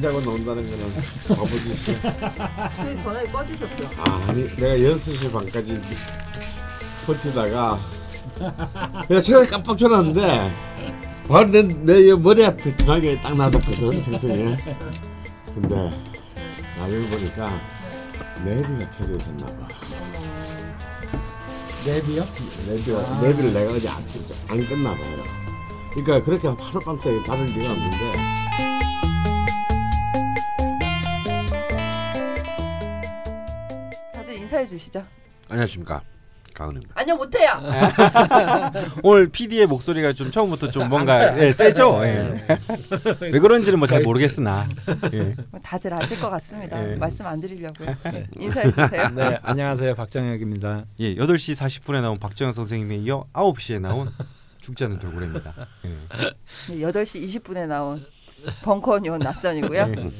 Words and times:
자고 0.00 0.20
나온다는 0.20 0.62
거는 0.68 0.94
바보짓이야. 1.28 2.70
저희 2.76 3.02
전화기 3.02 3.32
꺼주셨죠? 3.32 3.88
아니 4.28 4.44
내가 4.56 4.74
6시 4.94 5.32
반까지 5.32 5.80
버티다가 7.06 7.78
내가 9.08 9.20
전화기 9.20 9.50
깜빡 9.50 9.78
전화했는데 9.78 10.56
바로 11.28 11.46
내, 11.50 11.62
내 11.62 12.12
머리 12.14 12.44
앞에 12.44 12.76
전화기가 12.76 13.20
딱 13.22 13.36
놔뒀거든 13.36 14.02
정성에 14.02 14.56
근데 15.54 15.90
나중에 16.78 17.06
보니까 17.08 17.60
내비가 18.44 18.90
켜져 18.98 19.16
있었나 19.16 19.46
봐 19.46 19.68
랩이요? 21.86 22.24
내비가, 22.68 22.98
아. 22.98 23.20
내비를 23.22 23.52
내가 23.52 23.72
어제 23.72 23.88
안, 23.88 23.96
안 24.48 24.66
껐나 24.66 24.84
봐요 25.00 25.24
그러니까 25.92 26.22
그렇게 26.22 26.48
하룻밤새 26.48 27.22
다를 27.24 27.44
리가 27.46 27.72
없는데 27.72 28.35
인사해 34.56 34.66
주시죠. 34.66 35.04
안녕하십니까 35.50 36.00
강은입니다 36.54 36.94
안녕 36.96 37.18
못해요. 37.18 37.50
오늘 39.04 39.28
PD의 39.28 39.66
목소리가 39.66 40.14
좀 40.14 40.30
처음부터 40.30 40.70
좀 40.70 40.88
뭔가 40.88 41.38
예, 41.38 41.52
세죠. 41.52 42.00
예. 42.04 42.46
왜 43.20 43.38
그런지는 43.38 43.78
뭐 43.78 43.86
잘 43.86 44.02
모르겠으나. 44.02 44.66
예. 45.12 45.34
뭐 45.50 45.60
다들 45.62 45.92
아실 45.92 46.18
것 46.18 46.30
같습니다. 46.30 46.90
예. 46.90 46.94
말씀 46.96 47.26
안 47.26 47.38
드리려고요. 47.38 47.94
인사해 48.40 48.70
주세요. 48.70 49.08
네, 49.14 49.38
안녕하세요. 49.42 49.94
박정혁입니다. 49.94 50.86
예, 51.00 51.14
8시 51.16 51.54
40분에 51.54 52.00
나온 52.00 52.16
박정현 52.18 52.54
선생님에 52.54 52.96
이어 52.96 53.26
9시에 53.34 53.78
나온 53.78 54.08
죽지 54.62 54.84
않는 54.84 54.98
돌고래입니다. 54.98 55.52
예. 55.84 55.88
네, 56.74 56.76
8시 56.80 57.22
20분에 57.26 57.66
나온 57.66 58.02
벙커원 58.62 59.04
요원 59.04 59.20
낯선이고요. 59.20 59.80
예. 59.80 59.84
네, 59.84 60.10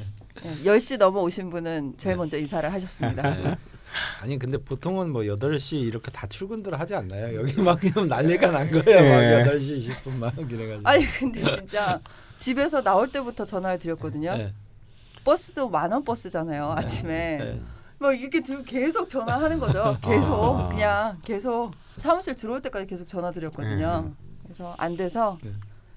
10시 0.63 0.97
넘어 0.99 1.21
오신 1.21 1.49
분은 1.49 1.95
제일 1.97 2.15
먼저 2.17 2.37
인사를 2.37 2.71
하셨습니다. 2.71 3.57
네. 3.87 4.23
아니 4.23 4.39
근데 4.39 4.57
보통은 4.57 5.11
뭐 5.11 5.23
8시 5.23 5.81
이렇게 5.81 6.11
다 6.11 6.27
출근들 6.27 6.79
하지 6.79 6.95
않나요? 6.95 7.35
여기 7.39 7.59
막 7.61 7.79
그냥 7.79 8.07
난리가 8.07 8.51
난 8.51 8.71
거예요. 8.71 8.99
예. 8.99 9.43
막 9.43 9.51
8시 9.51 9.87
20분 9.87 10.11
막 10.11 10.33
이래가지고. 10.37 10.81
아니 10.83 11.05
근데 11.05 11.43
진짜 11.43 11.99
집에서 12.37 12.81
나올 12.81 13.11
때부터 13.11 13.45
전화를 13.45 13.79
드렸거든요. 13.79 14.35
네. 14.35 14.53
버스도 15.23 15.69
만원 15.69 16.03
버스잖아요. 16.03 16.73
아침에. 16.77 17.37
네. 17.37 17.61
막 17.99 18.13
이렇게 18.19 18.41
들고 18.41 18.63
계속 18.63 19.09
전화하는 19.09 19.59
거죠. 19.59 19.97
계속 20.01 20.33
아. 20.33 20.69
그냥 20.69 21.17
계속 21.23 21.71
사무실 21.97 22.35
들어올 22.35 22.61
때까지 22.61 22.85
계속 22.85 23.07
전화 23.07 23.31
드렸거든요. 23.31 24.13
그래서 24.43 24.75
안 24.77 24.95
돼서 24.95 25.37
네. 25.43 25.51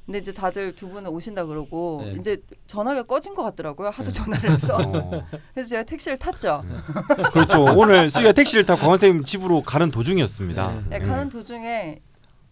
근데 0.07 0.19
이제 0.19 0.33
다들 0.33 0.75
두 0.75 0.89
분은 0.89 1.11
오신다 1.11 1.45
그러고 1.45 2.03
네. 2.05 2.17
이제 2.19 2.43
전화가 2.67 3.05
꺼진 3.05 3.35
것 3.35 3.43
같더라고요. 3.45 3.91
하도 3.91 4.11
전화를 4.11 4.51
해서 4.51 4.77
어, 4.77 5.25
그래서 5.55 5.69
제가 5.69 5.83
택시를 5.85 6.19
탔죠. 6.19 6.65
그렇죠. 7.33 7.63
오늘 7.77 8.11
수기가 8.11 8.33
택시를 8.33 8.65
타고 8.65 8.81
강원 8.81 8.97
선생님 8.97 9.25
집으로 9.25 9.63
가는 9.63 9.91
도중이었습니다. 9.91 10.71
네. 10.73 10.83
네, 10.89 10.97
예. 10.97 10.99
가는 10.99 11.29
도중에 11.29 12.01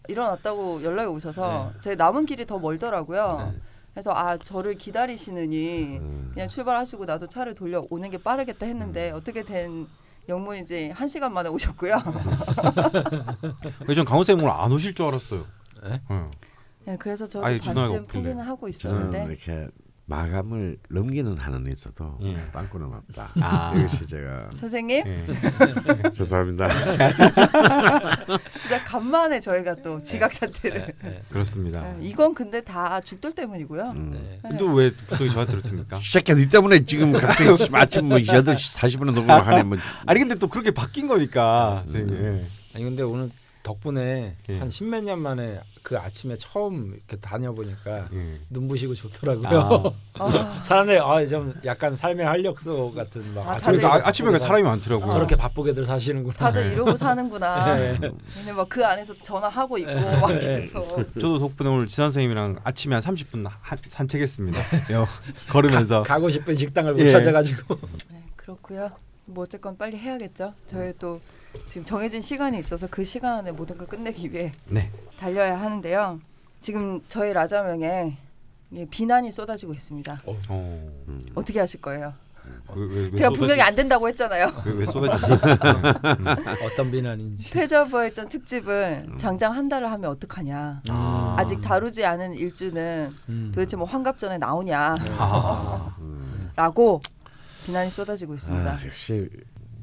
일어났다고 0.07 0.83
연락이 0.83 1.09
오셔서 1.09 1.73
제 1.81 1.95
남은 1.95 2.25
길이 2.25 2.45
더 2.45 2.59
멀더라고요. 2.59 3.51
네. 3.53 3.59
그래서 3.93 4.11
아 4.11 4.37
저를 4.37 4.75
기다리시느니 4.75 5.97
음. 5.97 6.31
그냥 6.33 6.47
출발하시고 6.47 7.05
나도 7.05 7.27
차를 7.27 7.55
돌려 7.55 7.85
오는 7.89 8.09
게 8.09 8.17
빠르겠다 8.17 8.65
음. 8.65 8.69
했는데 8.69 9.11
어떻게 9.11 9.43
된 9.43 9.87
영문인지 10.29 10.91
한 10.91 11.07
시간 11.07 11.33
만에 11.33 11.49
오셨고요. 11.49 11.95
전 13.93 14.05
강원 14.05 14.23
선생님 14.23 14.45
오늘 14.45 14.55
안 14.55 14.71
오실 14.71 14.93
줄 14.93 15.07
알았어요. 15.07 15.45
네? 15.83 16.01
어. 16.89 16.91
네, 16.91 16.97
그래서 16.97 17.27
저도 17.27 17.59
전화가 17.59 17.87
반쯤. 17.87 18.07
포기는 18.07 18.39
하고 18.39 18.67
있었는데 18.67 19.25
이렇게 19.29 19.67
마감을 20.05 20.77
넘기는 20.89 21.37
한은 21.37 21.71
있어도 21.71 22.17
예. 22.23 22.35
빵꾸는 22.51 22.87
없다. 22.87 23.29
아. 23.41 23.75
이것이 23.77 24.07
제가 24.07 24.49
선생님 24.55 25.05
예. 25.05 25.25
죄송합니다. 26.11 26.67
진짜 28.59 28.83
간만에 28.85 29.39
저희가 29.39 29.75
또 29.75 30.01
지각 30.01 30.33
사태를 30.33 30.79
네. 30.81 30.93
네. 31.03 31.21
그렇습니다. 31.29 31.81
네, 31.81 32.07
이건 32.07 32.33
근데 32.33 32.59
다 32.61 32.99
죽돌 33.01 33.33
때문이고요. 33.33 33.91
음. 33.91 34.39
네. 34.41 34.57
왜 34.73 34.91
부동이 34.95 35.29
저한테 35.29 35.57
그렇습니까? 35.57 35.99
새끼야 36.03 36.35
니 36.35 36.47
때문에 36.49 36.83
지금 36.85 37.11
갑자기 37.11 37.49
아침 37.73 38.09
뭐 38.09 38.17
8시 38.17 38.79
40분에 38.79 39.13
녹음을 39.13 39.29
하네 39.29 39.61
뭐 39.61 39.77
아니 40.07 40.19
근데 40.19 40.33
또 40.33 40.47
그렇게 40.47 40.71
바뀐 40.71 41.07
거니까 41.07 41.83
선생님. 41.85 42.15
예. 42.15 42.47
아니 42.73 42.83
근데 42.83 43.03
오늘 43.03 43.29
덕분에 43.63 44.37
예. 44.49 44.59
한 44.59 44.69
십몇 44.69 45.03
년 45.03 45.19
만에 45.19 45.59
그 45.83 45.97
아침에 45.97 46.35
처음 46.37 46.93
이렇게 46.93 47.17
다녀보니까 47.17 48.07
예. 48.13 48.39
눈부시고 48.49 48.93
좋더라고요. 48.95 49.93
아, 50.13 50.61
사람들 50.63 51.01
아좀 51.01 51.53
약간 51.65 51.95
삶의 51.95 52.25
활력소 52.25 52.93
같은 52.93 53.33
막 53.33 53.47
아, 53.47 53.51
아침에 53.53 53.77
그러니까 53.77 53.95
아, 53.95 54.07
아침에 54.09 54.39
사람이 54.39 54.63
많더라고요. 54.63 55.09
저렇게 55.09 55.35
바쁘게들 55.35 55.85
사시는구나. 55.85 56.35
다들 56.37 56.71
이러고 56.71 56.95
사는구나. 56.95 57.75
네. 57.99 57.99
막그 58.55 58.85
안에서 58.85 59.13
전화하고 59.15 59.77
있고 59.79 59.93
막 59.93 60.27
계속 60.39 61.13
저도 61.13 61.39
덕분에 61.39 61.69
오늘 61.69 61.87
지산 61.87 62.05
선생님이랑 62.05 62.59
아침에 62.63 62.95
한 62.95 63.01
30분 63.03 63.45
하- 63.47 63.77
산책했습니다. 63.87 64.59
요, 64.93 65.07
걸으면서. 65.49 66.03
가, 66.03 66.19
고 66.19 66.29
싶은 66.29 66.55
식당을 66.55 66.93
못 66.93 66.99
예. 67.01 67.07
찾아가지고. 67.07 67.77
네, 68.09 68.23
그렇고요. 68.35 68.91
뭐 69.25 69.43
어쨌건 69.43 69.77
빨리 69.77 69.97
해야겠죠. 69.97 70.53
저희 70.67 70.91
또 70.99 71.21
지금 71.67 71.83
정해진 71.85 72.21
시간이 72.21 72.59
있어서 72.59 72.87
그 72.89 73.03
시간 73.03 73.39
안에 73.39 73.51
모든 73.51 73.77
걸 73.77 73.87
끝내기 73.87 74.31
위해 74.31 74.51
네. 74.67 74.91
달려야 75.19 75.59
하는데요. 75.59 76.19
지금 76.61 76.99
저희 77.07 77.33
라자명에 77.33 78.17
예, 78.73 78.85
비난이 78.85 79.31
쏟아지고 79.31 79.73
있습니다. 79.73 80.21
어. 80.25 80.91
어떻게 81.33 81.59
하실 81.59 81.81
거예요? 81.81 82.13
왜, 82.75 82.85
왜, 82.85 82.95
왜 83.05 83.11
제가 83.11 83.29
쏟아지- 83.29 83.39
분명히 83.39 83.61
안 83.61 83.73
된다고 83.75 84.07
했잖아요. 84.09 84.47
왜, 84.65 84.71
왜 84.73 84.85
쏟아지지? 84.85 85.31
어떤 86.65 86.91
비난인지. 86.91 87.49
패자부활전 87.51 88.29
특집을 88.29 89.07
장장 89.17 89.53
한 89.55 89.67
달을 89.69 89.89
하면 89.91 90.11
어떡하냐. 90.11 90.81
아. 90.89 91.35
아직 91.37 91.61
다루지 91.61 92.05
않은 92.05 92.33
일주는 92.35 93.11
음. 93.29 93.51
도대체 93.53 93.75
뭐 93.75 93.85
환갑전에 93.87 94.37
나오냐라고 94.37 95.01
아. 95.17 95.91
비난이 97.65 97.89
쏟아지고 97.89 98.35
있습니다. 98.35 98.69
아, 98.71 98.77
역시 98.85 99.29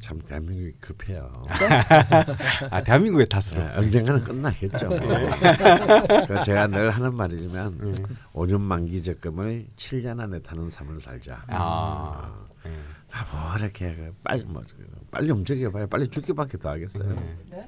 참 0.06 0.20
대한민국이 0.20 0.70
급해요. 0.80 1.44
아, 2.70 2.80
대한민국의 2.80 3.26
탓으로. 3.26 3.60
네, 3.60 3.72
언젠가는 3.74 4.22
끝나겠죠. 4.22 4.88
그 6.28 6.44
제가 6.44 6.68
늘 6.68 6.90
하는 6.90 7.12
말이지만 7.12 7.66
음. 7.80 7.92
5년 8.32 8.60
만기 8.60 9.02
적금을 9.02 9.66
7년 9.76 10.20
안에 10.20 10.38
타는 10.42 10.70
삶을 10.70 11.00
살자. 11.00 11.42
아. 11.48 12.32
예. 12.66 12.70
아, 13.10 13.26
뭐 13.32 13.56
이렇게 13.58 13.96
그 13.96 14.14
빨리 14.22 14.44
뭐 14.44 14.62
빨리 15.10 15.28
움직여봐야 15.32 15.86
빨리 15.86 16.06
죽기밖에 16.08 16.56
더 16.58 16.68
하겠어요. 16.70 17.16
네? 17.50 17.66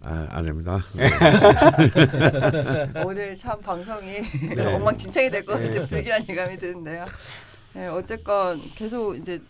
아 0.00 0.26
아닙니다. 0.30 0.80
오늘 3.06 3.36
참 3.36 3.60
방송이 3.60 4.16
엉망진창이 4.58 5.30
될 5.30 5.44
것 5.44 5.52
같은 5.62 5.86
불길한 5.86 6.26
예감이 6.28 6.58
드는데요. 6.58 7.06
네, 7.74 7.86
어쨌건 7.86 8.60
계속 8.74 9.16
이제 9.16 9.40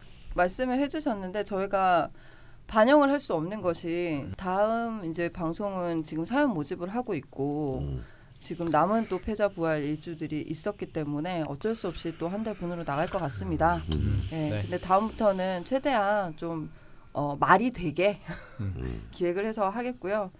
말씀을 0.42 0.78
해주셨는데 0.80 1.44
저희가 1.44 2.10
반영을 2.66 3.10
할 3.10 3.18
수 3.18 3.34
없는 3.34 3.60
것이 3.60 4.26
다음 4.36 5.04
이제 5.04 5.28
방송은 5.28 6.02
지금 6.04 6.24
사연 6.24 6.50
모집을 6.50 6.88
하고 6.88 7.14
있고 7.14 7.78
음. 7.80 8.04
지금 8.38 8.70
남은 8.70 9.08
또 9.08 9.18
패자 9.18 9.48
부활 9.48 9.82
일주들이 9.82 10.42
있었기 10.48 10.86
때문에 10.92 11.44
어쩔 11.48 11.74
수 11.74 11.88
없이 11.88 12.16
또 12.18 12.28
한 12.28 12.44
달 12.44 12.54
분으로 12.54 12.84
나갈 12.84 13.08
것 13.08 13.18
같습니다. 13.18 13.82
음. 13.96 14.22
네, 14.30 14.50
네. 14.50 14.62
근데 14.62 14.78
다음부터는 14.78 15.64
최대한 15.64 16.36
좀 16.36 16.70
어, 17.12 17.36
말이 17.40 17.72
되게 17.72 18.20
음. 18.60 19.08
기획을 19.10 19.44
해서 19.46 19.68
하겠고요. 19.68 20.30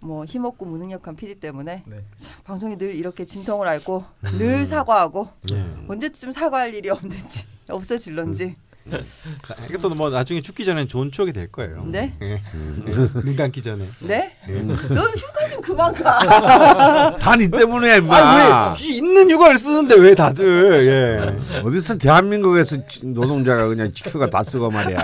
뭐 0.00 0.24
힘없고 0.24 0.64
무능력한 0.66 1.16
PD 1.16 1.40
때문에 1.40 1.82
네. 1.84 2.04
자, 2.16 2.30
방송이 2.44 2.76
늘 2.78 2.94
이렇게 2.94 3.24
진통을 3.24 3.66
앓고 3.66 4.04
늘 4.38 4.64
사과하고 4.64 5.28
예. 5.50 5.66
언제쯤 5.88 6.30
사과할 6.30 6.72
일이 6.74 6.88
없는지 6.90 7.46
없어질런지 7.68 8.54
이것도 9.70 9.90
뭐 9.94 10.10
나중에 10.10 10.40
죽기 10.40 10.64
전엔 10.64 10.88
좋은 10.88 11.10
추억이 11.10 11.32
될 11.32 11.50
거예요. 11.50 11.84
네? 11.86 12.14
예. 12.22 12.40
눈 13.24 13.36
감기 13.36 13.62
전에. 13.62 13.88
네? 14.00 14.34
예. 14.48 14.52
넌 14.62 14.78
휴가 14.78 15.46
좀 15.48 15.60
그만 15.60 15.92
가. 15.94 17.16
다니 17.18 17.50
때문에 17.50 17.98
임마. 17.98 18.16
아, 18.16 18.74
왜 18.80 18.86
있는 18.86 19.30
휴가를 19.30 19.58
쓰는데 19.58 19.94
왜 19.96 20.14
다들 20.14 20.86
예. 20.86 21.60
어디서 21.60 21.98
대한민국에서 21.98 22.76
노동자가 23.02 23.66
그냥 23.68 23.90
휴가 23.94 24.28
다 24.30 24.42
쓰고 24.42 24.70
말이야. 24.70 24.98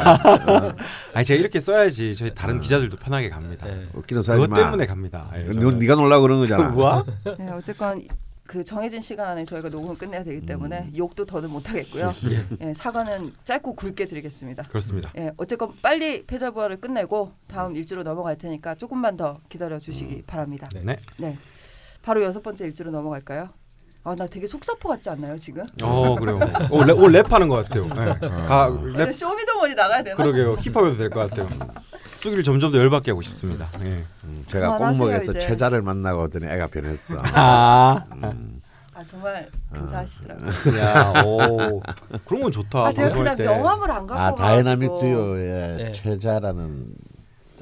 아니 1.15 1.25
제가 1.25 1.41
이렇게 1.41 1.61
써야지 1.61 2.15
저희 2.17 2.35
다른 2.35 2.61
기자들도 2.61 2.97
편하게 2.97 3.29
갑니다. 3.29 3.67
네. 3.67 3.87
웃기도 3.95 4.23
사지 4.23 4.41
그것 4.41 4.51
마. 4.51 4.57
때문에 4.57 4.87
갑니다. 4.87 5.31
예, 5.37 5.49
너. 5.59 5.71
네가 5.73 5.95
놀라 5.95 6.21
그런 6.21 6.41
거잖아. 6.41 6.69
뭐야? 6.69 7.05
네, 7.39 7.51
어쨌건 7.51 8.03
그 8.47 8.63
정해진 8.63 9.01
시간 9.01 9.27
안에 9.29 9.45
저희가 9.45 9.71
녹음을 9.71 9.97
끝내야 9.97 10.23
되기 10.23 10.45
때문에 10.45 10.91
욕도 10.97 11.25
더는 11.25 11.49
못 11.51 11.69
하겠고요. 11.71 12.15
예, 12.61 12.75
사과는 12.75 13.33
짧고 13.45 13.75
굵게 13.75 14.05
드리겠습니다. 14.07 14.65
그렇습니다. 14.65 15.11
예, 15.17 15.31
어쨌건 15.39 15.73
빨리 15.81 16.25
패자 16.25 16.51
부활을 16.51 16.79
끝내고 16.81 17.33
다음 17.47 17.75
일주로 17.75 18.03
넘어갈 18.03 18.37
테니까 18.37 18.75
조금만 18.75 19.17
더 19.17 19.41
기다려 19.49 19.79
주시기 19.79 20.23
바랍니다. 20.27 20.69
네. 20.75 20.81
네. 20.85 20.99
네. 21.17 21.39
바로 22.03 22.23
여섯 22.23 22.43
번째 22.43 22.67
일주로 22.67 22.91
넘어갈까요? 22.91 23.49
아 24.07 24.15
나 24.15 24.27
되게 24.27 24.47
속사포 24.47 24.87
같지 24.91 25.09
않나요 25.09 25.35
지금? 25.39 25.65
어 25.83 26.15
그래요. 26.17 26.39
오, 26.71 26.85
랩, 26.85 26.93
오 26.99 27.09
랩하는 27.09 27.49
것 27.49 27.65
같아요. 27.67 27.87
네. 27.87 28.29
아, 28.51 28.69
근데 28.69 29.07
랩 29.07 29.13
쇼미더머니 29.15 29.75
나가야 29.75 30.03
되나? 30.03 30.17
그러게요. 30.17 30.57
힙합에도 30.57 30.97
될 30.99 31.09
것 31.09 31.31
같아요. 31.31 31.49
쑥이를 32.25 32.43
점점 32.43 32.73
더 32.73 32.79
열받게 32.79 33.11
하고 33.11 33.21
싶습니다. 33.21 33.71
예. 33.83 34.03
음, 34.25 34.43
제가 34.47 34.79
이제. 35.33 35.39
최자를 35.41 35.83
만나고 35.83 36.23
오더니 36.23 36.47
애가 36.47 36.69
변했어. 36.69 37.17
아, 37.23 38.03
음. 38.15 38.63
아 38.95 39.05
정말 39.05 39.51
근사하시더라고요. 39.71 40.79
야, 40.79 41.23
오, 41.23 41.83
그런 42.25 42.43
건 42.45 42.53
좋다. 42.53 42.87
아 42.87 42.93
제가 42.93 43.09
그냥 43.15 43.37
때 43.37 43.45
명함을 43.45 43.91
안 43.91 44.07
갖고 44.07 44.15
아 44.15 44.35
가가지고 44.35 44.43
다이나믹 44.43 44.89
듀오의 45.01 45.77
네. 45.77 45.93
최자라는 45.93 46.95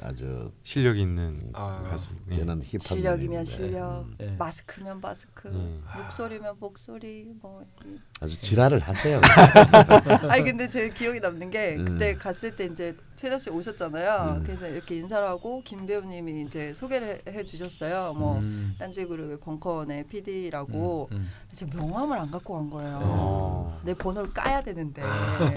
아주 0.01 0.51
실력 0.63 0.97
있는 0.97 1.39
아, 1.53 1.81
가수. 1.89 2.11
예. 2.31 2.35
뛰어난 2.35 2.61
힙합 2.61 2.81
실력이면 2.87 3.43
분인데 3.43 3.45
실력, 3.45 4.05
네. 4.17 4.35
마스크면 4.37 4.99
마스크, 5.01 5.47
음. 5.49 5.83
목소리면 5.97 6.55
목소리 6.59 7.25
뭐. 7.41 7.65
이- 7.85 7.97
아주 8.21 8.39
지랄을 8.39 8.79
하세요. 8.79 9.19
아니 10.29 10.43
근데 10.43 10.67
제 10.69 10.87
기억에 10.89 11.19
남는 11.19 11.49
게 11.49 11.75
음. 11.77 11.85
그때 11.85 12.15
갔을 12.15 12.55
때 12.55 12.65
이제 12.65 12.95
최자 13.15 13.37
씨 13.37 13.49
오셨잖아요. 13.49 14.37
음. 14.39 14.43
그래서 14.43 14.67
이렇게 14.67 14.95
인사를 14.95 15.25
하고 15.27 15.61
김 15.63 15.85
배우님이 15.85 16.45
이제 16.45 16.73
소개를 16.73 17.21
해, 17.27 17.31
해 17.31 17.43
주셨어요. 17.43 18.13
뭐 18.17 18.39
음. 18.39 18.75
딴지그룹의 18.79 19.39
벙커원의 19.39 20.07
PD라고. 20.07 21.09
음, 21.11 21.29
제가 21.53 21.71
명함을 21.75 22.17
안 22.17 22.31
갖고 22.31 22.55
간 22.55 22.69
거예요. 22.69 22.99
어. 23.03 23.79
내 23.83 23.93
번호를 23.93 24.33
까야 24.33 24.61
되는데. 24.61 25.01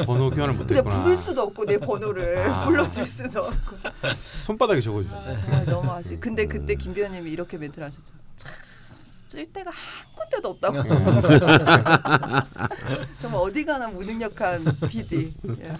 번호 0.04 0.30
교환을 0.30 0.56
근데 0.58 0.74
못했구나. 0.80 1.02
부를 1.02 1.16
수도 1.16 1.42
없고 1.42 1.64
내 1.64 1.78
번호를 1.78 2.48
아. 2.50 2.64
불러줄 2.66 3.06
수도 3.06 3.44
없고. 3.44 3.76
손바닥에 4.42 4.78
아, 4.78 4.82
적어주셨어요. 4.82 5.36
정말 5.36 5.64
너무 5.64 5.90
아쉬워. 5.90 6.18
근데 6.20 6.44
음. 6.44 6.48
그때 6.48 6.74
김 6.74 6.92
배우님이 6.94 7.30
이렇게 7.30 7.56
멘트를 7.56 7.86
하셨죠. 7.86 8.14
참, 8.36 8.52
쓸 9.28 9.50
데가 9.52 9.70
한 9.70 10.14
군데도 10.14 10.48
없다고. 10.50 10.82
정말 13.20 13.40
어디 13.40 13.64
가나 13.64 13.88
무능력한 13.88 14.64
PD. 14.88 15.34
예. 15.62 15.72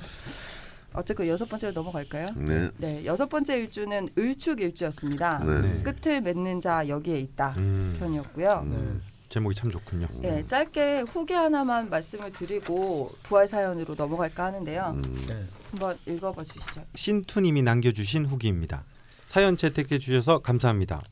어쨌건 0.96 1.28
여섯 1.28 1.48
번째로 1.48 1.72
넘어갈까요? 1.72 2.30
네. 2.36 2.70
네, 2.78 3.04
여섯 3.04 3.28
번째 3.28 3.58
일주는 3.58 4.08
을축일주였습니다. 4.18 5.44
네. 5.44 5.60
네. 5.60 5.82
끝을 5.82 6.20
맺는 6.22 6.60
자 6.60 6.88
여기에 6.88 7.20
있다 7.20 7.54
음, 7.58 7.96
편이었고요. 7.98 8.62
음. 8.64 9.02
제목이 9.28 9.54
참 9.54 9.70
좋군요. 9.70 10.06
네, 10.20 10.46
짧게 10.46 11.04
후기 11.08 11.34
하나만 11.34 11.90
말씀을 11.90 12.32
드리고 12.32 13.10
부활 13.22 13.46
사연으로 13.46 13.94
넘어갈까 13.94 14.44
하는데요. 14.46 14.94
음. 14.96 15.24
네. 15.28 15.44
한번 15.70 15.98
읽어봐 16.06 16.42
주시죠. 16.44 16.82
신투님이 16.94 17.62
남겨주신 17.62 18.24
후기입니다. 18.24 18.84
사연 19.26 19.56
채택해 19.56 19.98
주셔서 19.98 20.38
감사합니다. 20.38 21.02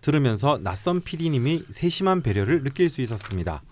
들으면서 0.00 0.58
낯선 0.62 1.02
PD님이 1.02 1.64
세심한 1.70 2.22
배려를 2.22 2.62
느낄 2.62 2.88
수 2.88 3.02
있었습니다. 3.02 3.62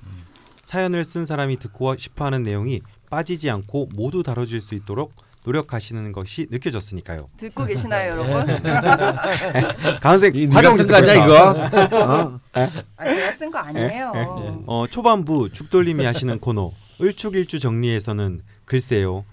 사연을 0.65 1.05
쓴 1.05 1.25
사람이 1.25 1.59
듣고 1.59 1.97
싶어하는 1.97 2.43
내용이 2.43 2.83
빠지지 3.11 3.49
않고 3.51 3.91
모두 3.95 4.23
다뤄질 4.23 4.61
수 4.61 4.75
있도록 4.75 5.15
노력하시는 5.44 6.11
것이 6.12 6.46
느껴졌으니까요. 6.50 7.29
듣고 7.37 7.67
계시나요, 7.67 8.12
여러분? 8.12 8.46
강생 10.00 10.35
이 10.35 10.49
과정 10.49 10.76
네가 10.76 10.76
쓴 10.76 10.87
듣고 10.87 11.00
거냐 11.00 11.12
있다. 11.12 11.25
이거? 11.25 12.05
어? 12.05 12.41
아, 12.96 13.05
제가 13.05 13.32
쓴 13.32 13.50
거 13.50 13.58
아니에요. 13.58 14.64
어, 14.67 14.87
초반부 14.91 15.50
죽돌림이 15.52 16.05
하시는 16.05 16.38
코너 16.41 16.73
을축일주 17.00 17.61
정리에서는 17.61 18.43
글쎄요. 18.64 19.25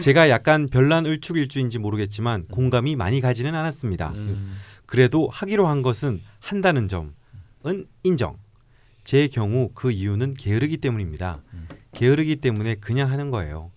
제가 0.00 0.30
약간 0.30 0.68
별난 0.68 1.06
을축일주인지 1.06 1.78
모르겠지만 1.78 2.46
공감이 2.50 2.96
많이 2.96 3.20
가지는 3.20 3.54
않았습니다. 3.54 4.10
음. 4.14 4.56
그래도 4.86 5.28
하기로 5.30 5.66
한 5.66 5.82
것은 5.82 6.20
한다는 6.40 6.88
점은 6.88 7.86
인정. 8.02 8.36
제 9.04 9.28
경우 9.28 9.70
그 9.74 9.90
이유는 9.90 10.34
게으르기 10.34 10.78
때문입니다. 10.78 11.42
음. 11.52 11.68
게으르기 11.92 12.36
때문에 12.36 12.76
그냥 12.76 13.10
하는 13.10 13.30
거예요. 13.30 13.70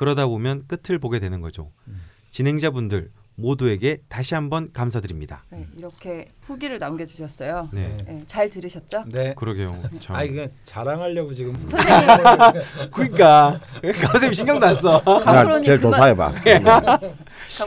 음. 0.00 0.04
그러다 0.04 0.26
보면 0.26 0.66
끝을 0.66 0.98
보게 0.98 1.18
되는 1.18 1.42
거죠. 1.42 1.72
음. 1.86 2.00
진행자분들 2.32 3.10
모두에게 3.40 4.02
다시 4.08 4.34
한번 4.34 4.70
감사드립니다. 4.72 5.44
네, 5.50 5.66
이렇게 5.76 6.32
후기를 6.42 6.78
남겨주셨어요. 6.78 7.68
네, 7.72 7.96
네, 8.06 8.22
잘 8.26 8.50
들으셨죠? 8.50 9.04
네. 9.08 9.34
그러게요. 9.34 9.70
참. 10.00 10.16
아 10.16 10.22
이거 10.22 10.48
자랑하려고 10.64 11.32
지금 11.32 11.54
선생님, 11.54 11.86
그러니까 12.92 13.60
강쌤 14.02 14.32
신경도 14.32 14.66
안 14.66 14.74
써. 14.76 14.96
야, 15.00 15.00
강프로님 15.02 15.64
제일 15.64 15.78
그만- 15.80 15.92
조사해봐. 15.92 16.34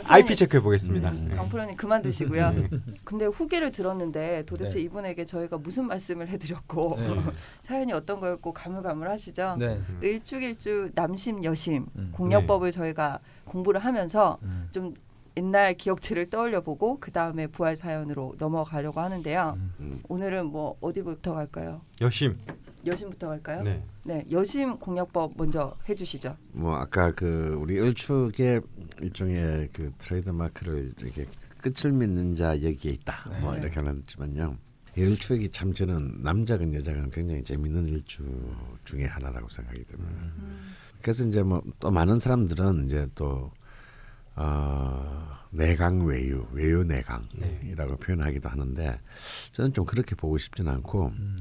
IP 0.05 0.35
체크해 0.35 0.61
보겠습니다. 0.61 1.09
음. 1.11 1.27
네. 1.29 1.35
강프로님 1.35 1.75
그만 1.75 2.01
드시고요. 2.01 2.51
네. 2.51 2.69
근데 3.03 3.25
후기를 3.25 3.71
들었는데 3.71 4.43
도대체 4.45 4.75
네. 4.77 4.81
이분에게 4.83 5.25
저희가 5.25 5.57
무슨 5.57 5.87
말씀을 5.87 6.27
해드렸고 6.29 6.95
네. 6.97 7.21
사연이 7.61 7.93
어떤 7.93 8.19
거였고 8.19 8.53
가물가물하시죠? 8.53 9.57
네. 9.59 9.79
일축일주 10.01 10.91
남심 10.95 11.43
여심 11.43 11.85
음. 11.95 12.09
공력법을 12.13 12.71
저희가 12.71 13.19
공부를 13.45 13.79
하면서 13.81 14.37
음. 14.43 14.67
좀 14.71 14.93
옛날 15.37 15.73
기억들을 15.73 16.29
떠올려 16.29 16.61
보고 16.61 16.99
그 16.99 17.11
다음에 17.11 17.47
부활 17.47 17.75
사연으로 17.75 18.35
넘어가려고 18.37 18.99
하는데요. 19.01 19.57
음. 19.79 20.01
오늘은 20.07 20.47
뭐 20.47 20.77
어디부터 20.79 21.33
갈까요? 21.33 21.81
여심. 22.01 22.37
여심부터 22.85 23.29
갈까요? 23.29 23.61
네. 23.61 23.81
네, 24.03 24.25
여심 24.29 24.77
공략법 24.77 25.33
먼저 25.37 25.75
해주시죠. 25.87 26.35
뭐 26.51 26.75
아까 26.75 27.11
그 27.13 27.57
우리 27.59 27.79
을축의 27.79 28.61
일종의 29.01 29.69
그 29.73 29.91
트레이드 29.97 30.29
마크를 30.29 30.93
이렇게 30.99 31.25
끝을 31.59 31.93
맺는 31.93 32.35
자 32.35 32.51
여기에 32.61 32.91
있다. 32.91 33.29
뭐 33.41 33.53
네. 33.53 33.61
이렇게 33.61 33.75
하는지만요. 33.75 34.57
이 34.95 35.01
을축이 35.01 35.49
참 35.49 35.73
저는 35.73 36.19
남자건 36.21 36.73
여자건 36.75 37.09
굉장히 37.09 37.43
재밌는 37.43 37.87
일주 37.87 38.23
중에 38.85 39.05
하나라고 39.05 39.49
생각이 39.49 39.83
듭니다. 39.85 40.21
그래서 41.01 41.25
이제 41.27 41.41
뭐 41.41 41.63
또 41.79 41.89
많은 41.89 42.19
사람들은 42.19 42.85
이제 42.85 43.07
또 43.15 43.49
어, 44.35 45.37
내강 45.51 46.05
외유, 46.05 46.45
외유 46.51 46.83
내강이라고 46.83 47.97
표현하기도 47.97 48.49
하는데 48.49 48.99
저는 49.51 49.73
좀 49.73 49.85
그렇게 49.85 50.15
보고 50.15 50.37
싶지는 50.37 50.71
않고 50.73 51.07
음. 51.07 51.37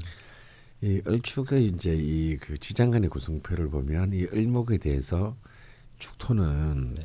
이 0.83 1.00
을축의 1.06 1.67
이제 1.67 1.94
이 1.94 2.37
그 2.41 2.59
지장간의 2.59 3.09
구성표를 3.09 3.71
보면 3.71 4.12
이 4.12 4.25
을목에 4.33 4.79
대해서 4.79 5.37
축토는 5.99 6.94
네. 6.94 7.03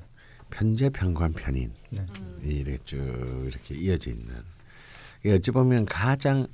편재 0.49 0.89
편관 0.89 1.33
편인 1.33 1.71
네. 1.91 2.05
이 2.43 2.55
이렇게 2.55 2.79
쭉 2.85 2.97
이렇게 3.47 3.75
이어져 3.75 4.11
있는 4.11 4.35
어찌 5.27 5.51
보면 5.51 5.85
가장 5.85 6.47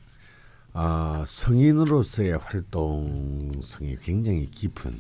어, 0.73 1.23
성인으로서의 1.25 2.37
활동성이 2.39 3.95
굉장히 3.97 4.45
깊은 4.49 4.99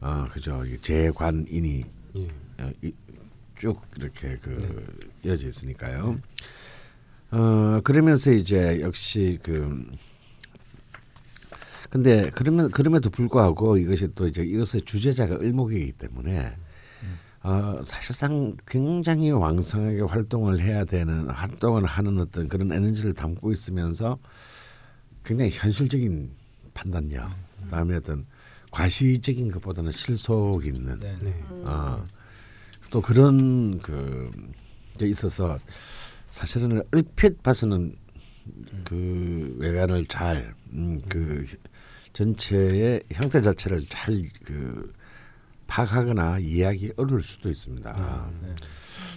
어 0.00 0.26
그죠 0.30 0.64
이 0.64 0.78
재관인이 0.78 1.84
예. 2.16 2.28
어, 2.62 2.72
이, 2.82 2.92
쭉 3.60 3.78
이렇게 3.98 4.38
그 4.38 4.98
이어져 5.22 5.48
있으니까요. 5.48 6.18
어 7.30 7.80
그러면서 7.84 8.32
이제 8.32 8.80
역시 8.80 9.38
그 9.42 9.86
근데 11.90 12.30
그러면 12.34 12.70
그럼에도 12.70 13.10
불구하고 13.10 13.76
이것이 13.76 14.14
또 14.14 14.26
이제 14.26 14.42
이것의 14.42 14.82
주제자가 14.86 15.36
을목이기 15.36 15.92
때문에 15.92 16.56
어 17.42 17.80
사실상 17.84 18.56
굉장히 18.66 19.30
왕성하게 19.30 20.02
활동을 20.02 20.60
해야 20.60 20.84
되는 20.86 21.28
활동을 21.28 21.84
하는 21.84 22.18
어떤 22.18 22.48
그런 22.48 22.72
에너지를 22.72 23.12
담고 23.12 23.52
있으면서 23.52 24.18
굉장히 25.22 25.50
현실적인 25.50 26.30
판단력, 26.72 27.30
그다음에 27.64 27.96
어떤 27.96 28.24
과시적인 28.70 29.50
것보다는 29.50 29.92
실속 29.92 30.64
있는 30.64 30.98
네. 30.98 31.14
네. 31.20 31.34
어, 31.64 32.06
또 32.90 33.00
그런 33.00 33.78
그게 33.78 35.06
있어서 35.08 35.58
사실은 36.30 36.82
얼핏 36.92 37.42
봐서는 37.42 37.94
그 38.84 39.54
외관을 39.58 40.06
잘, 40.06 40.54
음, 40.72 41.00
그 41.08 41.44
전체의 42.12 43.02
형태 43.12 43.40
자체를 43.40 43.82
잘그 43.88 44.92
파악하거나 45.68 46.40
이해하기 46.40 46.92
어려울 46.96 47.22
수도 47.22 47.48
있습니다. 47.48 48.30
네. 48.42 48.48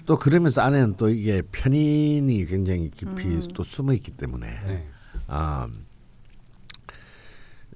또 0.06 0.18
그러면서 0.20 0.62
안에는 0.62 0.96
또 0.98 1.10
이게 1.10 1.42
편인이 1.52 2.46
굉장히 2.46 2.92
깊이 2.92 3.28
음. 3.28 3.42
또 3.56 3.64
숨어 3.64 3.94
있기 3.94 4.12
때문에 4.12 4.60
네. 4.68 4.88
아 5.28 5.68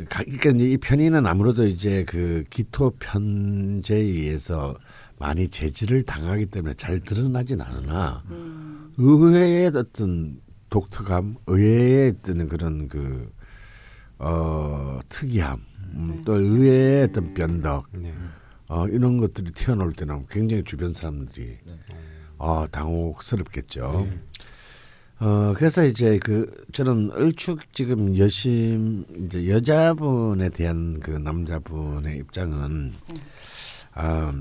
가- 0.10 0.24
그러니까 0.24 0.50
이제 0.52 0.70
이 0.72 0.78
편의는 0.78 1.26
아무래도 1.26 1.66
이제 1.66 2.04
그 2.04 2.44
기토 2.52 2.92
편제에 3.00 3.98
의해서 3.98 4.78
많이 5.20 5.48
제지를 5.48 6.04
당하기 6.04 6.48
때문에 6.48 6.76
잘 6.76 7.00
드러나진 7.00 7.62
않으나 7.62 8.24
음, 8.30 8.94
의외의 8.98 9.72
어떤 9.74 10.40
독특함, 10.70 11.38
의외의 11.48 12.14
어떤 12.20 12.48
그런 12.48 12.88
그 12.88 13.32
어, 14.20 15.00
특이함, 15.10 15.62
음, 15.94 16.22
또 16.26 16.36
의외의 16.36 17.04
어떤 17.06 17.34
변덕, 17.34 17.88
네. 17.94 18.14
어, 18.68 18.88
이런 18.88 19.18
것들이 19.18 19.52
튀어나올 19.52 19.94
때는 19.94 20.26
굉장히 20.30 20.64
주변 20.64 20.94
사람들이 20.94 21.58
네. 21.66 21.80
어, 22.38 22.66
당혹스럽겠죠. 22.70 24.08
네. 24.10 24.20
어 25.20 25.54
그래서 25.58 25.84
이제 25.84 26.20
그 26.24 26.64
저는 26.74 27.10
얼축 27.12 27.74
지금 27.74 28.16
여심 28.16 29.04
이제 29.26 29.50
여자분에 29.50 30.50
대한 30.50 31.00
그 31.00 31.10
남자분의 31.10 32.20
입장은 32.20 32.94
아 33.94 34.32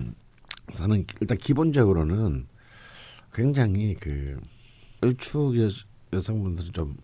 저는 0.77 1.07
일단 1.21 1.39
기본적으로는 1.39 2.47
굉장히 3.33 3.95
그 3.95 4.39
여, 5.03 5.69
여성분들은 6.13 6.73
좀 6.73 6.97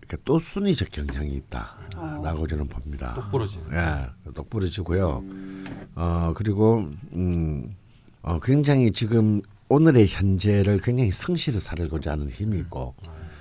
이렇게 0.00 0.16
또 0.24 0.38
순위적 0.38 0.90
경향이 0.90 1.34
있다라고 1.34 2.46
저는 2.46 2.68
봅니다. 2.68 3.14
똑부러지. 3.14 3.60
예, 3.72 4.06
똑부러지고요. 4.34 5.24
어 5.94 6.32
그리고 6.36 6.90
음, 7.12 7.70
어 8.22 8.38
굉장히 8.40 8.90
지금 8.92 9.40
오늘의 9.68 10.06
현재를 10.06 10.78
굉장히 10.78 11.10
성실히 11.10 11.60
살고자 11.60 12.12
하는 12.12 12.28
힘이 12.28 12.58
있고 12.60 12.94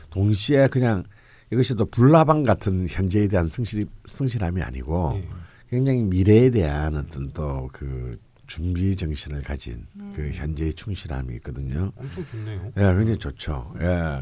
동시에 0.09 0.67
그냥 0.67 1.03
이것이 1.51 1.75
또 1.75 1.85
불나방 1.85 2.43
같은 2.43 2.87
현재에 2.87 3.27
대한 3.27 3.47
성실 3.47 3.87
성실함이 4.05 4.61
아니고 4.61 5.13
예. 5.17 5.27
굉장히 5.69 6.03
미래에 6.03 6.49
대한 6.49 6.95
어떤 6.95 7.29
또 7.31 7.69
그 7.71 8.17
준비 8.47 8.95
정신을 8.95 9.41
가진 9.41 9.85
그 10.15 10.29
현재의 10.31 10.73
충실함이 10.73 11.35
있거든요. 11.35 11.91
엄청 11.95 12.25
좋네요. 12.25 12.71
예, 12.77 12.81
굉장히 12.81 13.17
좋죠. 13.17 13.73
예. 13.81 14.21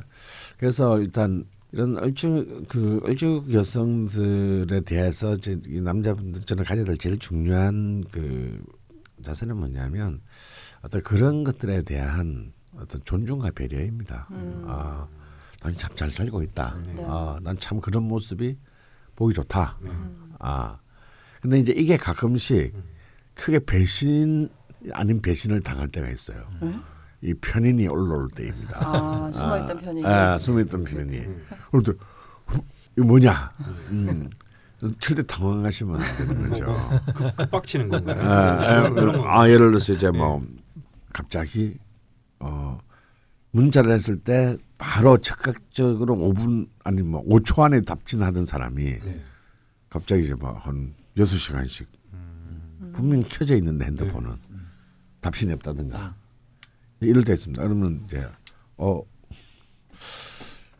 그래서 0.57 0.99
일단 0.99 1.43
이런 1.71 1.97
얼죽 1.97 2.67
그 2.67 2.99
얼죽 3.03 3.51
여성들에 3.53 4.81
대해서 4.81 5.33
이제 5.33 5.59
이 5.67 5.81
남자분들 5.81 6.41
저는 6.41 6.63
가져야 6.63 6.85
될 6.85 6.97
제일 6.97 7.17
중요한 7.17 8.03
그 8.11 8.61
자세는 9.23 9.55
뭐냐면 9.57 10.21
어떤 10.81 11.01
그런 11.01 11.43
것들에 11.43 11.81
대한 11.83 12.51
어떤 12.75 13.01
존중과 13.03 13.51
배려입니다. 13.51 14.27
음. 14.31 14.63
아, 14.67 15.07
난 15.61 15.75
참 15.77 15.95
잘 15.95 16.09
살고 16.11 16.41
있다. 16.43 16.75
네. 16.95 17.03
아, 17.07 17.37
난 17.41 17.57
참 17.59 17.79
그런 17.79 18.03
모습이 18.03 18.57
보기 19.15 19.33
좋다. 19.35 19.77
아, 20.39 20.79
근데 21.41 21.59
이제 21.59 21.73
이게 21.75 21.97
가끔씩 21.97 22.73
크게 23.33 23.59
배신 23.65 24.49
아닌 24.93 25.21
배신을 25.21 25.61
당할 25.61 25.87
때가 25.89 26.09
있어요. 26.09 26.43
네? 26.61 26.75
이 27.23 27.33
편인이 27.35 27.87
올라올 27.87 28.29
때입니다. 28.29 28.79
아 28.79 29.31
숨어있던 29.31 29.81
편이. 29.81 30.05
아, 30.05 30.37
숨어있던 30.37 30.83
편인이. 30.83 31.27
때 31.71 31.93
이거 32.97 33.05
뭐냐? 33.05 33.53
음. 33.91 34.29
절대 34.99 35.21
당황하시면 35.21 36.01
안 36.01 36.17
되는 36.17 36.49
거죠. 36.49 36.65
빡치는 37.51 37.89
건가요? 37.89 38.19
아, 38.21 38.85
아, 38.87 39.41
아, 39.41 39.47
예를 39.47 39.69
들어서 39.69 39.93
이제 39.93 40.09
뭐 40.09 40.43
갑자기 41.13 41.77
어 42.39 42.79
문자를 43.51 43.91
했을 43.91 44.17
때 44.19 44.57
바로 44.79 45.19
즉각적으로 45.19 46.15
5분 46.15 46.67
아니 46.83 47.03
뭐 47.03 47.23
5초 47.25 47.61
안에 47.61 47.81
답진하던 47.81 48.47
사람이 48.47 48.83
네. 48.83 49.21
갑자기 49.89 50.23
이제 50.23 50.33
뭐한 50.33 50.95
6시간씩 51.17 51.85
분명히 52.93 53.23
켜져 53.23 53.55
있는데 53.57 53.85
핸드폰은 53.85 54.35
답신이 55.21 55.53
없다든가 55.53 56.15
이럴 56.99 57.23
때 57.23 57.33
있습니다. 57.33 57.61
그러면 57.63 58.01
이제 58.05 58.25
어 58.77 59.01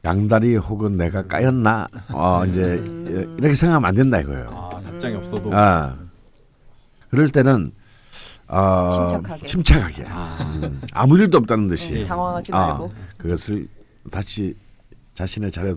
양다리 0.04 0.56
혹은 0.58 0.98
내가 0.98 1.28
까였나 1.28 1.88
어 2.14 2.46
이제 2.46 2.82
이렇게 3.38 3.54
생각하면 3.54 3.88
안 3.88 3.96
된다 3.96 4.20
이거예요. 4.20 4.50
아 4.50 4.82
답장이 4.82 5.16
없어도 5.16 5.52
아 5.54 5.98
그럴 7.10 7.28
때는 7.30 7.72
어, 8.48 8.90
침착하게. 9.10 9.46
침착하게. 9.46 10.04
음, 10.04 10.82
아무 10.92 11.18
일도 11.18 11.38
없다는 11.38 11.70
듯이 11.70 11.94
네, 11.94 12.04
당황하지 12.06 12.52
아, 12.54 12.68
말고. 12.68 12.94
그것을 13.18 13.68
다시 14.12 14.58
자신의 15.14 15.52
자리에 15.52 15.74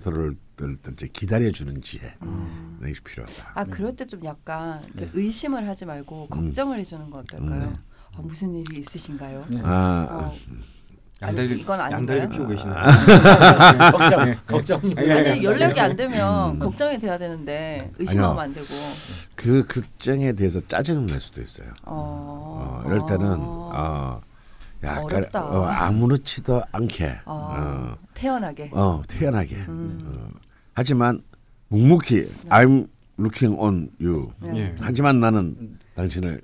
때 0.56 0.66
이제 0.92 1.08
기다려주는 1.12 1.82
지혜 1.82 2.14
음. 2.23 2.78
는 2.80 2.92
필요하다. 3.04 3.52
아 3.54 3.64
그럴 3.64 3.94
때 3.96 4.04
좀 4.06 4.23
약간 4.25 4.82
이렇게 4.94 5.06
네. 5.06 5.11
의심을 5.14 5.66
하지 5.68 5.84
말고 5.87 6.28
걱정을 6.28 6.78
해주는 6.78 7.08
건 7.11 7.20
어떨까요? 7.20 7.62
음. 7.62 7.76
아, 8.16 8.20
무슨 8.23 8.54
일이 8.54 8.80
있으신가요? 8.80 9.44
네. 9.49 9.61
아, 9.64 10.06
어, 10.11 10.37
양다리 11.23 11.52
아니, 11.52 11.61
이건 11.61 11.80
아닌가요? 11.80 12.18
양다리 12.18 12.37
피우고 12.37 12.49
계시나요? 12.50 12.87
걱정 13.92 14.34
걱정 14.46 14.80
아니 14.99 15.42
연락이 15.42 15.80
안 15.80 15.96
되면 15.96 16.54
음. 16.56 16.58
걱정이 16.58 16.99
돼야 16.99 17.16
되는데 17.18 17.90
의심하면 17.99 18.38
안 18.38 18.54
되고. 18.54 18.66
그 19.34 19.66
걱정에 19.66 20.32
대해서 20.34 20.61
짜증을 20.68 21.06
낼 21.06 21.20
수도 21.20 21.40
있어요. 21.42 21.68
어, 21.84 22.82
어, 22.84 22.88
이럴 22.88 23.06
때는 23.06 23.26
어, 23.40 23.70
어, 23.75 24.20
약간 24.82 25.04
어렵다. 25.04 25.44
어, 25.44 25.64
아무렇지도 25.66 26.62
않게 26.73 27.20
어, 27.25 27.96
태연하게. 28.12 28.70
어, 28.73 28.80
어, 28.80 29.02
태연하게. 29.08 29.56
음. 29.68 30.30
어, 30.75 30.76
하지만 30.76 31.23
묵묵히 31.69 32.28
I'm 32.49 32.88
looking 33.19 33.57
on 33.59 33.90
you. 34.00 34.33
네. 34.40 34.59
예. 34.59 34.75
하지만 34.81 35.21
나는 35.21 35.78
당신을 35.95 36.40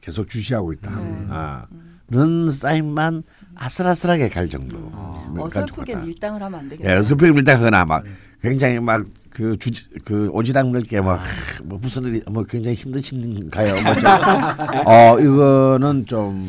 계속 0.00 0.28
주시하고 0.28 0.72
있다. 0.72 0.90
네. 0.90 1.26
아, 1.30 1.66
그런 2.08 2.50
사인만 2.50 3.22
아슬아슬하게 3.54 4.28
갈 4.28 4.48
정도. 4.48 4.76
음. 4.78 5.38
어설프게 5.38 5.96
밀당을 5.96 6.42
하면 6.42 6.60
안 6.60 6.68
되겠다. 6.68 6.90
예, 6.90 6.96
어설프게 6.96 7.32
밀당하거나 7.32 7.84
막 7.84 8.04
굉장히 8.42 8.80
막 8.80 9.04
그 9.34 9.58
주지 9.58 9.88
그 10.04 10.30
오지랖 10.30 10.70
넓게 10.72 11.00
막 11.00 11.20
뭐 11.64 11.78
무슨 11.78 12.04
일이 12.04 12.22
뭐 12.30 12.44
굉장히 12.44 12.76
힘드신가요? 12.76 13.74
뭐 13.82 13.94
좀, 13.94 14.04
어 14.86 15.18
이거는 15.18 16.06
좀 16.06 16.46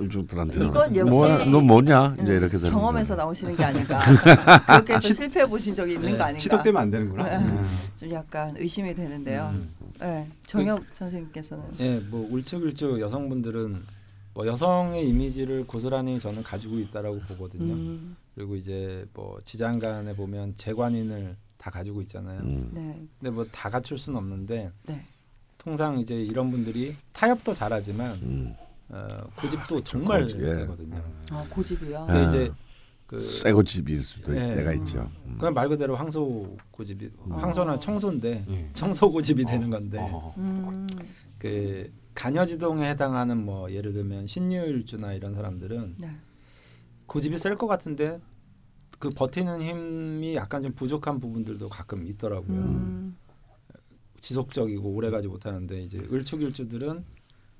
일주들한테 0.00 0.64
이건 0.64 0.96
역시 0.96 1.50
너 1.50 1.60
뭐냐 1.60 2.16
이제 2.22 2.32
음, 2.32 2.36
이렇게 2.36 2.58
되는 2.58 2.70
경험에서. 2.70 3.16
나오시는 3.16 3.56
게 3.56 3.64
아닌가. 3.64 3.98
그렇게 4.66 4.94
해서 4.94 5.12
실패해 5.12 5.46
보신 5.46 5.74
적이 5.74 5.94
있는 5.94 6.16
거 6.16 6.24
아닌가. 6.24 6.38
치덕되면 6.38 6.80
안 6.82 6.90
되는구나. 6.90 7.24
네. 7.24 7.36
음. 7.36 7.64
좀 7.96 8.10
약간 8.12 8.54
의심이 8.56 8.94
되는데요. 8.94 9.50
음. 9.52 9.70
네, 10.00 10.28
정혁 10.46 10.84
선생님께서는 10.92 11.64
예, 11.80 11.98
뭐 12.08 12.26
울적울적 12.30 13.00
여성분들은 13.00 13.82
뭐 14.34 14.46
여성의 14.46 15.08
이미지를 15.08 15.66
고스란히 15.66 16.18
저는 16.18 16.42
가지고 16.42 16.78
있다라고 16.78 17.20
보거든요. 17.28 17.72
음, 17.72 18.16
그리고 18.34 18.56
이제 18.56 19.04
뭐 19.12 19.38
지장간에 19.44 20.14
보면 20.14 20.56
재관인을 20.56 21.36
다 21.58 21.70
가지고 21.70 22.00
있잖아요. 22.02 22.40
음. 22.40 22.70
네, 22.72 23.06
근데 23.18 23.30
뭐 23.30 23.44
다 23.52 23.70
갖출 23.70 23.98
수는 23.98 24.18
없는데 24.18 24.72
네. 24.84 25.06
통상 25.58 25.98
이제 25.98 26.14
이런 26.14 26.50
분들이 26.50 26.96
타협도 27.12 27.54
잘하지만 27.54 28.12
음. 28.22 28.54
어, 28.88 29.06
고집도 29.36 29.80
정말 29.84 30.22
고집, 30.22 30.42
예. 30.42 30.48
세거든요. 30.48 30.96
어, 31.30 31.46
고집이요. 31.48 31.98
아. 32.00 32.06
근데 32.06 32.28
이제 32.28 32.52
그 33.06 33.18
쇠고 33.18 33.62
집일 33.62 34.02
수도 34.02 34.34
예. 34.36 34.52
있 34.52 34.54
때가 34.56 34.72
있죠. 34.74 35.10
음. 35.26 35.36
그냥 35.38 35.54
말 35.54 35.68
그대로 35.68 35.94
황소 35.94 36.56
고집이 36.72 37.10
황소나 37.30 37.76
청소인데 37.78 38.44
예. 38.48 38.70
청소 38.74 39.10
고집이 39.10 39.44
되는 39.44 39.70
건데 39.70 39.98
어. 40.00 40.34
음, 40.38 40.86
그 41.38 41.92
간여지동에 42.14 42.90
해당하는 42.90 43.44
뭐 43.44 43.70
예를 43.70 43.92
들면 43.92 44.26
신유일주나 44.26 45.12
이런 45.14 45.34
사람들은 45.34 45.94
네. 45.98 46.10
고집이 47.06 47.38
셀 47.38 47.56
것 47.56 47.66
같은데 47.66 48.20
그 48.98 49.10
버티는 49.10 49.62
힘이 49.62 50.34
약간 50.36 50.62
좀 50.62 50.72
부족한 50.72 51.18
부분들도 51.20 51.68
가끔 51.68 52.06
있더라고요. 52.06 52.56
음, 52.58 53.16
지속적이고 54.20 54.88
오래가지 54.90 55.26
못하는데 55.28 55.82
이제 55.82 55.98
을축일주들은 56.10 57.04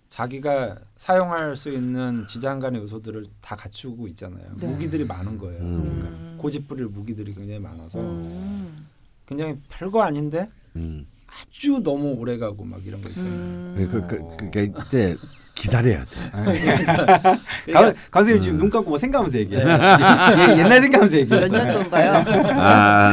자기가 0.08 0.78
사용할 0.98 1.56
수 1.56 1.70
있는 1.70 2.26
지장간의 2.28 2.82
요소들을 2.82 3.24
다 3.40 3.56
갖추고 3.56 4.06
있잖아요. 4.08 4.52
네. 4.58 4.66
무기들이 4.68 5.04
많은 5.04 5.38
거예요. 5.38 5.62
음. 5.62 5.98
그러니까 6.00 6.42
고집 6.42 6.68
부릴 6.68 6.86
무기들이 6.86 7.34
굉장히 7.34 7.58
많아서 7.58 7.98
음, 7.98 8.86
굉장히 9.26 9.56
별거 9.68 10.02
아닌데 10.02 10.48
음. 10.76 11.06
아주 11.26 11.80
너무 11.82 12.12
오래가고 12.12 12.62
막 12.64 12.86
이런 12.86 13.00
거 13.00 13.08
있잖아요. 13.08 13.32
음. 13.32 13.88
그, 13.90 14.06
그, 14.06 14.36
그, 14.36 14.50
그, 14.50 14.60
이때 14.86 15.16
기다려야 15.62 16.04
돼. 16.04 16.30
그러니까 16.32 17.32
가, 17.72 17.92
가수님 18.10 18.42
지금 18.42 18.58
눈 18.58 18.68
감고 18.70 18.90
뭐 18.90 18.98
생각하면서 18.98 19.38
얘기해. 19.38 19.60
예, 19.62 20.58
옛날 20.58 20.80
생각하면서 20.80 21.16
얘기해. 21.18 21.40
몇 21.40 21.48
년도인가요? 21.52 22.12
아, 22.60 23.12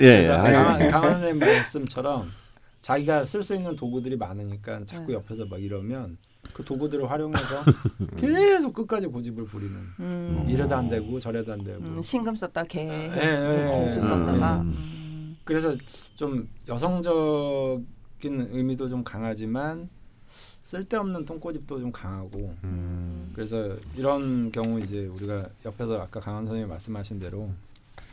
예, 0.00 0.24
예. 0.24 0.88
강한 0.90 1.12
선생님 1.12 1.38
말씀처럼 1.38 2.30
자기가 2.82 3.24
쓸 3.24 3.42
수 3.42 3.54
있는 3.54 3.76
도구들이 3.76 4.16
많으니까 4.16 4.84
자꾸 4.84 5.08
네. 5.08 5.14
옆에서 5.14 5.46
막 5.46 5.62
이러면 5.62 6.18
그 6.52 6.64
도구들을 6.64 7.10
활용해서 7.10 7.62
계속 8.18 8.74
끝까지 8.74 9.06
고집을 9.06 9.46
부리는 9.46 9.76
음, 10.00 10.46
이래도 10.48 10.74
안 10.74 10.88
되고 10.88 11.18
저래도 11.18 11.52
안 11.52 11.62
되고 11.62 11.78
음, 11.78 12.02
신금 12.02 12.34
썼다 12.34 12.64
개 12.64 12.80
예, 12.80 13.10
예, 13.14 13.80
개수 13.82 13.98
예. 13.98 14.02
썼다가 14.02 14.60
음. 14.60 14.74
음. 14.76 15.36
그래서 15.44 15.74
좀 16.14 16.48
여성적인 16.68 17.84
의미도 18.50 18.88
좀 18.88 19.04
강하지만 19.04 19.88
쓸데없는 20.70 21.24
똥꼬집도 21.24 21.80
좀 21.80 21.90
강하고 21.90 22.54
음. 22.62 23.32
그래서 23.34 23.76
이런 23.96 24.52
경우 24.52 24.78
이제 24.78 25.04
우리가 25.06 25.48
옆에서 25.64 26.00
아까 26.00 26.20
강한 26.20 26.44
선생님이 26.44 26.70
말씀하신 26.70 27.18
대로 27.18 27.50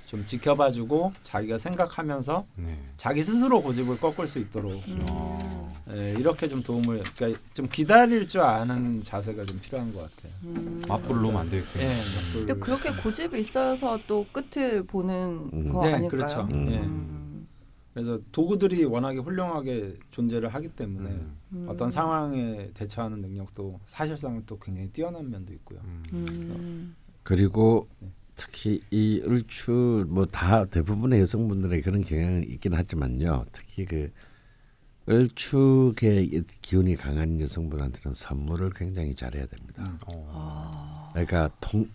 좀 0.08 0.26
지켜봐주고 0.26 1.14
자기가 1.22 1.60
생각하면서 1.60 2.48
네. 2.56 2.80
자기 2.96 3.24
스스로 3.24 3.62
고집을 3.62 4.00
꺾을 4.00 4.28
수 4.28 4.40
있도록 4.40 4.74
음. 4.88 5.06
어. 5.12 5.72
예, 5.92 6.16
이렇게 6.18 6.48
좀 6.48 6.64
도움을 6.64 7.04
그러니까 7.16 7.40
좀 7.54 7.68
기다릴 7.70 8.28
줄 8.28 8.42
아는 8.42 9.04
자세가 9.04 9.46
좀 9.46 9.60
필요한 9.60 9.94
것 9.94 10.10
같아요. 10.10 10.34
음. 10.46 10.82
맞불로 10.88 11.38
안 11.38 11.48
되겠고. 11.52 11.80
예, 11.80 11.94
근데 12.34 12.56
그렇게 12.56 12.90
고집이 12.92 13.40
있어서 13.40 14.00
또 14.08 14.26
끝을 14.32 14.82
보는 14.84 15.50
음. 15.54 15.72
거 15.72 15.86
네, 15.86 15.94
아닐까요? 15.94 16.10
그렇죠. 16.10 16.48
음. 16.52 16.72
예. 16.72 16.80
음. 16.80 17.48
그래서 17.94 18.20
도구들이 18.32 18.84
워낙에 18.86 19.20
훌륭하게 19.20 19.96
존재를 20.10 20.50
하기 20.50 20.70
때문에 20.70 21.20
음. 21.54 21.66
어떤 21.70 21.89
상황에 21.89 22.72
대처하는 22.74 23.22
능력도 23.22 23.80
사실상 23.86 24.42
또 24.46 24.58
굉장히 24.60 24.89
뛰어난 24.89 25.30
면도 25.30 25.54
있고요. 25.54 25.80
음. 25.86 26.04
음. 26.13 26.96
그리고 27.24 27.88
특히 28.36 28.82
이 28.92 29.22
을추 29.25 30.06
뭐 30.10 30.25
다 30.25 30.66
대부분의 30.66 31.22
여성분들의 31.22 31.82
그런 31.82 32.01
경향이 32.01 32.46
있긴 32.48 32.74
하지만요. 32.74 33.46
특히 33.51 33.86
그 33.86 34.12
을축의 35.10 36.44
기운이 36.62 36.96
강한 36.96 37.39
여성분한테는 37.39 38.13
선물을 38.13 38.72
굉장히 38.75 39.16
잘해야 39.16 39.46
됩니다. 39.48 39.84
음. 39.88 39.98
어. 40.08 40.32
아. 40.34 41.10
그러니까 41.13 41.50
통 41.62 41.89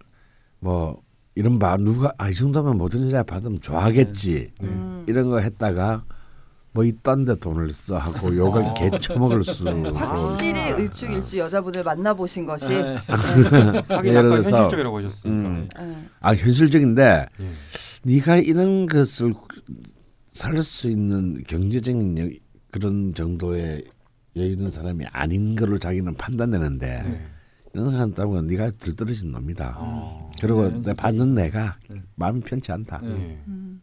뭐 0.60 1.02
이런 1.34 1.58
바 1.58 1.76
누가 1.76 2.12
아 2.18 2.30
이 2.30 2.34
정도면 2.34 2.78
모든 2.78 3.04
여자 3.04 3.24
받으면 3.24 3.60
좋아하겠지 3.60 4.52
음. 4.62 5.04
이런 5.08 5.28
거 5.28 5.40
했다가 5.40 6.04
뭐 6.74 6.84
이딴 6.84 7.24
데 7.26 7.34
돈을 7.38 7.70
써 7.70 7.98
하고 7.98 8.34
욕을 8.34 8.62
어. 8.62 8.74
개 8.74 8.90
처먹을 8.98 9.44
수 9.44 9.68
확실히 9.68 10.70
일축일주 10.82 11.38
여자분을 11.38 11.84
만나보신 11.84 12.46
것이 12.46 12.72
예. 12.72 12.96
하긴 13.88 14.14
예를 14.14 14.30
들어서- 14.30 14.50
현실적이라고 14.56 14.98
하셨으니까. 14.98 15.48
음. 15.48 15.68
예. 15.80 15.96
아 16.20 16.34
현실적인데 16.34 17.26
예. 17.40 17.50
네가 18.04 18.36
이런 18.38 18.86
것을 18.86 19.34
살 20.32 20.62
수 20.62 20.88
있는 20.88 21.42
경제적인 21.46 22.18
여, 22.18 22.28
그런 22.70 23.12
정도의 23.14 23.84
여유 24.36 24.52
있는 24.52 24.70
사람이 24.70 25.04
아닌 25.12 25.54
걸로 25.54 25.78
자기는 25.78 26.14
판단되는데 26.14 27.02
네. 27.02 27.26
이런 27.74 27.92
거 27.92 27.98
한다면 27.98 28.46
네가 28.46 28.70
들떨어진 28.78 29.30
놈이다. 29.30 29.76
어. 29.78 30.30
그리고 30.40 30.70
네, 30.70 30.80
내 30.86 30.94
받는 30.94 31.34
내가 31.34 31.76
네. 31.90 32.00
마음이 32.14 32.40
편치 32.40 32.72
않다. 32.72 32.98
네. 33.02 33.08
예. 33.10 33.42
음. 33.46 33.82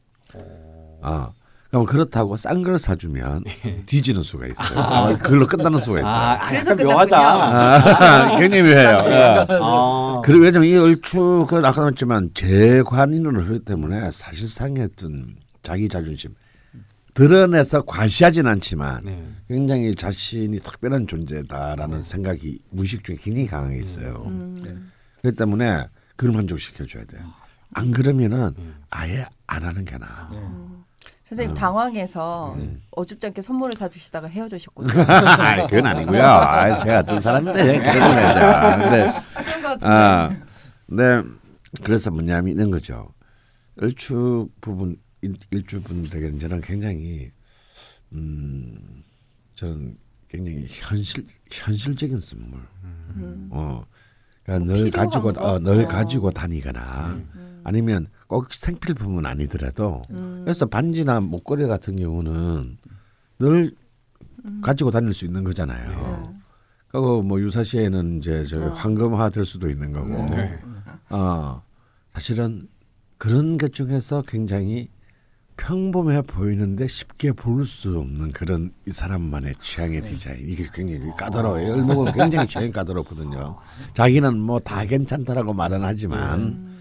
어. 1.04 1.32
그럼 1.70 1.86
그렇다고 1.86 2.36
싼 2.36 2.64
걸 2.64 2.80
사주면 2.80 3.44
뒤지는 3.86 4.22
수가 4.24 4.48
있어요. 4.48 4.80
어, 4.80 5.16
그걸로 5.18 5.46
끝나는 5.46 5.80
수가 5.80 6.00
있어요. 6.00 6.12
아, 6.12 6.48
그래서. 6.50 6.76
아, 7.16 8.32
굉장히 8.40 8.64
묘해요. 8.64 9.04
예. 9.06 9.46
아. 9.50 10.22
그리고 10.26 10.46
왜냐면 10.46 10.68
이 10.68 10.76
얼추은 10.76 11.64
아까 11.64 11.82
말했지만 11.82 12.32
재관인으로 12.34 13.44
하기 13.46 13.60
때문에 13.60 14.10
사실상의 14.12 14.84
어떤 14.92 15.36
자기 15.62 15.88
자존심 15.88 16.34
드러내서 17.14 17.84
과시하진 17.84 18.48
않지만 18.48 19.04
네. 19.04 19.28
굉장히 19.48 19.94
자신이 19.94 20.60
특별한 20.60 21.06
존재다라는 21.08 22.02
생각이 22.02 22.60
무의식 22.72 23.04
중에 23.04 23.16
굉장히 23.20 23.46
강하게 23.48 23.78
있어요. 23.78 24.24
음. 24.28 24.56
네. 24.64 24.76
그렇기 25.22 25.38
때문에 25.38 25.86
그걸 26.16 26.34
만족시켜 26.36 26.86
줘야 26.86 27.04
돼요. 27.06 27.22
안 27.74 27.92
그러면은 27.92 28.54
음. 28.58 28.76
아예 28.90 29.26
안 29.48 29.64
하는 29.64 29.86
게 29.86 29.98
나아. 29.98 30.30
네. 31.30 31.36
선생님 31.36 31.52
음. 31.52 31.56
당황해서 31.56 32.56
음. 32.56 32.82
어줍지 32.92 33.28
않게 33.28 33.42
선물을 33.42 33.76
사주시다가 33.76 34.28
헤어지셨거든요. 34.28 35.04
아이, 35.38 35.68
그건 35.68 35.86
아니고요. 35.86 36.24
아, 36.24 36.78
제가 36.78 37.00
어떤 37.00 37.22
사람인데 37.22 37.80
그런 37.80 38.16
거죠. 38.16 38.84
근데. 38.84 39.86
아, 39.86 40.36
네. 40.88 41.24
그래서 41.84 42.10
뭐냐면 42.10 42.56
이런 42.56 42.72
거죠. 42.72 43.14
일축 43.78 44.50
부분 44.60 44.98
일, 45.22 45.36
일주 45.52 45.82
분들에게는 45.84 46.40
저는 46.40 46.62
굉장히 46.62 47.32
음 48.12 49.04
저는 49.54 49.96
굉장히 50.28 50.66
현실 50.68 51.28
현실적인 51.52 52.18
선물. 52.18 52.60
음. 52.84 53.50
어. 53.52 53.86
그러니까 54.44 54.74
늘 54.74 54.90
가지고 54.90 55.34
거? 55.34 55.42
어, 55.42 55.60
늘 55.60 55.86
어. 55.86 55.88
가지고 55.88 56.32
다니거나 56.32 57.22
음. 57.36 57.49
아니면 57.64 58.08
꼭 58.28 58.54
생필품은 58.54 59.26
아니더라도 59.26 60.02
음. 60.12 60.42
그래서 60.44 60.66
반지나 60.66 61.20
목걸이 61.20 61.68
같은 61.68 61.96
경우는 61.96 62.78
늘 63.40 63.72
음. 64.46 64.62
가지고 64.64 64.92
다닐 64.92 65.14
수 65.14 65.26
있는 65.26 65.44
거잖아요. 65.44 65.90
네. 65.90 66.40
그리고 66.90 67.22
뭐 67.22 67.40
유사시에는 67.40 68.18
이제 68.18 68.44
저 68.44 68.62
어. 68.62 68.70
황금화 68.70 69.30
될 69.30 69.46
수도 69.46 69.70
있는 69.70 69.92
거고. 69.94 70.10
네. 70.36 70.60
어 71.10 71.62
사실은 72.14 72.68
그런 73.18 73.58
것 73.58 73.74
중에서 73.74 74.24
굉장히 74.28 74.90
평범해 75.58 76.22
보이는데 76.22 76.88
쉽게 76.88 77.34
볼 77.34 77.66
수 77.66 77.98
없는 78.00 78.32
그런 78.32 78.72
이 78.88 78.92
사람만의 78.92 79.56
취향의 79.60 80.04
디자인 80.04 80.38
이게 80.48 80.66
굉장히 80.74 81.12
까다로워요. 81.18 81.68
열목은 81.70 82.14
굉장히 82.14 82.48
취향이 82.48 82.72
까다롭거든요. 82.72 83.58
자기는 83.94 84.40
뭐 84.40 84.60
다 84.60 84.86
괜찮다라고 84.86 85.54
말은 85.54 85.84
하지만 85.84 86.40
음. 86.42 86.79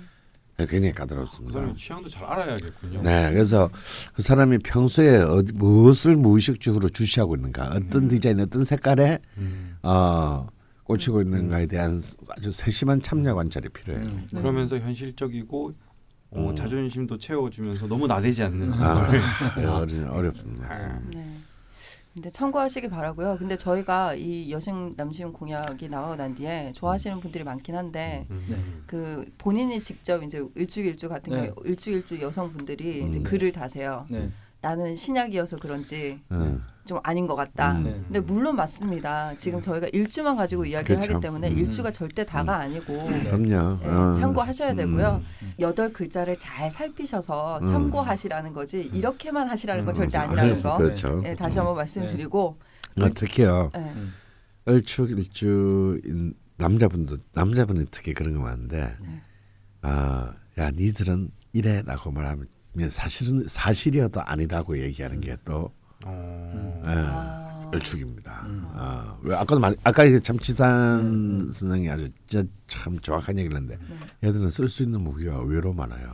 굉장히 0.66 0.92
그 0.92 0.98
까다롭습니다. 0.98 1.52
사람의 1.52 1.76
취향도 1.76 2.08
잘 2.08 2.24
알아야겠군요. 2.24 3.02
네, 3.02 3.30
그래서 3.30 3.70
그 4.12 4.22
사람이 4.22 4.58
평소에 4.58 5.18
어디, 5.18 5.52
무엇을 5.52 6.16
무의식적으로 6.16 6.88
주시하고 6.88 7.36
있는가, 7.36 7.68
어떤 7.68 8.08
디자인, 8.08 8.40
어떤 8.40 8.64
색깔에 8.64 9.20
음. 9.36 9.76
어, 9.82 10.48
꽂히고 10.82 11.22
있는가에 11.22 11.66
대한 11.66 12.00
아주 12.30 12.50
세심한 12.50 13.00
참여 13.00 13.34
관찰이 13.36 13.68
필요해요. 13.68 14.04
음. 14.04 14.26
그러면서 14.32 14.78
현실적이고 14.78 15.74
어, 16.30 16.50
음. 16.50 16.56
자존심도 16.56 17.18
채워주면서 17.18 17.86
너무 17.86 18.08
나대지 18.08 18.42
않는 18.42 18.72
아, 18.72 19.10
생활. 19.10 19.20
네, 19.56 19.64
어려, 19.64 20.10
어렵습니다. 20.12 20.66
아. 20.68 21.00
네. 21.12 21.38
근데 22.18 22.30
참고하시기 22.32 22.88
바라고요. 22.88 23.36
근데 23.38 23.56
저희가 23.56 24.14
이 24.14 24.50
여성 24.50 24.92
남심 24.96 25.32
공약이 25.32 25.88
나가고 25.88 26.16
난 26.16 26.34
뒤에 26.34 26.72
좋아하시는 26.74 27.20
분들이 27.20 27.44
많긴 27.44 27.76
한데 27.76 28.26
음. 28.30 28.44
네. 28.48 28.56
그 28.88 29.24
본인이 29.38 29.78
직접 29.78 30.24
이제 30.24 30.44
일주일주 30.56 31.08
같은 31.08 31.32
네. 31.32 31.46
경우에 31.46 31.52
일주일주 31.64 32.20
여성분들이 32.20 33.06
이제 33.08 33.20
음. 33.20 33.22
글을 33.22 33.52
다세요. 33.52 34.04
네. 34.60 34.68
나는 34.68 34.94
신약이어서 34.94 35.56
그런지 35.58 36.20
음. 36.32 36.62
좀 36.84 36.98
아닌 37.02 37.26
것 37.26 37.34
같다. 37.36 37.72
음. 37.72 37.82
네. 37.84 37.92
근데 38.04 38.20
물론 38.20 38.56
맞습니다. 38.56 39.34
지금 39.36 39.60
저희가 39.60 39.88
일주만 39.92 40.36
가지고 40.36 40.64
이야기를 40.64 40.96
그렇죠. 40.96 41.14
하기 41.14 41.22
때문에 41.22 41.50
음. 41.50 41.58
일주가 41.58 41.90
절대 41.90 42.24
다가 42.24 42.56
아니고 42.56 43.06
그럼요. 43.06 43.78
예, 43.82 43.88
어. 43.88 44.14
참고하셔야 44.14 44.74
되고요. 44.74 45.22
음. 45.42 45.52
여덟 45.60 45.92
글자를 45.92 46.38
잘 46.38 46.70
살피셔서 46.70 47.58
음. 47.60 47.66
참고하시라는 47.66 48.52
거지 48.52 48.90
이렇게만 48.92 49.48
하시라는 49.48 49.84
건 49.84 49.92
음. 49.92 49.94
절대 49.94 50.18
아니라는 50.18 50.62
거. 50.62 50.78
그렇죠. 50.78 51.22
예, 51.24 51.34
다시 51.34 51.58
한번 51.58 51.76
말씀드리고 51.76 52.56
어, 53.00 53.08
특히요. 53.14 53.70
예. 53.76 53.78
음. 53.78 54.14
얼축 54.64 55.10
일주인 55.10 56.34
남자분도 56.56 57.18
남자분이 57.32 57.86
특히 57.90 58.12
그런 58.12 58.34
거 58.34 58.40
많은데, 58.40 58.96
네. 59.00 59.22
아, 59.82 60.34
야, 60.58 60.70
니들은 60.72 61.30
이래라고 61.52 62.10
말하면 62.10 62.48
사실은 62.88 63.44
사실이어도 63.46 64.20
아니라고 64.22 64.78
얘기하는 64.78 65.20
게또 65.20 65.72
어. 66.04 66.82
예, 66.86 66.90
아. 66.90 67.68
얼축입니다. 67.72 68.44
음. 68.46 68.66
아, 68.74 69.16
왜 69.22 69.34
아까도 69.34 69.58
말 69.58 69.76
아까 69.84 70.04
참 70.22 70.38
지산 70.38 71.48
선생이 71.50 71.90
아주 71.90 72.08
진짜 72.26 72.48
참 72.66 72.98
정확한 73.00 73.38
얘기를 73.38 73.56
했는데 73.56 73.78
얘들은 74.24 74.48
쓸 74.48 74.68
수 74.68 74.82
있는 74.82 75.00
무기가 75.02 75.34
의외로 75.36 75.72
많아요. 75.72 76.12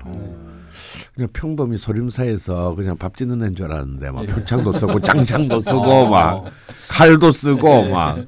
그냥 1.15 1.29
평범히 1.33 1.77
소림사에서 1.77 2.75
그냥 2.75 2.97
밥 2.97 3.17
짓는 3.17 3.43
애인 3.43 3.55
줄 3.55 3.71
알았는데 3.71 4.11
막 4.11 4.27
표창도 4.27 4.73
쓰고 4.73 4.99
장창도 5.01 5.61
쓰고 5.61 6.09
막 6.09 6.51
칼도 6.89 7.31
쓰고 7.31 7.89
막 7.89 8.27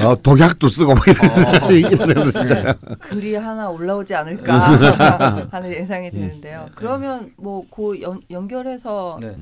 어, 0.00 0.20
독약도 0.22 0.68
쓰고 0.68 0.94
이런 1.06 2.10
애들 2.10 2.26
있잖아요. 2.28 2.74
글이 3.00 3.34
하나 3.34 3.68
올라오지 3.68 4.14
않을까 4.14 4.58
하는 5.50 5.72
예상이 5.72 6.10
드는데요. 6.10 6.68
그러면 6.74 7.32
뭐그 7.36 8.00
연결해서 8.30 9.18
네. 9.20 9.36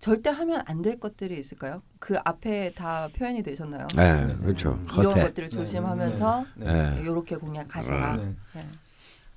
절대 0.00 0.30
하면 0.30 0.62
안 0.66 0.82
될 0.82 1.00
것들이 1.00 1.38
있을까요? 1.40 1.82
그 1.98 2.16
앞에 2.24 2.72
다 2.74 3.08
표현이 3.16 3.42
되셨나요? 3.42 3.86
네, 3.96 4.26
그렇죠. 4.42 4.78
이런 4.84 5.06
허세. 5.06 5.22
것들을 5.22 5.50
조심하면서 5.50 6.44
네. 6.56 6.90
네. 6.94 7.00
이렇게 7.02 7.34
공략하셔라. 7.36 8.16
네. 8.16 8.34
네. 8.54 8.68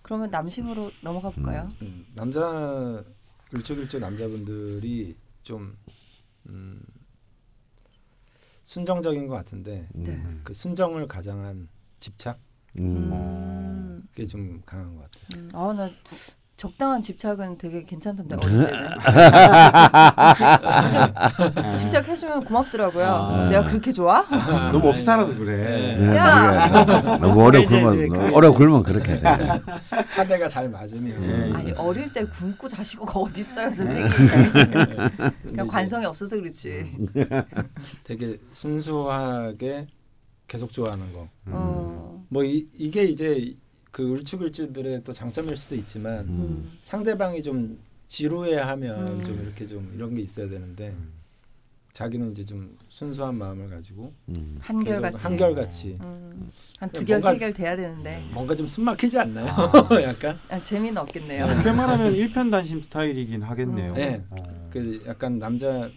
그러면 0.03 0.29
남심으로 0.29 0.91
넘어가 1.01 1.29
볼까요? 1.29 1.69
음, 1.81 2.05
남자 2.15 3.01
일주일주 3.53 3.99
남자분들이 3.99 5.15
좀 5.41 5.75
음, 6.47 6.79
순정적인 8.63 9.27
것 9.27 9.35
같은데 9.35 9.87
네. 9.93 10.21
그 10.43 10.53
순정을 10.53 11.07
가장한 11.07 11.67
집착 11.99 12.39
음. 12.77 13.11
음. 13.11 14.07
그게 14.11 14.25
좀 14.25 14.61
강한 14.65 14.95
것 14.95 15.09
같아요. 15.11 15.41
음, 15.41 15.49
아, 15.53 15.73
나 15.73 15.89
적당한 16.65 17.01
집착은 17.01 17.57
되게 17.57 17.83
괜찮던데 17.83 18.35
네. 18.35 18.45
어릴 18.45 18.67
때는 18.67 18.89
집- 21.75 21.77
집착해주면 21.79 22.43
고맙더라고요. 22.45 23.03
아. 23.03 23.49
내가 23.49 23.63
그렇게 23.67 23.91
좋아? 23.91 24.21
너무 24.71 24.89
없이 24.89 25.03
살아서 25.03 25.35
그래. 25.35 25.97
네, 25.97 26.15
야! 26.15 26.67
너무 27.17 27.49
이제 27.57 28.07
그- 28.07 28.31
오래 28.31 28.47
굶으면 28.47 28.83
그렇게 28.83 29.19
돼. 29.19 29.23
사대가 30.05 30.47
잘 30.47 30.69
맞으면 30.69 31.23
예. 31.23 31.51
아니 31.55 31.71
어릴 31.71 32.13
때 32.13 32.23
굶고 32.25 32.67
자시고가 32.67 33.19
어디 33.19 33.41
있어요 33.41 33.73
선생님? 33.73 34.07
그냥 35.41 35.65
관성이 35.67 36.05
없어서 36.05 36.35
그렇지. 36.35 36.91
되게 38.05 38.37
순수하게 38.51 39.87
계속 40.47 40.71
좋아하는 40.71 41.11
거. 41.11 41.27
어. 41.47 42.23
뭐 42.29 42.43
이, 42.43 42.67
이게 42.77 43.05
이제 43.05 43.51
그 43.91 44.03
울쭉울쭉들의 44.03 45.03
또 45.03 45.11
장점일 45.13 45.57
수도 45.57 45.75
있지만 45.75 46.27
음. 46.27 46.71
상대방이 46.81 47.43
좀 47.43 47.77
지루해하면 48.07 49.07
음. 49.19 49.23
좀 49.23 49.41
이렇게 49.41 49.65
좀 49.65 49.91
이런 49.93 50.15
게 50.15 50.21
있어야 50.21 50.47
되는데 50.49 50.95
자기는 51.93 52.31
이제 52.31 52.45
좀 52.45 52.77
순수한 52.87 53.35
마음을 53.35 53.69
가지고 53.69 54.13
음. 54.29 54.57
한결같이. 54.61 55.23
한결같이 55.27 55.97
음. 56.03 56.49
한두 56.79 57.03
개월 57.03 57.19
뭔가- 57.19 57.31
세 57.33 57.37
개월 57.39 57.53
돼야 57.53 57.75
되는데 57.75 58.23
뭔가 58.31 58.55
좀 58.55 58.65
숨막히지 58.65 59.19
않나요? 59.19 59.47
약간 60.03 60.39
아, 60.47 60.63
재미는 60.63 60.97
없겠네요. 60.99 61.45
그렇게 61.45 61.71
말하면 61.73 62.13
일편단심 62.15 62.81
스타일이긴 62.81 63.41
하겠네요. 63.41 63.91
음. 63.91 63.95
네. 63.95 64.23
어. 64.29 64.69
그 64.71 65.03
약간 65.05 65.37
남자 65.37 65.91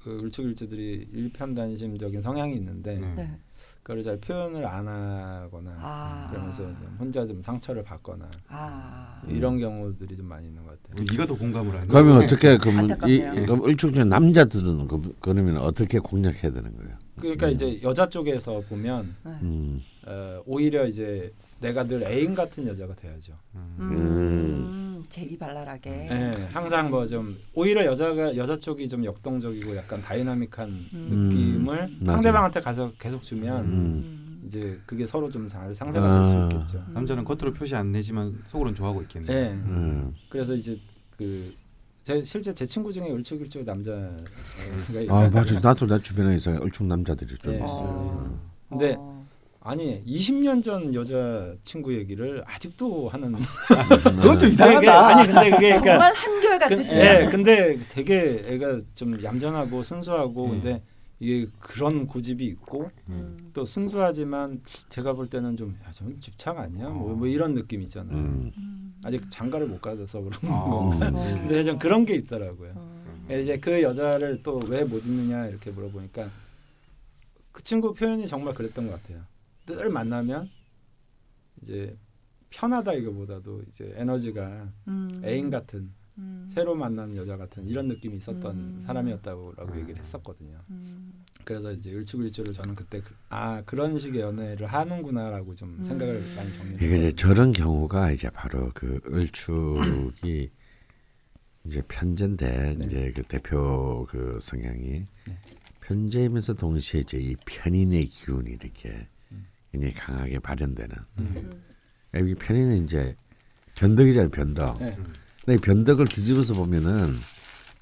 그 0.00 0.10
울쭉울쭉들이 0.24 1.10
일편단심적인 1.12 2.20
성향이 2.20 2.56
있는데 2.56 2.98
네. 2.98 3.38
네. 3.82 3.92
그걸 3.92 4.02
잘 4.02 4.16
표현을 4.18 4.64
안 4.64 4.86
하거나 4.86 5.76
아. 5.80 6.28
그러면서 6.30 6.62
좀 6.62 6.96
혼자 6.98 7.26
좀 7.26 7.40
상처를 7.40 7.82
받거나 7.82 8.30
아. 8.48 9.20
이런 9.28 9.58
경우들이 9.58 10.16
좀 10.16 10.26
많이 10.26 10.46
있는 10.46 10.64
것 10.64 10.80
같아요. 10.82 11.04
네가 11.10 11.26
더 11.26 11.36
공감을 11.36 11.74
하네. 11.74 11.86
그러면 11.88 12.22
어떻게 12.22 12.58
그러면 12.58 12.88
이 12.88 12.92
안타깝네요. 12.92 13.46
그럼 13.46 13.64
을축중 13.64 14.08
남자들은 14.08 14.86
그, 14.88 15.14
그러면 15.20 15.58
어떻게 15.58 15.98
공략해야 15.98 16.52
되는 16.52 16.76
거예요? 16.76 16.96
그러니까 17.20 17.48
이제 17.48 17.80
여자 17.82 18.08
쪽에서 18.08 18.60
보면 18.68 19.14
네. 19.24 19.32
음. 19.42 19.82
어, 20.06 20.40
오히려 20.46 20.86
이제 20.86 21.32
내가 21.62 21.84
늘 21.84 22.02
애인 22.02 22.34
같은 22.34 22.66
여자가 22.66 22.94
돼야죠. 22.94 23.32
음. 23.54 25.04
재기 25.08 25.36
발랄하게. 25.38 25.90
네, 25.90 26.48
항상 26.52 26.90
뭐 26.90 27.06
좀 27.06 27.36
오히려 27.54 27.84
여자가 27.86 28.36
여자 28.36 28.56
쪽이 28.56 28.88
좀 28.88 29.04
역동적이고 29.04 29.76
약간 29.76 30.00
dynamic한 30.02 30.68
음. 30.70 31.28
느낌을 31.28 31.88
맞아. 32.00 32.12
상대방한테 32.14 32.60
가서 32.60 32.92
계속 32.98 33.22
주면 33.22 33.64
음. 33.64 33.72
음. 33.72 34.42
이제 34.46 34.78
그게 34.86 35.06
서로 35.06 35.30
좀잘될수 35.30 35.84
아. 35.84 36.48
있겠죠. 36.52 36.84
남자는 36.88 37.24
겉으로 37.24 37.52
표시 37.52 37.74
안 37.76 37.92
내지만 37.92 38.38
속으로는 38.44 38.74
좋아하고 38.74 39.02
있겠네. 39.02 39.26
네. 39.26 39.50
음. 39.52 40.14
그래서 40.28 40.54
이제 40.54 40.78
그 41.16 41.54
제, 42.02 42.22
실제 42.24 42.52
제 42.52 42.66
친구 42.66 42.92
중에 42.92 43.08
울쭉울쭉 43.10 43.64
남자가 43.64 44.10
아 45.10 45.30
맞아. 45.30 45.60
나도 45.60 45.86
내 45.86 46.00
주변에 46.00 46.36
있어 46.36 46.50
을축 46.52 46.86
남자들이 46.86 47.36
좀 47.38 47.52
네. 47.52 47.58
있어. 47.58 47.66
어. 47.68 48.40
근데 48.68 48.96
어. 48.98 49.21
아니 49.64 50.02
20년 50.04 50.62
전 50.62 50.92
여자 50.94 51.54
친구 51.62 51.94
얘기를 51.94 52.42
아직도 52.46 53.08
하는 53.08 53.34
그건 54.20 54.38
좀 54.38 54.48
이상하다. 54.50 55.06
아니 55.06 55.26
근데 55.28 55.50
그게 55.50 55.68
그러니까 55.70 55.84
정말 55.92 56.14
한결 56.14 56.58
그, 56.58 56.58
같으시네요. 56.58 57.20
예, 57.20 57.26
근데 57.30 57.78
되게 57.88 58.42
애가 58.46 58.80
좀 58.94 59.22
얌전하고 59.22 59.82
순수하고 59.84 60.46
음. 60.46 60.50
근데 60.50 60.82
이게 61.20 61.46
그런 61.60 62.08
고집이 62.08 62.44
있고 62.46 62.90
음. 63.08 63.36
또 63.54 63.64
순수하지만 63.64 64.60
제가 64.88 65.12
볼 65.12 65.28
때는 65.28 65.56
좀 65.56 65.78
야, 65.86 65.92
좀 65.92 66.18
집착 66.20 66.58
아니야? 66.58 66.88
뭐, 66.88 67.14
뭐 67.14 67.28
이런 67.28 67.54
느낌 67.54 67.82
있잖아요. 67.82 68.16
음. 68.16 68.52
음. 68.58 68.94
아직 69.04 69.30
장가를 69.30 69.68
못 69.68 69.80
가서 69.80 70.20
그런 70.20 70.32
아. 70.52 70.60
건가? 70.64 71.06
어. 71.14 71.22
근데 71.46 71.62
좀 71.62 71.78
그런 71.78 72.04
게 72.04 72.14
있더라고요. 72.16 72.72
어. 72.74 73.02
이제 73.30 73.56
그 73.58 73.80
여자를 73.80 74.42
또 74.42 74.58
왜 74.68 74.82
못 74.84 75.06
있느냐 75.06 75.46
이렇게 75.46 75.70
물어보니까 75.70 76.28
그 77.52 77.62
친구 77.62 77.94
표현이 77.94 78.26
정말 78.26 78.54
그랬던 78.54 78.88
것 78.88 79.00
같아요. 79.00 79.20
늘 79.66 79.88
만나면 79.90 80.50
이제 81.60 81.96
편하다 82.50 82.94
이거보다도 82.94 83.62
이제 83.68 83.92
에너지가 83.96 84.68
음. 84.88 85.08
애인 85.24 85.50
같은 85.50 85.92
음. 86.18 86.46
새로 86.48 86.74
만난 86.74 87.16
여자 87.16 87.36
같은 87.36 87.66
이런 87.66 87.88
느낌이 87.88 88.16
있었던 88.18 88.56
음. 88.56 88.80
사람이었다고라고 88.82 89.80
얘기를 89.80 89.98
했었거든요. 90.00 90.58
음. 90.70 91.24
그래서 91.44 91.72
이제 91.72 91.90
일축일주를 91.90 92.52
저는 92.52 92.74
그때 92.74 93.00
그- 93.00 93.14
아 93.30 93.62
그런 93.62 93.98
식의 93.98 94.20
연애를 94.20 94.66
하는구나라고 94.66 95.54
좀 95.54 95.76
음. 95.78 95.82
생각을 95.82 96.20
많이 96.36 96.50
이게 96.74 96.98
이제. 96.98 97.12
저런 97.12 97.52
경우가 97.52 98.12
이제 98.12 98.28
바로 98.30 98.70
그 98.74 99.00
을축이 99.06 100.50
이제 101.64 101.82
편제인데 101.88 102.74
네. 102.74 102.86
이제 102.86 103.12
그 103.14 103.22
대표 103.22 104.06
그 104.10 104.38
성향이 104.42 105.04
네. 105.26 105.38
편제이면서 105.80 106.54
동시에 106.54 107.00
이제 107.00 107.18
이 107.18 107.34
편인의 107.46 108.06
기운이 108.06 108.50
이렇게 108.50 108.90
음. 108.90 109.06
굉장히 109.72 109.94
강하게 109.94 110.38
발현되는. 110.38 110.96
음. 111.18 111.62
여기 112.14 112.34
편인은 112.34 112.84
이제 112.84 113.16
변덕이잖아요, 113.74 114.30
변덕. 114.30 114.78
네. 114.78 114.94
근데 115.44 115.54
이 115.54 115.56
변덕을 115.56 116.06
뒤집어서 116.06 116.54
보면은 116.54 117.14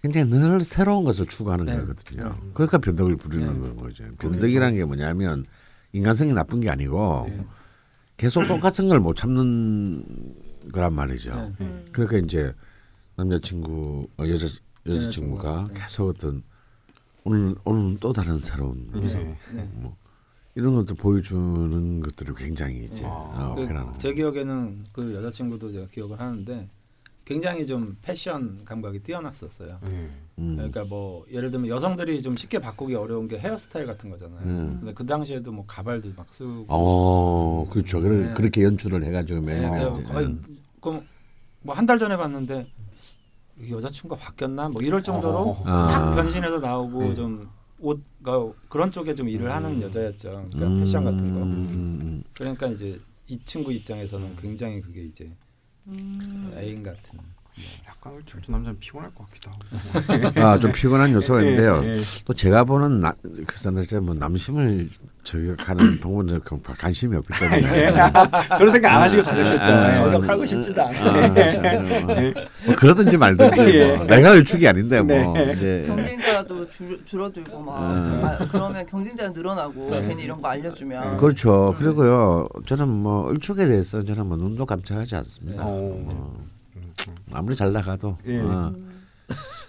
굉장히 0.03 0.31
늘 0.31 0.63
새로운 0.63 1.05
것을 1.05 1.27
추구하는 1.27 1.67
네. 1.67 1.77
거거든요. 1.77 2.35
그러니까 2.55 2.79
변덕을 2.79 3.17
부리는 3.17 3.63
네. 3.63 3.75
거죠. 3.75 4.05
변덕이라는 4.19 4.77
게 4.79 4.85
뭐냐면 4.85 5.45
인간성이 5.93 6.33
나쁜 6.33 6.61
게 6.61 6.71
아니고 6.71 7.27
네. 7.29 7.45
계속 8.17 8.47
똑같은 8.47 8.89
걸 8.89 9.01
못 9.01 9.17
참는 9.17 10.05
거란 10.73 10.95
말이죠. 10.95 11.35
네. 11.59 11.65
음. 11.65 11.83
그러니까 11.93 12.19
이제 12.19 12.55
남자친구 13.17 14.09
어, 14.17 14.29
여자 14.29 14.47
여자친구가 14.87 15.69
네. 15.73 15.81
계속 15.81 16.09
어떤 16.09 16.43
오늘 17.25 17.55
오늘 17.65 17.99
또 17.99 18.13
다른 18.13 18.39
새로운 18.39 18.89
네. 18.93 19.01
모습, 19.01 19.19
네. 19.55 19.69
뭐 19.75 19.97
이런 20.55 20.75
것들 20.75 20.97
보여주는 20.97 22.01
것들을 22.01 22.35
굉장히 22.35 22.85
이제 22.85 23.05
아. 23.05 23.09
어, 23.09 23.55
그, 23.55 23.67
편안한 23.67 23.95
제 23.99 24.13
기억에는 24.13 24.85
그 24.93 25.15
여자친구도 25.15 25.73
제가 25.73 25.87
기억을 25.89 26.19
하는데 26.19 26.69
굉장히 27.25 27.65
좀 27.65 27.97
패션 28.03 28.65
감각이 28.65 28.99
뛰어났었어요. 29.01 29.79
네. 29.83 30.11
음. 30.39 30.57
그러니까 30.57 30.85
뭐 30.85 31.25
예를 31.31 31.53
들면 31.53 31.69
여성들이 31.69 32.21
좀 32.23 32.37
쉽게 32.37 32.59
바꾸기 32.59 32.97
어려운 32.97 33.29
게 33.29 33.39
헤어스타일 33.39 33.87
같은 33.87 34.11
거잖아요. 34.11 34.41
음. 34.43 34.77
근데 34.81 34.93
그 34.95 35.07
당시에도 35.07 35.53
뭐 35.53 35.65
가발도 35.65 36.09
막 36.17 36.29
쓰고 36.29 36.65
어, 36.67 37.69
그렇죠. 37.71 38.01
그래, 38.01 38.27
네. 38.27 38.35
그렇게 38.35 38.65
연출을 38.65 39.05
해가지고 39.05 39.41
네, 39.41 39.61
매일 39.61 39.71
그 39.71 40.01
이제, 40.01 40.13
거의 40.13 40.27
음. 40.27 40.59
그뭐한 41.63 41.87
달 41.87 42.01
전에 42.01 42.17
봤는데 42.17 42.67
이 43.61 43.71
여자친구가 43.71 44.21
바뀌었나 44.21 44.69
뭐 44.69 44.83
이럴 44.83 45.01
정도로 45.01 45.39
어허. 45.39 45.71
확 45.71 46.09
아. 46.09 46.15
변신해서 46.17 46.59
나오고 46.59 47.01
네. 47.01 47.15
좀 47.15 47.49
옷, 47.81 48.03
그 48.23 48.55
그런 48.69 48.91
쪽에 48.91 49.15
좀 49.15 49.29
일을 49.29 49.51
하는 49.51 49.77
음. 49.77 49.83
여자였죠. 49.83 50.31
그러니까 50.31 50.67
음, 50.67 50.81
패션 50.81 51.05
같은 51.05 51.35
거. 51.35 51.43
음, 51.43 51.69
음, 52.03 52.25
그러니까 52.35 52.67
이제 52.69 53.01
이 53.27 53.39
친구 53.45 53.73
입장에서는 53.73 54.37
굉장히 54.37 54.81
그게 54.81 55.03
이제 55.03 55.31
음. 55.87 56.53
애인 56.57 56.83
같은. 56.83 57.19
약간 57.87 58.15
울출주 58.15 58.51
남자는 58.51 58.79
피곤할 58.79 59.11
것 59.15 59.29
같기도 59.29 59.51
하고. 59.51 60.31
음. 60.39 60.43
아, 60.43 60.59
좀 60.59 60.73
피곤한 60.73 61.13
요소가 61.13 61.43
있는데요. 61.43 61.83
예, 61.85 61.99
예. 61.99 62.03
또 62.25 62.33
제가 62.33 62.65
보는 62.65 63.01
나, 63.01 63.15
그 63.47 63.59
사람들 63.59 64.01
뭐 64.01 64.15
남심을 64.15 64.89
저격하는 65.23 66.01
방법은 66.01 66.29
좀 66.29 66.41
관심이 66.63 67.15
없기 67.17 67.29
때문에 67.39 67.93
그런 68.57 68.71
생각 68.73 68.95
안 68.97 69.03
하시고 69.03 69.23
사셨겠죠. 69.23 69.71
아, 69.71 69.93
저격하고 69.93 70.47
싶지도 70.47 70.83
않아요. 70.83 71.09
아, 71.11 71.53
참, 71.53 72.35
뭐 72.65 72.75
그러든지 72.77 73.17
말든지 73.19 73.61
예. 73.77 73.97
뭐. 73.97 74.07
내가 74.07 74.33
을축이 74.33 74.67
아닌데 74.67 75.03
뭐 75.03 75.35
네. 75.35 75.85
경쟁자도 75.87 76.69
줄, 76.71 77.05
줄어들고 77.05 77.61
막 77.61 77.83
음. 77.83 78.21
아, 78.25 78.39
그러면 78.51 78.87
경쟁자가 78.87 79.31
늘어나고 79.31 79.91
괜히 80.03 80.23
이런 80.23 80.41
거 80.41 80.49
알려주면 80.49 81.19
그렇죠. 81.19 81.75
그리고요 81.77 82.47
저는 82.67 82.89
뭐 82.89 83.31
을축에 83.31 83.67
대해서 83.67 84.03
저는 84.03 84.27
뭐 84.27 84.37
눈도 84.39 84.65
깜짝하지 84.65 85.17
않습니다. 85.17 85.63
어. 85.67 86.60
뭐 87.27 87.39
아무리 87.39 87.57
잘 87.57 87.73
나가도 87.73 88.19
예. 88.27 88.39
어, 88.41 88.73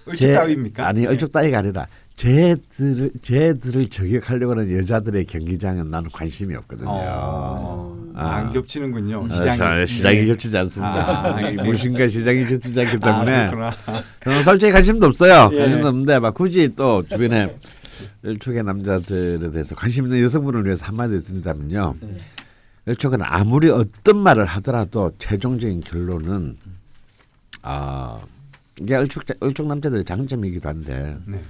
을축 0.07 0.15
제- 0.19 0.33
따위입니까? 0.33 0.87
아니 0.87 1.05
을축 1.05 1.31
따위가 1.31 1.59
아니라 1.59 1.87
쟤들을 2.15 3.11
쟤들을 3.21 3.87
저격하려고 3.87 4.51
하는 4.53 4.77
여자들의 4.77 5.25
경기장은 5.25 5.89
나는 5.89 6.09
관심이 6.11 6.53
없거든요. 6.55 6.89
어. 6.89 7.97
아. 8.13 8.29
안 8.35 8.49
겹치는군요. 8.53 9.25
아, 9.25 9.29
시장이. 9.33 9.57
자, 9.57 9.85
시장이 9.85 10.17
네. 10.19 10.25
겹치지 10.27 10.57
않습니다. 10.57 11.35
아, 11.35 11.41
예. 11.41 11.51
무엇인가 11.63 12.07
시장이 12.07 12.45
겹치지 12.45 12.79
않기 12.79 12.97
아, 13.01 13.23
때문에. 13.25 13.51
저는 14.23 14.43
솔직히 14.43 14.71
관심도 14.71 15.07
없어요. 15.07 15.49
예. 15.53 15.59
관심도 15.59 15.87
없는데 15.87 16.19
막 16.19 16.33
굳이 16.33 16.69
또 16.75 17.03
주변에 17.07 17.57
일축의 18.23 18.63
남자들에 18.63 19.49
대해서 19.51 19.73
관심 19.75 20.05
있는 20.05 20.21
여성분을 20.21 20.65
위해서 20.65 20.85
한마디 20.85 21.23
드린다면요. 21.23 21.95
네. 22.01 22.11
일축은 22.87 23.19
아무리 23.23 23.69
어떤 23.69 24.17
말을 24.17 24.45
하더라도 24.45 25.11
최종적인 25.17 25.79
결론은 25.79 26.57
아 27.61 28.19
이게 28.79 28.97
일축 28.99 29.23
일축 29.41 29.67
남자들의 29.67 30.03
장점이기도 30.05 30.67
한데 30.69 31.17
네. 31.27 31.41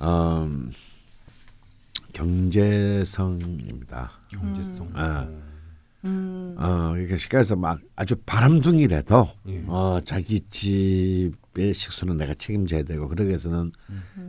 음, 0.00 0.70
경제성입니다. 2.12 4.10
경제성. 4.30 4.90
아. 4.94 5.26
어. 5.28 5.48
음. 6.04 6.54
어 6.56 6.96
이게 6.96 7.16
시가에서 7.16 7.56
막 7.56 7.80
아주 7.96 8.14
바람둥이라도 8.24 9.28
예. 9.48 9.64
어 9.66 10.00
자기 10.04 10.38
집의 10.48 11.74
식수는 11.74 12.16
내가 12.16 12.34
책임져야 12.34 12.84
되고 12.84 13.08
그러기 13.08 13.28
위해서는 13.28 13.72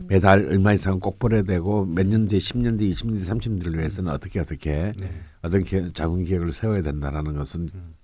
매달 0.08 0.46
얼마 0.48 0.72
이상 0.72 0.98
꼭 0.98 1.20
벌어야 1.20 1.42
되고 1.42 1.84
몇 1.86 2.06
년 2.08 2.26
뒤, 2.26 2.38
10년 2.38 2.76
뒤, 2.76 2.90
20년 2.92 3.22
뒤, 3.22 3.22
30년 3.22 3.60
뒤를 3.62 3.78
위해서는 3.78 4.10
어떻게 4.12 4.40
어떻게 4.40 4.92
네. 4.98 5.20
어떤 5.42 5.62
계, 5.62 5.92
자금 5.92 6.24
계획을 6.24 6.50
세워야 6.52 6.82
된다라는 6.82 7.34
것은 7.36 7.68
음. 7.72 7.94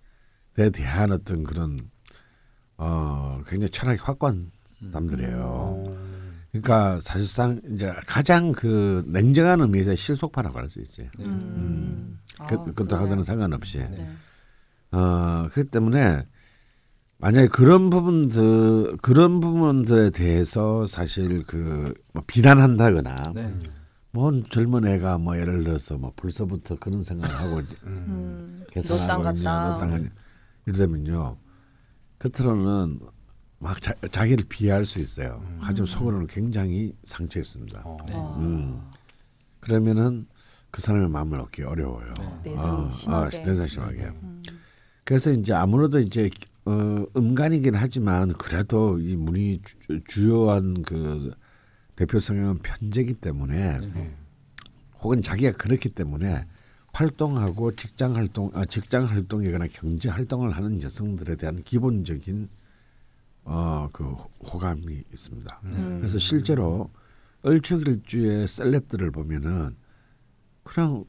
에 0.59 0.71
대한 0.71 1.11
어떤 1.12 1.42
그런 1.42 1.90
어 2.79 3.39
굉장히 3.47 3.71
철학이 3.71 4.01
확고한 4.03 4.51
사람들이에요. 4.91 5.39
어. 5.43 5.97
그러니까 6.53 6.99
사실상 7.01 7.61
이제 7.75 7.93
가장 8.07 8.53
그 8.53 9.05
냉정한 9.07 9.61
의미에서 9.61 9.95
실속파라고 9.95 10.59
할 10.59 10.69
수 10.69 10.81
있지. 10.81 11.09
네. 11.19 11.25
음. 11.27 12.19
아, 12.39 12.47
그, 12.47 12.57
그것도. 12.65 12.97
하고는 12.97 13.25
상관없이. 13.25 13.79
네. 13.79 14.09
어, 14.93 15.49
그렇기 15.51 15.71
때문에 15.71 16.27
만약에 17.19 17.49
그런 17.49 17.89
부분들 17.91 18.99
그런 19.03 19.41
부분들에 19.41 20.11
대해서 20.11 20.87
사실 20.87 21.43
그 21.47 21.95
뭐 22.12 22.23
비난한다거나 22.27 23.33
네. 23.35 23.53
뭔 24.12 24.45
젊은 24.51 24.87
애가 24.87 25.19
뭐 25.19 25.39
예를 25.39 25.65
들어서 25.65 25.97
뭐 25.99 26.12
벌써부터 26.17 26.77
그런 26.79 27.03
생각을 27.03 27.35
하고 27.35 27.57
음. 27.59 27.67
음. 27.85 28.65
계산하고 28.71 29.31
있냐, 29.37 29.79
이러면요 30.67 31.37
겉으로는 32.31 33.01
막 33.59 33.81
자, 33.81 33.95
자기를 34.11 34.45
비하할 34.49 34.85
수 34.85 34.99
있어요. 34.99 35.41
음. 35.45 35.59
하지만 35.61 35.87
속으로는 35.87 36.27
굉장히 36.27 36.95
상처 37.05 37.41
입습니다. 37.41 37.83
어. 37.85 37.97
네. 38.07 38.15
어. 38.15 38.37
음. 38.39 38.83
그러면은 39.61 40.27
그 40.71 40.81
사람의 40.83 41.09
마음을 41.09 41.41
얻기 41.41 41.62
어려워요. 41.62 42.12
네. 42.45 42.55
어, 42.55 42.91
심하게. 42.91 43.39
어, 43.39 43.45
내상 43.45 43.67
심하게. 43.67 44.03
음. 44.05 44.43
그래서 45.05 45.31
이제 45.31 45.55
아무래도 45.55 45.99
이제 45.99 46.29
어, 46.65 47.05
음간이긴 47.17 47.75
하지만 47.75 48.33
그래도 48.35 48.99
이 48.99 49.17
문이 49.17 49.61
주, 49.65 50.01
주요한 50.07 50.83
그 50.83 51.33
대표 51.95 52.19
성향은 52.19 52.59
편제기 52.59 53.15
때문에 53.15 53.79
네. 53.79 54.17
혹은 55.01 55.23
자기가 55.23 55.53
그렇기 55.53 55.91
때문에 55.91 56.47
활동하고 56.97 57.77
직장 57.77 58.17
활동, 58.17 58.51
아, 58.55 58.65
직장 58.65 59.07
활동이거나 59.07 59.67
경제 59.71 60.09
활동을 60.09 60.53
하는 60.53 60.83
여성들에 60.83 61.37
대한 61.37 61.63
기본적인 61.63 62.49
어, 63.45 63.89
그 63.93 64.05
호감이 64.45 65.05
있습니다. 65.13 65.61
음. 65.65 65.97
그래서 65.99 66.19
실제로 66.19 66.91
을축일주의 67.43 68.49
셀럽들을 68.49 69.11
보면은 69.11 69.77
그냥 70.65 71.05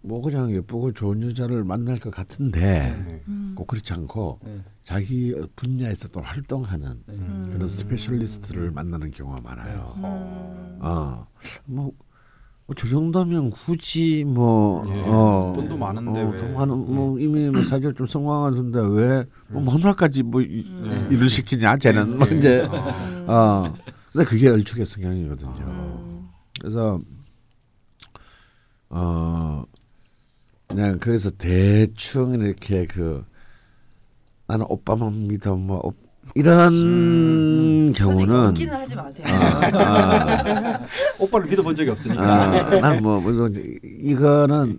뭐 0.00 0.22
그냥 0.22 0.50
예쁘고 0.50 0.92
좋은 0.92 1.22
여자를 1.22 1.62
만날 1.62 1.98
것 1.98 2.10
같은데 2.10 2.60
네. 2.60 3.22
음. 3.28 3.52
꼭 3.54 3.66
그렇지 3.66 3.92
않고 3.92 4.40
네. 4.42 4.64
자기 4.82 5.34
분야에서 5.56 6.08
또 6.08 6.22
활동하는 6.22 7.02
네. 7.04 7.14
음. 7.14 7.50
그런 7.52 7.68
specialist를 7.68 8.70
만나는 8.70 9.10
경우가 9.10 9.42
많아요. 9.42 9.92
음. 9.98 10.78
어, 10.80 11.26
뭐, 11.66 11.92
저 12.76 12.86
정도면 12.86 13.50
굳이 13.50 14.24
뭐, 14.24 14.82
예. 14.94 15.00
어, 15.06 15.52
돈도 15.56 15.78
많은데 15.78 16.22
어, 16.22 16.28
왜. 16.28 16.38
돈 16.38 16.54
많은, 16.54 16.94
뭐, 16.94 17.18
이미 17.18 17.48
뭐 17.48 17.62
사실 17.62 17.94
좀 17.94 18.06
성공하던데 18.06 18.78
왜, 18.90 19.24
뭐, 19.48 19.62
마누라까지 19.62 20.22
뭐, 20.22 20.42
이, 20.42 20.66
음. 20.68 21.08
일을 21.10 21.30
시키냐, 21.30 21.78
쟤는. 21.78 22.18
뭐, 22.18 22.28
예. 22.30 22.36
이제, 22.36 22.60
음. 22.70 23.24
어, 23.26 23.72
근데 24.12 24.24
그게 24.26 24.50
얼축의 24.50 24.84
성향이거든요. 24.84 25.50
음. 25.66 26.28
그래서, 26.60 27.00
어, 28.90 29.64
그냥 30.66 30.98
그래서 30.98 31.30
대충 31.30 32.34
이렇게 32.34 32.84
그, 32.86 33.24
나는 34.46 34.66
오빠만 34.68 35.26
믿어, 35.26 35.56
뭐, 35.56 35.78
오- 35.82 36.07
이런 36.38 36.72
음. 36.72 37.92
경우는, 37.96 38.32
연기는 38.32 38.72
하지 38.72 38.94
마세요. 38.94 39.26
아, 39.28 40.78
오빠를 41.18 41.48
믿어본 41.48 41.74
적이 41.74 41.90
없으니까. 41.90 42.22
아, 42.22 42.80
난뭐 42.80 43.20
물론 43.22 43.50
이제 43.50 43.76
이거는 43.82 44.78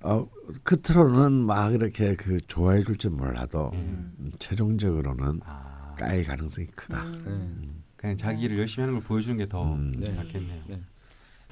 어 0.00 0.26
끝으로는 0.62 1.32
막 1.32 1.74
이렇게 1.74 2.14
그 2.14 2.38
좋아해 2.46 2.82
줄지 2.82 3.10
몰라도 3.10 3.72
음. 3.74 4.14
음, 4.20 4.32
최종적으로는 4.38 5.40
아, 5.44 5.94
까일 5.98 6.24
가능성이 6.24 6.68
크다. 6.68 7.02
음. 7.02 7.82
그냥 7.98 8.16
자기를 8.16 8.58
열심히 8.58 8.86
하는 8.86 8.94
걸 8.98 9.02
보여주는 9.06 9.36
게더 9.36 9.64
음. 9.74 9.94
네. 9.98 10.10
낫겠네요. 10.12 10.62
네. 10.66 10.80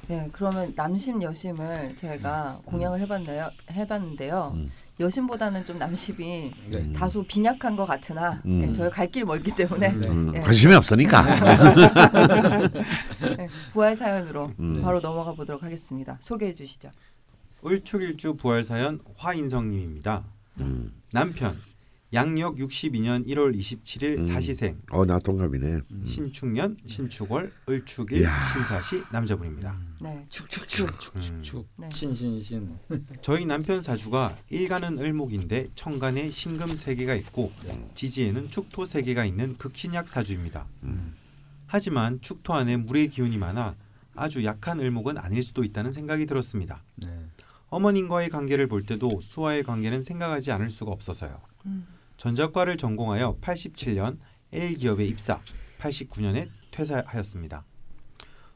네, 0.07 0.28
그러면 0.33 0.72
남심 0.74 1.22
여심을 1.22 1.96
저희가 1.96 2.61
공약을 2.64 2.98
해봤네요. 3.00 3.50
해봤는데요. 3.70 4.54
음. 4.98 5.04
여심보다는 5.04 5.64
좀 5.64 5.78
남심이 5.78 6.52
네. 6.70 6.92
다소 6.92 7.24
빈약한 7.24 7.74
것 7.76 7.85
같으나 7.87 8.40
음. 8.46 8.61
네, 8.61 8.72
저희 8.72 8.90
갈 8.90 9.09
길 9.11 9.24
멀기 9.24 9.52
때문에 9.54 9.88
네. 9.92 10.09
음, 10.09 10.33
예. 10.35 10.40
관심이 10.40 10.74
없으니까. 10.74 11.22
네, 13.37 13.48
부활 13.72 13.94
사연으로 13.96 14.52
음. 14.59 14.80
바로 14.83 15.00
넘어가 15.00 15.33
보도록 15.33 15.62
하겠습니다. 15.62 16.16
소개해 16.20 16.52
주시죠. 16.52 16.90
을축일주 17.64 18.35
부활 18.35 18.64
사연 18.64 19.00
화인성님입니다. 19.16 20.24
음. 20.61 20.92
남편 21.12 21.59
양력 22.14 22.57
62년 22.57 23.27
1월 23.27 23.59
27일 23.59 24.18
음. 24.18 24.22
사시생 24.22 24.81
어, 24.90 25.05
나 25.05 25.18
동갑이네. 25.18 25.81
신축년 26.07 26.77
신축월 26.87 27.50
을축일 27.68 28.18
이야. 28.18 28.31
신사시 28.53 29.03
남자분입니다. 29.11 29.77
네, 30.00 30.24
축축축. 30.31 30.88
음. 31.16 31.42
축 31.42 31.68
네. 31.77 31.88
신신신 31.92 32.79
저희 33.20 33.44
남편 33.44 33.83
사주가 33.83 34.37
일간은 34.48 35.00
을목인데 35.00 35.70
천간에 35.74 36.31
신금 36.31 36.77
세 36.77 36.94
개가 36.94 37.16
있고 37.16 37.50
지지에는 37.94 38.48
축토 38.48 38.87
세 38.87 39.03
개가 39.03 39.24
있는 39.24 39.57
극신약 39.57 40.09
사주입니다. 40.09 40.66
음. 40.85 41.14
하지만 41.66 42.20
축토 42.20 42.55
안에 42.55 42.77
물의 42.77 43.09
기운이 43.09 43.38
많아 43.38 43.74
아주 44.14 44.44
약한 44.44 44.79
을목은 44.79 45.18
아닐 45.18 45.42
수도 45.42 45.64
있다는 45.64 45.92
생각이 45.92 46.27
들었습니다. 46.27 46.85
네. 46.96 47.09
어머님과의 47.70 48.29
관계를 48.31 48.68
볼 48.68 48.85
때도 48.85 49.20
수와의 49.20 49.64
관계는 49.64 50.03
생각하지 50.03 50.53
않을 50.53 50.68
수가 50.68 50.92
없어서요. 50.92 51.40
음. 51.66 51.85
전작과를 52.16 52.77
전공하여 52.77 53.38
87년 53.40 54.18
L 54.53 54.74
기업에 54.77 55.05
입사, 55.05 55.40
89년에 55.79 56.48
퇴사하였습니다. 56.70 57.64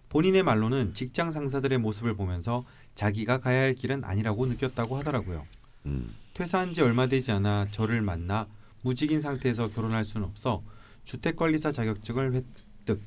본인의 0.08 0.42
말로는 0.42 0.94
직장 0.94 1.32
상사들의 1.32 1.78
모습을 1.78 2.14
보면서 2.14 2.64
자기가 2.94 3.38
가야 3.38 3.62
할 3.62 3.74
길은 3.74 4.04
아니라고 4.04 4.46
느꼈다고 4.46 4.96
하더라고요. 4.96 5.46
음. 5.86 6.14
퇴사한 6.34 6.72
지 6.72 6.82
얼마 6.82 7.06
되지 7.08 7.32
않아 7.32 7.68
저를 7.70 8.00
만나 8.00 8.46
무직인 8.82 9.20
상태에서 9.20 9.68
결혼할 9.68 10.04
수는 10.04 10.26
없어 10.26 10.62
주택관리사 11.04 11.72
자격증을 11.72 12.34
획득. 12.34 13.00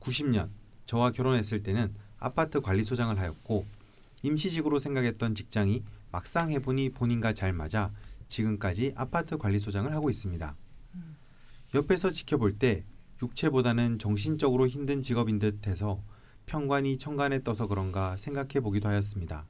90년 0.00 0.48
저와 0.86 1.10
결혼했을 1.12 1.62
때는 1.62 1.94
아파트 2.18 2.60
관리소장을 2.60 3.18
하였고 3.18 3.66
임시직으로 4.22 4.78
생각했던 4.78 5.34
직장이 5.34 5.82
막상 6.10 6.50
해보니 6.50 6.90
본인과 6.90 7.34
잘 7.34 7.52
맞아 7.52 7.92
지금까지 8.30 8.94
아파트 8.96 9.36
관리소장을 9.36 9.92
하고 9.92 10.08
있습니다. 10.08 10.56
옆에서 11.74 12.10
지켜볼 12.10 12.58
때 12.58 12.84
육체보다는 13.22 13.98
정신적으로 13.98 14.66
힘든 14.66 15.02
직업인 15.02 15.38
듯 15.38 15.66
해서 15.66 16.02
평관이 16.46 16.96
천간에 16.96 17.42
떠서 17.44 17.66
그런가 17.66 18.16
생각해 18.16 18.60
보기도 18.62 18.88
하였습니다. 18.88 19.46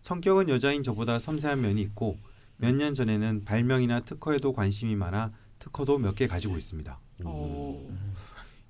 성격은 0.00 0.48
여자인 0.48 0.82
저보다 0.84 1.18
섬세한 1.18 1.60
면이 1.60 1.82
있고 1.82 2.16
몇 2.56 2.72
년 2.74 2.94
전에는 2.94 3.44
발명이나 3.44 4.00
특허에도 4.00 4.52
관심이 4.52 4.94
많아 4.96 5.32
특허도 5.58 5.98
몇 5.98 6.14
개 6.14 6.26
가지고 6.28 6.56
있습니다. 6.56 6.98
오. 7.24 7.90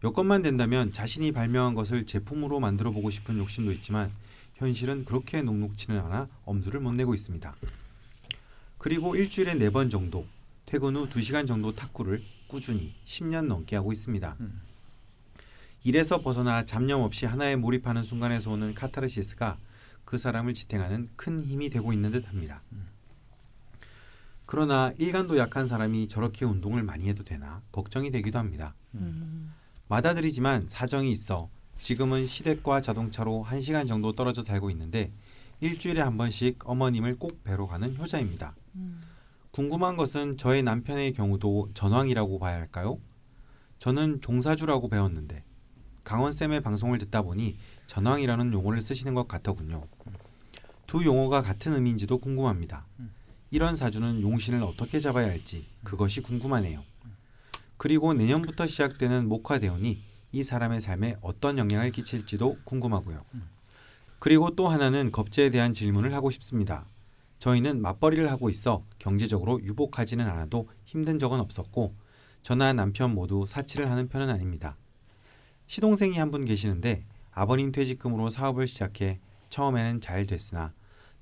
여건만 0.04 0.42
된다면 0.42 0.92
자신이 0.92 1.33
발명한 1.33 1.74
것을 1.74 2.07
제품으로 2.07 2.61
만들어 2.61 2.92
보고 2.92 3.11
싶은 3.11 3.37
욕심도 3.38 3.72
있지만 3.72 4.11
현실은 4.54 5.04
그렇게 5.04 5.42
녹록치는 5.42 6.00
않아 6.00 6.28
엄두를 6.44 6.81
못 6.81 6.92
내고 6.92 7.14
있습니다. 7.14 7.54
그리고 8.79 9.17
일주일에 9.17 9.55
네 9.55 9.71
번 9.71 9.91
정도 9.91 10.27
퇴근 10.67 10.97
후 10.97 11.09
2시간 11.09 11.47
정도 11.47 11.73
탁구를 11.75 12.23
꾸준히 12.47 12.95
10년 13.05 13.47
넘게 13.47 13.77
하고 13.77 13.93
있습니다. 13.93 14.37
음. 14.41 14.61
일에서 15.85 16.21
벗어나 16.23 16.64
잡념 16.64 17.03
없이 17.03 17.27
하나에 17.27 17.57
몰입하는 17.57 18.03
순간에서 18.03 18.51
오는 18.51 18.75
카타르시스가 18.75 19.59
그 20.05 20.19
사람을 20.19 20.55
지탱하는 20.55 21.09
큰 21.17 21.41
힘이 21.41 21.71
되고 21.71 21.93
있는 21.93 22.11
듯합니다. 22.12 22.62
그러나 24.47 24.93
일간도 24.99 25.37
약한 25.38 25.67
사람이 25.67 26.09
저렇게 26.09 26.45
운동을 26.45 26.83
많이 26.83 27.07
해도 27.09 27.23
되나 27.23 27.61
걱정이 27.71 28.11
되기도 28.11 28.38
합니다. 28.38 28.75
음. 28.95 29.53
맏아들이지만 29.88 30.67
사정이 30.69 31.11
있어 31.12 31.51
지금은 31.81 32.27
시댁과 32.27 32.81
자동차로 32.81 33.47
1시간 33.49 33.87
정도 33.87 34.12
떨어져 34.12 34.43
살고 34.43 34.71
있는데 34.71 35.12
일주일에 35.61 36.01
한 36.01 36.17
번씩 36.17 36.59
어머님을 36.69 37.17
꼭 37.19 37.43
뵈러 37.45 37.67
가는 37.67 37.97
효자입니다. 37.97 38.55
음. 38.79 39.01
궁금한 39.51 39.97
것은 39.97 40.37
저의 40.37 40.62
남편의 40.62 41.12
경우도 41.12 41.71
전황이라고 41.75 42.38
봐야 42.38 42.55
할까요? 42.55 42.99
저는 43.79 44.21
종사주라고 44.21 44.88
배웠는데 44.88 45.45
강원쌤의 46.05 46.62
방송을 46.62 46.99
듣다 46.99 47.23
보니 47.23 47.59
전황이라는 47.87 48.53
용어를 48.53 48.81
쓰시는 48.81 49.14
것 49.14 49.29
같더군요. 49.29 49.85
두 50.87 51.05
용어가 51.05 51.43
같은 51.43 51.75
의미인지도 51.75 52.19
궁금합니다. 52.19 52.87
이런 53.51 53.77
사주는 53.77 54.23
용신을 54.23 54.62
어떻게 54.62 55.01
잡아야 55.01 55.27
할지 55.27 55.67
그것이 55.85 56.21
궁금하네요. 56.23 56.83
그리고 57.77 58.14
내년부터 58.14 58.67
시작되는 58.67 59.29
목화대운이 59.29 60.03
이 60.33 60.43
사람의 60.43 60.81
삶에 60.81 61.17
어떤 61.21 61.59
영향을 61.59 61.93
끼칠지도 61.93 62.59
궁금하고요. 62.64 63.25
그리고 64.19 64.51
또 64.57 64.69
하나는 64.69 65.12
겁재에 65.12 65.51
대한 65.51 65.73
질문을 65.73 66.12
하고 66.14 66.31
싶습니다. 66.31 66.85
저희는 67.38 67.81
맞벌이를 67.83 68.31
하고 68.31 68.51
있어 68.51 68.85
경제적으로 68.98 69.62
유복하지는 69.62 70.27
않아도 70.29 70.68
힘든 70.85 71.18
적은 71.18 71.40
없었고 71.40 71.94
저나 72.42 72.72
남편 72.72 73.14
모두 73.14 73.44
사치를 73.46 73.90
하는 73.90 74.09
편은 74.09 74.29
아닙니다. 74.31 74.77
시동생이 75.66 76.16
한 76.16 76.31
분 76.31 76.44
계시는데 76.44 77.05
아버님 77.33 77.72
퇴직금으로 77.72 78.31
사업을 78.31 78.66
시작해 78.66 79.20
처음에는 79.51 80.01
잘 80.01 80.27
됐으나 80.27 80.72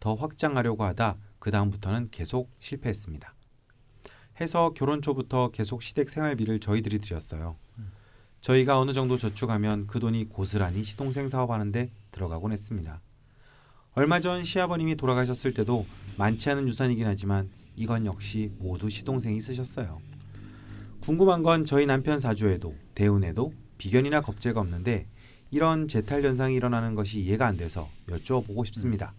더 0.00 0.14
확장하려고 0.14 0.85
하다 0.85 1.16
그 1.38 1.50
다음부터는 1.50 2.09
계속 2.11 2.50
실패했습니다. 2.59 3.35
해서 4.40 4.72
결혼 4.74 5.00
초부터 5.02 5.50
계속 5.50 5.83
시댁 5.83 6.11
생활비를 6.11 6.61
저희들이 6.61 6.98
드렸어요. 6.98 7.57
저희가 8.40 8.79
어느 8.79 8.92
정도 8.92 9.16
저축하면 9.16 9.87
그 9.87 9.98
돈이 9.98 10.29
고스란히 10.29 10.85
시동생 10.85 11.29
사업하는데 11.29 11.90
들어가곤 12.12 12.52
했습니다. 12.52 13.00
얼마 13.98 14.20
전 14.20 14.44
시아버님이 14.44 14.96
돌아가셨을 14.96 15.54
때도 15.54 15.87
많지 16.18 16.50
않은 16.50 16.68
유산이긴 16.68 17.06
하지만 17.06 17.48
이건 17.76 18.04
역시 18.04 18.52
모두 18.59 18.90
시동생이 18.90 19.40
쓰셨어요. 19.40 20.02
궁금한 21.00 21.42
건 21.42 21.64
저희 21.64 21.87
남편 21.87 22.20
사주에도 22.20 22.74
대운에도 22.94 23.54
비견이나 23.78 24.20
겁재가 24.20 24.61
없는데 24.61 25.06
이런 25.50 25.88
재탈 25.88 26.22
현상이 26.22 26.54
일어나는 26.54 26.94
것이 26.94 27.20
이해가 27.20 27.46
안 27.46 27.56
돼서 27.56 27.88
여쭈어보고 28.11 28.66
싶습니다. 28.66 29.14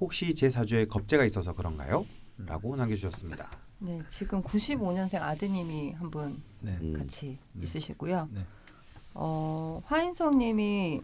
혹시 0.00 0.34
제 0.34 0.50
사주에 0.50 0.86
겁재가 0.86 1.24
있어서 1.24 1.52
그런가요? 1.52 2.04
라고 2.36 2.74
남겨주셨습니다. 2.74 3.48
네, 3.78 4.02
지금 4.08 4.42
95년생 4.42 5.22
아드님이 5.22 5.92
한분 5.92 6.42
네. 6.62 6.76
음. 6.80 6.92
같이 6.94 7.38
네. 7.52 7.62
있으시고요. 7.62 8.28
네. 8.32 8.44
어, 9.14 9.80
화인성님이 9.84 11.00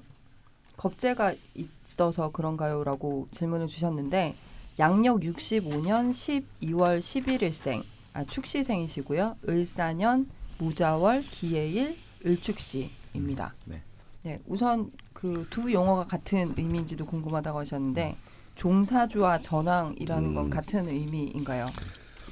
겁재가 0.77 1.35
있어서 1.55 2.31
그런가요?라고 2.31 3.29
질문을 3.31 3.67
주셨는데 3.69 4.35
양력 4.79 5.21
65년 5.21 6.11
12월 6.11 6.99
11일생, 6.99 7.85
아 8.15 8.25
축시생이시고요. 8.25 9.37
을사년 9.49 10.29
무자월 10.59 11.21
기해일 11.23 11.97
을축시입니다. 12.25 13.55
네. 13.67 13.83
네, 14.23 14.39
우선 14.47 14.91
그 15.13 15.47
두 15.51 15.73
용어가 15.73 16.05
같은 16.05 16.53
의미인지도 16.57 17.07
궁금하다고 17.07 17.61
하셨는데 17.61 18.17
종사주와 18.57 19.41
전왕이라는 19.41 20.35
건 20.35 20.45
음. 20.47 20.51
같은 20.51 20.89
의미인가요? 20.89 21.67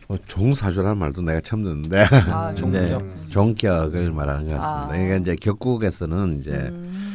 뭐 0.09 0.16
종사주라는 0.26 0.98
말도 0.98 1.22
내가 1.22 1.40
처음 1.40 1.62
듣는데 1.62 2.05
아, 2.33 2.50
네. 2.53 2.55
종격. 2.57 3.31
종격을 3.31 4.12
말하는 4.12 4.48
것 4.48 4.57
같습니다. 4.57 4.85
아. 4.85 4.88
그러니까 4.88 5.16
이제 5.18 5.37
격국에서는 5.37 6.40
이제 6.40 6.50
음, 6.53 7.10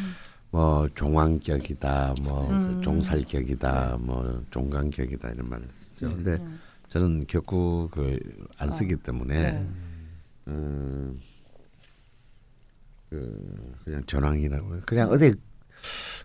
뭐 0.55 0.87
종왕격이다, 0.95 2.15
뭐 2.21 2.49
음. 2.49 2.81
종살격이다, 2.81 3.97
뭐 3.99 4.41
종강격이다 4.51 5.31
이런 5.31 5.49
말을 5.49 5.67
쓰죠. 5.69 6.07
네. 6.07 6.15
근데 6.15 6.31
음. 6.41 6.59
저는 6.87 7.25
격국을 7.27 8.21
안 8.57 8.69
아. 8.69 8.71
쓰기 8.71 8.95
때문에 8.95 9.51
네. 9.51 9.67
음, 10.47 11.19
그 13.09 13.75
그냥 13.83 14.01
전왕이라고 14.05 14.79
그냥 14.85 15.09
어디 15.09 15.33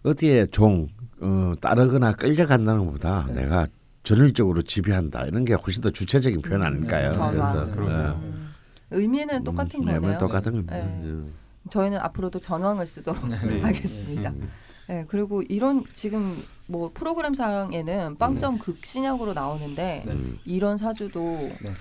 어디에 0.04 0.46
종 0.46 0.86
어, 1.20 1.52
따르거나 1.60 2.12
끌려간다는 2.12 2.86
것보다 2.86 3.26
네. 3.30 3.42
내가 3.42 3.66
전율적으로 4.04 4.62
지배한다 4.62 5.24
이런 5.24 5.44
게 5.44 5.54
훨씬 5.54 5.82
더 5.82 5.90
주체적인 5.90 6.40
표현 6.42 6.62
아닐까요? 6.62 7.10
네. 7.10 7.30
그래서 7.32 7.68
그러네요. 7.72 8.10
어, 8.10 8.20
음. 8.22 8.50
의미는 8.92 9.42
똑같은 9.42 9.80
음, 9.80 9.86
네, 9.86 9.98
거네요. 9.98 10.18
똑같은 10.18 10.52
겁니다. 10.52 11.39
네. 11.70 11.78
음. 11.78 11.82
저희는 11.82 11.98
앞으로도 11.98 12.40
전왕을 12.40 12.86
쓰도록 12.86 13.26
네. 13.28 13.60
하겠습니다. 13.60 14.30
음. 14.30 14.48
네, 14.88 15.04
그리고 15.08 15.42
이런 15.42 15.84
지금 15.94 16.42
뭐 16.66 16.90
프로그램 16.92 17.32
상에는 17.34 18.16
빵점 18.18 18.58
극신약으로 18.58 19.34
나오는데 19.34 20.02
네. 20.04 20.12
음. 20.12 20.38
이런 20.44 20.76
사주도 20.76 21.20
네. 21.20 21.72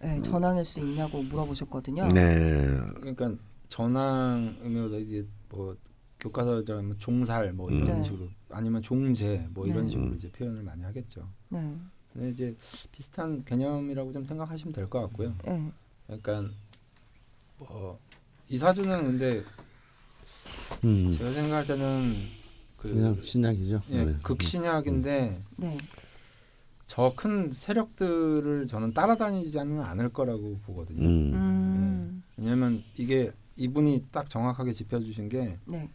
네, 0.00 0.22
전왕일 0.22 0.64
수 0.64 0.80
있냐고 0.80 1.22
물어보셨거든요. 1.22 2.08
네. 2.08 2.78
그러니까 3.00 3.32
전황 3.68 4.56
의미보다 4.62 4.96
이제 4.98 5.26
뭐 5.48 5.76
교과서처럼 6.20 6.98
종살 6.98 7.52
뭐 7.52 7.68
이런 7.70 7.84
네. 7.84 8.04
식으로 8.04 8.28
아니면 8.50 8.80
종제 8.82 9.46
뭐 9.50 9.66
이런 9.66 9.84
네. 9.84 9.90
식으로 9.90 10.08
음. 10.10 10.14
이제 10.16 10.30
표현을 10.30 10.62
많이 10.62 10.82
하겠죠. 10.84 11.26
네. 11.48 11.74
근데 12.12 12.30
이제 12.30 12.54
비슷한 12.92 13.44
개념이라고 13.44 14.12
좀 14.12 14.24
생각하시면 14.24 14.72
될 14.72 14.88
것 14.88 15.00
같고요. 15.02 15.34
네. 15.44 15.72
약간 16.10 16.52
뭐 17.58 17.98
이 18.52 18.58
사주는 18.58 19.02
근데 19.02 19.42
음. 20.84 21.10
제가 21.10 21.32
생각할 21.32 21.66
때는 21.66 22.14
그냥 22.76 23.16
그 23.16 23.24
신약이죠. 23.24 23.80
예, 23.92 24.04
네. 24.04 24.16
극신약인데 24.22 25.40
네. 25.56 25.76
저큰 26.86 27.50
세력들을 27.50 28.66
저는 28.66 28.92
따라다니지는 28.92 29.80
않을 29.80 30.10
거라고 30.10 30.58
보거든요. 30.66 31.00
음. 31.00 31.32
음. 31.32 32.22
왜냐하면 32.36 32.82
이게 32.98 33.32
이분이 33.56 34.08
딱 34.12 34.28
정확하게 34.28 34.72
짚어주신 34.72 35.30
게뭐 35.30 35.56
네. 35.64 35.88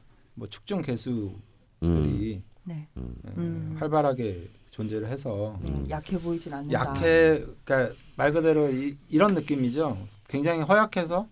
축중 0.49 0.81
개수들이 0.81 1.35
음. 1.83 2.43
네. 2.63 2.87
예, 2.97 2.97
음. 3.37 3.75
활발하게 3.77 4.49
존재를 4.71 5.07
해서 5.09 5.59
네. 5.61 5.69
음. 5.69 5.87
약해 5.91 6.17
보이진 6.17 6.55
않는다. 6.55 6.73
약해 6.73 7.45
그러니까 7.63 7.95
말 8.15 8.33
그대로 8.33 8.67
이, 8.71 8.97
이런 9.09 9.35
느낌이죠. 9.35 10.07
굉장히 10.27 10.61
허약해서 10.61 11.27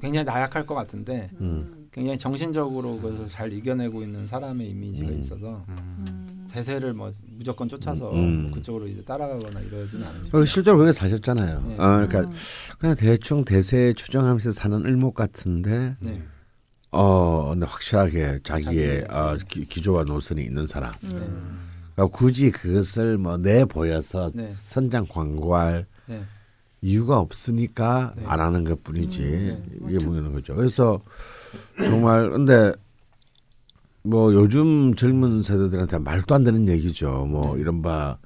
굉장히 0.00 0.24
나약할 0.24 0.66
것 0.66 0.74
같은데 0.74 1.30
음. 1.40 1.88
굉장히 1.92 2.18
정신적으로 2.18 2.96
그것을 2.98 3.28
잘 3.28 3.52
이겨내고 3.52 4.02
있는 4.02 4.26
사람의 4.26 4.68
이미지가 4.68 5.10
음. 5.10 5.18
있어서 5.18 5.64
음. 5.68 5.76
음. 6.08 6.46
대세를 6.50 6.92
뭐 6.92 7.10
무조건 7.36 7.68
쫓아서 7.68 8.12
음. 8.12 8.42
뭐 8.44 8.52
그쪽으로 8.52 8.86
이제 8.86 9.02
따라가거나 9.02 9.60
이러지는 9.60 10.06
않으죠 10.06 10.38
어, 10.38 10.44
실제로 10.44 10.76
그렇게 10.76 10.92
사셨잖아요. 10.92 11.64
네. 11.68 11.74
어, 11.74 11.76
그러니까 11.76 12.20
음. 12.20 12.32
그냥 12.78 12.96
대충 12.96 13.44
대세 13.44 13.92
추정하면서 13.94 14.52
사는 14.52 14.84
을목 14.84 15.14
같은데 15.14 15.96
네. 16.00 16.22
어 16.90 17.50
근데 17.50 17.66
확실하게 17.66 18.40
자기의 18.44 19.00
자기, 19.00 19.12
어, 19.12 19.36
네. 19.36 19.44
기, 19.48 19.64
기조와 19.64 20.04
노선이 20.04 20.42
있는 20.42 20.66
사람. 20.66 20.92
음. 21.04 21.60
그러니까 21.94 22.16
굳이 22.16 22.50
그것을 22.50 23.18
뭐 23.18 23.36
내 23.36 23.64
보여서 23.64 24.30
네. 24.34 24.48
선장 24.50 25.06
광고할 25.08 25.86
네. 26.06 26.22
이유가 26.84 27.18
없으니까 27.18 28.12
네. 28.14 28.24
안 28.26 28.40
하는 28.40 28.62
것 28.62 28.84
뿐이지 28.84 29.22
음, 29.22 29.64
네. 29.80 29.88
이게 29.88 30.04
뭐는 30.04 30.34
거죠. 30.34 30.54
그래서 30.54 31.00
정말 31.78 32.28
근데 32.28 32.74
뭐 34.02 34.34
요즘 34.34 34.94
젊은 34.94 35.42
세대들한테 35.42 35.98
말도 35.98 36.34
안 36.34 36.44
되는 36.44 36.68
얘기죠. 36.68 37.24
뭐 37.24 37.54
네. 37.54 37.62
이른바 37.62 38.18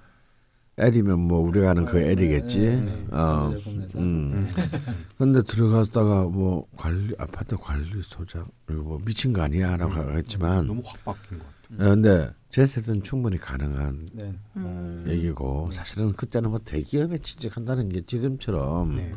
L이면 0.77 1.21
뭐 1.21 1.39
우리가 1.39 1.71
아는 1.71 1.85
그 1.85 1.99
네, 1.99 2.11
L이겠지. 2.11 2.59
네, 2.59 2.81
네. 2.81 3.07
어. 3.13 3.51
전자제품에서. 3.53 3.99
음. 4.01 4.49
근데 5.17 5.43
들어갔다가 5.43 6.25
뭐 6.25 6.67
관리 6.77 7.15
아파트 7.17 7.57
관리소장 7.57 8.45
그리고 8.67 8.83
뭐 8.83 9.01
미친 9.05 9.33
거 9.33 9.43
아니야라고 9.43 10.01
음. 10.01 10.17
했지만 10.17 10.67
너무 10.67 10.83
확 10.85 11.05
바뀐 11.05 11.39
것 11.39 11.47
같아요. 11.47 11.87
어, 11.87 11.95
근데 11.95 12.31
제 12.51 12.65
세대는 12.67 13.03
충분히 13.03 13.37
가능한 13.37 14.09
네. 14.15 14.33
음. 14.57 15.05
얘기고 15.07 15.71
사실은 15.71 16.13
그때는 16.13 16.51
뭐 16.51 16.59
대기업에 16.59 17.19
취직한다는 17.19 17.89
게 17.91 18.01
지금처럼 18.07 18.97
네. 18.97 19.13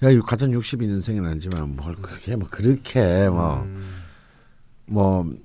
제가 0.00 0.14
육- 0.14 0.26
같은 0.26 0.52
62년생은 0.52 1.24
아니지만 1.26 1.74
뭘 1.74 1.96
그게 1.96 2.36
뭐 2.36 2.48
그렇게 2.48 3.28
뭐뭐 3.28 3.62
음. 5.22 5.38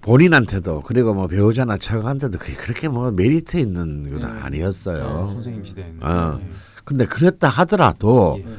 본인한테도 0.00 0.82
그리고 0.82 1.12
뭐 1.12 1.26
배우자나 1.26 1.76
처가한테도 1.76 2.38
그게 2.38 2.54
그렇게 2.54 2.88
뭐 2.88 3.10
메리트 3.10 3.58
있는 3.58 4.08
건 4.18 4.20
네. 4.20 4.40
아니었어요. 4.40 5.26
네, 5.26 5.32
선생님 5.32 5.64
시대에는. 5.64 6.02
어. 6.02 6.38
네. 6.38 6.50
근데 6.84 7.04
그랬다 7.04 7.48
하더라도 7.48 8.40
예. 8.42 8.56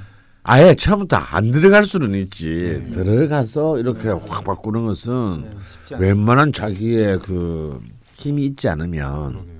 아예 0.49 0.73
처음부터 0.73 1.15
안 1.15 1.51
들어갈 1.51 1.85
수는 1.85 2.15
있지. 2.15 2.81
네. 2.83 2.89
들어가서 2.89 3.77
이렇게 3.77 4.05
네. 4.05 4.09
확 4.27 4.43
바꾸는 4.43 4.87
것은 4.87 5.43
네. 5.91 5.97
웬만한 5.99 6.51
자기의 6.51 7.19
그 7.19 7.79
힘이 8.15 8.45
있지 8.45 8.67
않으면 8.67 9.33
그러게요. 9.33 9.59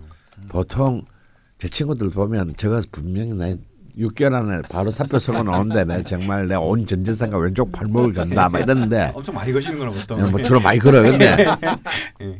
보통 0.49 1.05
제 1.59 1.69
친구들 1.69 2.09
보면 2.09 2.55
제가 2.57 2.81
분명히 2.91 3.33
내 3.35 3.55
6개월 3.99 4.33
안에 4.33 4.61
바로 4.69 4.89
사표 4.89 5.19
쓰고 5.19 5.43
나오는데 5.43 5.83
내 5.83 6.03
정말 6.03 6.47
내 6.47 6.55
온 6.55 6.83
전재산과 6.87 7.37
왼쪽 7.37 7.71
발목을 7.71 8.13
건다 8.13 8.49
막 8.49 8.59
이랬는데 8.59 9.11
엄청 9.13 9.35
많이 9.35 9.53
거시는 9.53 9.77
거나 9.77 9.91
보다. 9.91 10.15
뭐 10.15 10.41
주로 10.41 10.59
많이 10.59 10.79
걸어 10.79 11.03
근데 11.03 11.45
예. 12.21 12.39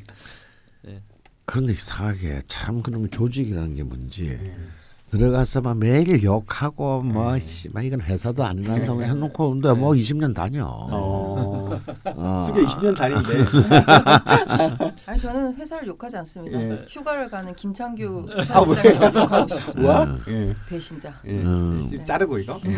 그런데 1.46 1.74
이상하게 1.74 2.42
참 2.48 2.82
그놈의 2.82 3.10
조직이라는 3.10 3.76
게 3.76 3.84
뭔지 3.84 4.30
예. 4.30 4.56
들어가서 5.10 5.62
막 5.62 5.78
매일 5.78 6.22
욕하고 6.24 7.02
뭐 7.02 7.34
네. 7.34 7.40
씨, 7.40 7.70
막 7.70 7.84
이건 7.84 8.02
회사도 8.02 8.44
안 8.44 8.64
한다고 8.66 9.04
해놓고 9.04 9.50
근데 9.52 9.74
뭐 9.74 9.92
20년 9.94 10.36
다녀. 10.36 10.66
어. 10.68 11.80
어. 12.06 12.38
수계 12.40 12.64
20년 12.64 12.96
다닌데. 12.96 13.44
저는 15.20 15.56
회사를 15.56 15.88
욕하지 15.88 16.18
않습니다. 16.18 16.62
예. 16.62 16.86
휴가를 16.88 17.30
가는 17.30 17.54
김창규 17.56 18.28
아, 18.52 18.60
왜요? 18.62 18.74
편집장님 18.76 19.20
욕하고 19.20 19.48
싶습니다. 19.48 20.04
음. 20.04 20.24
예. 20.28 20.56
배신자. 20.68 21.14
예. 21.26 21.32
음. 21.32 22.06
자르고 22.06 22.38
이거. 22.40 22.60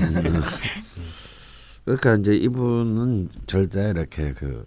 그러니까 1.83 2.15
이제 2.15 2.35
이분은 2.35 3.29
절대 3.47 3.89
이렇게 3.89 4.31
그 4.33 4.65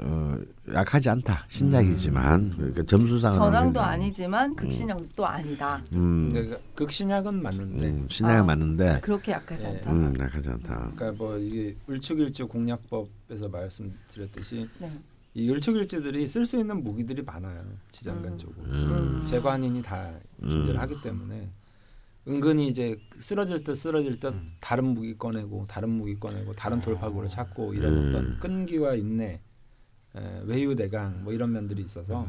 어, 0.00 0.38
약하지 0.72 1.08
않다 1.10 1.44
신약이지만 1.48 2.54
그러니까 2.56 2.82
점수상은 2.84 3.38
전황도 3.38 3.80
아니지만 3.80 4.54
극신약도 4.54 5.26
아니다. 5.26 5.82
음, 5.94 6.30
그러니까 6.32 6.58
극신약은 6.74 7.42
맞는데 7.42 7.86
음, 7.86 8.06
신약이 8.08 8.38
아. 8.38 8.44
맞는데 8.44 9.00
그렇게 9.00 9.32
약하지 9.32 9.66
예. 9.66 9.70
않다. 9.70 9.92
음, 9.92 10.14
약하지 10.18 10.50
않다. 10.50 10.92
그러니까 10.94 11.12
뭐 11.12 11.36
이게 11.38 11.76
을축일주 11.88 12.46
공략법에서 12.48 13.48
말씀드렸듯이 13.48 14.68
네. 14.78 14.90
이 15.34 15.50
을축일주들이 15.50 16.26
쓸 16.26 16.46
수 16.46 16.58
있는 16.58 16.82
무기들이 16.82 17.22
많아요 17.22 17.64
지장간 17.90 18.32
음. 18.32 18.38
쪽으로 18.38 18.66
음. 18.66 19.24
재관인이 19.24 19.82
다 19.82 20.12
존재를 20.40 20.76
음. 20.76 20.80
하기 20.80 21.00
때문에 21.02 21.48
은근히 22.26 22.68
이제 22.68 22.98
쓰러질 23.18 23.64
듯 23.64 23.74
쓰러질 23.74 24.20
듯 24.20 24.34
다른 24.60 24.86
무기 24.86 25.16
꺼내고 25.16 25.66
다른 25.66 25.90
무기 25.90 26.18
꺼내고 26.18 26.52
다른 26.52 26.80
돌파구를 26.80 27.28
찾고 27.28 27.74
이런 27.74 27.92
음. 27.92 28.08
어떤 28.08 28.38
끈기와 28.38 28.94
인내 28.94 29.24
에, 29.24 29.40
외유대강 30.44 31.24
뭐 31.24 31.32
이런 31.32 31.52
면들이 31.52 31.82
있어서 31.82 32.26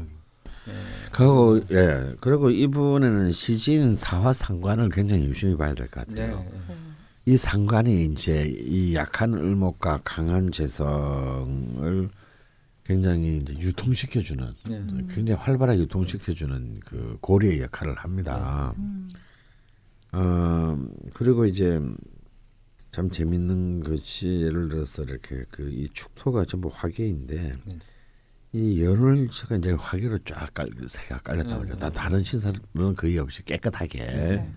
예, 0.67 0.73
그리고 1.11 1.61
예 1.71 2.15
그리고 2.19 2.49
이분에는 2.49 3.31
시진 3.31 3.95
사화 3.95 4.33
상관을 4.33 4.89
굉장히 4.89 5.23
유심히 5.23 5.55
봐야 5.55 5.73
될것 5.73 6.07
네, 6.07 6.27
같아요. 6.27 6.45
예. 6.51 6.73
음. 6.73 6.95
이 7.25 7.37
상관이 7.37 8.05
이제 8.05 8.45
이 8.47 8.95
약한 8.95 9.33
을목과 9.33 10.01
강한 10.03 10.51
재성을 10.51 12.09
굉장히 12.83 13.37
이제 13.37 13.53
유통시켜주는 13.53 14.53
예. 14.71 14.73
음. 14.73 15.07
굉장히 15.11 15.39
활발하게 15.39 15.81
유통시켜주는 15.81 16.79
그 16.85 17.17
고리의 17.21 17.61
역할을 17.61 17.95
합니다. 17.95 18.73
음. 18.77 19.09
어 20.11 20.77
그리고 21.13 21.45
이제 21.45 21.79
참 22.91 23.09
재밌는 23.09 23.83
것이 23.83 24.41
예를 24.41 24.69
들어서 24.69 25.03
이렇게 25.03 25.43
그 25.51 25.69
이 25.69 25.87
축토가 25.93 26.45
전부 26.45 26.69
화계인데 26.73 27.53
네. 27.65 27.77
이 28.51 28.83
연월체가 28.83 29.57
이제 29.57 29.71
화계로 29.71 30.17
쫙 30.25 30.51
깔, 30.53 30.69
깔렸단 31.23 31.57
말이에요. 31.59 31.75
음. 31.75 31.79
다 31.79 31.89
다른 31.91 32.23
신사는 32.23 32.59
거의 32.95 33.19
없이 33.19 33.43
깨끗하게. 33.45 33.99
네. 33.99 34.53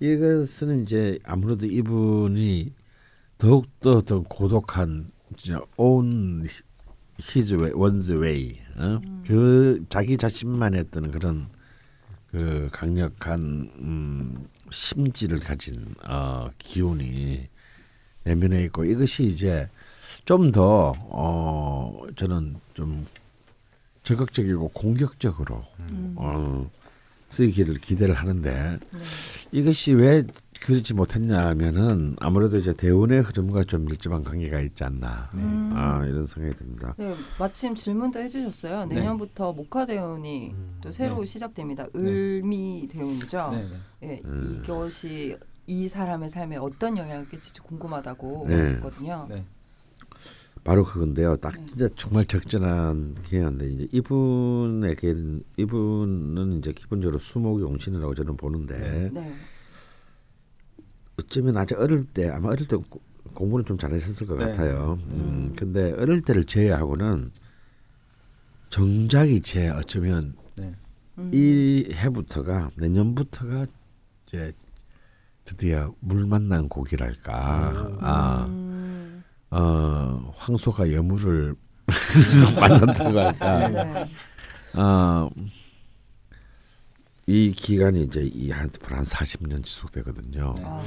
이것은 0.00 0.82
이제 0.82 1.18
아무래도 1.24 1.66
이분이 1.66 2.74
더욱 3.38 3.66
더더 3.80 4.22
고독한 4.24 5.10
이제 5.38 5.56
own 5.78 6.46
his 7.18 7.54
way, 7.54 7.72
one's 7.72 8.10
way, 8.10 8.60
어? 8.76 9.00
그 9.26 9.84
자기 9.88 10.18
자신만의 10.18 10.80
어떤 10.80 11.10
그런 11.10 11.48
그 12.30 12.68
강력한 12.72 13.70
음, 13.78 14.48
심지를 14.70 15.40
가진 15.40 15.94
어, 16.04 16.50
기운이 16.58 17.48
내면에 18.24 18.64
있고 18.64 18.84
이것이 18.84 19.24
이제 19.24 19.68
좀더 20.24 20.94
어, 20.98 22.06
저는 22.16 22.56
좀 22.74 23.06
적극적이고 24.02 24.68
공격적으로 24.68 25.64
음. 25.80 26.14
어, 26.16 26.70
쓰이기를 27.36 27.74
기대를 27.76 28.14
하는데 28.14 28.78
네. 28.92 28.98
이것이 29.52 29.92
왜 29.92 30.24
그렇지 30.62 30.94
못했냐면은 30.94 32.16
아무래도 32.18 32.56
이제 32.56 32.72
대운의 32.72 33.20
흐름과 33.20 33.64
좀 33.64 33.84
밀접한 33.84 34.24
관계가 34.24 34.60
있지 34.60 34.84
않나 34.84 35.30
음. 35.34 35.72
아, 35.74 36.04
이런 36.04 36.24
생각이 36.24 36.56
듭니다. 36.56 36.94
네, 36.98 37.14
마침 37.38 37.74
질문도 37.74 38.18
해주셨어요. 38.20 38.86
네. 38.86 38.96
내년부터 38.96 39.52
목화 39.52 39.84
대운이 39.84 40.54
또 40.80 40.90
새로 40.92 41.20
네. 41.20 41.26
시작됩니다. 41.26 41.86
을미 41.94 42.88
대운이죠. 42.90 43.50
네, 43.52 43.68
네. 44.00 44.08
예, 44.08 44.22
음. 44.24 44.62
이것이 44.62 45.36
이 45.66 45.88
사람의 45.88 46.30
삶에 46.30 46.56
어떤 46.56 46.96
영향을 46.96 47.28
끼칠지 47.28 47.60
궁금하다고 47.60 48.44
네. 48.46 48.60
하셨거든요. 48.60 49.26
네. 49.28 49.44
바로 50.66 50.84
그건데요. 50.84 51.36
딱 51.36 51.54
네. 51.54 51.64
진짜 51.66 51.88
정말 51.96 52.26
적절한 52.26 53.14
기회인데 53.24 53.68
이제 53.70 53.88
이분에게 53.92 55.14
이분은 55.56 56.58
이제 56.58 56.72
기본적으로 56.72 57.18
수목 57.20 57.60
용신이라고 57.60 58.14
저는 58.14 58.36
보는데 58.36 59.10
네. 59.12 59.34
어쩌면 61.18 61.56
아주 61.56 61.76
어릴 61.78 62.04
때 62.04 62.28
아마 62.28 62.48
어릴 62.50 62.66
때 62.66 62.76
고- 62.76 63.00
공부는 63.32 63.64
좀 63.64 63.78
잘하셨을 63.78 64.26
것 64.26 64.36
네. 64.38 64.46
같아요. 64.46 64.98
음, 65.08 65.54
근데 65.56 65.92
어릴 65.92 66.20
때를 66.20 66.44
제외하고는 66.44 67.30
정작이 68.70 69.40
제 69.42 69.68
어쩌면 69.68 70.34
네. 70.56 70.72
음. 71.18 71.30
이 71.32 71.88
해부터가 71.92 72.70
내년부터가 72.76 73.66
이제 74.26 74.52
드디어 75.44 75.94
물 76.00 76.26
만난 76.26 76.68
고기랄까. 76.68 77.96
아, 78.00 78.46
음. 78.48 78.75
어, 79.56 80.34
황소가 80.36 80.92
여물을 80.92 81.54
만났다고 82.60 83.18
할까. 83.18 83.68
네. 83.68 84.10
어, 84.74 85.30
이 87.26 87.52
기간이 87.56 88.02
이제 88.02 88.22
이한 88.22 88.70
한 88.82 89.02
40년 89.02 89.64
지속되거든요. 89.64 90.54
네. 90.58 90.62
아, 90.66 90.82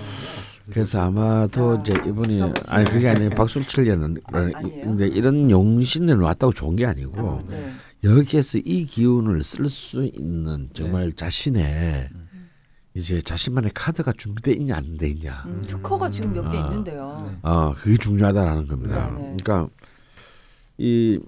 그래서 0.70 1.02
아마도 1.02 1.78
아, 1.78 1.82
이제 1.82 1.94
이분이 2.06 2.42
아니 2.68 2.86
그게 2.86 3.10
아니라 3.10 3.36
박수 3.36 3.66
치려는 3.66 4.18
아, 4.32 4.38
아니에요? 4.38 4.84
근데 4.86 5.08
이런 5.08 5.50
용신을 5.50 6.18
왔다고 6.20 6.54
좋은 6.54 6.76
게 6.76 6.86
아니고 6.86 7.44
네. 7.50 7.74
여기에서 8.04 8.60
이 8.60 8.86
기운을 8.86 9.42
쓸 9.42 9.68
수 9.68 10.06
있는 10.06 10.70
정말 10.74 11.12
자신의 11.12 12.10
이제 12.94 13.22
자신만의 13.22 13.72
카드가 13.74 14.12
준비돼 14.14 14.54
있냐 14.54 14.78
안 14.78 14.98
돼 14.98 15.10
있냐. 15.10 15.44
음, 15.46 15.62
특허가 15.62 16.10
지금 16.10 16.34
몇개 16.34 16.58
아. 16.58 16.66
있는데요. 16.68 17.18
네. 17.24 17.38
어, 17.50 17.74
그게 17.76 17.96
중요하다라는 17.98 18.68
겁니다. 18.68 19.10
네, 19.12 19.22
네. 19.22 19.38
그러니까 19.42 19.70
이 20.78 21.20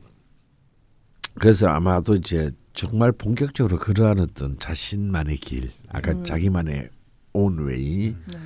그래서 1.36 1.68
아마도 1.68 2.16
이제 2.16 2.52
정말 2.74 3.12
본격적으로 3.12 3.78
그러한 3.78 4.20
어떤 4.20 4.58
자신만의 4.60 5.38
길, 5.38 5.72
아까 5.90 6.12
음. 6.12 6.24
자기만의 6.24 6.90
온웨이 7.34 8.16
네. 8.34 8.40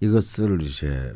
이것을 0.00 0.62
이제 0.62 1.12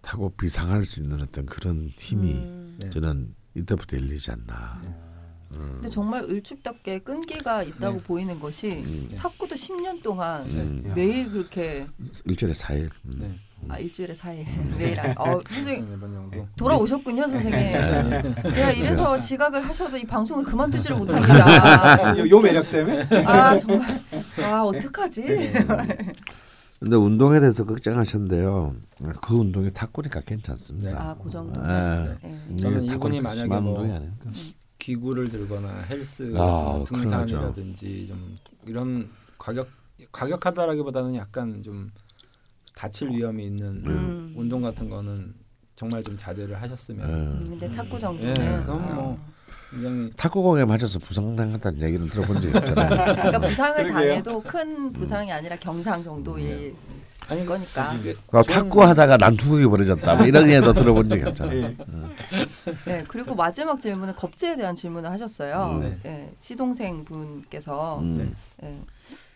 타고 0.00 0.30
비상할 0.30 0.84
수 0.84 1.00
있는 1.00 1.20
어떤 1.20 1.46
그런 1.46 1.90
힘이 1.98 2.32
음. 2.34 2.78
네. 2.80 2.90
저는 2.90 3.34
이때부터 3.54 3.96
열리지 3.98 4.30
않나. 4.32 5.05
근데 5.52 5.88
정말 5.88 6.22
을축답게 6.24 6.98
끈기가 7.00 7.62
있다고 7.62 7.96
네. 7.98 8.02
보이는 8.02 8.38
것이 8.40 8.68
음. 8.70 9.08
탁구도 9.16 9.54
10년 9.54 10.02
동안 10.02 10.42
음. 10.46 10.92
매일 10.94 11.30
그렇게 11.30 11.86
일주일에 12.24 12.52
4일. 12.52 12.90
음. 13.06 13.16
네. 13.20 13.38
아 13.68 13.78
일주일에 13.78 14.12
4일 14.14 14.44
매일 14.76 15.00
안- 15.00 15.14
어, 15.18 15.40
선생님. 15.48 15.98
돌아오셨군요 16.56 17.26
선생님 17.26 17.58
네. 17.58 18.22
제가 18.52 18.70
이래서 18.72 19.18
지각을 19.18 19.66
하셔도 19.66 19.96
이 19.96 20.04
방송을 20.04 20.44
그만두지를 20.44 20.96
못합니다 20.98 22.16
요, 22.18 22.28
요 22.28 22.40
매력 22.40 22.70
때문에 22.70 23.24
아 23.24 23.58
정말 23.58 23.98
아 24.44 24.62
어떡하지 24.62 25.52
근데 26.78 26.94
운동에 26.94 27.40
대해서 27.40 27.64
걱정하셨는데요. 27.64 28.74
그 29.22 29.34
운동이 29.34 29.72
탁구니까 29.72 30.20
괜찮습니다. 30.20 31.16
아그 31.18 31.30
정도 31.30 31.58
예. 31.62 32.16
네. 32.22 32.56
저는 32.58 32.84
이분이 32.84 33.22
만약에 33.22 33.48
뭐 33.48 33.58
운동이 33.80 33.92
아니니까. 33.92 34.30
기구를 34.86 35.28
들거나 35.28 35.80
헬스 35.90 36.32
아, 36.36 36.84
등산이라든지 36.86 38.06
좀 38.06 38.36
이런 38.64 39.10
과격 39.36 39.68
과격하다라기보다는 40.12 41.16
약간 41.16 41.60
좀 41.60 41.90
다칠 42.76 43.10
위험이 43.10 43.46
있는 43.46 43.82
음. 43.84 44.34
운동 44.36 44.62
같은 44.62 44.88
거는 44.88 45.34
정말 45.74 46.04
좀 46.04 46.16
자제를 46.16 46.62
하셨으면 46.62 47.08
예. 47.08 47.12
음, 47.12 47.46
근데 47.48 47.68
탁구 47.74 47.98
정도는 47.98 48.30
예, 48.30 48.62
그럼 48.62 48.84
아. 48.84 48.94
뭐 48.94 49.18
굉장히 49.72 50.10
탁구공에 50.16 50.64
맞아서 50.64 51.00
부상당했다는 51.00 51.82
얘기는 51.82 52.08
들어본 52.08 52.40
적이 52.40 52.56
없잖아요. 52.56 53.14
그러니까 53.16 53.38
부상을 53.40 53.76
그러게요. 53.76 53.92
당해도 53.92 54.42
큰 54.44 54.92
부상이 54.92 55.32
아니라 55.32 55.56
경상 55.56 56.04
정도일 56.04 56.76
아니 57.28 57.44
거니까. 57.44 57.94
이게 57.94 58.14
그 58.14 58.38
좋은- 58.38 58.46
탁구 58.46 58.82
하다가 58.82 59.16
난투극이 59.16 59.66
벌어졌다. 59.66 60.14
뭐 60.16 60.26
이런 60.26 60.48
얘기도 60.48 60.72
들어본 60.72 61.08
적이 61.08 61.24
없잖아요. 61.24 61.56
예. 61.62 61.76
네 62.84 63.04
그리고 63.08 63.34
마지막 63.34 63.80
질문은 63.80 64.14
겁제에 64.14 64.56
대한 64.56 64.74
질문을 64.74 65.10
하셨어요 65.10 65.70
음. 65.72 65.80
네. 65.80 65.98
예, 66.10 66.32
시동생 66.38 67.04
분께서 67.04 67.98
음, 68.00 68.34
예, 68.62 68.80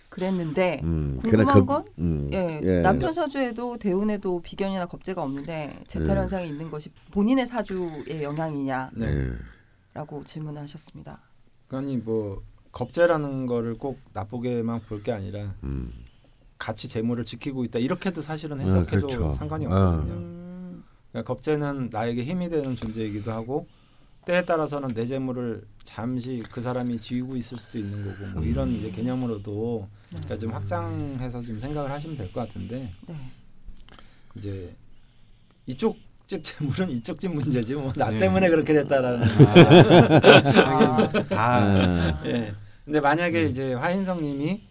그랬는데 0.09 0.80
음, 0.82 1.18
궁금한 1.22 1.55
그- 1.61 1.64
건 1.66 1.84
음, 1.99 2.30
예, 2.32 2.61
예. 2.62 2.80
남편 2.82 3.12
사주에도 3.12 3.76
대운에도 3.78 4.41
비견이나 4.41 4.86
겁재가 4.86 5.22
없는데 5.22 5.78
재탈 5.86 6.16
음. 6.16 6.22
현상이 6.22 6.49
있는 6.49 6.70
것이 6.70 6.91
본인의 7.12 7.47
사주의 7.47 8.22
영향이냐라고 8.22 8.91
네. 8.99 9.30
예. 9.97 10.24
질문을 10.24 10.62
하셨습니다. 10.62 11.18
아니 11.70 11.97
뭐 11.97 12.43
겁재라는 12.72 13.47
거를 13.47 13.74
꼭 13.74 13.99
나쁘게만 14.12 14.82
볼 14.88 15.03
게 15.03 15.12
아니라 15.12 15.55
음, 15.64 15.93
같이 16.61 16.87
재물을 16.89 17.25
지키고 17.25 17.65
있다 17.65 17.79
이렇게도 17.81 18.21
사실은 18.21 18.61
아, 18.61 18.63
해석해도 18.63 19.07
그렇죠. 19.09 19.33
상관이 19.33 19.67
아. 19.67 19.69
없거든요. 19.71 20.13
음, 20.15 20.85
그러니까 21.11 21.33
겁재는 21.35 21.89
나에게 21.91 22.23
힘이 22.23 22.49
되는 22.51 22.77
존재이기도 22.77 23.33
하고 23.33 23.67
때에 24.27 24.45
따라서는 24.45 24.91
뇌재물을 24.95 25.65
잠시 25.83 26.45
그 26.53 26.61
사람이 26.61 27.01
지우고 27.01 27.35
있을 27.37 27.59
수도 27.59 27.79
있는 27.79 28.05
거고 28.05 28.31
뭐 28.35 28.45
이런 28.45 28.69
이제 28.71 28.91
개념으로도 28.91 29.89
그러니까 30.11 30.37
좀 30.39 30.53
확장해서 30.53 31.41
좀 31.41 31.59
생각을 31.59 31.91
하시면 31.91 32.17
될 32.19 32.31
것 32.31 32.47
같은데 32.47 32.93
네. 33.09 33.15
이제 34.37 34.77
이쪽 35.67 35.97
집 36.27 36.45
재물은 36.45 36.91
이쪽 36.93 37.19
집 37.19 37.29
문제지 37.33 37.75
뭐나 37.75 38.11
네. 38.11 38.19
때문에 38.19 38.51
그렇게 38.51 38.75
됐다라는 38.75 39.23
아, 39.47 41.09
다 41.23 41.25
아, 41.35 42.23
예. 42.27 42.55
근데 42.85 43.01
만약에 43.01 43.47
이제 43.47 43.73
화인성님이 43.73 44.69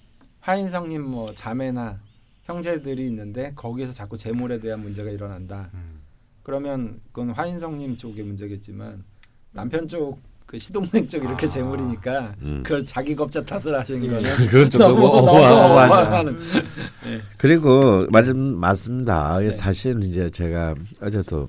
화인성님 0.50 1.04
뭐 1.04 1.34
자매나 1.34 2.00
형제들이 2.44 3.06
있는데 3.08 3.54
거기에서 3.56 3.94
자꾸 3.94 4.18
재물에 4.18 4.60
대한 4.60 4.82
문제가 4.82 5.10
일어난다. 5.10 5.70
음. 5.74 6.02
그러면 6.44 7.00
그건 7.12 7.30
화인성님 7.32 7.98
쪽의 7.98 8.24
문제겠지만 8.24 9.04
남편 9.52 9.88
쪽 9.88 10.30
그 10.50 10.58
시동생 10.58 11.08
쪽 11.08 11.24
이렇게 11.24 11.46
아. 11.46 11.50
재물이니까 11.50 12.36
음. 12.42 12.64
그걸 12.64 12.84
자기 12.84 13.16
겁자 13.16 13.46
탓을 13.46 13.80
하시는 13.80 14.02
거는 14.02 14.48
그건 14.50 14.72
좀 14.72 14.82
너무 14.82 14.96
너무 14.96 15.26
너무. 15.28 15.38
어마어마하는. 15.44 16.40
예. 17.06 17.22
그리고 17.38 18.08
맞 18.10 18.28
맞습니다. 18.36 19.38
네. 19.38 19.52
사실 19.52 20.04
이제 20.04 20.28
제가 20.28 20.74
어제도 21.02 21.48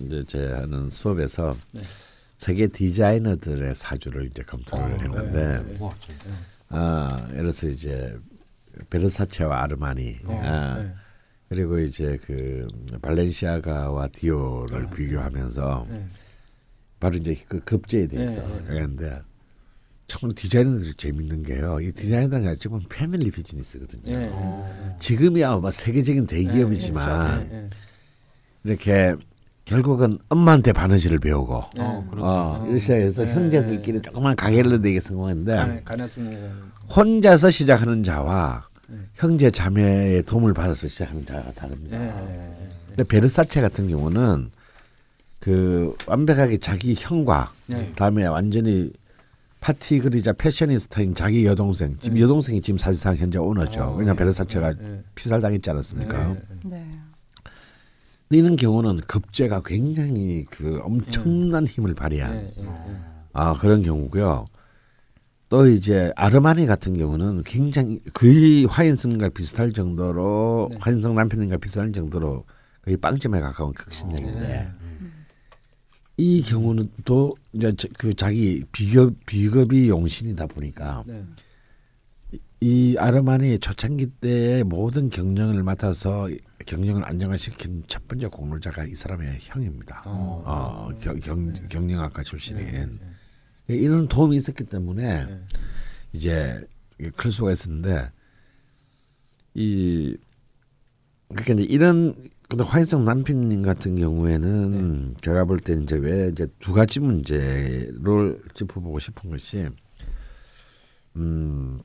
이제 0.00 0.24
제 0.26 0.48
하는 0.48 0.90
수업에서 0.90 1.54
네. 1.72 1.82
세계 2.34 2.66
디자이너들의 2.66 3.72
사주를 3.76 4.26
이제 4.26 4.42
검토를 4.42 4.84
어, 4.84 4.98
했는데 5.00 5.62
네. 5.64 5.76
우와, 5.78 5.94
좀. 6.00 6.16
아, 6.70 7.24
예를 7.30 7.42
들어서 7.42 7.68
이제 7.68 8.18
베르사체와 8.88 9.62
아르마니 9.62 10.18
어, 10.24 10.40
아, 10.42 10.78
네. 10.78 10.92
그리고 11.48 11.78
이제 11.78 12.18
그 12.24 12.66
발렌시아가와 13.02 14.08
디오를 14.08 14.86
아, 14.86 14.90
비교하면서 14.90 15.86
네. 15.88 16.04
바로 17.00 17.16
이제 17.16 17.36
그 17.48 17.60
급제에 17.60 18.06
대해서 18.06 18.40
네, 18.68 18.80
네, 18.80 18.86
네. 18.86 19.18
정말 20.06 20.34
디자이너들이 20.34 20.94
재밌는 20.94 21.42
게요. 21.44 21.80
이 21.80 21.92
디자이너가 21.92 22.56
지금 22.56 22.80
패밀리 22.88 23.30
비즈니스거든요. 23.30 24.02
예, 24.06 24.24
예. 24.24 24.30
어. 24.32 24.96
지금이야 24.98 25.56
뭐 25.56 25.70
세계적인 25.70 26.26
대기업이지만. 26.26 27.70
이렇게 28.64 29.14
결국은 29.64 30.18
엄마한테 30.28 30.72
바느질을 30.72 31.20
배우고 31.20 31.64
예. 31.78 31.82
어, 31.82 32.04
그렇군요. 32.10 32.24
어, 32.26 32.66
러시아에서 32.68 33.24
네, 33.24 33.32
형제들끼리 33.34 33.98
네. 33.98 34.02
조그만 34.02 34.34
가게를 34.34 34.80
내게 34.80 35.00
성공했는데 35.00 35.82
간에 35.84 36.08
스무 36.08 36.30
혼자서 36.94 37.50
시작하는 37.50 38.02
자와 38.02 38.64
네. 38.64 38.69
형제 39.14 39.50
자매의 39.50 40.24
도움을 40.24 40.54
받아서 40.54 40.88
시작하는 40.88 41.24
자가 41.24 41.52
다릅니다. 41.52 41.98
예. 41.98 42.68
근데 42.88 43.04
베르사체 43.04 43.60
같은 43.60 43.88
경우는 43.88 44.50
그 45.38 45.96
완벽하게 46.06 46.58
자기 46.58 46.94
형과 46.96 47.52
네. 47.66 47.92
다음에 47.96 48.26
완전히 48.26 48.92
파티 49.60 49.98
그리자 49.98 50.32
패셔니스타인 50.32 51.14
자기 51.14 51.44
여동생 51.46 51.96
지금 52.00 52.16
네. 52.16 52.22
여동생이 52.22 52.62
지금 52.62 52.78
사실상 52.78 53.16
현재 53.16 53.38
오너죠. 53.38 53.82
어, 53.82 53.90
왜냐하면 53.90 54.14
예, 54.14 54.18
베르사체가 54.18 54.72
예, 54.72 54.84
예. 54.84 55.02
피살당했지 55.14 55.70
않았습니까? 55.70 56.28
네. 56.28 56.40
근데 58.30 58.38
이런 58.38 58.56
경우는 58.56 58.98
급제가 59.06 59.62
굉장히 59.64 60.44
그 60.50 60.80
엄청난 60.82 61.66
힘을 61.66 61.94
발휘한. 61.94 62.48
아 63.32 63.54
그런 63.58 63.82
경우고요. 63.82 64.46
또 65.50 65.66
이제 65.66 66.12
아르마니 66.14 66.64
같은 66.64 66.96
경우는 66.96 67.42
굉장히 67.42 67.98
거의 68.14 68.64
화인성과 68.66 69.30
비슷할 69.30 69.72
정도로 69.72 70.68
네. 70.72 70.78
화인성 70.80 71.16
남편님과 71.16 71.56
비슷할 71.58 71.90
정도로 71.92 72.44
거의 72.82 72.96
빵점에 72.96 73.40
가까운 73.40 73.72
극신력인데 73.74 74.40
네. 74.40 74.68
이 76.16 76.40
경우는 76.42 76.88
또 77.04 77.34
이제 77.52 77.74
저- 77.76 77.88
그 77.98 78.14
자기 78.14 78.62
비겁 78.70 79.12
비겁이 79.26 79.88
용신이다 79.88 80.46
보니까 80.46 81.02
네. 81.08 81.24
이 82.60 82.94
아르마니 82.96 83.58
초창기 83.58 84.06
때의 84.20 84.62
모든 84.62 85.10
경영을 85.10 85.64
맡아서 85.64 86.28
경영을 86.64 87.04
안정화시킨 87.04 87.84
첫 87.88 88.06
번째 88.06 88.28
공로자가 88.28 88.84
이 88.84 88.94
사람의 88.94 89.38
형입니다. 89.40 90.02
어. 90.06 90.42
어, 90.46 90.90
경, 91.00 91.18
경, 91.18 91.52
네. 91.52 91.60
경영학과 91.70 92.22
출신인 92.22 92.66
네, 93.00 93.06
이런 93.76 94.08
도움이 94.08 94.36
있었기 94.36 94.64
때문에 94.64 95.24
네. 95.26 95.40
이제 96.12 96.66
클 97.16 97.30
수가 97.32 97.52
있었는데 97.52 98.10
이 99.54 100.16
그러니까 101.28 101.54
이제 101.54 101.62
이런 101.64 102.30
근데 102.48 102.64
화인성 102.64 103.04
남편님 103.04 103.62
같은 103.62 103.96
경우에는 103.96 105.14
제가 105.20 105.44
볼 105.44 105.60
때 105.60 105.74
이제 105.80 105.96
왜 105.96 106.28
이제 106.28 106.48
두 106.58 106.72
가지 106.72 106.98
문제를 106.98 108.42
짚어보고 108.54 108.98
싶은 108.98 109.30
것이 109.30 109.68
음 111.16 111.80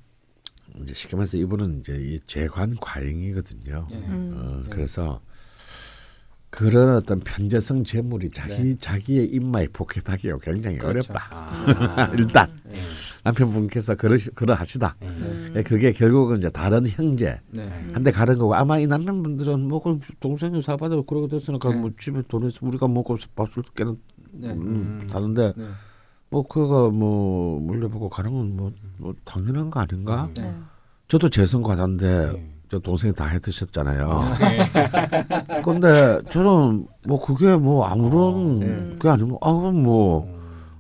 이제 0.82 0.94
쉽게 0.94 1.16
말해서 1.16 1.38
이분은 1.38 1.80
이제 1.80 1.96
이 1.96 2.20
재관 2.26 2.76
과잉이거든요. 2.78 3.88
예. 3.92 3.96
음. 3.96 4.34
어, 4.36 4.64
네. 4.64 4.70
그래서 4.72 5.22
그런 6.56 6.96
어떤 6.96 7.20
편재성 7.20 7.84
재물이 7.84 8.32
자기 8.32 8.54
네. 8.54 8.76
자기의 8.80 9.26
입마에 9.28 9.68
포켓하기가 9.68 10.38
굉장히 10.42 10.78
그렇죠. 10.78 11.12
어렵다. 11.12 11.28
아. 11.30 12.12
일단 12.18 12.50
예. 12.72 12.80
남편분께서 13.24 13.96
그러 13.96 14.18
그러하시다. 14.34 14.96
예. 15.02 15.06
음. 15.06 15.54
예, 15.56 15.64
그게 15.64 15.92
결국은 15.92 16.38
이제 16.38 16.50
다른 16.50 16.88
형제 16.88 17.40
네. 17.50 17.70
한테 17.92 18.12
가는 18.12 18.38
거고 18.38 18.56
아마 18.56 18.80
이 18.80 18.88
남편분들은 18.88 19.68
뭐그 19.68 20.00
동생이 20.22 20.62
사받아 20.62 20.96
그러고 21.02 21.28
됐으니까 21.28 21.70
네. 21.70 21.76
뭐 21.76 21.92
집에 22.00 22.22
돈에서 22.28 22.66
우리가 22.66 22.88
먹고 22.88 23.18
밥술 23.36 23.64
깨는 23.76 23.98
네. 24.32 24.50
음, 24.52 25.08
다는데 25.12 25.54
네. 25.58 25.66
뭐 26.30 26.48
그거 26.48 26.90
뭐 26.90 27.60
물려보고 27.60 28.10
가는 28.10 28.32
건뭐 28.32 28.72
뭐 28.98 29.14
당연한 29.26 29.70
거 29.70 29.82
아닌가? 29.82 30.30
네. 30.34 30.44
네. 30.44 30.56
저도 31.10 31.30
재선 31.30 31.62
과다인데 31.64 32.32
네. 32.32 32.55
저 32.70 32.80
동생이 32.80 33.14
다 33.14 33.26
해드셨잖아요. 33.28 34.24
근데 35.64 36.20
저는 36.30 36.88
뭐 37.08 37.24
그게 37.24 37.56
뭐 37.56 37.86
아무런 37.86 38.60
네. 38.60 38.90
그게 38.94 39.10
아니고 39.10 39.40
아 39.42 39.54
그럼 39.54 39.84
뭐 39.84 40.28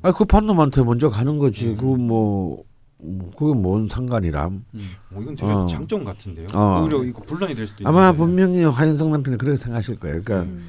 아니 0.01 0.13
급한 0.13 0.45
놈한테 0.45 0.83
먼저 0.83 1.09
가는 1.09 1.37
거지 1.37 1.75
그뭐 1.75 2.63
뭐 2.97 3.31
그게 3.37 3.53
뭔 3.53 3.87
상관이람. 3.87 4.63
어, 5.11 5.21
이건 5.21 5.35
되게 5.35 5.51
어. 5.51 5.65
장점 5.67 6.03
같은데요. 6.03 6.47
어. 6.53 6.81
오히려 6.81 7.03
이거 7.03 7.21
분란이 7.21 7.53
될 7.55 7.67
수도 7.67 7.87
아마 7.87 8.09
있는데. 8.09 8.17
분명히 8.17 8.63
화인성 8.63 9.11
남편이 9.11 9.37
그렇게 9.37 9.57
생각하실 9.57 9.99
거예요. 9.99 10.21
그러니까 10.23 10.49
음. 10.49 10.65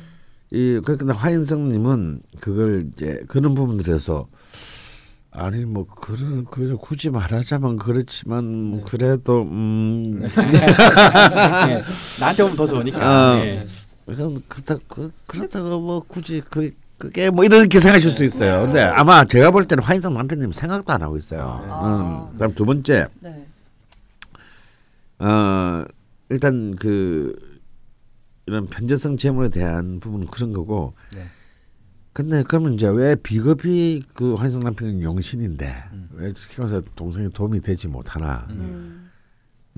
이 0.50 0.80
그러니까 0.84 1.14
화인성님은 1.14 2.20
그걸 2.40 2.90
이제 2.92 3.24
그런 3.26 3.54
부분들에서 3.54 4.28
아니 5.38 5.66
뭐 5.66 5.84
그런 5.84 6.46
그 6.46 6.76
굳이 6.80 7.10
말하자면 7.10 7.76
그렇지만 7.76 8.44
뭐 8.46 8.78
네. 8.78 8.84
그래도 8.88 9.42
음 9.42 10.22
예. 10.24 10.28
나한테 12.18 12.42
오면 12.42 12.56
더 12.56 12.66
좋으니까. 12.66 13.34
어. 13.34 13.38
예. 13.44 13.66
그건 14.06 14.42
그렇다 14.48 14.78
그 14.88 15.12
그렇다고 15.26 15.78
뭐 15.80 16.02
굳이 16.08 16.40
그 16.48 16.72
그게 16.96 17.28
뭐 17.28 17.44
이렇게 17.44 17.78
생각하실 17.78 18.10
수 18.10 18.24
있어요. 18.24 18.64
근데 18.64 18.80
아마 18.80 19.26
제가 19.26 19.50
볼 19.50 19.68
때는 19.68 19.84
화인성 19.84 20.14
남편님 20.14 20.52
생각도 20.52 20.90
안 20.94 21.02
하고 21.02 21.18
있어요. 21.18 21.42
아. 21.68 22.28
음. 22.30 22.32
그다음 22.32 22.54
두 22.54 22.64
번째 22.64 23.08
네. 23.20 23.46
어 25.18 25.84
일단 26.30 26.74
그 26.76 27.36
이런 28.46 28.68
편재성 28.68 29.18
재물에 29.18 29.50
대한 29.50 30.00
부분은 30.00 30.28
그런 30.28 30.54
거고. 30.54 30.94
네. 31.14 31.24
근데 32.16 32.42
그러면 32.44 32.72
이제 32.72 32.88
왜 32.88 33.14
비겁이 33.14 34.02
그 34.14 34.32
환성 34.36 34.62
남편은 34.62 35.02
용신인데 35.02 35.84
음. 35.92 36.08
왜 36.14 36.32
키워서 36.32 36.80
동생이 36.94 37.28
도움이 37.28 37.60
되지 37.60 37.88
못하나 37.88 38.46
음. 38.52 39.10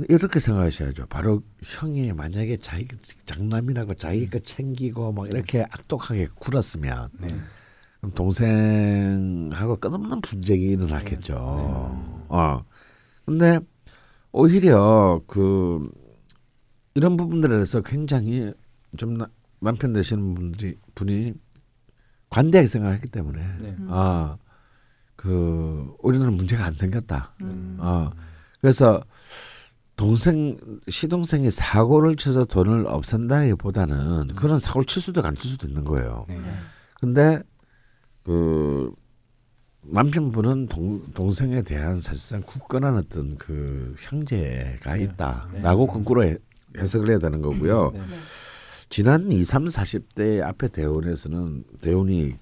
이렇게 0.09 0.39
생각하셔야죠. 0.39 1.07
바로 1.07 1.43
형이 1.65 2.13
만약에 2.13 2.59
자기 2.59 2.87
장남이라고 3.27 3.95
자기 3.95 4.31
거 4.31 4.39
챙기고 4.39 5.11
막 5.11 5.27
이렇게 5.27 5.67
악독하게 5.69 6.29
굴었으면 6.37 7.09
네. 7.19 7.27
그럼 7.99 8.15
동생하고 8.15 9.79
끝없는 9.79 10.21
분쟁이 10.21 10.63
일어났겠죠. 10.63 11.35
어. 11.37 12.65
근데 13.27 13.59
오히려 14.31 15.21
그 15.27 15.91
이런 16.95 17.17
부분들에 17.17 17.51
대해서 17.51 17.81
굉장히 17.81 18.53
좀 18.97 19.15
나- 19.15 19.29
남편 19.59 19.93
되시는 19.93 20.35
분들이 20.35 20.77
분이 20.95 21.35
관대하게 22.31 22.67
생각했기 22.67 23.09
때문에 23.09 23.41
네. 23.61 23.77
아, 23.89 24.37
그 25.17 25.95
우리는 26.03 26.33
문제가 26.33 26.65
안 26.67 26.73
생겼다. 26.75 27.35
음. 27.43 27.77
어. 27.81 28.11
그래서 28.61 29.03
동생 29.97 30.59
시동생이 30.89 31.51
사고를 31.51 32.17
쳐서 32.17 32.45
돈을 32.45 32.87
없앤다기보다는 32.87 34.29
그런 34.37 34.61
사고를 34.61 34.85
칠 34.87 35.03
수도 35.03 35.23
안 35.27 35.35
칠 35.37 35.51
수도 35.51 35.67
있는 35.67 35.85
거예요. 35.85 36.25
네. 36.29 36.41
근데 37.01 37.43
그 38.25 38.93
남편분은 39.83 40.67
동, 40.69 41.03
동생에 41.15 41.63
대한 41.63 41.99
사실상 41.99 42.43
굳건한 42.43 42.97
어떤 42.97 43.37
그 43.37 43.95
형제가 43.99 44.95
네. 44.97 45.05
있다라고 45.05 45.87
네. 45.87 45.93
거꾸로 45.93 46.25
해- 46.25 46.37
해석을 46.77 47.09
해야 47.09 47.19
되는 47.19 47.41
거고요. 47.41 47.91
네. 47.93 48.01
네. 48.89 48.91
지난 48.91 49.31
2, 49.31 49.45
3, 49.45 49.65
40대 49.67 50.43
앞에 50.43 50.69
대운에서는 50.69 51.65
대운이 51.81 52.35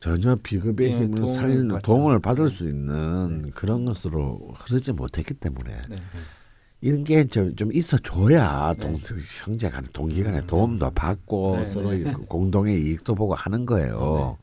전혀 0.00 0.36
비급의 0.36 0.92
예, 0.92 0.96
힘을 0.98 1.26
살리는 1.26 1.78
도움을. 1.82 2.18
받을 2.20 2.48
네. 2.48 2.54
수 2.54 2.68
있는 2.68 3.42
네. 3.42 3.50
그런 3.50 3.84
것으로 3.84 4.52
흐르지 4.56 4.92
못했기 4.92 5.34
때문에 5.34 5.76
네. 5.88 5.96
이런 6.80 7.04
게 7.04 7.24
좀 7.26 7.54
좀 7.54 7.72
있어 7.72 7.96
줘야 7.98 8.74
네. 8.74 8.80
동 8.80 8.96
형제 9.44 9.68
간에 9.70 9.86
동기간에 9.92 10.46
도움도 10.46 10.90
받고 10.90 11.56
네, 11.58 11.66
서로 11.66 11.92
네. 11.92 12.12
공동의 12.28 12.80
이익도 12.82 13.14
보고 13.14 13.34
하는 13.34 13.64
거예요. 13.66 14.38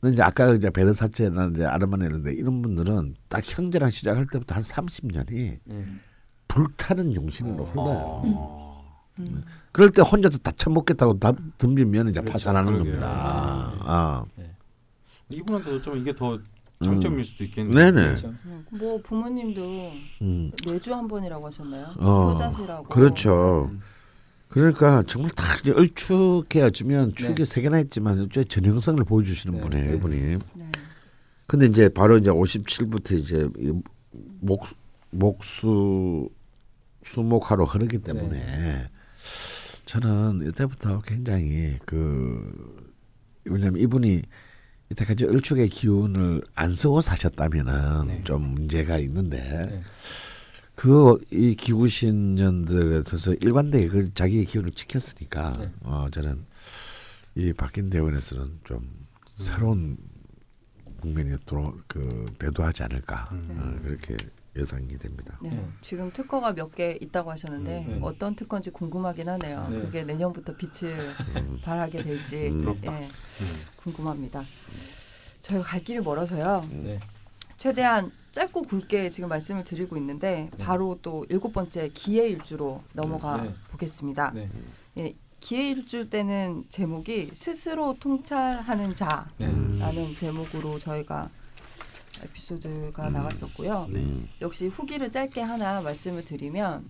근데 0.00 0.12
이제 0.14 0.22
아까 0.22 0.52
이제 0.54 0.70
베르사체나 0.70 1.50
이제 1.54 1.64
아르마네인데 1.64 2.34
이런 2.34 2.62
분들은 2.62 3.16
딱 3.28 3.42
형제랑 3.44 3.90
시작할 3.90 4.26
때부터 4.30 4.54
한 4.54 4.62
30년이 4.62 5.58
네. 5.64 5.84
불타는 6.48 7.14
용신으로 7.14 7.64
흘러요. 7.64 8.22
어. 8.24 8.84
음. 9.18 9.42
그럴 9.76 9.90
때 9.90 10.00
혼자서 10.00 10.38
다 10.38 10.52
처먹겠다고 10.52 11.18
다 11.18 11.34
덤비면 11.58 12.08
이제 12.08 12.20
그렇죠. 12.22 12.32
파산하는 12.32 12.72
그러게요. 12.72 12.92
겁니다. 12.94 13.72
아, 13.80 14.24
이분한테도 15.28 15.82
좀 15.82 15.98
이게 15.98 16.14
더 16.14 16.38
장점일 16.82 17.22
수도 17.22 17.44
있겠네요. 17.44 17.74
네네. 17.74 18.06
그렇죠. 18.06 18.32
음. 18.46 18.64
뭐 18.70 18.98
부모님도 19.02 19.92
음, 20.22 20.50
매주 20.66 20.94
한 20.94 21.06
번이라고 21.06 21.46
하셨나요? 21.48 21.92
어, 21.98 22.32
효자시라고. 22.32 22.84
그렇죠. 22.84 23.68
음. 23.70 23.80
그러니까 24.48 25.02
정말 25.06 25.30
다 25.32 25.44
이제 25.60 25.72
얼추해야지면 25.72 27.14
축이 27.14 27.34
네. 27.34 27.44
세 27.44 27.60
개나 27.60 27.78
있지만 27.80 28.30
좀 28.30 28.44
전형성을 28.44 29.04
보여주시는 29.04 29.58
네, 29.58 29.62
분이에요, 29.62 29.90
네. 29.90 29.96
이분이. 29.96 30.38
네. 30.54 30.72
근데 31.46 31.66
이제 31.66 31.90
바로 31.90 32.16
이제 32.16 32.30
57부터 32.30 33.12
이제 33.12 33.46
이목 34.40 34.64
목수 35.10 36.30
수목하로 37.02 37.66
흐르기 37.66 37.98
때문에 37.98 38.38
네. 38.38 38.90
저는 39.86 40.46
이때부터 40.48 41.00
굉장히 41.02 41.76
그 41.86 42.92
왜냐면 43.44 43.80
이분이 43.80 44.22
이때까지 44.90 45.24
을축의 45.24 45.68
기운을 45.68 46.42
안 46.54 46.72
쓰고 46.72 47.00
사셨다면은 47.00 48.06
네. 48.08 48.24
좀 48.24 48.42
문제가 48.42 48.98
있는데 48.98 49.38
네. 49.40 49.82
그이 50.74 51.54
기구신년들에 51.54 53.04
대해서 53.04 53.32
일관되게 53.34 53.88
그 53.88 54.12
자기의 54.12 54.44
기운을 54.44 54.72
지켰으니까 54.72 55.52
네. 55.58 55.72
어 55.82 56.08
저는 56.10 56.44
이 57.36 57.52
바뀐 57.52 57.88
대원에서는 57.88 58.60
좀 58.64 59.06
새로운 59.36 59.96
국면이 61.00 61.36
들어 61.46 61.72
그 61.86 62.26
대두하지 62.38 62.82
않을까 62.84 63.28
음. 63.32 63.56
어, 63.58 63.82
그렇게 63.84 64.16
예상이 64.56 64.88
됩니다. 64.98 65.38
네. 65.42 65.50
네. 65.50 65.68
지금 65.82 66.10
특허가 66.12 66.52
몇 66.52 66.74
개 66.74 66.98
있다고 67.00 67.30
하셨는데 67.30 67.84
음. 67.88 67.92
네. 67.92 67.98
어떤 68.02 68.34
특허인지 68.34 68.70
궁금하긴 68.70 69.28
하네요. 69.28 69.68
네. 69.70 69.80
그게 69.80 70.04
내년부터 70.04 70.54
빛을 70.56 71.14
발하게 71.62 72.02
될지 72.02 72.48
음. 72.48 72.80
예, 72.84 72.88
음. 72.88 73.08
궁금합니다. 73.76 74.42
저희가 75.42 75.64
갈 75.64 75.80
길이 75.82 76.00
멀어서요. 76.00 76.66
네. 76.70 77.00
최대한 77.56 78.10
짧고 78.32 78.62
굵게 78.62 79.08
지금 79.10 79.28
말씀을 79.30 79.64
드리고 79.64 79.96
있는데 79.96 80.48
네. 80.54 80.64
바로 80.64 80.98
또 81.00 81.24
일곱 81.30 81.52
번째 81.52 81.88
기회 81.94 82.28
일주로 82.28 82.82
넘어가 82.92 83.42
네. 83.42 83.54
보겠습니다. 83.70 84.32
네. 84.34 84.50
예, 84.98 85.14
기회 85.40 85.70
일주 85.70 86.10
때는 86.10 86.64
제목이 86.68 87.30
스스로 87.32 87.94
통찰하는 88.00 88.94
자라는 88.94 89.78
네. 89.78 90.14
제목으로 90.14 90.78
저희가 90.78 91.30
에피소드가 92.24 93.10
나갔었고요. 93.10 93.86
네. 93.90 94.00
음. 94.00 94.28
역시 94.40 94.68
후기를 94.68 95.10
짧게 95.10 95.40
하나 95.40 95.80
말씀을 95.80 96.24
드리면 96.24 96.84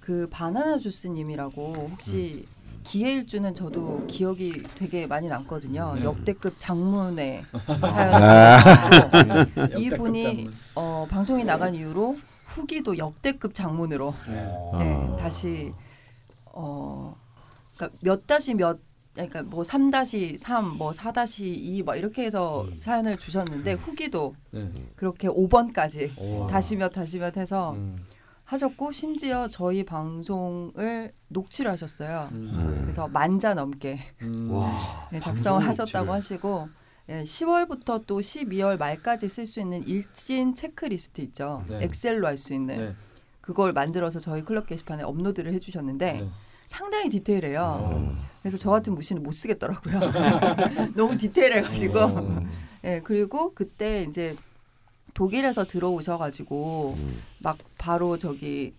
그 0.00 0.28
바나나 0.30 0.78
주스님이라고 0.78 1.88
혹시 1.90 2.46
기회일주는 2.84 3.54
저도 3.54 4.06
기억이 4.08 4.62
되게 4.74 5.06
많이 5.06 5.28
남거든요. 5.28 5.94
네. 5.98 6.04
역대급 6.04 6.56
장문의 6.58 7.44
아. 7.52 8.58
사연을 8.58 9.46
이분이 9.78 10.24
역대급 10.24 10.54
어, 10.74 11.06
방송이 11.08 11.44
나간 11.44 11.74
이후로 11.74 12.16
후기도 12.46 12.98
역대급 12.98 13.54
장문으로 13.54 14.14
네. 14.26 14.34
네, 14.78 15.08
아. 15.12 15.16
다시 15.16 15.72
어 16.44 17.16
그러니까 17.76 17.96
몇 18.02 18.26
다시 18.26 18.54
몇 18.54 18.78
그러니까 19.14 19.42
뭐3 19.42 19.90
다시 19.90 20.36
3, 20.38 20.78
뭐4 20.78 21.12
다시 21.12 21.44
2막 21.84 21.98
이렇게 21.98 22.24
해서 22.24 22.62
음. 22.62 22.78
사연을 22.80 23.18
주셨는데 23.18 23.74
후기도 23.74 24.34
네. 24.50 24.70
그렇게 24.96 25.28
5번까지 25.28 26.18
오. 26.18 26.46
다시 26.46 26.76
몇 26.76 26.90
다시 26.90 27.18
몇 27.18 27.36
해서 27.36 27.72
음. 27.72 28.04
하셨고 28.44 28.90
심지어 28.92 29.48
저희 29.48 29.84
방송을 29.84 31.12
녹취를 31.28 31.70
하셨어요. 31.70 32.28
음. 32.32 32.78
그래서 32.82 33.06
만자 33.08 33.54
넘게 33.54 33.98
음. 34.22 34.50
와. 34.50 35.08
네, 35.12 35.20
작성을 35.20 35.66
하셨다고 35.66 36.06
녹취를. 36.06 36.12
하시고 36.14 36.68
예, 37.08 37.22
10월부터 37.24 38.04
또 38.06 38.20
12월 38.20 38.78
말까지 38.78 39.28
쓸 39.28 39.44
수 39.44 39.60
있는 39.60 39.82
일진 39.86 40.54
체크리스트 40.54 41.20
있죠. 41.22 41.64
네. 41.68 41.84
엑셀로 41.84 42.26
할 42.26 42.38
수 42.38 42.54
있는 42.54 42.76
네. 42.78 42.94
그걸 43.40 43.72
만들어서 43.72 44.20
저희 44.20 44.42
클럽 44.42 44.66
게시판에 44.66 45.02
업로드를 45.02 45.52
해주셨는데 45.52 46.12
네. 46.12 46.24
상당히 46.72 47.10
디테일해요. 47.10 47.60
어. 47.62 48.16
그래서 48.40 48.56
저 48.56 48.70
같은 48.70 48.94
무시는 48.94 49.22
못 49.22 49.32
쓰겠더라고요. 49.32 50.00
너무 50.96 51.16
디테일해가지고. 51.18 51.98
어. 51.98 52.42
예 52.84 53.00
그리고 53.04 53.52
그때 53.54 54.02
이제 54.02 54.34
독일에서 55.14 55.66
들어오셔가지고 55.66 56.96
막 57.40 57.58
바로 57.76 58.16
저기 58.16 58.72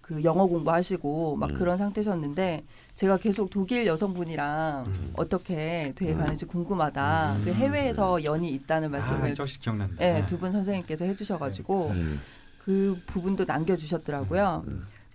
그 0.00 0.24
영어 0.24 0.46
공부하시고 0.46 1.36
막 1.36 1.54
그런 1.54 1.78
상태셨는데 1.78 2.64
제가 2.96 3.16
계속 3.16 3.48
독일 3.48 3.86
여성분이랑 3.86 4.84
음. 4.88 5.12
어떻게 5.16 5.92
돼 5.94 6.12
가는지 6.14 6.44
궁금하다. 6.46 7.38
그 7.44 7.52
해외에서 7.52 8.24
연이 8.24 8.50
있다는 8.50 8.88
아, 8.88 8.90
말씀을 8.90 9.34
역시 9.38 9.60
기억난다. 9.60 9.94
예, 10.04 10.26
두분 10.26 10.50
선생님께서 10.50 11.04
해주셔가지고 11.04 11.90
음. 11.90 12.20
그 12.58 13.00
부분도 13.06 13.44
남겨주셨더라고요. 13.44 14.64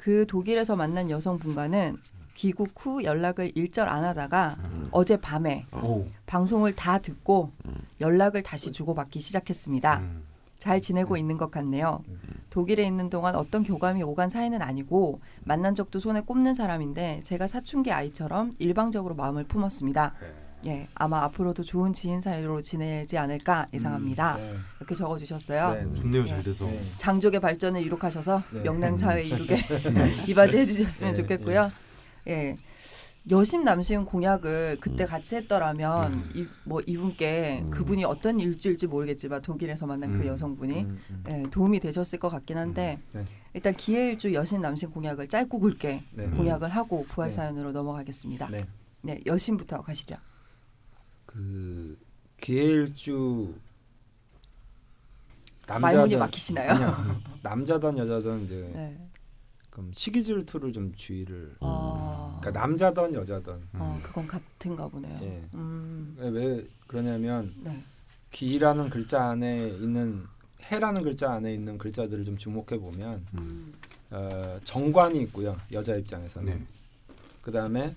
그 0.05 0.27
독일에서 0.27 0.75
만난 0.75 1.09
여성분과는 1.09 1.97
귀국 2.35 2.73
후 2.77 3.03
연락을 3.03 3.51
일절 3.55 3.89
안 3.89 4.03
하다가 4.03 4.55
어제 4.91 5.17
밤에 5.17 5.65
오. 5.73 6.05
방송을 6.27 6.75
다 6.75 6.99
듣고 6.99 7.51
연락을 7.99 8.43
다시 8.43 8.71
주고받기 8.71 9.19
시작했습니다. 9.19 9.97
음. 10.01 10.23
잘 10.59 10.79
지내고 10.79 11.17
있는 11.17 11.39
것 11.39 11.49
같네요. 11.49 12.03
독일에 12.51 12.85
있는 12.85 13.09
동안 13.09 13.33
어떤 13.33 13.63
교감이 13.63 14.03
오간 14.03 14.29
사이는 14.29 14.61
아니고 14.61 15.21
만난 15.43 15.73
적도 15.73 15.99
손에 15.99 16.21
꼽는 16.21 16.53
사람인데 16.53 17.21
제가 17.23 17.47
사춘기 17.47 17.91
아이처럼 17.91 18.51
일방적으로 18.59 19.15
마음을 19.15 19.45
품었습니다. 19.45 20.13
예, 20.67 20.87
아마 20.95 21.23
앞으로도 21.23 21.63
좋은 21.63 21.93
지인 21.93 22.21
사이로 22.21 22.61
지내지 22.61 23.17
않을까 23.17 23.67
예상합니다. 23.73 24.37
네. 24.37 24.55
이렇게 24.79 24.95
적어주셨어요. 24.95 25.73
네. 25.73 26.01
좋네요, 26.01 26.25
잘 26.25 26.43
돼서. 26.43 26.65
네. 26.65 26.81
장족의 26.97 27.39
발전을 27.39 27.81
이룩하셔서 27.83 28.43
네. 28.51 28.61
명랑 28.61 28.97
사회 28.97 29.23
이루게 29.23 29.57
이바지 30.27 30.57
해 30.57 30.65
주셨으면 30.65 31.13
네, 31.13 31.21
좋겠고요. 31.21 31.71
예. 32.27 32.57
여심 33.29 33.63
남심 33.63 34.05
공약을 34.05 34.77
그때 34.79 35.05
같이 35.05 35.35
했더라면 35.35 36.29
이, 36.35 36.45
뭐 36.63 36.79
이분께 36.85 37.65
그분이 37.71 38.05
어떤 38.05 38.39
일주일지 38.39 38.85
모르겠지만 38.85 39.41
독일에서 39.41 39.87
만난 39.87 40.11
그 40.11 40.23
음. 40.23 40.27
여성분이 40.27 40.81
음, 40.81 40.99
음. 41.09 41.23
예, 41.27 41.43
도움이 41.49 41.79
되셨을 41.79 42.19
것 42.19 42.29
같긴 42.29 42.57
한데 42.57 42.99
네. 43.13 43.25
일단 43.55 43.73
기회일주 43.75 44.31
여심 44.31 44.61
남심 44.61 44.91
공약을 44.91 45.27
짧고 45.27 45.59
굵게 45.59 46.03
네. 46.13 46.27
공약을 46.27 46.69
하고 46.69 47.03
부활 47.05 47.29
네. 47.29 47.35
사연으로 47.35 47.71
넘어가겠습니다. 47.71 48.49
네. 48.49 48.67
네. 49.01 49.19
여심부터 49.25 49.81
가시죠. 49.81 50.17
그 51.35 51.97
기회일주 52.39 53.53
말문이 55.67 56.15
막히시나요? 56.15 56.71
아니요. 56.71 57.21
남자든 57.41 57.97
여자든 57.97 58.45
이제 58.45 58.69
네. 58.73 58.97
그럼 59.69 59.91
시기 59.93 60.23
질투를 60.23 60.71
좀 60.71 60.93
주의를. 60.95 61.55
아, 61.59 62.37
그러니까 62.39 62.61
남자든 62.61 63.13
여자든. 63.13 63.61
어, 63.73 63.99
그건 64.01 64.25
같은가 64.27 64.87
보네요. 64.87 65.19
예. 65.21 65.43
음, 65.55 66.15
왜- 66.17 66.29
왜 66.29 66.67
그러냐면 66.87 67.53
네. 67.57 67.83
기라는 68.31 68.89
글자 68.89 69.25
안에 69.25 69.67
있는 69.69 70.25
해라는 70.71 71.03
글자 71.03 71.33
안에 71.33 71.53
있는 71.53 71.77
글자들을 71.77 72.23
좀 72.23 72.37
주목해 72.37 72.79
보면 72.79 73.25
음, 73.33 73.73
어, 74.11 74.57
정관이 74.63 75.21
있고요 75.23 75.55
여자 75.71 75.95
입장에서는 75.95 76.57
네. 76.59 76.65
그 77.41 77.51
다음에 77.51 77.95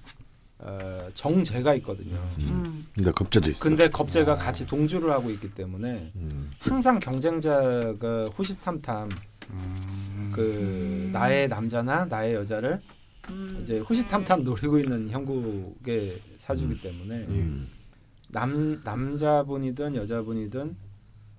어, 0.60 1.08
정제가 1.14 1.74
있거든요. 1.76 2.16
음, 2.48 2.86
근데 2.94 3.12
겁제도 3.12 3.48
있어. 3.50 3.60
근데 3.60 3.88
겁제가 3.88 4.34
같이 4.34 4.66
동주를 4.66 5.10
하고 5.10 5.30
있기 5.30 5.54
때문에 5.54 6.12
음. 6.16 6.50
항상 6.58 6.98
경쟁자가 6.98 8.26
호시탐탐 8.36 9.08
음. 9.50 10.32
그 10.34 11.08
나의 11.12 11.48
남자나 11.48 12.06
나의 12.06 12.34
여자를 12.34 12.80
음. 13.30 13.58
이제 13.62 13.78
호시탐탐 13.78 14.42
노리고 14.42 14.78
있는 14.78 15.08
형국의 15.10 16.20
사주기 16.38 16.80
때문에 16.80 17.26
음. 17.28 17.68
남 18.28 18.80
남자분이든 18.82 19.94
여자분이든 19.94 20.76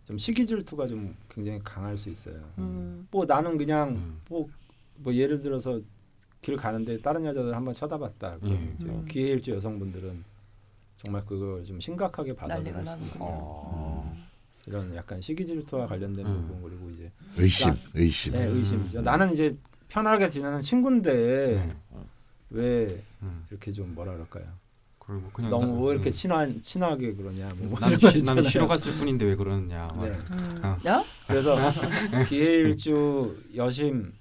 좀 0.05 0.17
시기 0.17 0.45
질투가 0.45 0.87
좀 0.87 1.15
굉장히 1.29 1.59
강할 1.63 1.97
수 1.97 2.09
있어요. 2.09 2.41
음, 2.57 3.07
뭐 3.11 3.25
나는 3.25 3.57
그냥 3.57 3.89
음. 3.89 4.21
뭐, 4.27 4.47
뭐 4.95 5.13
예를 5.13 5.41
들어서 5.41 5.79
길 6.41 6.55
가는데 6.55 7.01
다른 7.01 7.25
여자들 7.25 7.53
한번 7.55 7.73
쳐다봤다. 7.73 8.37
예. 8.45 8.71
이제 8.75 8.85
음. 8.87 9.05
기회일주 9.07 9.51
여성분들은 9.51 10.23
정말 10.97 11.23
그걸 11.25 11.63
좀 11.65 11.79
심각하게 11.79 12.33
받아들일 12.35 12.73
수. 12.85 12.93
있고 13.05 13.17
어. 13.25 14.17
이런 14.67 14.93
약간 14.95 15.19
시기 15.21 15.45
질투와 15.45 15.85
관련된 15.87 16.25
음. 16.25 16.47
부분 16.47 16.61
그리고 16.69 16.89
이제 16.91 17.11
의심, 17.37 17.69
나- 17.71 17.77
의심. 17.93 18.33
네, 18.33 18.47
음. 18.47 18.57
의심이죠. 18.57 19.01
나는 19.01 19.31
이제 19.33 19.55
편하게 19.89 20.29
지내는 20.29 20.61
친구인데 20.61 21.55
네. 21.55 21.69
왜 22.51 22.87
음. 23.21 23.43
이렇게 23.49 23.71
좀 23.71 23.93
뭐라 23.95 24.13
그럴까요? 24.13 24.45
그리고 24.99 25.29
그냥 25.33 25.49
너무 25.49 25.65
나- 25.75 25.81
왜 25.87 25.93
이렇게 25.95 26.09
음. 26.09 26.11
친한 26.11 26.61
친하게 26.61 27.13
그러냐 27.15 27.53
뭐 27.57 27.79
나는, 27.79 27.97
시, 27.97 28.23
나는. 28.23 28.43
쉬러 28.43 28.67
갔을 28.67 28.93
뿐인데 28.93 29.25
왜 29.25 29.35
그러느냐. 29.35 29.87
막. 29.87 30.05
네. 30.05 30.11
음. 30.11 30.59
아. 30.61 30.77
야? 30.85 31.03
그래서 31.27 31.57
기해일주 32.29 33.37
여심 33.55 34.13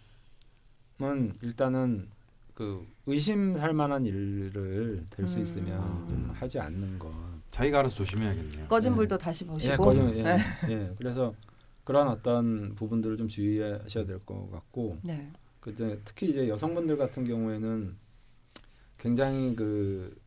은 1.01 1.35
일단은 1.43 2.09
그 2.55 2.85
의심 3.07 3.55
살 3.57 3.73
만한 3.73 4.05
일을 4.05 5.05
될수 5.11 5.39
음. 5.39 5.43
있으면 5.43 5.81
좀 6.09 6.31
하지 6.35 6.59
않는 6.59 6.99
것. 6.99 7.13
자기가 7.53 7.79
알아서 7.81 7.95
조심해야겠네요. 7.97 8.67
꺼진 8.67 8.93
네. 8.93 8.97
불도 8.97 9.17
다시 9.17 9.45
보시고. 9.47 9.73
예, 9.73 9.77
거짓말, 9.77 10.17
예, 10.17 10.23
네. 10.25 10.39
예. 10.69 10.95
그래서 10.99 11.33
그런 11.85 12.09
어떤 12.09 12.75
부분들을 12.75 13.17
좀 13.17 13.29
주의하셔야 13.29 14.05
될 14.05 14.19
것 14.21 14.51
같고, 14.51 14.99
네. 15.05 15.33
그때 15.61 15.99
특히 16.05 16.31
이제 16.31 16.49
여성분들 16.49 16.97
같은 16.97 17.25
경우에는 17.25 17.97
굉장히 18.99 19.55
그 19.55 20.19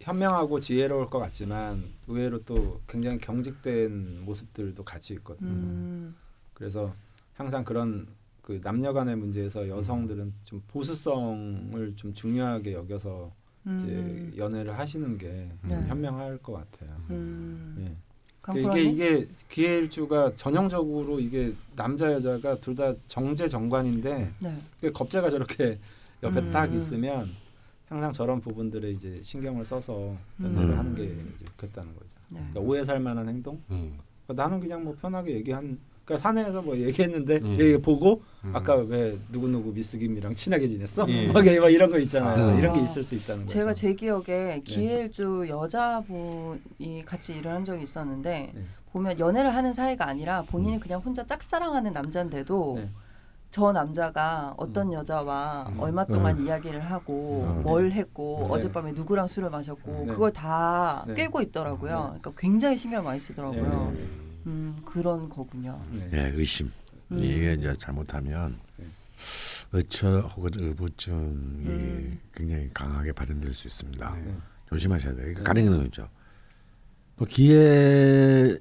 현명하고 0.00 0.60
지혜로울 0.60 1.08
것 1.08 1.18
같지만 1.18 1.94
의외로 2.06 2.44
또 2.44 2.80
굉장히 2.86 3.18
경직된 3.18 4.20
모습들도 4.24 4.84
같이 4.84 5.14
있거든요. 5.14 5.50
음. 5.50 6.14
그래서 6.52 6.94
항상 7.32 7.64
그런 7.64 8.06
그 8.48 8.58
남녀 8.62 8.94
간의 8.94 9.14
문제에서 9.16 9.68
여성들은 9.68 10.32
좀 10.44 10.62
보수성을 10.68 11.92
좀 11.96 12.14
중요하게 12.14 12.72
여겨서 12.72 13.30
이제 13.76 13.86
음. 13.88 14.32
연애를 14.38 14.78
하시는 14.78 15.18
게좀 15.18 15.58
네. 15.68 15.82
현명할 15.86 16.38
것 16.38 16.54
같아요. 16.54 16.96
음. 17.10 17.76
예. 17.80 17.94
그 18.40 18.52
강프로님? 18.62 18.86
이게 18.86 18.90
이게 19.18 19.28
기회일주가 19.50 20.34
전형적으로 20.34 21.20
이게 21.20 21.54
남자 21.76 22.10
여자가 22.10 22.58
둘 22.58 22.74
다 22.74 22.94
정제 23.06 23.48
정관인데 23.48 24.32
네. 24.38 24.58
그 24.80 24.90
겁재가 24.92 25.28
저렇게 25.28 25.78
옆에 26.22 26.40
음. 26.40 26.50
딱 26.50 26.72
있으면 26.72 27.28
항상 27.86 28.10
저런 28.12 28.40
부분들에 28.40 28.92
이제 28.92 29.20
신경을 29.22 29.66
써서 29.66 30.16
연애를 30.42 30.70
음. 30.70 30.78
하는 30.78 30.94
게 30.94 31.04
이제 31.04 31.44
좋겠다는 31.44 31.92
거죠. 31.94 32.16
네. 32.30 32.38
그러니까 32.50 32.60
오해 32.60 32.82
살 32.82 32.98
만한 32.98 33.28
행동. 33.28 33.60
예. 33.72 33.92
그러니까 34.26 34.42
나는 34.42 34.58
그냥 34.58 34.84
뭐 34.84 34.96
편하게 34.98 35.34
얘기한. 35.34 35.78
그러니까 36.08 36.16
사내에서 36.16 36.62
뭐 36.62 36.74
얘기했는데 36.74 37.40
음. 37.42 37.60
얘기 37.60 37.76
보고 37.76 38.22
음. 38.44 38.52
아까 38.54 38.76
왜 38.76 39.18
누구 39.30 39.46
누구 39.46 39.72
미스 39.74 39.98
김이랑 39.98 40.32
친하게 40.32 40.66
지냈어? 40.66 41.06
예. 41.08 41.26
막, 41.26 41.44
막 41.44 41.68
이런 41.68 41.90
거 41.90 41.98
있잖아요. 41.98 42.48
아. 42.48 42.52
이런 42.54 42.72
게 42.72 42.80
있을 42.80 43.02
수 43.02 43.14
있다는 43.14 43.42
거죠. 43.44 43.58
제가 43.58 43.74
제 43.74 43.88
네. 43.88 43.94
기억에 43.94 44.62
기일주 44.64 45.46
여자분이 45.48 47.04
같이 47.04 47.34
일을 47.34 47.52
한 47.52 47.64
적이 47.64 47.82
있었는데 47.82 48.52
네. 48.54 48.62
보면 48.90 49.18
연애를 49.18 49.54
하는 49.54 49.74
사이가 49.74 50.08
아니라 50.08 50.42
본인이 50.42 50.80
그냥 50.80 51.00
혼자 51.00 51.26
짝사랑하는 51.26 51.92
남자인데도 51.92 52.74
네. 52.78 52.88
저 53.50 53.72
남자가 53.72 54.54
어떤 54.56 54.94
여자와 54.94 55.66
음. 55.68 55.80
얼마 55.80 56.06
동안 56.06 56.42
이야기를 56.42 56.80
하고 56.80 57.46
음. 57.46 57.62
뭘 57.62 57.92
했고 57.92 58.44
네. 58.44 58.54
어젯밤에 58.54 58.92
누구랑 58.92 59.28
술을 59.28 59.50
마셨고 59.50 60.04
네. 60.06 60.06
그걸 60.06 60.32
다 60.32 61.04
네. 61.06 61.14
깨고 61.14 61.42
있더라고요. 61.42 61.92
네. 62.14 62.20
그러니까 62.20 62.32
굉장히 62.38 62.78
신경 62.78 63.04
많이 63.04 63.20
쓰더라고요. 63.20 63.92
네. 64.44 64.50
음 64.50 64.76
그런 64.84 65.28
거군요. 65.28 65.80
네. 65.90 66.10
예, 66.12 66.32
의심. 66.34 66.70
음. 67.12 67.18
이게 67.18 67.54
이제 67.54 67.74
잘못하면 67.78 68.58
네. 68.76 68.86
의처 69.72 70.20
혹은 70.20 70.50
의부증이 70.54 71.66
음. 71.66 72.20
굉장히 72.32 72.68
강하게 72.72 73.12
발현될 73.12 73.54
수 73.54 73.66
있습니다. 73.68 74.14
네. 74.14 74.36
조심하셔야 74.68 75.14
돼요. 75.14 75.34
네. 75.34 75.42
가능한 75.42 75.84
거죠. 75.84 76.08
또 77.16 77.24
기회 77.24 78.58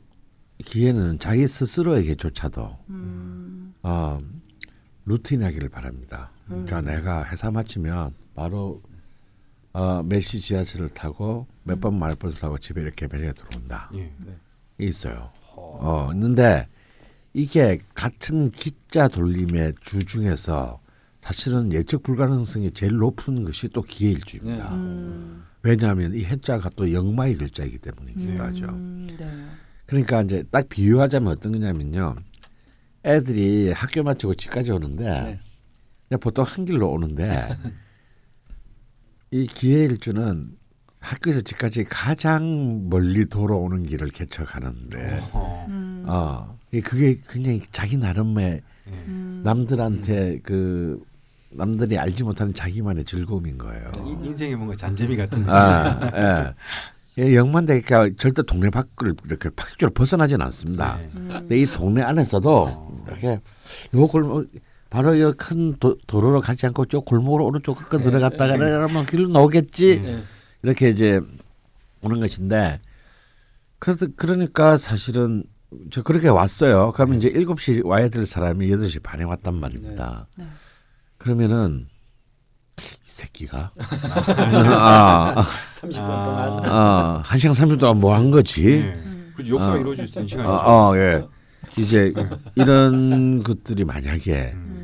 기회는 0.59 1.19
자기 1.19 1.47
스스로에게조차도 1.47 2.77
음. 2.89 3.73
어, 3.83 4.17
루틴하기를 5.05 5.69
바랍니다. 5.69 6.31
음. 6.49 6.65
자, 6.67 6.81
내가 6.81 7.23
회사 7.29 7.51
마치면 7.51 8.13
바로 8.33 8.81
어, 9.73 10.01
몇시 10.01 10.39
지하철을 10.41 10.89
타고 10.89 11.45
몇번 11.63 11.99
말버스 11.99 12.39
타고 12.41 12.57
집에 12.57 12.81
이렇게 12.81 13.07
배에 13.07 13.31
들어온다. 13.33 13.91
예. 13.93 14.11
이게 14.79 14.87
있어요. 14.89 15.31
어, 15.57 16.09
있는데 16.13 16.67
이게 17.33 17.79
같은 17.93 18.51
기자 18.51 19.07
돌림의 19.07 19.73
주 19.81 19.99
중에서 19.99 20.79
사실은 21.19 21.73
예측 21.73 22.03
불가능성이 22.03 22.71
제일 22.71 22.97
높은 22.97 23.43
것이 23.43 23.67
또 23.69 23.81
기회일주입니다. 23.81 24.69
네. 24.69 24.75
음. 24.75 25.43
왜냐하면 25.61 26.13
이 26.13 26.23
해자가 26.23 26.69
또 26.75 26.91
영마의 26.91 27.35
글자이기 27.35 27.79
때문이기도 27.79 28.41
하죠. 28.41 28.65
음, 28.67 29.07
네. 29.17 29.45
그러니까 29.85 30.21
이제 30.21 30.43
딱 30.49 30.69
비유하자면 30.69 31.33
어떤 31.33 31.51
거냐면요. 31.51 32.15
애들이 33.03 33.71
학교 33.71 34.03
마치고 34.03 34.35
집까지 34.35 34.71
오는데 34.71 35.03
네. 35.03 35.39
그냥 36.07 36.19
보통 36.19 36.45
한 36.45 36.65
길로 36.65 36.91
오는데 36.91 37.57
이 39.31 39.45
기회일주는 39.45 40.57
학교에서 40.99 41.41
집까지 41.41 41.85
가장 41.85 42.89
멀리 42.89 43.25
돌아오는 43.27 43.83
길을 43.83 44.09
개척하는데 44.09 45.19
어. 45.31 45.65
음. 45.69 46.03
어이 46.07 46.81
그게 46.81 47.17
굉장히 47.29 47.61
자기 47.71 47.97
나름의 47.97 48.61
예. 48.87 48.91
음. 49.07 49.41
남들한테 49.43 50.39
그 50.43 51.01
남들이 51.49 51.97
알지 51.97 52.23
못하는 52.23 52.53
자기만의 52.53 53.05
즐거움인 53.05 53.57
거예요. 53.57 53.89
인- 54.05 54.23
인생에 54.25 54.55
뭔가 54.55 54.75
잔재미 54.75 55.15
같은 55.15 55.39
느낌. 55.39 55.53
아, 55.53 56.53
예. 57.17 57.23
예, 57.23 57.35
영만대가 57.35 58.09
절대 58.17 58.43
동네 58.43 58.69
밖을 58.69 59.15
이렇게 59.25 59.49
파격적으로 59.49 59.93
벗어나진 59.93 60.41
않습니다. 60.41 60.97
네. 60.97 61.09
음. 61.15 61.27
근데 61.31 61.57
이 61.59 61.65
동네 61.65 62.01
안에서도 62.03 63.03
이렇게 63.07 63.39
요 63.93 64.07
골목 64.07 64.47
바로 64.89 65.15
이큰 65.15 65.77
도로로 66.07 66.41
가지 66.41 66.65
않고 66.65 66.85
저 66.85 66.99
골목으로 67.01 67.45
오른쪽 67.45 67.77
끝 67.89 68.01
들어갔다가 68.03 68.55
그러면 68.57 69.05
길로 69.05 69.27
나오겠지 69.29 70.01
네. 70.01 70.23
이렇게 70.63 70.89
이제 70.89 71.19
오는 72.01 72.19
것인데 72.19 72.79
그래서 73.79 74.07
그러니까 74.15 74.77
사실은 74.77 75.43
저 75.91 76.01
그렇게 76.01 76.29
왔어요. 76.29 76.91
그러면 76.93 77.17
이제 77.17 77.27
일곱 77.27 77.59
시 77.61 77.81
와야 77.83 78.09
될 78.09 78.25
사람이 78.25 78.71
여덟 78.71 78.87
시 78.87 78.99
반에 78.99 79.23
왔단 79.23 79.53
말입니다. 79.55 80.27
네. 80.37 80.45
그러면은 81.17 81.87
이 82.79 82.81
새끼가 83.03 83.71
아, 83.77 85.35
30분 85.71 85.97
아. 85.99 86.23
동안 86.23 86.65
아, 86.65 87.21
한 87.23 87.37
시간 87.39 87.55
30분 87.55 87.79
동안 87.79 87.99
뭐 87.99 88.15
한 88.15 88.31
거지? 88.31 88.93
그 89.35 89.47
역사가 89.47 89.73
어. 89.73 89.77
이루어질 89.77 90.07
수 90.07 90.19
있는 90.19 90.27
시간이죠. 90.27 90.49
어, 90.51 90.91
어, 90.91 90.97
예. 90.97 91.25
이제 91.77 92.13
이런 92.55 93.43
것들이 93.43 93.83
만약에 93.83 94.51
음. 94.53 94.76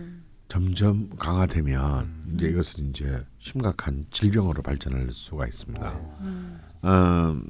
점점 0.53 1.09
강화되면 1.17 2.03
음. 2.03 2.33
이제 2.35 2.45
이것은 2.45 2.89
이제 2.89 3.25
심각한 3.39 4.05
질병으로 4.11 4.61
발전할 4.61 5.09
수가 5.09 5.47
있습니다. 5.47 5.83
어. 5.83 6.17
음. 6.21 6.59
음, 6.83 7.49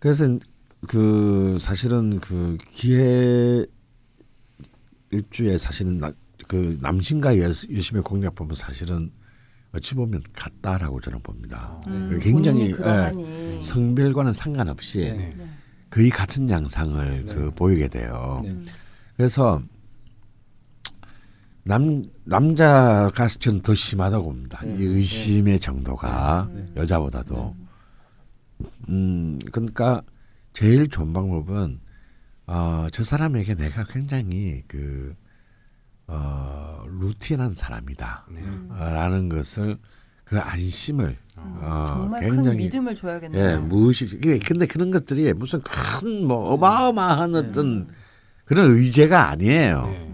그래서 0.00 0.36
그 0.88 1.56
사실은 1.60 2.18
그 2.18 2.58
기회 2.72 3.64
일주에 5.12 5.56
사실은 5.56 5.98
나, 5.98 6.10
그 6.48 6.76
남신과 6.80 7.38
여, 7.38 7.44
여심의 7.44 8.02
공략법은 8.02 8.56
사실은 8.56 9.12
어찌 9.72 9.94
보면 9.94 10.20
같다라고 10.32 11.00
저는 11.00 11.20
봅니다. 11.22 11.80
음. 11.86 12.18
굉장히, 12.20 12.72
그러하니. 12.72 13.62
성별과는 13.62 14.32
상관없이 14.32 14.98
네. 14.98 15.30
네. 15.36 15.48
거의 15.90 16.10
같은 16.10 16.50
양상을 16.50 17.24
네. 17.24 17.34
그 17.34 17.52
보이게 17.52 17.86
돼요. 17.86 18.40
네. 18.42 18.50
음. 18.50 18.66
그래서 19.16 19.62
남 21.64 22.04
남자가 22.24 23.26
저는 23.26 23.62
더 23.62 23.74
심하다고 23.74 24.24
봅니다. 24.24 24.60
네. 24.64 24.74
이 24.78 24.84
의심의 24.84 25.60
정도가 25.60 26.48
네. 26.52 26.72
여자보다도. 26.76 27.56
음 28.88 29.38
그러니까 29.50 30.02
제일 30.52 30.88
좋은 30.88 31.12
방법은 31.12 31.80
어, 32.46 32.86
저 32.92 33.02
사람에게 33.02 33.54
내가 33.54 33.84
굉장히 33.84 34.62
그 34.68 35.14
어, 36.06 36.84
루틴한 36.86 37.54
사람이다. 37.54 38.26
네. 38.30 38.40
음. 38.42 38.68
어, 38.70 38.84
라는 38.90 39.28
것을 39.30 39.78
그 40.24 40.38
안심을 40.38 41.16
어, 41.36 41.84
정말 41.88 42.20
큰 42.20 42.36
굉장히 42.36 42.56
믿음을 42.58 42.94
줘야겠네요. 42.94 43.42
예, 43.42 43.56
무의식. 43.56 44.20
근데 44.46 44.66
그런 44.66 44.90
것들이 44.90 45.32
무슨 45.32 45.60
큰 45.62 46.24
뭐 46.26 46.52
어마어마한 46.52 47.34
어떤 47.34 47.88
그런 48.44 48.70
의제가 48.72 49.30
아니에요. 49.30 49.86
네. 49.86 50.13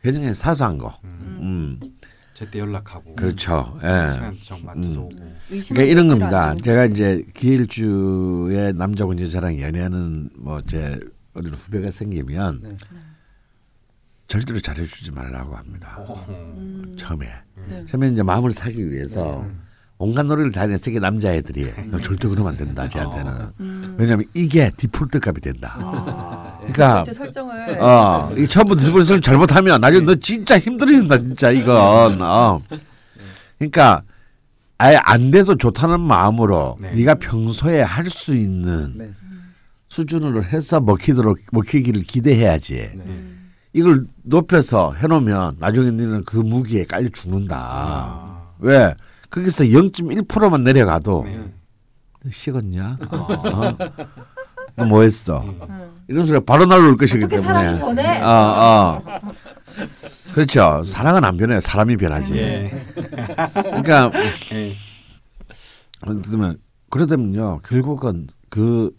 음. 0.00 0.02
굉장히 0.02 0.34
사소한 0.34 0.78
거. 0.78 0.98
음. 1.04 1.78
음, 1.82 1.92
제때 2.34 2.58
연락하고 2.58 3.14
그렇죠. 3.16 3.78
예. 3.82 4.12
시간 4.12 4.36
정 4.42 4.64
맞춰서 4.64 5.02
음. 5.12 5.36
그러니까 5.48 5.82
이런 5.82 6.06
겁니다. 6.06 6.50
않죠. 6.50 6.62
제가 6.64 6.86
이제 6.86 7.24
기일주에 7.34 8.72
남자분이 8.72 9.28
저랑 9.30 9.60
연애하는 9.60 10.30
뭐 10.36 10.60
제 10.66 10.98
어린 11.34 11.52
후배가 11.54 11.90
생기면 11.90 12.60
네. 12.62 12.76
절대로 14.26 14.58
잘해주지 14.60 15.12
말라고 15.12 15.54
합니다. 15.56 15.96
어. 15.98 16.14
음. 16.28 16.94
처음에. 16.98 17.26
네. 17.68 17.84
처음에 17.86 18.08
이제 18.10 18.22
마음을 18.22 18.52
사기 18.52 18.90
위해서 18.90 19.44
네. 19.46 19.54
온갖 20.02 20.22
노래를 20.24 20.50
다 20.50 20.62
했어. 20.62 20.78
특히 20.82 20.98
남자애들이 20.98 21.72
너 21.90 21.98
절대 22.00 22.26
그러면 22.26 22.52
안 22.52 22.56
된다. 22.56 22.88
쟤한테는. 22.88 23.32
음. 23.60 23.96
왜냐하면 23.98 24.24
이게 24.32 24.70
디폴트 24.74 25.20
값이 25.22 25.42
된다. 25.42 25.74
아, 25.78 26.56
그러니까 26.60 26.94
번째 26.94 27.12
설정을 27.12 27.82
어, 27.82 28.32
이 28.34 28.46
처음부터 28.48 28.82
두 28.82 28.92
번째를 28.94 29.20
잘못하면 29.20 29.78
나중에 29.82 30.06
너 30.06 30.14
진짜 30.14 30.58
힘들어진다 30.58 31.18
진짜 31.18 31.50
이건. 31.50 32.22
어. 32.22 32.62
그러니까 33.58 34.02
아예 34.78 34.96
안 35.02 35.30
돼도 35.30 35.56
좋다는 35.56 36.00
마음으로 36.00 36.78
네. 36.80 36.92
네. 36.94 37.04
가 37.04 37.14
평소에 37.16 37.82
할 37.82 38.06
수 38.08 38.34
있는 38.34 38.94
네. 38.96 39.10
수준으로 39.90 40.42
해서 40.44 40.80
먹히도록 40.80 41.36
먹히기를 41.52 42.04
기대해야지. 42.04 42.90
네. 42.94 43.04
이걸 43.74 44.06
높여서 44.22 44.94
해놓으면 44.94 45.56
나중에 45.58 45.90
너는 45.90 46.24
그 46.24 46.38
무기에 46.38 46.84
깔려 46.86 47.10
죽는다. 47.12 47.56
아. 47.58 48.42
왜? 48.60 48.94
거기서 49.30 49.64
0.1%만 49.64 50.64
내려가도 50.64 51.24
네. 51.26 52.30
식었냐? 52.30 52.98
어? 53.10 53.76
너 54.76 54.84
뭐 54.86 55.02
했어? 55.02 55.40
음. 55.42 56.02
이런 56.08 56.24
소리가 56.26 56.44
바로 56.44 56.64
날올 56.66 56.96
것이기 56.96 57.24
어떻게 57.24 57.36
때문에. 57.40 57.52
사람이 57.54 57.78
변해? 57.80 58.20
어, 58.22 58.28
어. 58.28 59.20
그렇죠. 60.32 60.82
사랑은 60.84 61.24
안 61.24 61.36
변해요. 61.36 61.60
사람이 61.60 61.96
변하지. 61.96 62.36
예. 62.36 62.86
그러니까 63.54 64.10
예. 64.52 64.72
그러면 66.00 66.56
그러다면요 66.88 67.58
결국은 67.64 68.26
그 68.48 68.90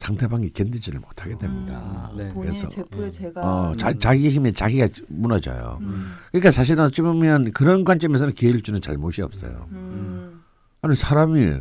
상대방이 0.00 0.50
견디지를 0.50 0.98
못하게 0.98 1.36
됩니다. 1.36 2.10
음, 2.12 2.16
네. 2.16 2.32
본인의 2.32 2.58
그래서 2.58 2.68
제풀에 2.68 3.10
제가 3.10 3.42
어, 3.42 3.76
자, 3.76 3.92
자기 3.92 4.30
힘에 4.30 4.50
자기가 4.50 4.88
무너져요. 5.08 5.78
음. 5.82 6.12
그러니까 6.32 6.50
사실은 6.50 6.84
어찌 6.86 7.02
보면 7.02 7.52
그런 7.52 7.84
관점에서는 7.84 8.32
기회일주는 8.32 8.80
잘못이 8.80 9.20
없어요. 9.20 9.68
음. 9.72 10.42
아니 10.80 10.96
사람이 10.96 11.60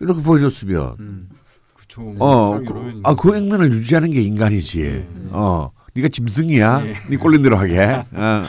이렇게 0.00 0.22
보여줬으면 0.22 0.96
음. 0.98 1.28
그쵸. 1.74 2.02
어, 2.18 2.58
그, 2.58 3.00
아, 3.04 3.14
그 3.14 3.36
액면을 3.36 3.72
유지하는 3.72 4.10
게 4.10 4.20
인간이지. 4.20 4.82
네. 4.82 5.28
어, 5.30 5.70
네가 5.94 6.08
짐승이야. 6.08 6.80
네. 6.80 6.94
네 7.08 7.16
꼴린 7.16 7.42
대로 7.42 7.56
하게. 7.56 7.80
어. 7.80 8.46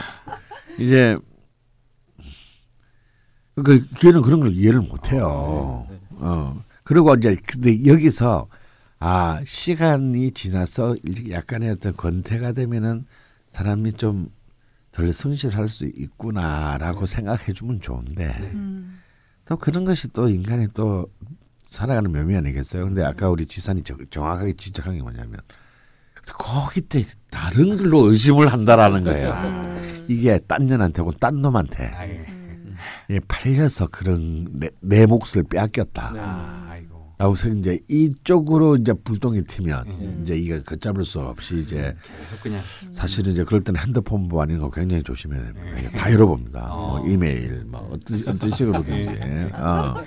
이제 0.78 1.16
그 3.54 3.86
기회는 3.98 4.22
그런 4.22 4.40
걸 4.40 4.50
이해를 4.50 4.80
못 4.80 5.12
해요. 5.12 5.86
네. 5.88 6.00
어. 6.16 6.60
그리고 6.82 7.14
이제 7.14 7.36
근데 7.46 7.86
여기서 7.86 8.48
아 9.00 9.40
시간이 9.44 10.32
지나서 10.32 10.96
약간의 11.30 11.70
어떤 11.70 11.96
권태가 11.96 12.52
되면은 12.52 13.06
사람이 13.50 13.92
좀 13.94 14.30
덜 14.90 15.12
성실할 15.12 15.68
수 15.68 15.84
있구나라고 15.86 17.06
생각해 17.06 17.52
주면 17.52 17.78
좋은데 17.78 18.24
음. 18.54 18.98
또 19.44 19.56
그런 19.56 19.84
것이 19.84 20.08
또 20.12 20.28
인간의 20.28 20.68
또 20.74 21.06
살아가는 21.68 22.10
묘미 22.10 22.34
아니겠어요? 22.34 22.86
근데 22.86 23.04
아까 23.04 23.28
우리 23.28 23.46
지산이 23.46 23.82
정- 23.84 23.98
정확하게 24.10 24.54
지적한 24.54 24.94
게 24.94 25.02
뭐냐면 25.02 25.38
거기 26.26 26.80
때 26.80 27.04
다른 27.30 27.76
걸로 27.76 28.10
의심을 28.10 28.50
한다라는 28.52 29.04
거예요. 29.04 29.30
음. 29.34 30.06
이게 30.08 30.38
딴 30.48 30.66
년한테 30.66 31.02
고 31.02 31.12
딴 31.12 31.42
놈한테 31.42 31.86
아이. 31.86 32.10
음. 32.10 32.74
예, 33.10 33.20
팔려서 33.28 33.88
그런 33.88 34.48
내, 34.52 34.68
내 34.80 35.06
몫을 35.06 35.44
빼앗겼다. 35.48 36.12
네. 36.12 36.20
아. 36.20 36.67
라고 37.18 37.32
해서 37.32 37.48
이제 37.48 37.80
이쪽으로 37.88 38.76
이제 38.76 38.92
불똥이 38.92 39.42
튀면 39.42 39.86
음. 39.88 40.20
이제 40.22 40.36
이거 40.36 40.60
걷잡을 40.62 41.04
수 41.04 41.18
없이 41.18 41.56
이제 41.56 41.96
계속 42.06 42.40
그냥 42.40 42.62
사실은 42.92 43.32
이제 43.32 43.42
그럴 43.42 43.64
때는 43.64 43.80
핸드폰 43.80 44.28
뭐 44.28 44.40
아닌 44.42 44.60
거 44.60 44.70
굉장히 44.70 45.02
조심해야 45.02 45.42
됩니다. 45.42 45.66
네. 45.74 45.80
이게 45.80 45.90
다 45.90 46.12
열어봅니다. 46.12 46.72
어. 46.72 46.98
뭐 47.00 47.08
이메일 47.08 47.64
뭐 47.66 47.80
어떤 47.92 48.22
어떤 48.28 48.50
식으로든지. 48.54 49.08
네. 49.08 49.50
어. 49.52 49.94
막 49.94 50.04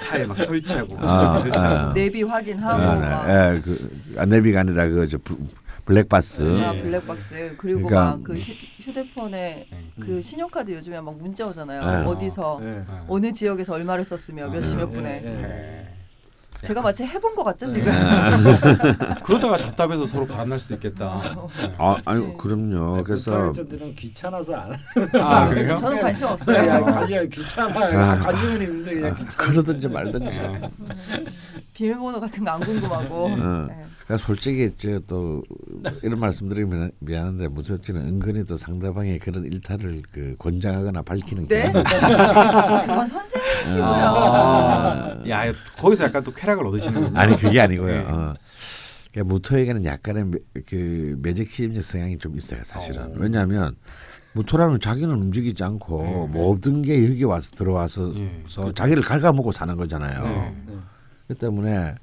차에 0.00 0.24
막 0.24 0.38
설치하고 0.38 0.96
아, 1.00 1.38
설치하고. 1.40 1.90
아. 1.90 1.92
내비 1.92 2.22
확인하고 2.22 2.82
아, 2.82 2.94
막. 2.94 3.26
네. 3.26 3.56
예, 3.56 3.60
그 3.60 3.98
아, 4.16 4.24
내비가 4.24 4.60
아니라 4.60 4.88
그저 4.88 5.18
블랙박스. 5.84 6.40
아, 6.64 6.72
네. 6.72 6.82
블랙박스 6.82 7.54
그리고 7.58 7.82
그러니까- 7.88 8.16
막그 8.16 8.38
휴대폰에 8.38 9.66
네. 9.70 9.90
그 10.00 10.22
신용카드 10.22 10.70
요즘에 10.70 10.98
막 11.02 11.14
문자 11.18 11.46
오잖아요. 11.46 12.04
네. 12.04 12.10
어디서 12.10 12.58
네. 12.62 12.82
어. 12.88 13.04
어느 13.06 13.30
지역에서 13.34 13.74
얼마를 13.74 14.02
썼으며 14.06 14.48
몇시몇 14.48 14.88
네, 14.88 14.94
분에. 14.94 15.90
네. 16.54 16.60
네. 16.60 16.66
제가 16.68 16.80
마치 16.80 17.04
해본 17.04 17.34
것 17.34 17.44
같죠 17.44 17.68
지금. 17.68 17.92
그러다가 19.22 19.58
답답해서 19.58 20.06
서로 20.06 20.26
바람날 20.26 20.58
수도 20.58 20.74
있겠다. 20.74 21.20
네. 21.60 21.74
아, 21.78 21.96
아유 22.06 22.34
그럼요. 22.38 23.02
그래서 23.04 23.32
부탁자들은 23.48 23.94
귀찮아서 23.94 24.54
안 24.54 24.72
아 25.20 25.48
그래요? 25.48 25.76
저는 25.76 26.00
관심 26.00 26.26
야, 26.26 26.30
없어요. 26.32 26.84
관심 26.84 27.28
귀찮아. 27.28 28.12
아. 28.12 28.18
관심은 28.18 28.62
있는데 28.62 28.94
그냥 28.94 29.12
아, 29.12 29.14
귀찮아. 29.14 29.50
그러든지 29.50 29.88
말든지. 29.88 30.24
네. 30.38 30.60
비밀번호 31.74 32.20
같은 32.20 32.44
거 32.44 32.50
안 32.52 32.60
궁금하고. 32.60 33.24
어. 33.26 33.66
네. 33.68 33.84
그러니까 34.04 34.26
솔직히 34.26 34.70
저또 34.76 35.42
이런 36.02 36.20
말씀드리면 36.20 36.92
미안한데 36.98 37.48
무섭지는 37.48 38.02
은근히 38.02 38.44
또 38.44 38.56
상대방의 38.56 39.18
그런 39.18 39.44
일탈을 39.44 40.02
그 40.12 40.34
권장하거나 40.38 41.02
밝히는 41.02 41.46
네? 41.46 41.62
게 41.64 41.72
그건 41.72 43.06
선생님이시고요. 43.06 43.84
아, 43.84 45.22
야 45.28 45.52
거기서 45.78 46.04
약간 46.04 46.22
또 46.22 46.32
쾌락을 46.32 46.66
얻으시는 46.66 47.16
아니 47.16 47.36
그게 47.36 47.60
아니고요. 47.60 47.86
네. 47.86 47.98
어. 48.06 48.34
그러니까 49.12 49.32
무토에게는 49.32 49.84
약간의 49.84 50.24
매, 50.24 50.38
그 50.68 51.16
매직심적 51.22 51.82
성향이 51.82 52.18
좀 52.18 52.36
있어요, 52.36 52.60
사실은. 52.64 53.02
어. 53.04 53.12
왜냐하면 53.16 53.76
무토라는 54.34 54.80
자기는 54.80 55.14
움직이지 55.14 55.62
않고 55.62 56.26
모든 56.26 56.82
게 56.82 57.08
여기 57.08 57.22
와서 57.24 57.52
들어와서 57.52 58.12
예. 58.16 58.42
서 58.48 58.72
자기를 58.72 59.02
갉아먹고 59.02 59.52
사는 59.52 59.76
거잖아요. 59.76 60.24
네. 60.24 60.54
네. 60.66 60.74
그 61.28 61.34
때문에 61.34 61.94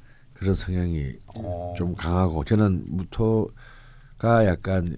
그런 0.42 0.56
성향이 0.56 1.14
어. 1.36 1.76
좀 1.78 1.94
강하고 1.96 2.44
저는 2.44 2.84
무토가 2.88 4.48
약간 4.48 4.98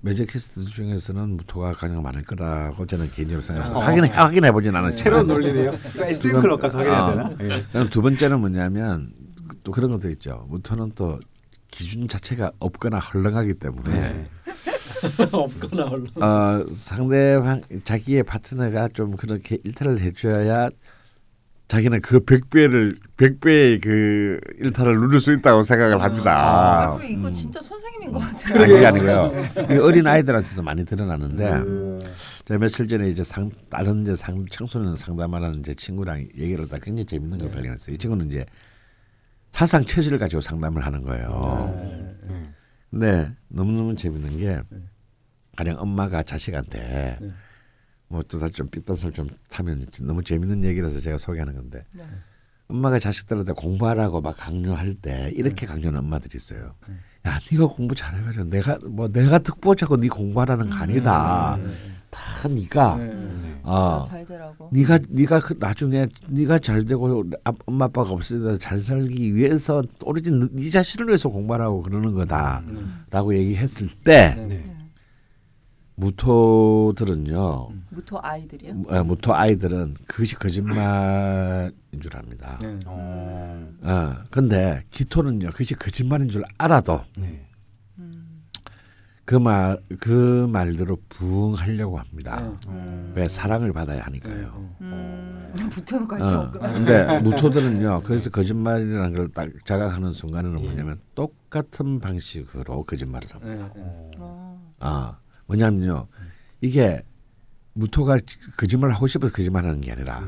매직키스트 0.00 0.64
중에서는 0.64 1.36
무토가 1.36 1.72
가장 1.74 2.02
많을 2.02 2.24
거라고 2.24 2.84
저는 2.86 3.08
개인적으로 3.10 3.40
생각합니다. 3.40 3.78
어. 3.78 3.82
확인 3.82 4.04
확인해 4.06 4.50
보진 4.50 4.74
않았어요. 4.74 5.04
새로운 5.04 5.28
논리네요. 5.28 5.78
이거 5.94 6.04
SM 6.06 6.40
클럽 6.40 6.60
가서 6.60 6.78
확인해야 6.78 7.04
아. 7.04 7.10
되나? 7.36 7.54
예. 7.56 7.64
그럼 7.70 7.88
두 7.88 8.02
번째는 8.02 8.40
뭐냐면 8.40 9.12
또 9.62 9.70
그런 9.70 9.92
것도 9.92 10.10
있죠. 10.10 10.44
무토는 10.48 10.90
또 10.96 11.20
기준 11.70 12.08
자체가 12.08 12.50
없거나 12.58 12.98
헐렁하기 12.98 13.54
때문에 13.54 13.92
네. 13.92 14.28
없거나 15.30 15.84
얼른. 15.84 16.20
어, 16.20 16.66
상대방 16.72 17.62
자기의 17.84 18.24
파트너가 18.24 18.88
좀 18.88 19.14
그렇게 19.14 19.56
일탈을 19.62 20.00
해줘야 20.00 20.68
자기는 21.70 22.00
그 22.00 22.18
백배를 22.24 22.96
백배의 23.16 23.78
그 23.78 24.40
일탈을 24.58 24.98
누릴 24.98 25.20
수 25.20 25.32
있다고 25.32 25.62
생각을 25.62 26.00
아, 26.00 26.02
합니다. 26.02 26.96
그리고 26.98 27.20
이거 27.20 27.28
음. 27.28 27.32
진짜 27.32 27.62
선생님인 27.62 28.12
것 28.12 28.18
같아요. 28.18 28.60
아니, 28.60 28.72
그게 28.72 28.86
아니고요. 28.86 29.32
이게 29.66 29.76
어린 29.76 30.04
아이들한테도 30.04 30.62
많이 30.62 30.84
드러나는데 30.84 31.48
음. 31.48 32.00
제가 32.46 32.58
며칠 32.58 32.88
전에 32.88 33.08
이제 33.08 33.22
상 33.22 33.52
다른 33.68 34.02
이제 34.02 34.16
상 34.16 34.44
청소년 34.50 34.96
상담하는 34.96 35.62
제 35.62 35.72
친구랑 35.74 36.26
얘기를 36.36 36.64
하다 36.64 36.78
굉장히 36.78 37.04
재밌는 37.06 37.38
걸 37.38 37.52
발견했어요. 37.52 37.94
이 37.94 37.98
친구는 37.98 38.26
이제 38.26 38.44
사상 39.52 39.84
처지를 39.84 40.18
가지고 40.18 40.40
상담을 40.40 40.84
하는 40.84 41.02
거예요. 41.02 41.72
네. 41.76 42.16
네. 42.26 42.50
근데 42.90 43.30
너무너무 43.46 43.94
재밌는 43.94 44.38
게 44.38 44.60
가령 45.56 45.76
엄마가 45.78 46.24
자식한테 46.24 47.18
네. 47.20 47.30
뭐또다좀 48.10 48.68
삐뚤을 48.68 49.12
좀 49.12 49.28
타면 49.48 49.86
너무 50.02 50.22
재밌는 50.22 50.64
얘기라서 50.64 51.00
제가 51.00 51.16
소개하는 51.16 51.54
건데 51.54 51.84
네. 51.92 52.02
엄마가 52.68 52.98
자식들한테 52.98 53.52
공부하라고 53.52 54.20
막 54.20 54.36
강요할 54.36 54.94
때 54.94 55.32
이렇게 55.34 55.66
강요하는 55.66 56.00
엄마들이 56.00 56.36
있어요. 56.36 56.74
야, 57.26 57.40
네가 57.50 57.66
공부 57.66 57.94
잘해가지고 57.94 58.44
내가 58.44 58.78
뭐 58.86 59.08
내가 59.08 59.38
특보자고 59.38 59.96
네 59.96 60.08
공부하라는 60.08 60.70
거 60.70 60.76
아니다. 60.76 61.58
다 62.10 62.48
네가 62.48 62.96
네. 62.96 63.04
네. 63.06 63.60
어, 63.62 64.06
잘 64.08 64.26
되라고. 64.26 64.68
네가 64.72 64.98
네가 65.08 65.40
그 65.40 65.54
나중에 65.58 66.08
네가 66.28 66.58
잘 66.58 66.84
되고 66.84 67.24
아- 67.44 67.52
엄마 67.66 67.84
아빠가 67.84 68.16
때잘 68.20 68.82
살기 68.82 69.34
위해서 69.36 69.82
오로지 70.02 70.32
네- 70.32 70.48
네 70.50 70.70
자신을 70.70 71.06
위해서 71.08 71.28
공부하라고 71.28 71.82
그러는 71.82 72.12
거다라고 72.14 73.36
얘기했을 73.36 73.86
때 74.02 74.34
네. 74.36 74.46
네. 74.46 74.76
무토들은요 76.00 77.68
무토 77.90 78.18
아이들이요? 78.22 78.74
어, 78.88 79.04
무토 79.04 79.34
아이들은 79.34 79.96
그것이 80.06 80.34
거짓말인 80.36 81.72
줄 82.00 82.16
압니다. 82.16 82.58
네. 82.62 82.78
어. 82.86 83.68
어, 83.82 84.14
근데 84.30 84.84
기토는요 84.90 85.50
그것이 85.50 85.74
거짓말인 85.74 86.28
줄 86.28 86.44
알아도 86.58 87.02
네. 87.18 87.46
음. 87.98 88.42
그말그 89.24 90.48
말대로 90.50 90.96
부응하려고 91.08 91.98
합니다. 91.98 92.40
네. 92.40 92.56
어. 92.66 93.12
왜 93.14 93.28
사랑을 93.28 93.72
받아야 93.72 94.02
하니까요. 94.02 94.70
음. 94.80 95.52
무토는 95.74 96.08
관심 96.08 96.36
어, 96.36 96.40
없구나. 96.46 96.72
근데 96.72 97.20
무토들은요. 97.20 98.02
그래서 98.04 98.30
거짓말이라는 98.30 99.14
걸 99.14 99.28
딱 99.32 99.48
자각하는 99.66 100.12
순간에는 100.12 100.60
뭐냐면 100.62 101.00
똑같은 101.14 102.00
방식으로 102.00 102.84
거짓말을 102.84 103.28
합니다. 103.34 103.72
네. 103.74 103.80
네. 103.80 104.10
어. 104.18 105.16
아 105.50 105.56
뭐냐면요. 105.56 106.06
이게 106.60 107.02
무토가 107.74 108.18
거짓말 108.58 108.90
하고 108.92 109.06
싶어서 109.06 109.32
거짓말하는 109.32 109.80
게 109.80 109.92
아니라 109.92 110.22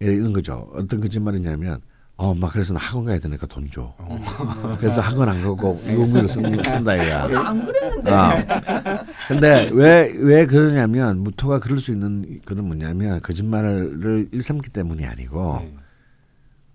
이런 0.00 0.32
거죠. 0.32 0.68
어떤 0.74 1.00
거짓말이냐면 1.00 1.80
어, 2.16 2.28
엄마 2.30 2.48
그래서 2.50 2.74
나 2.74 2.78
학원 2.80 3.06
가야 3.06 3.18
되니까 3.18 3.46
돈 3.46 3.70
줘. 3.70 3.94
어. 3.98 4.76
그래서 4.78 5.00
학원 5.00 5.28
안 5.28 5.42
가고 5.42 5.80
유흥비로 5.86 6.28
쓴, 6.28 6.42
쓴다 6.62 6.94
이거야. 6.94 7.22
저는 7.22 7.36
안 7.38 7.64
그랬는데. 7.64 8.10
아. 8.10 9.04
근데 9.28 9.70
왜 9.72 10.12
왜 10.18 10.46
그러냐면 10.46 11.20
무토가 11.20 11.58
그럴 11.58 11.78
수 11.78 11.90
있는 11.92 12.40
그런 12.44 12.66
뭐냐면 12.66 13.20
거짓말을 13.22 14.28
일삼기 14.32 14.70
때문이 14.70 15.06
아니고 15.06 15.58
네. 15.62 15.74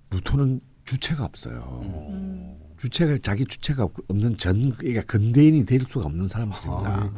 무토는 0.10 0.60
주체가 0.86 1.24
없어요. 1.26 1.82
음. 1.84 2.58
주체가 2.80 3.18
자기 3.22 3.46
주체가 3.46 3.84
없- 3.84 3.94
없는 4.08 4.38
전 4.38 4.72
그러니까 4.78 5.02
근대인이 5.04 5.66
될 5.66 5.82
수가 5.90 6.06
없는 6.06 6.28
사람들입니다. 6.28 6.90
아, 6.90 7.10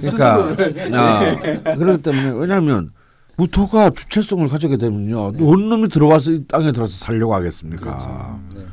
그러니까 0.00 0.98
아, 0.98 1.74
그렇기 1.76 2.02
때문에 2.02 2.30
왜냐하면 2.30 2.90
무토가 3.36 3.90
주체성을 3.90 4.46
가지게 4.48 4.76
되면요, 4.76 5.26
어느 5.28 5.62
놈이 5.62 5.88
들어와서 5.88 6.32
이 6.32 6.44
땅에 6.46 6.72
들어와서 6.72 6.96
살려고 7.04 7.34
하겠습니까? 7.34 8.38
네. 8.54 8.64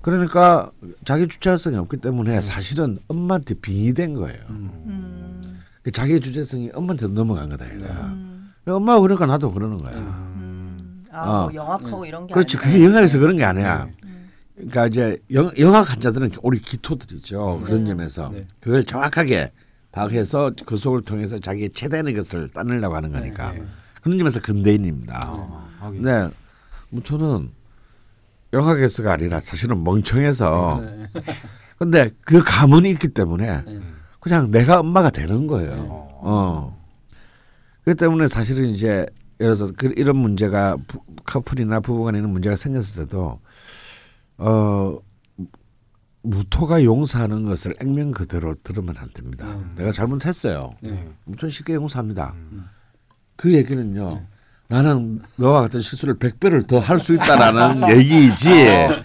그러니까 0.00 0.70
자기 1.04 1.28
주체성이 1.28 1.76
없기 1.76 1.98
때문에 1.98 2.40
사실은 2.40 2.98
엄마한테 3.06 3.54
빙의된 3.54 4.14
거예요. 4.14 4.40
음. 4.50 5.60
그 5.84 5.92
자기 5.92 6.18
주체성이 6.20 6.70
엄마한테 6.74 7.06
넘어간 7.08 7.48
거다 7.48 7.64
이거. 7.66 7.84
음. 7.86 8.52
엄마가 8.66 9.00
그러니까 9.00 9.26
나도 9.26 9.52
그러는 9.52 9.78
거야. 9.78 9.94
음. 9.96 11.04
아, 11.12 11.30
어. 11.30 11.42
뭐 11.44 11.54
영악하고 11.54 12.04
이런 12.06 12.26
게 12.26 12.34
그렇지. 12.34 12.56
아니라. 12.56 12.72
그게 12.72 12.84
영화에서 12.84 13.18
그런 13.20 13.36
게 13.36 13.44
아니야. 13.44 13.84
음. 14.01 14.01
그러니까 14.62 14.86
이제 14.86 15.18
영, 15.32 15.50
영학 15.58 15.90
환자들은 15.90 16.30
우리 16.42 16.58
기토들이죠. 16.60 17.62
그런 17.64 17.80
네. 17.80 17.86
점에서 17.90 18.30
네. 18.32 18.46
그걸 18.60 18.84
정확하게 18.84 19.50
파악해서 19.90 20.52
그 20.64 20.76
속을 20.76 21.02
통해서 21.02 21.38
자기의 21.38 21.70
최대한의 21.70 22.14
것을 22.14 22.48
따내려고 22.48 22.94
하는 22.94 23.10
거니까 23.10 23.52
네. 23.52 23.64
그런 24.02 24.18
점에서 24.18 24.40
근대인입니다. 24.40 25.14
아, 25.26 25.68
하긴. 25.80 26.02
근데 26.02 26.34
무토는 26.90 27.50
영학에서가 28.52 29.12
아니라 29.12 29.40
사실은 29.40 29.82
멍청해서 29.82 30.80
네. 30.82 31.08
근데 31.78 32.10
그 32.20 32.42
가문이 32.44 32.88
있기 32.90 33.08
때문에 33.08 33.64
네. 33.64 33.80
그냥 34.20 34.50
내가 34.52 34.78
엄마가 34.78 35.10
되는 35.10 35.48
거예요. 35.48 35.72
어. 35.72 36.20
어. 36.22 36.82
그렇기 37.82 37.98
때문에 37.98 38.28
사실은 38.28 38.68
이제 38.68 39.06
예를 39.40 39.56
들어서 39.56 39.72
그 39.76 39.92
이런 39.96 40.16
문제가 40.16 40.76
부, 40.86 41.00
커플이나 41.24 41.80
부부간에 41.80 42.18
있는 42.18 42.30
문제가 42.30 42.54
생겼을 42.54 43.04
때도 43.04 43.40
어 44.38 44.98
무토가 46.22 46.84
용서하는 46.84 47.44
것을 47.46 47.74
액면 47.80 48.12
그대로 48.12 48.54
들으면 48.62 48.94
안 48.98 49.10
됩니다. 49.12 49.46
음. 49.46 49.74
내가 49.76 49.90
잘못했어요. 49.92 50.74
네. 50.80 51.08
무토 51.24 51.48
쉽게 51.48 51.74
용서합니다. 51.74 52.32
음. 52.36 52.64
그 53.36 53.52
얘기는요. 53.52 54.22
나는 54.68 55.20
너와 55.36 55.60
같은 55.62 55.80
실수를 55.82 56.18
백 56.18 56.38
배를 56.40 56.62
더 56.62 56.78
할 56.78 56.98
수 57.00 57.12
있다라는 57.14 57.90
얘기이지. 57.98 58.50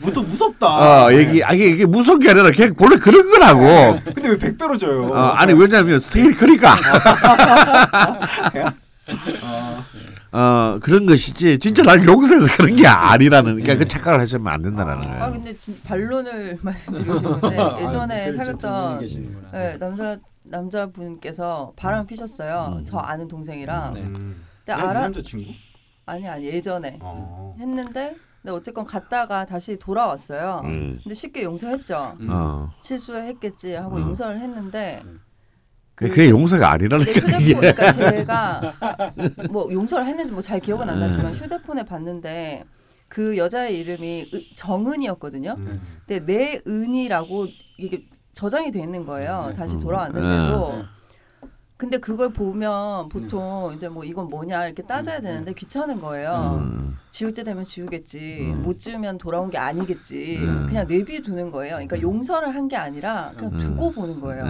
무토 0.02 0.22
무섭다. 0.22 1.06
어, 1.08 1.14
얘기, 1.14 1.44
아, 1.44 1.52
이게, 1.54 1.66
이게 1.70 1.86
무서운 1.86 2.20
게 2.20 2.30
아니라 2.30 2.52
그냥 2.52 2.74
원래 2.80 2.98
그런 2.98 3.28
거라고. 3.30 4.00
근데 4.14 4.30
왜 4.30 4.38
100배로 4.38 4.80
줘요? 4.80 5.08
어, 5.08 5.18
아니 5.32 5.54
왜냐하면 5.54 6.00
스테이크 6.00 6.38
크니까. 6.46 6.76
어 10.32 10.80
그런 10.82 11.06
것이지 11.06 11.60
진짜 11.60 11.84
날 11.84 12.06
용서해서 12.06 12.48
그런 12.58 12.76
게 12.76 12.86
아니라는 12.86 13.62
그러니까 13.62 13.78
그 13.78 13.88
착각을 13.88 14.20
하시면 14.20 14.48
안 14.52 14.62
된다라는 14.62 15.04
거예요. 15.04 15.24
아 15.24 15.32
근데 15.32 15.54
진, 15.58 15.80
반론을 15.84 16.58
말씀드리고 16.64 17.18
싶은데 17.18 17.58
아, 17.58 17.78
예전에 17.80 18.32
그렇죠. 18.32 18.58
사귀었던. 18.60 19.50
네, 19.54 19.78
남자 19.78 20.18
남자분께서 20.44 21.74
바람 21.76 22.06
피셨어요. 22.06 22.78
음. 22.80 22.86
저 22.86 22.98
아는 22.98 23.28
동생이랑. 23.28 23.94
네. 23.94 24.02
음. 24.02 24.44
근데 24.66 24.72
야, 24.72 24.76
네 24.76 24.84
알아 24.84 25.02
남자친구? 25.02 25.52
아니 26.06 26.28
아니 26.28 26.46
예전에 26.46 27.00
어. 27.02 27.56
했는데 27.60 28.16
근데 28.42 28.52
어쨌건 28.56 28.86
갔다가 28.86 29.46
다시 29.46 29.78
돌아왔어요. 29.78 30.62
음. 30.66 31.00
근데 31.04 31.16
쉽게 31.16 31.44
용서했죠. 31.44 32.18
음. 32.20 32.28
어. 32.30 32.70
실수했겠지 32.82 33.74
하고 33.74 33.98
음. 33.98 34.02
용서를 34.04 34.40
했는데 34.40 35.04
그, 35.98 36.08
그게 36.10 36.30
용서가 36.30 36.78
내 36.78 36.86
아니라니까 36.86 37.12
휴대폰 37.12 37.42
이게. 37.42 37.54
그러니까 37.56 37.92
제가 37.92 38.74
뭐 39.50 39.68
용서를 39.72 40.06
했는지 40.06 40.32
뭐 40.32 40.42
잘 40.42 40.60
기억은 40.60 40.88
안 40.90 41.00
나지만 41.00 41.34
휴대폰에 41.34 41.84
봤는데 41.86 42.64
그 43.10 43.36
여자의 43.38 43.80
이름이 43.80 44.30
으- 44.34 44.54
정은이었거든요. 44.56 45.56
음. 45.58 45.82
근데 46.06 46.24
내 46.26 46.62
은이라고 46.68 47.48
이게 47.78 48.04
저장이 48.34 48.70
돼 48.70 48.80
있는 48.80 49.06
거예요. 49.08 49.46
네. 49.50 49.54
다시 49.56 49.76
음. 49.76 49.80
돌아왔는데도. 49.80 50.76
네. 50.78 50.84
근데 51.78 51.98
그걸 52.00 52.34
보면 52.34 53.08
보통 53.10 53.72
이제 53.76 53.88
뭐 53.88 54.04
이건 54.04 54.30
뭐냐 54.30 54.66
이렇게 54.66 54.82
따져야 54.84 55.20
되는데 55.22 55.54
귀찮은 55.54 56.00
거예요. 56.00 56.60
음. 56.60 56.98
지울 57.12 57.34
때 57.34 57.44
되면 57.44 57.64
지우겠지. 57.64 58.40
음. 58.42 58.62
못 58.64 58.80
지우면 58.80 59.18
돌아온 59.20 59.50
게 59.52 59.58
아니겠지. 59.60 60.38
음. 60.42 60.66
그냥 60.68 60.86
내비두는 60.88 61.50
거예요. 61.52 61.74
그러니까 61.76 62.00
용서를 62.02 62.54
한 62.54 62.68
게 62.68 62.76
아니라 62.76 63.32
그냥 63.38 63.54
음. 63.54 63.58
두고 63.60 63.92
보는 63.92 64.20
거예요. 64.20 64.44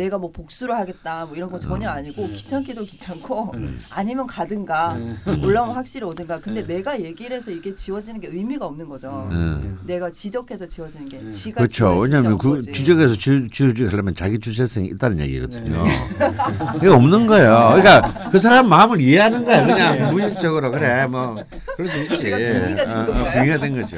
음. 0.00 0.02
내가 0.02 0.18
뭐 0.18 0.30
복수를 0.32 0.76
하겠다 0.76 1.26
뭐 1.26 1.36
이런 1.36 1.50
거 1.50 1.58
전혀 1.58 1.90
아니고 1.90 2.24
음. 2.24 2.32
귀찮기도 2.32 2.84
귀찮고 2.84 3.52
음. 3.54 3.78
아니면 3.90 4.26
가든가 4.26 4.94
음. 4.94 5.18
올라오면 5.42 5.74
확실히 5.76 6.06
오든가 6.06 6.40
근데 6.40 6.66
네. 6.66 6.76
내가 6.76 7.00
얘기를 7.00 7.36
해서 7.36 7.50
이게 7.50 7.74
지워지는 7.74 8.20
게 8.20 8.28
의미가 8.28 8.66
없는 8.66 8.88
거죠 8.88 9.28
음. 9.30 9.78
내가 9.84 10.10
지적해서 10.10 10.66
지워지는 10.66 11.06
게 11.06 11.18
음. 11.18 11.30
지가 11.30 11.58
그렇죠. 11.58 11.98
왜냐하면 11.98 12.32
온그 12.32 12.50
거지. 12.50 12.72
주적에서 12.72 13.14
지우지 13.14 13.86
하려면 13.86 14.14
자기 14.14 14.38
주체성이 14.38 14.88
있다는 14.88 15.20
얘기거든요. 15.20 15.82
네. 15.82 16.08
이게 16.76 16.88
없는 16.88 17.26
거예요. 17.26 17.74
그러니까 17.76 18.30
그 18.30 18.38
사람 18.38 18.68
마음을 18.68 19.00
이해하는 19.00 19.44
거야. 19.44 19.66
그냥 19.66 20.10
무의식적으로 20.12 20.70
그래 20.70 21.06
뭐 21.06 21.36
그럴 21.76 21.88
수 21.88 21.98
있지. 22.02 22.14
우리가 22.14 22.36
빙의가 22.36 22.84
된 22.84 22.90
어, 22.90 23.54
어, 23.54 23.58
된 23.58 23.80
거죠. 23.80 23.96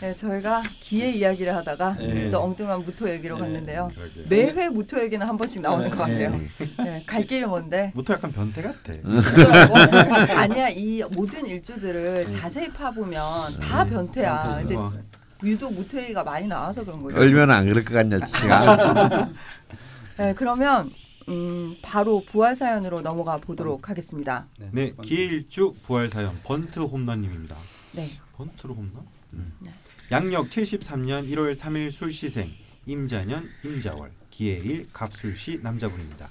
네, 0.00 0.14
저희가 0.14 0.62
기의 0.80 1.18
이야기를 1.18 1.54
하다가 1.56 1.96
네. 1.98 2.30
또 2.30 2.40
엉뚱한 2.42 2.84
무토 2.84 3.08
얘기로 3.10 3.34
네. 3.36 3.42
갔는데요 3.42 3.90
그러게. 3.94 4.24
매회 4.28 4.68
무토 4.68 4.98
얘기는 5.02 5.26
한 5.26 5.36
번씩 5.36 5.60
나오는 5.60 5.90
것 5.90 6.06
네. 6.06 6.24
같아요 6.26 6.40
네, 6.78 7.04
갈 7.06 7.26
길이 7.26 7.44
먼데 7.44 7.92
무토 7.94 8.14
약간 8.14 8.32
변태 8.32 8.62
같아. 8.62 8.92
아니야 10.40 10.68
이 10.70 11.02
모든 11.10 11.44
일주들을 11.46 12.30
자세히 12.30 12.68
파보면 12.70 13.20
다 13.60 13.84
변태야 13.84 14.56
근데 14.60 14.74
어. 14.76 14.92
유독 15.44 15.74
무토 15.74 16.00
얘기가 16.00 16.24
많이 16.24 16.46
나와서 16.46 16.82
그런 16.84 17.02
거죠 17.02 17.18
얼마나 17.18 17.56
안 17.56 17.66
그럴 17.66 17.84
것 17.84 17.94
같냐, 17.94 18.18
지가. 18.26 19.28
네, 20.18 20.34
그러면 20.34 20.90
음, 21.28 21.76
바로 21.82 22.22
부활 22.26 22.56
사연으로 22.56 23.00
넘어가 23.00 23.38
보도록 23.38 23.88
하겠습니다. 23.88 24.46
네, 24.72 24.92
기일주 25.02 25.74
부활 25.84 26.08
사연 26.10 26.38
번트 26.44 26.80
홈런님입니다. 26.80 27.56
네. 27.92 28.08
번트로 28.36 28.74
홈런? 28.74 29.06
음. 29.32 29.52
네. 29.60 29.72
양력 30.10 30.48
73년 30.48 31.28
1월 31.30 31.54
3일 31.54 31.90
술시생 31.90 32.50
임자년 32.86 33.48
임자월 33.64 34.10
기해일 34.30 34.86
갑술시 34.92 35.60
남자분입니다. 35.62 36.28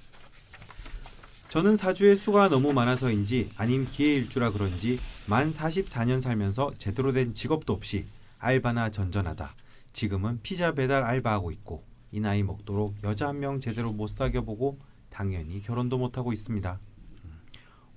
저는 1.47 1.77
사주에 1.77 2.15
수가 2.15 2.49
너무 2.49 2.73
많아서인지 2.73 3.49
아님 3.55 3.87
기해일주라 3.89 4.51
그런지 4.51 4.99
만 5.27 5.51
44년 5.51 6.21
살면서 6.21 6.73
제대로 6.77 7.11
된 7.11 7.33
직업도 7.33 7.73
없이 7.73 8.05
알바나 8.37 8.91
전전하다 8.91 9.55
지금은 9.93 10.39
피자 10.43 10.73
배달 10.73 11.03
알바하고 11.03 11.51
있고 11.51 11.83
이 12.11 12.19
나이 12.19 12.43
먹도록 12.43 12.95
여자 13.03 13.27
한 13.29 13.39
명 13.39 13.59
제대로 13.61 13.93
못 13.93 14.07
사귀어보고 14.07 14.79
당연히 15.09 15.61
결혼도 15.61 15.97
못하고 15.97 16.33
있습니다. 16.33 16.79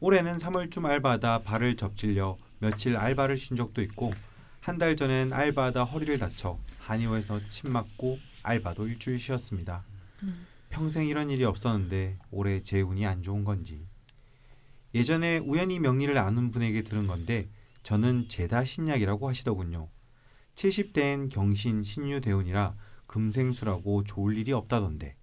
올해는 0.00 0.36
3월쯤 0.36 0.84
알바하다 0.84 1.42
발을 1.42 1.76
접질려 1.76 2.36
며칠 2.58 2.96
알바를 2.96 3.36
쉰 3.36 3.56
적도 3.56 3.82
있고 3.82 4.12
한 4.62 4.78
달 4.78 4.94
전엔 4.96 5.32
알바하다 5.32 5.82
허리를 5.84 6.16
다쳐 6.18 6.58
한의원에서 6.78 7.40
침 7.48 7.72
맞고 7.72 8.18
알바도 8.44 8.86
일주일 8.86 9.18
쉬었습니다. 9.18 9.84
음. 10.22 10.46
평생 10.70 11.06
이런 11.08 11.30
일이 11.30 11.44
없었는데 11.44 12.18
올해 12.30 12.62
제 12.62 12.80
운이 12.80 13.04
안 13.04 13.22
좋은 13.22 13.42
건지 13.44 13.84
예전에 14.94 15.38
우연히 15.38 15.80
명리를 15.80 16.16
아는 16.16 16.50
분에게 16.52 16.82
들은 16.82 17.06
건데 17.08 17.48
저는 17.82 18.28
제다 18.28 18.64
신약이라고 18.64 19.28
하시더군요. 19.28 19.88
70대엔 20.54 21.28
경신 21.30 21.82
신유대운이라 21.82 22.76
금생수라고 23.08 24.04
좋을 24.04 24.36
일이 24.38 24.52
없다던데 24.52 25.16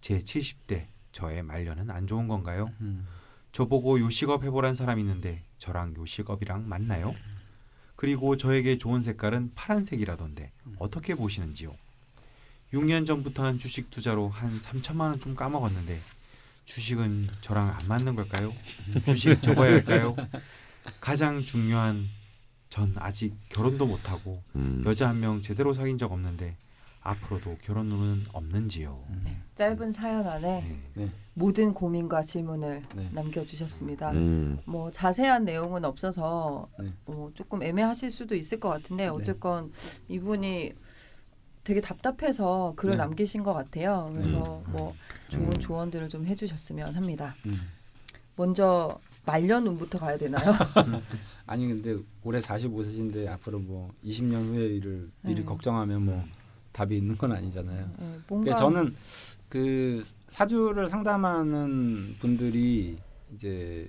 제 0.00 0.20
70대 0.20 0.86
저의 1.10 1.42
말년은 1.42 1.90
안 1.90 2.06
좋은 2.06 2.28
건가요? 2.28 2.70
음. 2.80 3.06
저보고 3.50 3.98
요식업 4.00 4.44
해보란 4.44 4.74
사람 4.74 4.98
있는데 5.00 5.44
저랑 5.58 5.94
요식업이랑 5.96 6.68
맞나요? 6.68 7.12
그리고 8.04 8.36
저에게 8.36 8.76
좋은 8.76 9.00
색깔은 9.00 9.52
파란색이라던데 9.54 10.52
어떻게 10.78 11.14
보시는지요? 11.14 11.74
6년 12.74 13.06
전부터 13.06 13.42
한 13.46 13.58
주식 13.58 13.90
투자로 13.90 14.28
한 14.28 14.60
3천만 14.60 15.08
원 15.08 15.18
좀 15.20 15.34
까먹었는데 15.34 15.98
주식은 16.66 17.28
저랑 17.40 17.70
안 17.70 17.88
맞는 17.88 18.14
걸까요? 18.14 18.52
주식 19.06 19.40
접어야 19.40 19.72
할까요? 19.72 20.14
가장 21.00 21.40
중요한 21.42 22.06
전 22.68 22.92
아직 22.98 23.32
결혼도 23.48 23.86
못하고 23.86 24.42
음. 24.54 24.82
여자 24.84 25.08
한 25.08 25.18
명 25.20 25.40
제대로 25.40 25.72
사귄 25.72 25.96
적 25.96 26.12
없는데 26.12 26.58
앞으로도 27.04 27.58
결혼은 27.62 28.24
없는지요? 28.32 29.04
짧은 29.54 29.92
사연 29.92 30.26
안에 30.26 30.64
네. 30.94 31.10
모든 31.34 31.74
고민과 31.74 32.22
질문을 32.22 32.82
네. 32.94 33.10
남겨주셨습니다. 33.12 34.12
음. 34.12 34.58
뭐 34.64 34.90
자세한 34.90 35.44
내용은 35.44 35.84
없어서 35.84 36.68
네. 36.78 36.92
어, 37.04 37.30
조금 37.34 37.62
애매하실 37.62 38.10
수도 38.10 38.34
있을 38.34 38.58
것 38.58 38.70
같은데 38.70 39.06
어쨌건 39.08 39.70
이분이 40.08 40.72
되게 41.62 41.80
답답해서 41.80 42.72
글을 42.76 42.92
네. 42.92 42.98
남기신 42.98 43.42
것 43.42 43.52
같아요. 43.52 44.10
그래서 44.14 44.62
뭐 44.68 44.94
좋은 45.28 45.52
조언들을 45.52 46.08
좀 46.08 46.26
해주셨으면 46.26 46.94
합니다. 46.94 47.36
음. 47.46 47.60
먼저 48.36 48.98
말년 49.26 49.66
운부터 49.66 49.98
가야 49.98 50.16
되나요? 50.16 50.52
아니 51.46 51.68
근데 51.68 51.96
올해 52.22 52.40
45세신데 52.40 53.28
앞으로 53.28 53.58
뭐 53.58 53.92
20년 54.04 54.46
후의 54.48 54.76
일을 54.76 55.10
미리 55.20 55.36
네. 55.36 55.44
걱정하면 55.44 56.04
뭐 56.04 56.24
답이 56.74 56.98
있는 56.98 57.16
건 57.16 57.32
아니잖아요. 57.32 57.86
네, 57.98 58.04
뭔가 58.28 58.44
그러니까 58.44 58.56
저는 58.56 58.94
그 59.48 60.02
사주를 60.28 60.88
상담하는 60.88 62.16
분들이 62.20 62.98
이제 63.32 63.88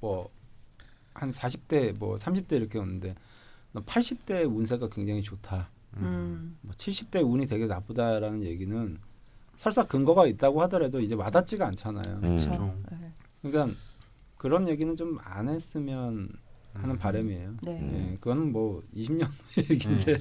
뭐 0.00 0.28
한 1.20 1.30
40대 1.30 1.98
뭐 1.98 2.14
30대 2.16 2.52
이렇게 2.52 2.78
오는데 2.78 3.14
80대 3.74 4.48
운세가 4.48 4.88
굉장히 4.88 5.22
좋다. 5.22 5.68
음, 5.96 6.56
뭐 6.60 6.72
70대 6.76 7.28
운이 7.28 7.46
되게 7.46 7.66
나쁘다라는 7.66 8.42
얘기는 8.44 8.98
설사 9.56 9.84
근거가 9.84 10.26
있다고 10.26 10.62
하더라도 10.62 11.00
이제 11.00 11.14
와닿지가 11.14 11.66
않잖아요. 11.66 12.16
음. 12.16 12.20
그렇죠. 12.20 12.74
네. 12.90 13.12
그러니까 13.42 13.76
그런 14.36 14.68
얘기는 14.68 14.94
좀 14.96 15.18
안 15.22 15.48
했으면 15.48 16.28
하는 16.80 16.96
바람이에요. 16.98 17.54
네. 17.62 17.80
예, 18.12 18.16
그건 18.20 18.52
뭐 18.52 18.82
20년 18.94 19.24
후 19.24 19.32
얘기인데 19.72 20.18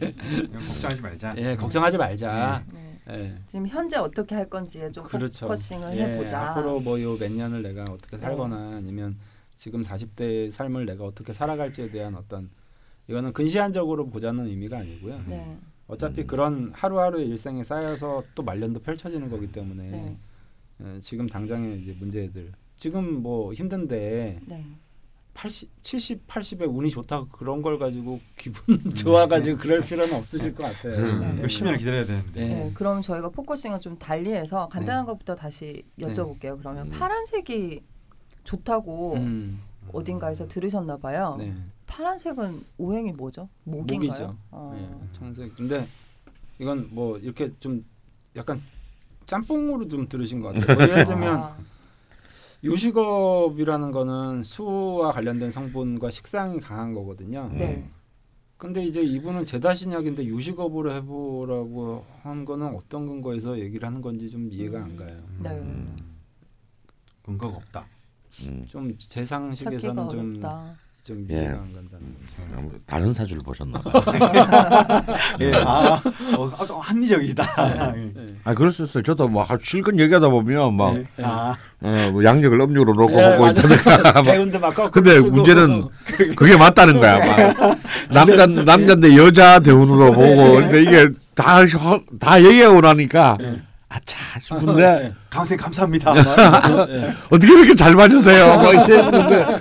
걱정하지 0.68 1.01
말자. 1.01 1.36
예, 1.38 1.55
걱정하지 1.55 1.97
말자. 1.97 2.64
네. 2.74 2.99
예. 3.10 3.36
지금 3.47 3.68
현재 3.68 3.97
어떻게 3.97 4.36
할 4.36 4.49
건지에 4.49 4.91
좀 4.91 5.03
그렇죠. 5.05 5.45
focusing을 5.45 5.95
예, 5.97 6.03
해보자. 6.03 6.51
앞으로 6.51 6.80
뭐 6.82 6.99
요 7.01 7.18
몇 7.18 7.32
년을 7.32 7.62
내가 7.64 7.84
어떻게 7.86 8.18
네. 8.18 8.22
살거나 8.22 8.78
아니면 8.78 9.18
지금 9.55 9.82
40대의 9.82 10.51
삶을 10.51 10.86
내가 10.86 11.05
어떻게 11.05 11.32
살아갈지에 11.34 11.89
대한 11.91 12.16
어떤 12.16 12.49
이거는 13.08 13.32
근시안적으로 13.34 14.08
보자는 14.10 14.47
의미가 14.47 14.80
아니고요. 14.80 15.22
네. 15.28 15.58
어차피 15.88 16.26
그런 16.28 16.72
하루하루의 16.74 17.28
일상이 17.30 17.64
쌓여서 17.64 18.24
또 18.36 18.43
말년도 18.43 18.82
펼쳐지는 18.82 19.30
거기 19.30 19.49
때문에 19.51 19.89
네. 19.89 20.18
예, 20.84 20.99
지금 20.99 21.28
당장의 21.28 21.82
이제 21.82 21.93
문제들 21.97 22.51
지금 22.76 23.22
뭐 23.24 23.53
힘든데 23.53 24.39
네. 24.45 24.66
80, 25.38 25.70
70, 25.84 26.28
80에 26.28 26.68
운이 26.68 26.90
좋다 26.90 27.26
그런 27.32 27.62
걸 27.62 27.78
가지고 27.78 28.20
기분 28.36 28.82
좋아가지고 28.96 29.60
그럴 29.60 29.82
필요는 29.82 30.16
없으실 30.16 30.56
것 30.56 30.64
같아요. 30.66 31.20
네. 31.20 31.34
몇십 31.34 31.64
년을 31.64 31.78
기다려야 31.78 32.06
되는데. 32.06 32.42
예. 32.42 32.48
네, 32.48 32.72
그럼 32.74 33.04
저희가 33.04 33.30
focusing을 33.30 33.80
좀 33.80 34.00
달리해서 34.00 34.68
간단한 34.68 35.06
네. 35.06 35.12
것부터 35.12 35.36
다시 35.36 35.84
여쭤볼게요. 36.00 36.58
그러면 36.58 36.88
음. 36.88 36.92
파란색이 36.92 37.84
좋다고 38.46 39.14
음, 39.18 39.62
어딘가에서 39.94 40.48
들으셨나 40.48 40.98
봐요. 40.98 41.36
네. 41.38 41.54
파란색은 41.86 42.64
오행이 42.80 43.12
뭐죠? 43.12 43.48
목인가요? 43.64 44.08
목이죠. 44.08 44.38
어. 44.50 44.74
예, 44.76 45.14
청색. 45.14 45.54
근데 45.56 45.88
이건 46.58 46.90
뭐 46.90 47.20
이렇게 47.20 47.52
좀 47.60 47.86
약간 48.36 48.60
짬뽕으로 49.28 49.88
좀 49.88 50.10
들으신 50.10 50.42
것 50.42 50.56
같아요. 50.56 50.76
뭐 50.76 50.84
예를 50.84 51.04
들면 51.06 51.38
아, 51.38 51.58
요식업이라는 52.64 53.91
거는 53.91 54.43
수와 54.43 55.12
관련된 55.12 55.51
성분과 55.51 56.10
식상이 56.10 56.60
강한 56.60 56.93
거거든요. 56.93 57.51
네. 57.55 57.89
근데 58.58 58.84
이제 58.84 59.01
이분은 59.01 59.45
제다신약인데 59.45 60.28
요식업으로 60.28 60.91
해보라고 60.91 62.05
한 62.24 62.43
거는 62.43 62.76
어떤 62.76 63.05
근거에서 63.05 63.60
얘기를 63.60 63.88
하는 63.88 64.01
건지 64.01 64.30
좀 64.30 64.51
이해가 64.51 64.84
안 64.84 64.95
가요. 64.95 65.24
네. 65.43 65.51
음. 65.51 65.95
근거가 67.22 67.58
없다. 67.58 67.86
음. 68.43 68.66
좀제 68.68 68.97
찾기가 68.97 69.26
상식에서는 69.26 70.10
좀, 70.10 70.20
어렵다. 70.20 70.76
좀 71.08 71.26
예. 71.30 71.36
이해가 71.36 71.51
안 71.53 71.74
간다는 71.74 71.88
거죠. 71.89 72.60
음. 72.60 72.70
다른 72.86 73.14
사주를 73.14 73.41
보셨나 73.43 73.80
봐. 73.82 75.03
예, 75.39 75.51
아, 75.55 76.01
어, 76.36 76.51
아, 76.60 76.66
좀 76.66 76.80
합리적이다. 76.80 77.45
예. 77.95 78.12
네. 78.14 78.28
아 78.43 78.53
그럴 78.53 78.72
수 78.74 78.84
있어요. 78.84 79.03
저도 79.03 79.30
뭐 79.30 79.45
실컷 79.62 79.97
얘기하다 79.97 80.28
보면 80.28 80.74
막 80.76 80.95
예. 80.97 81.05
아, 81.24 81.55
어, 81.82 82.10
뭐 82.12 82.24
양력을 82.26 82.60
음력으로 82.60 82.93
놓고 83.08 83.22
예, 83.22 83.30
보고 83.32 83.45
맞아. 83.45 83.62
있다가 83.68 84.22
배운데 84.22 84.58
막 84.58 84.74
근데. 84.91 85.20
문제는 85.22 85.88
그게 86.36 86.58
맞다는 86.58 86.99
거야. 86.99 87.53
막. 87.53 87.78
남자 88.12 88.45
남자인데 88.45 89.16
여자 89.16 89.60
대운으로 89.60 90.12
보고 90.12 90.55
근데 90.55 90.82
이게 90.82 91.10
다 91.36 91.64
다 92.20 92.43
얘기하고 92.43 92.82
나니까 92.82 93.38
아차 93.89 94.18
싶은데 94.41 95.14
강생 95.30 95.58
감사합니다. 95.58 96.12
어떻게 97.32 97.53
이렇게 97.53 97.76
잘 97.76 97.95
맞으세요? 97.95 98.47
막 98.58 98.74
이랬는데 98.74 99.60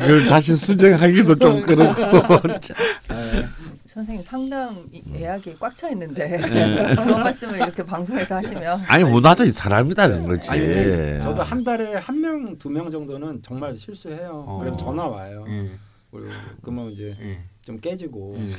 이걸 0.00 0.26
다시 0.26 0.54
수정하기도 0.54 1.36
좀 1.36 1.62
그렇고 1.62 2.02
선생님 3.86 4.22
상담 4.22 4.86
이- 4.92 5.02
예약이 5.14 5.56
꽉 5.58 5.74
차 5.74 5.88
있는데 5.90 6.36
네. 6.36 6.94
그런 6.94 7.22
말씀을 7.22 7.56
이렇게 7.56 7.82
방송에서 7.82 8.36
하시면 8.36 8.82
아니 8.86 9.04
뭐 9.04 9.20
나도 9.20 9.50
사람이다 9.50 10.08
는 10.08 10.26
거지. 10.26 10.50
아니 10.50 10.60
근데 10.60 11.20
저도 11.20 11.42
한 11.42 11.64
달에 11.64 11.94
한 11.94 12.20
명두명 12.20 12.90
정도는 12.90 13.40
정말 13.42 13.74
실수해요. 13.74 14.44
어. 14.46 14.58
그럼 14.60 14.76
전화 14.76 15.06
와요. 15.06 15.46
예, 15.48 15.70
그리고 16.10 16.28
그러면 16.60 16.90
이제 16.90 17.16
예, 17.22 17.38
좀 17.64 17.80
깨지고 17.80 18.36
예. 18.38 18.56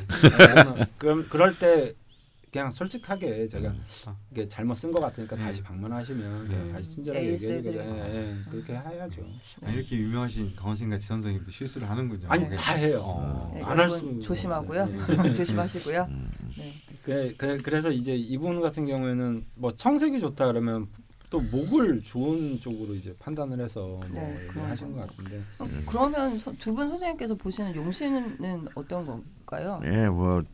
그럼 0.97 1.27
그럴 1.29 1.53
때 1.53 1.93
그냥 2.51 2.71
솔직하게 2.71 3.47
제가 3.47 3.73
아. 4.05 4.15
이게 4.31 4.47
잘못 4.47 4.75
쓴 4.75 4.91
것 4.91 4.99
같으니까 5.01 5.35
음. 5.35 5.39
다시 5.41 5.61
방문하시면 5.61 6.45
음. 6.51 6.69
다시 6.73 6.91
친절하게 6.91 7.27
AS 7.31 7.45
얘기해드리고 7.45 7.83
해드리고. 7.83 8.51
그렇게 8.51 8.73
해야죠. 8.73 9.21
아, 9.63 9.69
이렇게 9.69 9.97
유명하신 9.97 10.55
강원생 10.55 10.89
같이 10.89 11.07
선생님도 11.07 11.51
실수를 11.51 11.89
하는군요. 11.89 12.27
아니 12.29 12.45
예. 12.49 12.55
다 12.55 12.73
해요. 12.75 13.01
어. 13.03 13.51
네, 13.53 13.61
안할 13.61 13.89
여러분 13.89 14.21
수 14.21 14.27
조심하고요. 14.27 14.81
없어요. 14.83 15.27
예. 15.27 15.33
조심하시고요. 15.33 16.07
네. 16.57 16.73
그래, 17.03 17.33
그래, 17.37 17.57
그래서 17.57 17.91
이제 17.91 18.15
이분 18.15 18.61
같은 18.61 18.85
경우에는 18.85 19.45
뭐 19.55 19.71
청색이 19.71 20.19
좋다 20.21 20.47
그러면 20.47 20.87
또 21.29 21.41
목을 21.41 22.01
좋은 22.03 22.57
쪽으로 22.61 22.95
이제 22.95 23.13
판단을 23.19 23.59
해서 23.59 23.81
뭐 23.85 24.01
네, 24.09 24.31
얘기를 24.31 24.47
그런 24.47 24.69
하신 24.69 24.93
것. 24.95 25.01
같은데 25.07 25.41
어, 25.59 25.67
그러면 25.85 26.37
두 26.59 26.73
분 26.73 26.87
선생님께서 26.89 27.35
보시는 27.35 27.75
용신은 27.75 28.67
어떤 28.75 29.05
건가요? 29.05 29.81
예, 29.83 30.07
뭐 30.07 30.39
그, 30.39 30.45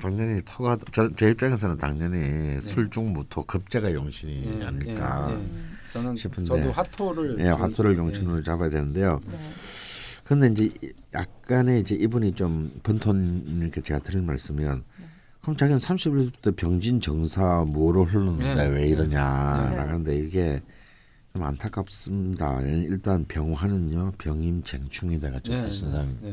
당연히 0.00 0.40
토가 0.44 0.76
저, 0.92 1.08
제 1.14 1.30
입장에서는 1.30 1.76
당연히 1.78 2.60
술중무토 2.60 3.44
급제가 3.44 3.92
용신이 3.92 4.58
예, 4.60 4.64
아닐까. 4.64 5.28
예, 5.30 5.34
예. 5.36 5.48
저는 5.90 6.16
싶은데. 6.16 6.48
저도 6.48 6.72
화토를 6.72 7.36
예, 7.40 7.48
화토를 7.48 7.96
용신으로 7.96 8.42
잡아야 8.42 8.68
되는데요. 8.70 9.20
네. 9.26 9.38
근데 10.24 10.48
이제 10.48 10.70
이- 10.82 10.92
약간의 11.12 11.80
이제 11.82 11.94
이분이 11.94 12.32
좀 12.32 12.72
번톤 12.82 13.60
이렇게 13.62 13.80
제가 13.80 14.00
드린 14.00 14.26
말씀이면 14.26 14.82
그럼 15.42 15.56
자기는 15.56 15.78
30일부터 15.78 16.56
병진 16.56 17.00
정사 17.00 17.64
뭐로 17.68 18.04
흘렀는데 18.04 18.54
네. 18.54 18.66
왜 18.68 18.88
이러냐 18.88 19.70
네. 19.70 19.76
하는데 19.76 20.16
이게 20.18 20.62
좀 21.34 21.42
안타깝습니다. 21.44 22.60
일단 22.62 23.24
병화는요 23.26 24.12
병임 24.18 24.62
쟁충이 24.62 25.20
돼가지고 25.20 25.54
네, 25.56 25.62
사실상 25.62 26.16
네. 26.22 26.32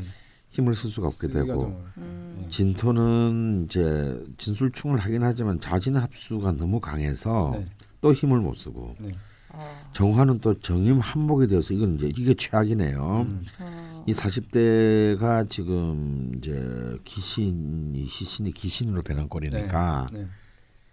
힘을 0.52 0.74
쓸 0.74 0.90
수가 0.90 1.08
없게 1.08 1.28
되고. 1.28 1.82
음, 1.96 2.46
진토는 2.50 3.66
이제 3.68 4.24
진술충을 4.38 4.98
하긴 4.98 5.22
하지만 5.22 5.60
자진 5.60 5.96
합수가 5.96 6.52
너무 6.52 6.80
강해서 6.80 7.50
네. 7.54 7.66
또 8.00 8.12
힘을 8.12 8.40
못 8.40 8.54
쓰고 8.54 8.94
네. 9.00 9.12
아, 9.50 9.58
정화는 9.92 10.40
또 10.40 10.58
정임 10.60 10.98
한복이 10.98 11.46
되어서 11.46 11.72
이건 11.74 11.94
이제 11.96 12.08
이게 12.16 12.34
최악이네요. 12.34 13.26
음. 13.26 13.44
어, 13.60 14.04
이 14.06 14.12
40대가 14.12 15.48
지금 15.48 16.32
이제 16.36 16.98
귀신이 17.04 18.04
시신이 18.06 18.52
귀신으로 18.52 19.02
되는 19.02 19.28
꼴이니까 19.28 20.06
네. 20.12 20.26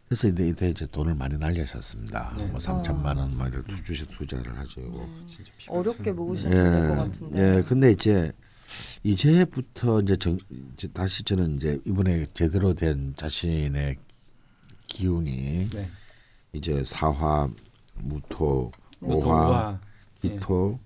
그래서 0.07 0.27
이때, 0.27 0.47
이때 0.47 0.69
이제 0.69 0.87
돈을 0.87 1.15
많이 1.15 1.37
날리셨습니다. 1.37 2.35
네. 2.37 2.45
뭐 2.47 2.59
3천만 2.59 3.17
원막 3.17 3.53
이렇게 3.53 3.75
주식 3.83 4.09
투자를 4.09 4.57
하죠. 4.59 4.81
진짜 5.27 5.51
피가 5.57 5.73
어렵게 5.73 6.03
참- 6.05 6.15
모으시는 6.15 6.51
분일 6.51 6.87
것 6.89 6.97
같은데. 7.03 7.57
예, 7.57 7.63
근데 7.63 7.91
이제 7.91 8.31
이제부터 9.03 10.01
이제, 10.01 10.15
정, 10.17 10.37
이제 10.73 10.87
다시 10.89 11.23
저는 11.23 11.55
이제 11.57 11.79
이번에 11.85 12.25
제대로 12.33 12.73
된 12.73 13.13
자신의 13.15 13.95
기운이 14.87 15.67
네. 15.73 15.89
이제 16.53 16.83
사화, 16.83 17.49
무토, 17.95 18.71
네. 18.99 19.09
또 19.09 19.15
오화, 19.27 19.47
우화. 19.49 19.79
기토, 20.21 20.79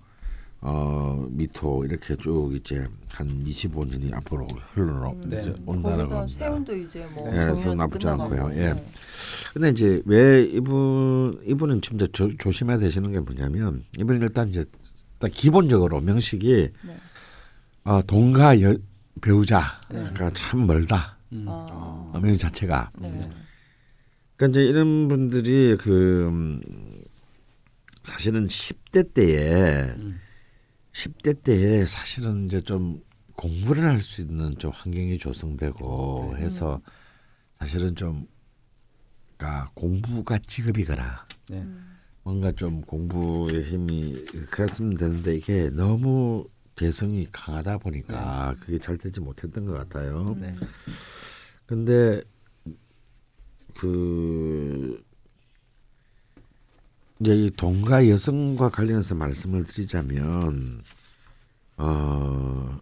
어 0.62 1.28
미토 1.32 1.84
이렇게 1.86 2.16
쭉 2.16 2.52
이제 2.56 2.86
한 3.10 3.28
25년이 3.44 4.14
앞으로 4.14 4.48
흘러 4.74 5.12
음, 5.12 5.22
이제 5.28 5.42
네. 5.42 5.56
온다는 5.66 5.98
거기다 6.08 6.16
겁니다. 6.20 6.46
세운도 6.46 6.76
이제 6.78 7.06
뭐 7.14 7.28
예, 7.36 7.40
그래서 7.40 7.76
나쁘지. 7.76 8.08
않고요. 8.08 8.52
예. 8.54 8.74
네. 8.74 8.86
근데 9.54 9.70
이제 9.72 10.02
왜 10.06 10.44
이분 10.44 11.42
이분은 11.46 11.82
지금 11.82 11.98
이제 11.98 12.08
조, 12.14 12.34
조심해야 12.38 12.78
되시는 12.78 13.12
게 13.12 13.20
뭐냐면 13.20 13.84
이분은 13.98 14.22
일단 14.22 14.50
이제 14.50 14.64
일단 15.16 15.32
기본적으로 15.32 16.00
명식이 16.00 16.70
네. 16.86 16.98
어, 17.84 18.02
동가 18.04 18.60
여, 18.62 18.76
배우자가 19.22 19.82
네. 19.92 20.14
참 20.34 20.66
멀다. 20.68 21.18
음. 21.32 21.46
아, 21.48 22.12
어, 22.14 22.20
명식 22.22 22.40
자체가 22.42 22.92
네. 23.00 23.30
그러니까 24.36 24.48
이제 24.50 24.64
이런 24.70 25.08
분들이 25.08 25.76
그 25.78 26.28
음, 26.28 26.62
사실은 28.04 28.46
10대 28.46 29.14
때에 29.14 29.94
음. 29.98 30.20
10대 30.92 31.44
때에 31.44 31.86
사실은 31.86 32.46
이제 32.46 32.62
좀 32.62 33.02
공부를 33.36 33.84
할 33.84 34.02
수 34.02 34.22
있는 34.22 34.58
좀 34.58 34.72
환경이 34.74 35.18
조성되고 35.18 36.36
네. 36.38 36.46
해서 36.46 36.82
사실은 37.60 37.96
좀 37.96 38.28
그러니까 39.38 39.72
공부가 39.74 40.38
직업이거나 40.38 41.26
네. 41.50 41.66
뭔가 42.24 42.52
좀 42.52 42.82
공부의 42.82 43.64
힘이 43.64 44.24
그랬으면 44.52 44.96
되는데 44.96 45.36
이게 45.36 45.70
너무 45.72 46.48
재성이 46.76 47.28
강하다 47.32 47.78
보니까 47.80 48.56
그게 48.60 48.78
잘 48.80 48.98
되지 48.98 49.20
못했던 49.20 49.66
것 49.66 49.74
같아요. 49.74 50.36
네. 50.40 50.56
근데 51.66 52.22
그 53.76 55.04
이제 57.20 57.36
이 57.36 57.52
동가 57.52 58.08
여성과 58.08 58.70
관련해서 58.70 59.16
말씀을 59.16 59.64
드리자면 59.66 60.82
어 61.78 62.80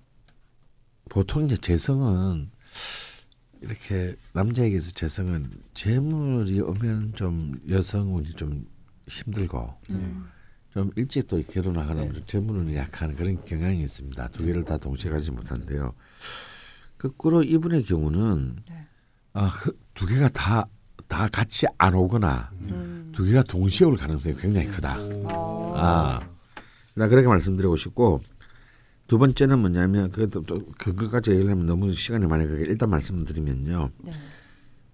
보통 1.10 1.46
이제 1.46 1.58
재성은 1.58 2.50
이렇게 3.62 4.16
남자에게서 4.34 4.92
재성은 4.92 5.52
재물이 5.74 6.62
오면 6.62 7.14
좀 7.16 7.60
여성운이 7.70 8.32
좀 8.32 8.66
힘들고 9.08 9.76
음. 9.92 10.28
좀 10.74 10.90
일찍 10.96 11.28
또 11.28 11.42
결혼하거나 11.42 12.02
네. 12.02 12.14
좀 12.14 12.24
재물은 12.26 12.76
약한 12.76 13.16
그런 13.16 13.44
경향이 13.44 13.82
있습니다. 13.82 14.30
두 14.30 14.46
개를 14.46 14.64
다 14.64 14.78
동시에 14.78 15.12
가지 15.12 15.32
못한데요. 15.32 15.94
거꾸로 16.98 17.44
이분의 17.44 17.84
경우는 17.84 18.58
네. 18.70 18.88
아, 19.34 19.52
그 19.52 19.72
두 19.94 20.06
개가 20.08 20.30
다, 20.30 20.66
다 21.08 21.28
같이 21.28 21.68
안 21.78 21.94
오거나 21.94 22.52
음. 22.72 23.12
두 23.14 23.24
개가 23.26 23.44
동시에 23.44 23.86
올 23.86 23.98
가능성이 23.98 24.36
굉장히 24.36 24.68
크다. 24.68 24.98
어. 25.00 25.74
아, 25.78 26.20
나 26.96 27.08
그렇게 27.08 27.28
말씀드리고 27.28 27.76
싶고 27.76 28.22
두 29.08 29.18
번째는 29.18 29.60
뭐냐면 29.60 30.10
그것도 30.12 30.44
또 30.46 30.66
그것까지 30.78 31.32
얘기를 31.32 31.52
하면 31.52 31.66
너무 31.66 31.92
시간이 31.94 32.26
많이 32.26 32.48
가게 32.48 32.64
일단 32.64 32.90
말씀드리면요. 32.90 33.92
네. 34.00 34.12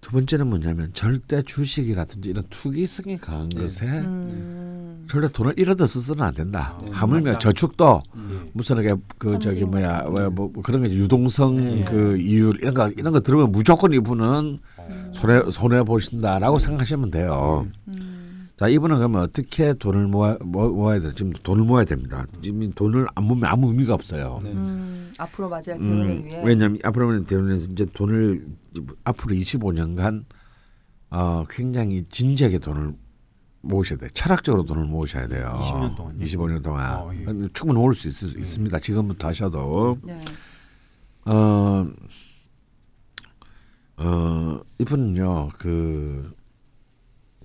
두 0.00 0.12
번째는 0.12 0.46
뭐냐면 0.46 0.90
절대 0.94 1.42
주식이라든지 1.42 2.30
이런 2.30 2.44
투기성이 2.50 3.18
강한 3.18 3.48
네. 3.48 3.62
것에 3.62 3.86
음. 3.86 5.06
절대 5.08 5.28
돈을 5.28 5.54
잃어도 5.56 5.86
써서는 5.86 6.22
안 6.22 6.34
된다. 6.34 6.78
네. 6.84 6.90
하물며 6.92 7.32
맞다. 7.32 7.38
저축도 7.40 8.02
음. 8.14 8.50
무슨 8.52 8.78
이게 8.78 8.94
그 9.18 9.38
저기 9.40 9.60
펀딩. 9.60 9.70
뭐야 9.70 10.02
뭐, 10.02 10.30
뭐 10.30 10.62
그런 10.62 10.82
거 10.82 10.88
유동성 10.88 11.56
네. 11.56 11.84
그 11.84 12.16
이율 12.18 12.56
이런 12.60 12.74
거 12.74 12.88
이런 12.90 13.12
거 13.12 13.20
들으면 13.20 13.50
무조건 13.50 13.92
이분은 13.92 14.60
음. 14.78 15.10
손해 15.12 15.50
손해 15.50 15.82
보신다라고 15.82 16.58
생각하시면 16.58 17.10
돼요. 17.10 17.66
음. 17.88 18.17
자 18.58 18.66
이분은 18.66 18.96
그러면 18.96 19.22
어떻게 19.22 19.72
돈을 19.74 20.08
모아 20.08 20.36
모- 20.40 20.68
모아야 20.70 20.98
돼? 20.98 21.14
지금 21.14 21.32
돈을 21.32 21.64
모아야 21.64 21.84
됩니다. 21.84 22.26
지금 22.42 22.72
돈을 22.72 23.06
안 23.14 23.24
모으면 23.24 23.44
아무 23.48 23.68
의미가 23.68 23.94
없어요. 23.94 24.40
네. 24.42 24.50
음. 24.50 25.12
앞으로 25.16 25.48
맞이할 25.48 25.80
대운을 25.80 26.06
음, 26.08 26.24
위해. 26.26 26.42
왜냐하면 26.44 26.80
앞으로는 26.82 27.24
대운에서 27.26 27.68
이제 27.70 27.86
돈을 27.94 28.44
앞으로 29.04 29.36
25년간 29.36 30.24
어 31.10 31.44
굉장히 31.48 32.04
진지하게 32.08 32.58
돈을 32.58 32.94
모으셔야 33.60 33.96
돼요. 33.98 34.10
철학적으로 34.12 34.64
돈을 34.64 34.86
모으셔야 34.86 35.28
돼요. 35.28 35.56
20년 35.62 35.94
동안요? 35.96 36.18
25년 36.18 36.62
동안 36.62 36.94
어, 36.96 37.12
예. 37.14 37.24
충분히 37.52 37.78
모을 37.78 37.94
수 37.94 38.08
있, 38.08 38.38
있습니다. 38.38 38.76
지금부터 38.80 39.28
하셔도 39.28 39.98
네. 40.02 40.20
어, 41.26 41.86
어 43.98 44.60
이분은요 44.80 45.50
그 45.58 46.32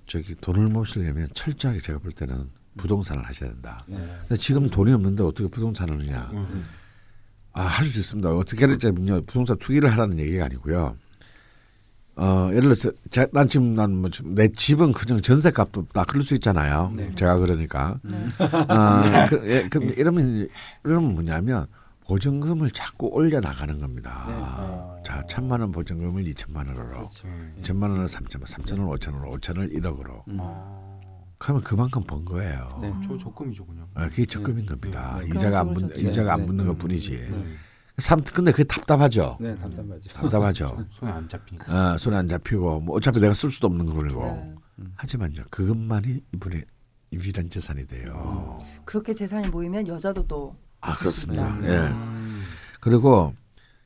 저기 0.06 0.34
돈을 0.36 0.66
모으시려면 0.68 1.28
철저하게 1.34 1.80
제가 1.80 1.98
볼 1.98 2.12
때는 2.12 2.48
부동산을 2.76 3.24
하셔야 3.26 3.50
된다. 3.50 3.84
네. 3.86 3.96
근데 4.28 4.36
지금 4.36 4.68
돈이 4.68 4.92
없는데 4.92 5.22
어떻게 5.22 5.48
부동산을 5.48 5.94
하느냐? 6.00 6.30
음. 6.32 6.64
아, 7.52 7.62
할 7.62 7.86
수 7.86 8.00
있습니다. 8.00 8.30
어떻게 8.34 8.64
하냐면요. 8.66 9.22
부동산 9.26 9.56
투기를 9.58 9.90
하라는 9.92 10.18
얘기가 10.18 10.46
아니고요. 10.46 10.96
어, 12.16 12.48
예를 12.50 12.62
들어서 12.62 12.90
제, 13.10 13.26
난 13.32 13.48
지금 13.48 13.74
난뭐내 13.74 14.48
집은 14.56 14.92
그냥 14.92 15.20
전세값도 15.20 15.80
없다. 15.80 16.04
그럴 16.04 16.22
수 16.22 16.34
있잖아요. 16.34 16.92
네. 16.94 17.12
제가 17.16 17.38
그러니까. 17.38 17.98
네. 18.02 18.26
아, 18.68 19.26
그, 19.30 19.42
예, 19.50 19.68
그럼 19.68 19.90
이러면 19.96 20.48
이러면 20.84 21.14
뭐냐면 21.14 21.66
보증금을 22.06 22.70
자꾸 22.70 23.08
올려 23.08 23.40
나가는 23.40 23.78
겁니다. 23.80 24.24
네. 24.28 25.02
자, 25.04 25.24
천만 25.28 25.60
원 25.60 25.72
보증금을 25.72 26.26
이천만 26.28 26.66
원으로, 26.68 26.88
그렇죠. 26.88 27.28
이천만 27.58 27.90
원을 27.90 28.08
삼천만, 28.08 28.46
삼천을 28.46 28.84
오천으로, 28.84 29.30
오천을 29.30 29.72
일억으로. 29.72 30.24
음. 30.28 30.38
아. 30.40 31.00
그러면 31.38 31.62
그만큼 31.62 32.02
번 32.04 32.24
거예요. 32.24 32.78
네. 32.80 32.92
저 33.06 33.16
적금이죠 33.16 33.66
그냥. 33.66 33.86
아, 33.94 34.08
그게 34.08 34.24
적금인 34.24 34.66
겁니다. 34.66 35.18
네. 35.20 35.26
이자가 35.28 35.60
안 35.60 35.74
붙는 35.74 35.96
식으로 35.96 36.10
이자가 36.10 36.34
안 36.34 36.40
네. 36.40 36.46
붙는 36.46 36.64
네. 36.64 36.70
것 36.70 36.78
뿐이지. 36.78 37.16
네. 37.16 37.44
삼 37.98 38.20
근데 38.22 38.50
그게 38.50 38.64
답답하죠. 38.64 39.38
네, 39.40 39.54
답답하죠. 39.56 40.08
답답하죠. 40.12 40.86
손에 40.90 41.12
안 41.12 41.28
잡히니까. 41.28 41.94
어, 41.94 41.98
손에 41.98 42.16
안 42.16 42.28
잡히고 42.28 42.80
뭐 42.80 42.96
어차피 42.96 43.20
내가 43.20 43.34
쓸 43.34 43.50
수도 43.50 43.66
없는 43.68 43.86
거고. 43.86 44.02
네. 44.02 44.54
하지만요, 44.96 45.44
그것만이 45.50 46.20
이분의 46.34 46.64
유일한 47.12 47.48
재산이 47.48 47.86
돼요. 47.86 48.58
그렇게 48.84 49.14
재산이 49.14 49.48
모이면 49.48 49.86
여자도 49.86 50.26
또 50.26 50.56
아 50.84 50.96
그렇습니다. 50.96 51.56
네. 51.60 51.68
예. 51.68 51.76
음. 51.88 52.42
그리고 52.80 53.34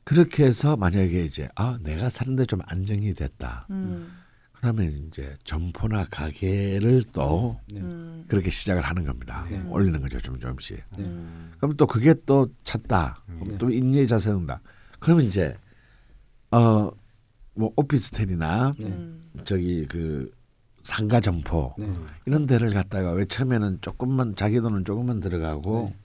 그렇게 0.03 0.45
해서 0.45 0.75
만약에 0.75 1.23
이제 1.23 1.47
아 1.55 1.77
내가 1.81 2.09
사는데 2.09 2.45
좀 2.45 2.59
안정이 2.65 3.13
됐다. 3.13 3.67
음. 3.69 4.11
그다음에 4.53 4.87
이제 4.87 5.37
점포나 5.45 6.05
가게를 6.11 7.03
또 7.13 7.59
네. 7.71 7.79
음. 7.79 8.25
그렇게 8.27 8.49
시작을 8.49 8.81
하는 8.81 9.05
겁니다. 9.05 9.45
네. 9.49 9.63
올리는 9.69 9.99
거죠, 10.01 10.19
좀 10.19 10.37
조금씩. 10.39 10.83
네. 10.97 11.03
음. 11.05 11.51
그럼 11.57 11.77
또 11.77 11.87
그게 11.87 12.13
또 12.25 12.49
찼다. 12.63 13.23
음. 13.29 13.39
그럼 13.41 13.57
또 13.57 13.69
인내의 13.69 14.07
자세 14.07 14.31
는다. 14.31 14.61
그러면 14.99 15.25
이제 15.25 15.55
어 16.51 16.91
뭐 17.59 17.73
오피스텔이나 17.75 18.71
네. 18.79 18.85
음. 18.85 19.21
저기 19.43 19.85
그 19.85 20.31
상가 20.81 21.19
점포 21.19 21.75
네. 21.77 21.91
이런 22.25 22.45
데를 22.45 22.73
갖다가 22.73 23.11
왜 23.11 23.25
처음에는 23.25 23.79
조금만 23.81 24.33
자기 24.37 24.61
돈은 24.61 24.85
조금만 24.85 25.19
들어가고 25.19 25.89
네. 25.89 25.98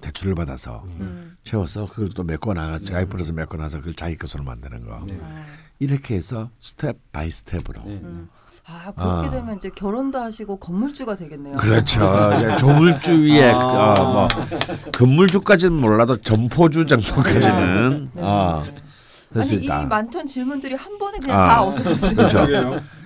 대출을 0.00 0.34
받아서 0.34 0.84
음. 1.00 1.36
채워서 1.42 1.86
그걸 1.88 2.10
또 2.10 2.22
메꿔 2.22 2.54
나가 2.54 2.78
네. 2.78 2.84
자이프로서 2.84 3.32
메꿔 3.32 3.56
나서 3.56 3.78
그걸 3.78 3.94
자기 3.94 4.16
것으로 4.16 4.44
만드는 4.44 4.84
거 4.86 5.02
네. 5.06 5.18
아. 5.22 5.44
이렇게 5.78 6.14
해서 6.16 6.50
step 6.58 7.12
by 7.12 7.30
step으로 7.30 7.82
네. 7.84 8.00
음. 8.02 8.28
아 8.66 8.92
그렇게 8.96 9.28
아. 9.28 9.30
되면 9.30 9.56
이제 9.56 9.70
결혼도 9.70 10.18
하시고 10.18 10.58
건물주가 10.58 11.14
되겠네요. 11.16 11.54
그렇죠 11.56 12.32
이제 12.36 12.56
조물주 12.56 13.22
위에 13.24 13.52
아. 13.52 13.94
어, 13.98 14.12
뭐 14.12 14.28
건물주까지는 14.92 15.72
몰라도 15.72 16.20
점포주 16.20 16.86
정도까지는 16.86 18.10
네. 18.14 18.22
어, 18.22 18.64
아니 19.34 19.50
이 19.50 19.54
있다. 19.64 19.82
많던 19.82 20.26
질문들이 20.26 20.74
한 20.74 20.98
번에 20.98 21.18
그냥 21.18 21.40
아. 21.40 21.48
다 21.48 21.62
없어졌어요. 21.62 22.14
그렇죠. 22.16 22.46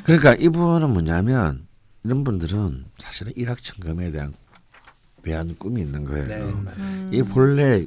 그러니까 0.04 0.34
이분은 0.34 0.90
뭐냐면 0.90 1.66
이런 2.04 2.24
분들은 2.24 2.86
사실은 2.98 3.32
일확천금에 3.36 4.10
대한 4.12 4.32
대한 5.30 5.54
꿈이 5.58 5.80
있는 5.82 6.04
거예요. 6.04 6.26
네. 6.26 6.34
음. 6.78 7.10
이 7.12 7.22
본래 7.22 7.86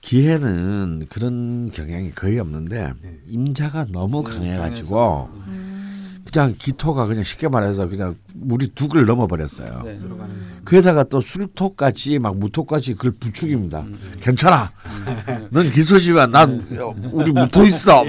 기회는 0.00 1.06
그런 1.08 1.70
경향이 1.70 2.10
거의 2.10 2.40
없는데 2.40 2.92
네. 3.00 3.18
임자가 3.28 3.86
너무 3.90 4.24
네, 4.24 4.32
강해가지고 4.34 5.30
음. 5.46 6.22
그냥 6.24 6.54
기토가 6.58 7.06
그냥 7.06 7.22
쉽게 7.22 7.46
말해서 7.46 7.86
그냥 7.88 8.16
물이 8.34 8.72
둑을 8.74 9.06
넘어버렸어요. 9.06 9.82
네. 9.84 9.94
들어가는. 9.94 10.34
그에다가 10.64 11.04
또 11.04 11.20
술토까지 11.20 12.18
막 12.18 12.36
무토까지 12.36 12.94
그걸 12.94 13.12
부추깁니다. 13.12 13.80
음. 13.82 13.98
괜찮아. 14.20 14.72
넌 15.50 15.70
기소지만 15.70 16.32
난 16.32 16.66
우리 17.12 17.30
무토 17.30 17.64
있어. 17.66 18.04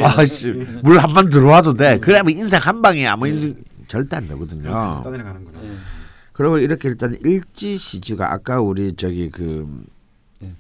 물한 0.82 1.14
번 1.14 1.30
들어와도 1.30 1.76
돼. 1.76 2.00
그러면 2.00 2.36
인생 2.36 2.60
한 2.60 2.82
방이야. 2.82 3.18
뭐 3.18 3.28
이런 3.28 3.56
절대 3.88 4.18
안 4.18 4.28
되거든요. 4.28 4.74
네. 6.38 6.44
그리고 6.44 6.58
이렇게 6.60 6.90
일단 6.90 7.18
일지시지가 7.24 8.32
아까 8.32 8.62
우리 8.62 8.94
저기 8.94 9.30
그 9.30 9.86
네. 10.40 10.52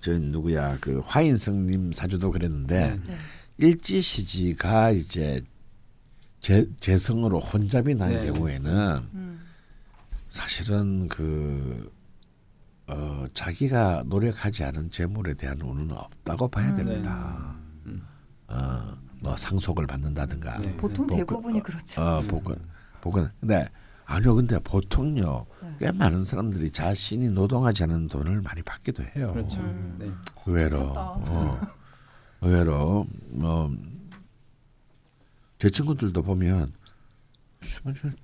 저 0.00 0.12
누구야 0.18 0.78
그 0.80 1.02
화인성님 1.04 1.92
사주도 1.92 2.30
그랬는데 2.30 2.90
네. 2.90 3.00
네. 3.06 3.16
일지시지가 3.58 4.92
이제 4.92 5.42
재, 6.40 6.66
재성으로 6.80 7.40
혼잡이 7.40 7.94
난 7.94 8.10
네. 8.10 8.26
경우에는 8.26 9.08
음. 9.14 9.40
사실은 10.28 11.08
그 11.08 11.90
어, 12.86 13.26
자기가 13.34 14.04
노력하지 14.06 14.64
않은 14.64 14.90
재물에 14.90 15.34
대한 15.34 15.60
운은 15.60 15.90
없다고 15.90 16.48
봐야 16.48 16.70
음. 16.70 16.76
됩니다. 16.76 17.54
음. 17.86 18.02
어, 18.48 18.96
뭐 19.20 19.36
상속을 19.36 19.86
받는다든가 19.86 20.60
네. 20.60 20.76
보통 20.76 21.06
복- 21.06 21.16
대부분이 21.16 21.62
그렇죠. 21.62 22.00
어, 22.00 22.20
복은 22.22 22.56
복은 23.00 23.28
근데 23.40 23.68
아니요 24.06 24.36
근데 24.36 24.58
보통요 24.60 25.46
네. 25.62 25.76
꽤 25.80 25.92
많은 25.92 26.24
사람들이 26.24 26.70
자신이 26.70 27.28
노동하지 27.30 27.84
않은 27.84 28.08
돈을 28.08 28.40
많이 28.40 28.62
받기도 28.62 29.02
해요. 29.16 29.32
그렇죠. 29.32 29.60
음. 29.60 29.96
네. 29.98 30.10
의외로 30.46 30.78
좋겠다. 30.78 31.00
어, 31.02 31.60
의외로 32.40 33.06
뭐 33.32 33.96
제 35.58 35.70
친구들도 35.70 36.22
보면 36.22 36.72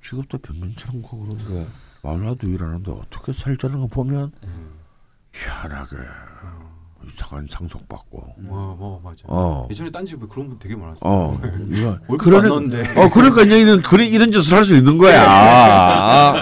직업도 0.03 0.39
고 1.03 1.25
그런데 1.25 1.67
말라도 2.03 2.47
일하는데 2.47 2.91
어떻게 2.91 3.33
살자는 3.33 3.81
거 3.81 3.87
보면 3.87 4.33
희한하게 5.33 5.97
이상한 7.09 7.47
상속 7.51 7.89
받고 7.89 8.35
뭐, 8.39 8.77
뭐 8.79 9.01
맞아. 9.03 9.23
어. 9.27 9.67
예전에 9.71 9.91
딴 9.91 10.05
집에 10.07 10.27
그런 10.31 10.49
분 10.49 10.59
되게 10.59 10.75
많았어. 10.77 11.01
어 11.09 11.39
넣는데. 12.09 12.99
어 13.01 13.09
그러니까 13.11 13.43
얘는 13.51 13.83
그래 13.83 14.05
이런 14.07 14.31
짓을 14.31 14.57
할 14.57 14.65
수 14.65 14.77
있는 14.77 14.99
거야. 14.99 16.35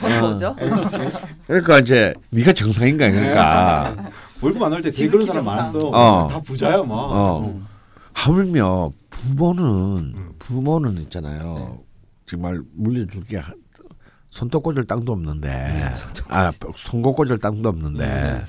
저는 0.00 0.20
뭐죠? 0.20 0.56
그러니까 1.46 1.78
이제 1.78 2.14
네가 2.30 2.52
정상인가 2.52 3.10
그러니까 3.10 4.10
월급 4.40 4.62
안 4.62 4.70
넣을 4.70 4.82
때 4.82 4.90
되게 4.90 5.08
그런 5.08 5.26
사람 5.26 5.44
정상. 5.44 5.56
많았어. 5.72 5.88
어. 5.90 6.28
다 6.28 6.40
부자야 6.40 6.78
막. 6.82 6.88
어. 6.94 7.60
하물며 8.12 8.92
부모는 9.10 9.64
음. 10.16 10.32
부모는 10.38 10.98
있잖아요. 11.02 11.78
정말 12.26 12.60
물려줄 12.74 13.24
게 13.24 13.38
한- 13.38 13.54
손톱 14.30 14.64
꽂을 14.64 14.84
땅도 14.84 15.12
없는데 15.12 15.92
아 16.28 16.50
손목 16.74 17.14
꽂을 17.14 17.38
땅도 17.38 17.68
없는데 17.68 18.44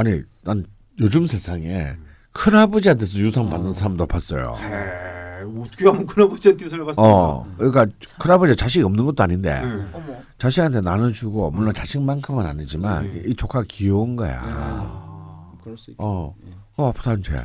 아니 0.00 0.22
난 0.40 0.64
요즘 0.98 1.26
세상에 1.26 1.94
큰 2.32 2.54
아버지한테서 2.56 3.18
유산 3.18 3.50
받는 3.50 3.74
사람도 3.74 4.06
봤어요. 4.06 4.56
에, 4.58 5.42
어떻게 5.60 5.86
하면 5.86 6.06
큰아버지한테 6.06 6.68
손을 6.70 6.86
봤어? 6.86 7.02
어, 7.02 7.54
그러니까 7.58 7.86
큰 8.18 8.30
아버지 8.30 8.56
자식이 8.56 8.82
없는 8.82 9.04
것도 9.04 9.22
아닌데 9.22 9.60
응. 9.62 9.90
어머. 9.92 10.16
자식한테 10.38 10.80
나눠주고 10.80 11.50
물론 11.50 11.74
자식만큼은 11.74 12.46
아니지만 12.46 13.04
음. 13.04 13.22
이 13.26 13.34
조카가 13.34 13.66
귀여운 13.68 14.16
거야. 14.16 14.40
아. 14.42 15.52
그럴 15.62 15.76
수 15.76 15.90
있겠. 15.90 16.02
어, 16.02 16.34
어 16.78 16.88
아프다 16.88 17.12
이제. 17.14 17.44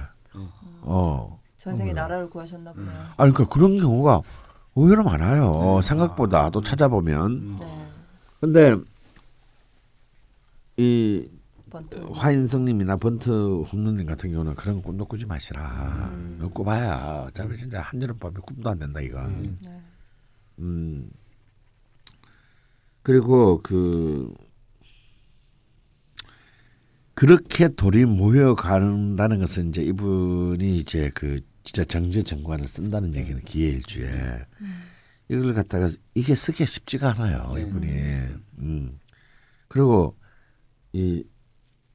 어, 0.84 1.38
전생에 1.58 1.92
음. 1.92 1.96
나라를 1.96 2.30
구하셨나 2.30 2.72
보네요. 2.72 2.98
아니 3.18 3.34
그러니까 3.34 3.54
그런 3.54 3.78
경우가 3.80 4.22
의외로 4.76 5.04
많아요. 5.04 5.82
생각보다 5.84 6.52
또 6.52 6.62
찾아보면. 6.62 7.32
음. 7.32 7.58
네. 7.60 7.88
근데 8.40 8.78
이 10.78 11.28
번트. 11.76 11.96
화인성님이나 11.98 12.96
번트 12.96 13.30
홈런님 13.30 14.06
같은 14.06 14.32
경우는 14.32 14.56
그런 14.56 14.82
꿈도 14.82 15.06
꾸지 15.06 15.26
마시라. 15.26 16.10
음. 16.14 16.50
꿔봐야 16.54 17.26
어차피 17.28 17.58
진짜 17.58 17.82
한여름밤에 17.82 18.36
꿈도 18.46 18.70
안 18.70 18.80
된다 18.80 19.02
이거. 19.02 19.20
음. 19.26 19.58
네. 19.62 19.82
음. 20.60 21.10
그리고 23.02 23.62
그 23.62 24.34
그렇게 27.14 27.70
돌이 27.70 28.06
모여간다는 28.06 29.40
것은 29.40 29.70
이제 29.70 29.82
이분이 29.84 30.78
이제 30.78 31.12
그 31.14 31.42
진짜 31.64 31.84
정제 31.84 32.24
정관을 32.24 32.68
쓴다는 32.68 33.16
얘기는 33.16 33.42
기회일주에 33.42 34.46
이걸 35.30 35.54
갖다가 35.54 35.88
이게 36.14 36.36
쓰기가 36.36 36.66
쉽지가 36.66 37.12
않아요 37.12 37.52
네. 37.54 37.62
이분이. 37.62 37.88
음. 38.60 39.00
그리고 39.68 40.16
이 40.94 41.24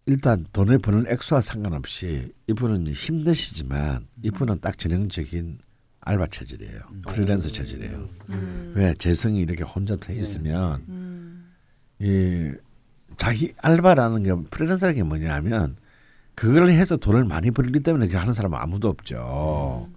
일단 0.07 0.47
돈을 0.53 0.79
버는 0.79 1.07
액수와 1.09 1.41
상관없이 1.41 2.33
이분은 2.49 2.87
힘드시지만 2.89 4.07
이분은 4.23 4.61
딱 4.61 4.77
전형적인 4.79 5.59
알바 6.01 6.29
체질이에요. 6.29 6.81
프리랜서 7.09 7.51
체질이에요. 7.51 8.09
음. 8.31 8.73
왜 8.75 8.95
재성이 8.95 9.41
이렇게 9.41 9.63
혼자 9.63 9.97
돼 9.97 10.15
네. 10.15 10.23
있으면 10.23 10.83
음. 10.89 11.51
이 11.99 12.53
자기 13.19 13.53
알바라는 13.59 14.23
게 14.23 14.35
프리랜서라는 14.51 14.97
게 14.97 15.03
뭐냐면 15.03 15.77
그걸 16.35 16.71
해서 16.71 16.97
돈을 16.97 17.25
많이 17.25 17.51
벌기 17.51 17.81
때문에 17.81 18.07
그렇게 18.07 18.19
하는 18.19 18.33
사람은 18.33 18.59
아무도 18.59 18.89
없죠. 18.89 19.89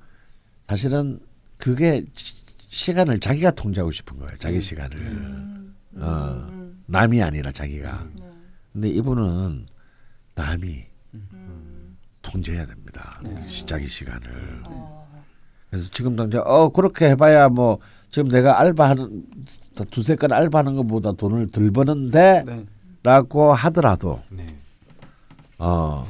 사실은 0.68 1.20
그게 1.58 2.04
시- 2.14 2.36
시간을 2.68 3.20
자기가 3.20 3.52
통제하고 3.52 3.92
싶은 3.92 4.18
거예요. 4.18 4.32
자기 4.38 4.60
시간을 4.60 5.00
음. 5.00 5.76
어. 5.96 6.48
음. 6.52 6.84
남이 6.88 7.24
아니라 7.24 7.52
자기가. 7.52 8.08
네. 8.20 8.30
근데 8.74 8.90
이분은 8.90 9.68
남이 10.36 10.84
음. 11.14 11.98
통제해야 12.22 12.66
됩니다. 12.66 13.22
시- 13.42 13.66
자기 13.66 13.88
시간을. 13.88 14.62
어. 14.66 15.24
그래서 15.70 15.90
지금 15.92 16.16
당장 16.16 16.44
어 16.46 16.70
그렇게 16.70 17.10
해봐야 17.10 17.50
뭐 17.50 17.80
지금 18.12 18.30
내가 18.30 18.60
알바하는 18.60 19.26
두세 19.92 20.16
건 20.16 20.32
알바하는 20.32 20.76
것보다 20.76 21.14
돈을 21.14 21.48
덜 21.48 21.72
버는데 21.72 22.44
네. 22.46 22.66
라고 23.04 23.54
하더라도 23.54 24.22
네. 24.30 24.56
어 25.58 26.06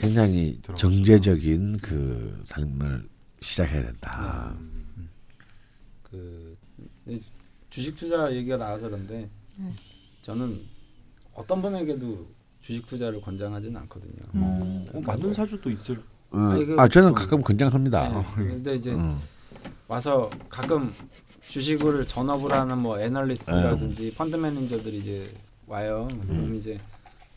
굉장히. 0.00 0.60
정제적인 0.76 1.78
그 1.78 2.40
삶을 2.44 3.08
시작해야 3.40 3.82
된다. 3.82 4.54
그이 6.02 7.22
주식 7.68 7.96
투자 7.96 8.32
얘기가 8.32 8.56
나와서 8.56 8.88
그런데 8.88 9.28
네. 9.56 9.72
저는 10.22 10.60
어떤 11.34 11.62
분에게도 11.62 12.26
주식 12.60 12.86
투자를 12.86 13.20
권장하지는 13.20 13.80
않거든요. 13.82 14.12
음. 14.34 14.86
어, 14.92 15.00
맞는 15.00 15.32
사주도 15.32 15.70
있을. 15.70 15.96
어, 16.30 16.38
아, 16.38 16.56
이거 16.56 16.80
아 16.80 16.86
저는 16.88 17.10
뭐- 17.10 17.18
가끔 17.18 17.42
권장합니다. 17.42 18.08
네. 18.08 18.24
근데 18.36 18.74
이제 18.74 18.92
음. 18.92 19.18
와서 19.88 20.30
가끔 20.48 20.92
주식을 21.48 22.06
전업을 22.06 22.52
하는 22.52 22.78
뭐 22.78 23.00
애널리스트라든지 23.00 24.14
펀드 24.16 24.36
매니저들이 24.36 24.98
이제 24.98 25.32
와요. 25.66 26.06
그럼 26.22 26.54
이제 26.54 26.78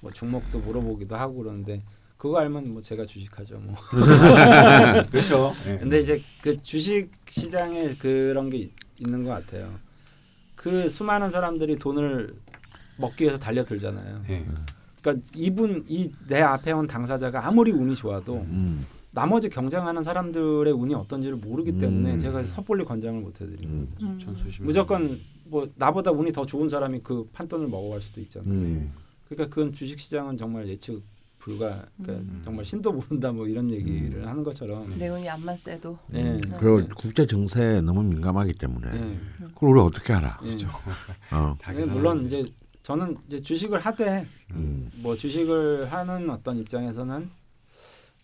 뭐 0.02 0.12
종목도 0.12 0.60
물어보기도 0.60 1.16
하고 1.16 1.36
그러는데 1.36 1.82
그거 2.18 2.38
알면 2.40 2.72
뭐 2.74 2.82
제가 2.82 3.06
주식하죠 3.06 3.58
뭐. 3.60 3.76
그렇죠. 5.12 5.54
네. 5.66 5.78
근데 5.80 6.00
이제 6.02 6.22
그 6.42 6.62
주식 6.62 7.10
시장에 7.28 7.96
그런 7.96 8.50
게 8.50 8.58
있- 8.58 8.74
있는 9.00 9.24
것 9.24 9.32
같아요. 9.32 9.74
그 10.56 10.88
수많은 10.90 11.32
사람들이 11.32 11.78
돈을 11.78 12.36
먹기 12.98 13.24
위해서 13.24 13.40
달려들잖아요. 13.40 14.22
네. 14.28 14.46
그러니까 15.04 15.26
이분 15.36 15.84
이 15.88 16.10
내 16.28 16.42
앞에 16.42 16.72
온 16.72 16.88
당사자가 16.88 17.46
아무리 17.46 17.72
운이 17.72 17.96
좋아도 17.96 18.38
음. 18.38 18.86
나머지 19.12 19.50
경쟁하는 19.50 20.02
사람들의 20.02 20.74
운이 20.74 20.96
어떤지를 20.96 21.36
모르기 21.36 21.78
때문에 21.78 22.14
음. 22.14 22.20
제가 22.20 22.44
섭볼리 22.44 22.84
권장을 22.86 23.22
못 23.22 23.40
해드립니다. 23.40 23.70
음. 24.02 24.08
음. 24.08 24.20
수천 24.20 24.36
수십. 24.36 24.64
무조건 24.64 25.20
뭐 25.46 25.68
나보다 25.76 26.10
운이 26.12 26.32
더 26.32 26.46
좋은 26.46 26.70
사람이 26.70 27.02
그 27.04 27.30
판돈을 27.34 27.68
먹어갈 27.68 28.02
수도 28.02 28.22
있잖아요. 28.22 28.52
음. 28.52 28.92
그러니까 29.28 29.54
그건 29.54 29.74
주식 29.74 30.00
시장은 30.00 30.38
정말 30.38 30.68
예측 30.68 31.04
불가. 31.38 31.86
그러니까 32.02 32.26
음. 32.26 32.42
정말 32.44 32.64
신도 32.66 32.92
모른다 32.94 33.32
뭐 33.32 33.46
이런 33.48 33.70
얘기를 33.70 34.26
하는 34.26 34.44
것처럼. 34.44 34.98
내 34.98 35.10
운이 35.10 35.28
안만 35.30 35.58
세도. 35.58 36.00
네. 36.08 36.40
그리고 36.58 36.80
네. 36.82 36.88
국제 36.96 37.28
정세에 37.28 37.82
너무 37.82 38.02
민감하기 38.02 38.54
때문에 38.54 38.92
네. 38.92 39.20
그걸 39.54 39.70
우리 39.72 39.80
어떻게 39.82 40.14
알아? 40.14 40.40
예. 40.46 40.50
어. 41.36 41.56
물론. 41.90 42.26
이제 42.26 42.46
저는 42.84 43.18
이제 43.28 43.42
주식을 43.42 43.80
하되 43.80 44.26
음. 44.52 44.92
뭐 44.98 45.16
주식을 45.16 45.92
하는 45.92 46.30
어떤 46.30 46.58
입장에서는 46.58 47.30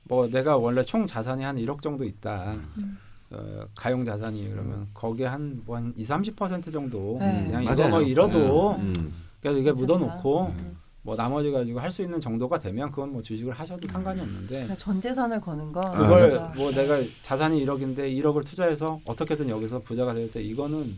뭐 0.04 0.28
내가 0.28 0.58
원래 0.58 0.84
총 0.84 1.06
자산이 1.06 1.44
한 1.44 1.56
1억 1.58 1.82
정도 1.82 2.04
있다. 2.04 2.54
음. 2.78 2.98
어, 3.32 3.64
가용 3.76 4.04
자산이 4.04 4.50
그러면 4.50 4.88
거기에 4.94 5.28
한뭐한 5.28 5.94
2, 5.96 6.04
30% 6.04 6.72
정도 6.72 7.18
네. 7.20 7.46
그냥 7.46 7.64
맞아요. 7.64 7.74
이거 7.80 7.90
뭐 7.90 8.02
잃어도 8.02 8.72
음. 8.76 8.92
그래서 9.40 9.58
이게 9.60 9.72
괜찮다. 9.72 9.82
묻어 9.94 9.98
놓고 9.98 10.48
음. 10.48 10.78
뭐 11.04 11.16
나머지 11.16 11.50
가지고 11.52 11.80
할 11.80 11.90
수 11.92 12.02
있는 12.02 12.20
정도가 12.20 12.58
되면 12.58 12.90
그건 12.92 13.14
뭐 13.14 13.22
주식을 13.22 13.54
하셔도 13.54 13.88
상관이 13.88 14.20
없는데 14.20 14.76
전 14.78 15.00
재산을 15.00 15.40
거는 15.40 15.72
건 15.72 15.94
그걸 15.94 16.38
아. 16.38 16.52
뭐 16.58 16.70
내가 16.72 16.98
자산이 17.22 17.64
1억인데 17.66 18.00
1억을 18.00 18.46
투자해서 18.46 19.00
어떻게든 19.06 19.48
여기서 19.48 19.80
부자가 19.80 20.14
될 20.14 20.30
때 20.32 20.42
이거는 20.42 20.98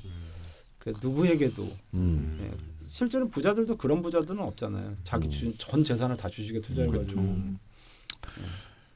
그 0.80 0.94
누구에게도 1.02 1.64
음. 1.94 2.40
예, 2.42 2.71
실제로 2.92 3.26
부자들도 3.30 3.78
그런 3.78 4.02
부자들은 4.02 4.42
없잖아요. 4.42 4.96
자기 5.06 5.30
주, 5.30 5.58
전 5.58 5.82
재산을 5.82 6.18
다 6.18 6.28
주식에 6.28 6.60
투자해가지고 6.60 7.22
음. 7.22 7.58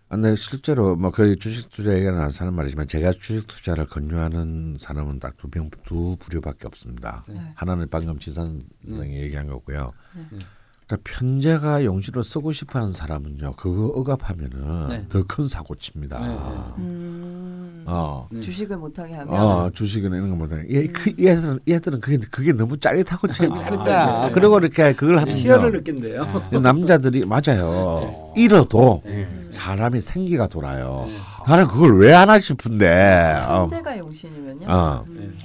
아, 0.09 0.15
근데 0.17 0.35
실제로 0.35 0.97
뭐 0.97 1.11
그 1.11 1.33
주식 1.37 1.69
투자 1.69 1.93
얘기가 1.93 2.11
나와서 2.11 2.43
하는 2.43 2.53
말이지만 2.55 2.89
제가 2.89 3.13
주식 3.13 3.47
투자를 3.47 3.85
권유하는 3.87 4.75
사람은 4.77 5.19
딱두병두 5.19 6.17
부류밖에 6.19 6.67
없습니다. 6.67 7.23
네. 7.29 7.39
하나는 7.55 7.87
방금 7.89 8.19
지산 8.19 8.61
선생이 8.85 9.15
얘기한 9.15 9.47
거고요. 9.47 9.93
네. 10.13 10.39
그러니까 10.87 10.97
편제가 11.03 11.83
용지로 11.83 12.21
쓰고 12.21 12.51
싶어하는 12.51 12.93
사람은요 12.93 13.53
그거 13.55 13.87
억압하면은 13.99 14.87
네. 14.89 15.05
더큰 15.09 15.47
사고 15.47 15.75
칩니다. 15.75 16.19
네, 16.19 16.27
네. 16.27 16.35
음. 16.77 17.83
어. 17.87 18.27
네. 18.31 18.41
주식을 18.41 18.77
못하게 18.77 19.13
하면 19.15 19.33
어, 19.33 19.69
주식이나 19.71 20.15
이런 20.15 20.29
거 20.29 20.35
못해. 20.35 20.63
얘, 20.69 20.87
그, 20.87 21.11
얘들은, 21.19 21.59
얘들은 21.67 21.99
그게, 21.99 22.17
그게 22.31 22.51
너무 22.51 22.77
짜릿하고 22.77 23.27
참 23.27 23.51
아, 23.51 23.55
짜릿다. 23.55 24.27
네. 24.27 24.31
그리고 24.33 24.57
이렇게 24.59 24.93
그걸 24.93 25.19
희열을 25.27 25.61
하면요. 25.61 25.77
느낀대요. 25.77 26.59
남자들이, 26.61 27.25
맞아요. 27.25 28.33
잃어도 28.35 29.01
네. 29.05 29.27
사람이 29.51 30.01
생기가 30.01 30.47
돌아요. 30.47 31.07
나는 31.47 31.67
그걸 31.67 31.99
왜 31.99 32.11
하나 32.11 32.39
싶은데. 32.39 33.35
어. 33.47 33.61
현재가 33.61 33.97
용신이면요. 33.99 34.67
어. 34.67 35.03
음. 35.07 35.37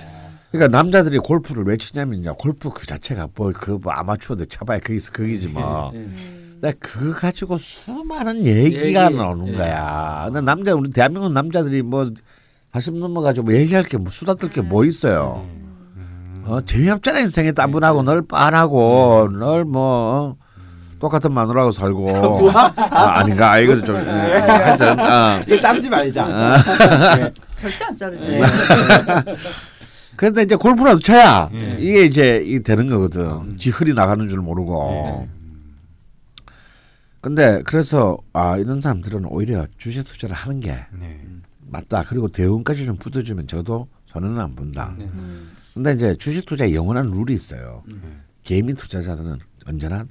그러니까 0.51 0.77
남자들이 0.77 1.19
골프를 1.19 1.65
왜 1.65 1.77
치냐면요. 1.77 2.35
골프 2.37 2.71
그 2.71 2.87
자체가 2.87 3.29
뭐그 3.35 3.79
뭐 3.83 3.93
아마추어들 3.93 4.47
쳐봐야 4.47 4.79
거기서 4.81 5.13
거기지 5.13 5.49
뭐. 5.49 5.91
네. 5.93 5.99
음. 6.01 6.59
근데 6.61 6.77
그거 6.79 7.19
가지고 7.19 7.57
수많은 7.57 8.45
얘기가 8.45 9.05
얘기. 9.07 9.17
나오는 9.17 9.47
예. 9.49 9.57
거야. 9.57 10.25
근데 10.27 10.41
남자 10.43 10.75
우리 10.75 10.91
대한민국 10.91 11.33
남자들이 11.33 11.83
뭐40 11.83 12.99
넘어가지고 12.99 13.47
뭐 13.47 13.55
얘기할 13.55 13.85
게 13.85 13.97
뭐 13.97 14.11
수다 14.11 14.35
떨 14.35 14.51
게 14.51 14.61
뭐 14.61 14.85
있어요. 14.85 15.47
음. 15.97 16.43
어, 16.47 16.61
재미없잖아 16.63 17.21
인생에 17.21 17.53
따분하고 17.53 18.03
늘 18.03 18.23
빤하고 18.27 19.29
늘뭐 19.31 20.37
똑같은 20.99 21.33
마누라하고 21.33 21.71
살고 21.71 22.51
아, 22.53 23.21
아닌가 23.21 23.53
아, 23.53 23.59
이거 23.59 23.81
좀 23.83 23.97
예, 23.97 24.01
하여튼 24.01 25.01
어. 25.01 25.43
이거 25.47 25.61
짬지 25.61 25.89
말자. 25.89 26.27
네. 27.17 27.33
절대 27.57 27.85
안 27.85 27.97
자르지. 27.97 28.41
네. 30.21 30.27
근데 30.27 30.43
이제 30.43 30.55
골프라도 30.57 30.99
쳐야 30.99 31.51
예. 31.55 31.79
이게 31.81 32.05
이제 32.05 32.43
이 32.45 32.63
되는 32.63 32.89
거거든. 32.89 33.57
지 33.57 33.71
흐리 33.71 33.95
나가는 33.95 34.29
줄 34.29 34.41
모르고. 34.41 35.05
네. 35.07 35.29
근데 37.21 37.63
그래서 37.65 38.19
아 38.33 38.57
이런 38.57 38.81
사람들은 38.81 39.27
오히려 39.27 39.67
주식 39.79 40.05
투자를 40.05 40.37
하는 40.37 40.61
게 40.61 40.77
네. 40.93 41.21
맞다. 41.61 42.05
그리고 42.07 42.29
대운까지 42.29 42.87
좀 42.87 42.97
붙어주면 42.97 43.47
저도 43.47 43.89
손해는 44.07 44.39
안 44.39 44.55
본다. 44.55 44.95
네. 44.99 45.05
음. 45.05 45.53
근데 45.75 45.93
이제 45.93 46.17
주식 46.17 46.47
투자에 46.47 46.75
영원한 46.75 47.11
룰이 47.11 47.33
있어요. 47.33 47.83
음. 47.89 48.23
개미 48.43 48.75
투자자들은 48.75 49.39
언제나 49.67 50.05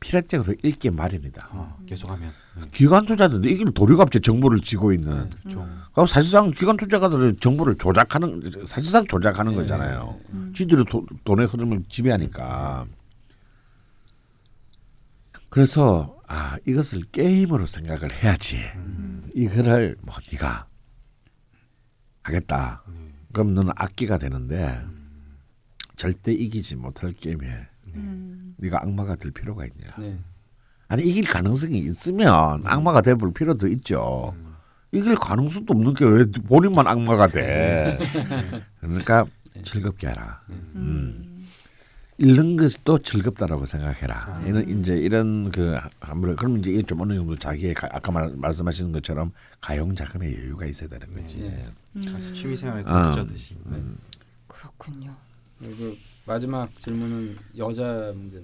필연적으로 0.00 0.54
읽기 0.62 0.90
마련이다. 0.90 1.48
아, 1.50 1.76
계속하면. 1.86 2.30
네. 2.60 2.68
기관 2.72 3.06
투자자들은 3.06 3.44
이길 3.44 3.72
도리가 3.72 4.02
없지 4.04 4.20
정보를 4.20 4.60
쥐고 4.60 4.92
있는. 4.92 5.28
그렇죠. 5.30 5.68
그럼 5.92 6.06
사실상 6.06 6.50
기관 6.50 6.76
투자가들은 6.76 7.38
정보를 7.40 7.76
조작하는 7.76 8.40
사실상 8.66 9.06
조작하는 9.06 9.52
네. 9.52 9.58
거잖아요. 9.58 10.18
음. 10.30 10.52
쥐들이 10.54 10.84
도, 10.84 11.04
돈의 11.24 11.46
흐름을 11.46 11.84
지배하니까. 11.88 12.86
그래서 15.50 16.20
아 16.26 16.58
이것을 16.66 17.02
게임으로 17.10 17.66
생각을 17.66 18.12
해야지. 18.12 18.58
이거를 19.34 19.96
뭐 20.02 20.14
네가 20.30 20.66
하겠다. 22.22 22.82
그럼 23.32 23.54
너는 23.54 23.72
악기가 23.76 24.18
되는데 24.18 24.84
절대 25.96 26.32
이기지 26.32 26.76
못할 26.76 27.12
게임에 27.12 27.66
음. 27.94 28.54
네가 28.58 28.78
악마가 28.82 29.16
될 29.16 29.32
필요가 29.32 29.64
있냐? 29.66 29.94
네. 29.98 30.18
아니 30.88 31.02
이길 31.04 31.26
가능성이 31.26 31.78
있으면 31.80 32.62
악마가 32.64 33.02
돼볼 33.02 33.32
필요도 33.32 33.68
있죠. 33.68 34.34
이길 34.90 35.16
가능성도 35.16 35.74
없는 35.74 35.92
게 35.94 36.04
왜 36.06 36.24
본인만 36.24 36.86
악마가 36.86 37.28
돼? 37.28 37.98
그러니까 38.80 39.26
즐겁게 39.64 40.08
해라. 40.08 40.40
음. 40.48 41.24
읽는 42.20 42.56
것도 42.56 42.98
즐겁다라고 43.00 43.64
생각해라. 43.66 44.42
이런 44.46 44.80
이제 44.80 44.96
이런 44.96 45.50
그 45.52 45.76
아무래도 46.00 46.36
그러면 46.36 46.60
이제 46.60 46.82
좀 46.82 47.00
어느 47.02 47.14
정도 47.14 47.36
자기의 47.36 47.74
가, 47.74 47.88
아까 47.92 48.10
말, 48.10 48.30
말씀하신 48.34 48.90
것처럼 48.90 49.30
가용 49.60 49.94
자금의 49.94 50.34
여유가 50.34 50.66
있어야 50.66 50.88
되는 50.88 51.12
거지. 51.14 51.38
네. 51.38 51.68
같이 52.10 52.32
취미 52.32 52.56
생활에 52.56 52.82
아. 52.86 53.04
붙자듯이. 53.10 53.56
네. 53.66 53.80
그렇군요. 54.48 55.14
그리고 55.60 55.94
마지막 56.26 56.74
질문은 56.76 57.36
여자 57.56 58.12
문제 58.16 58.42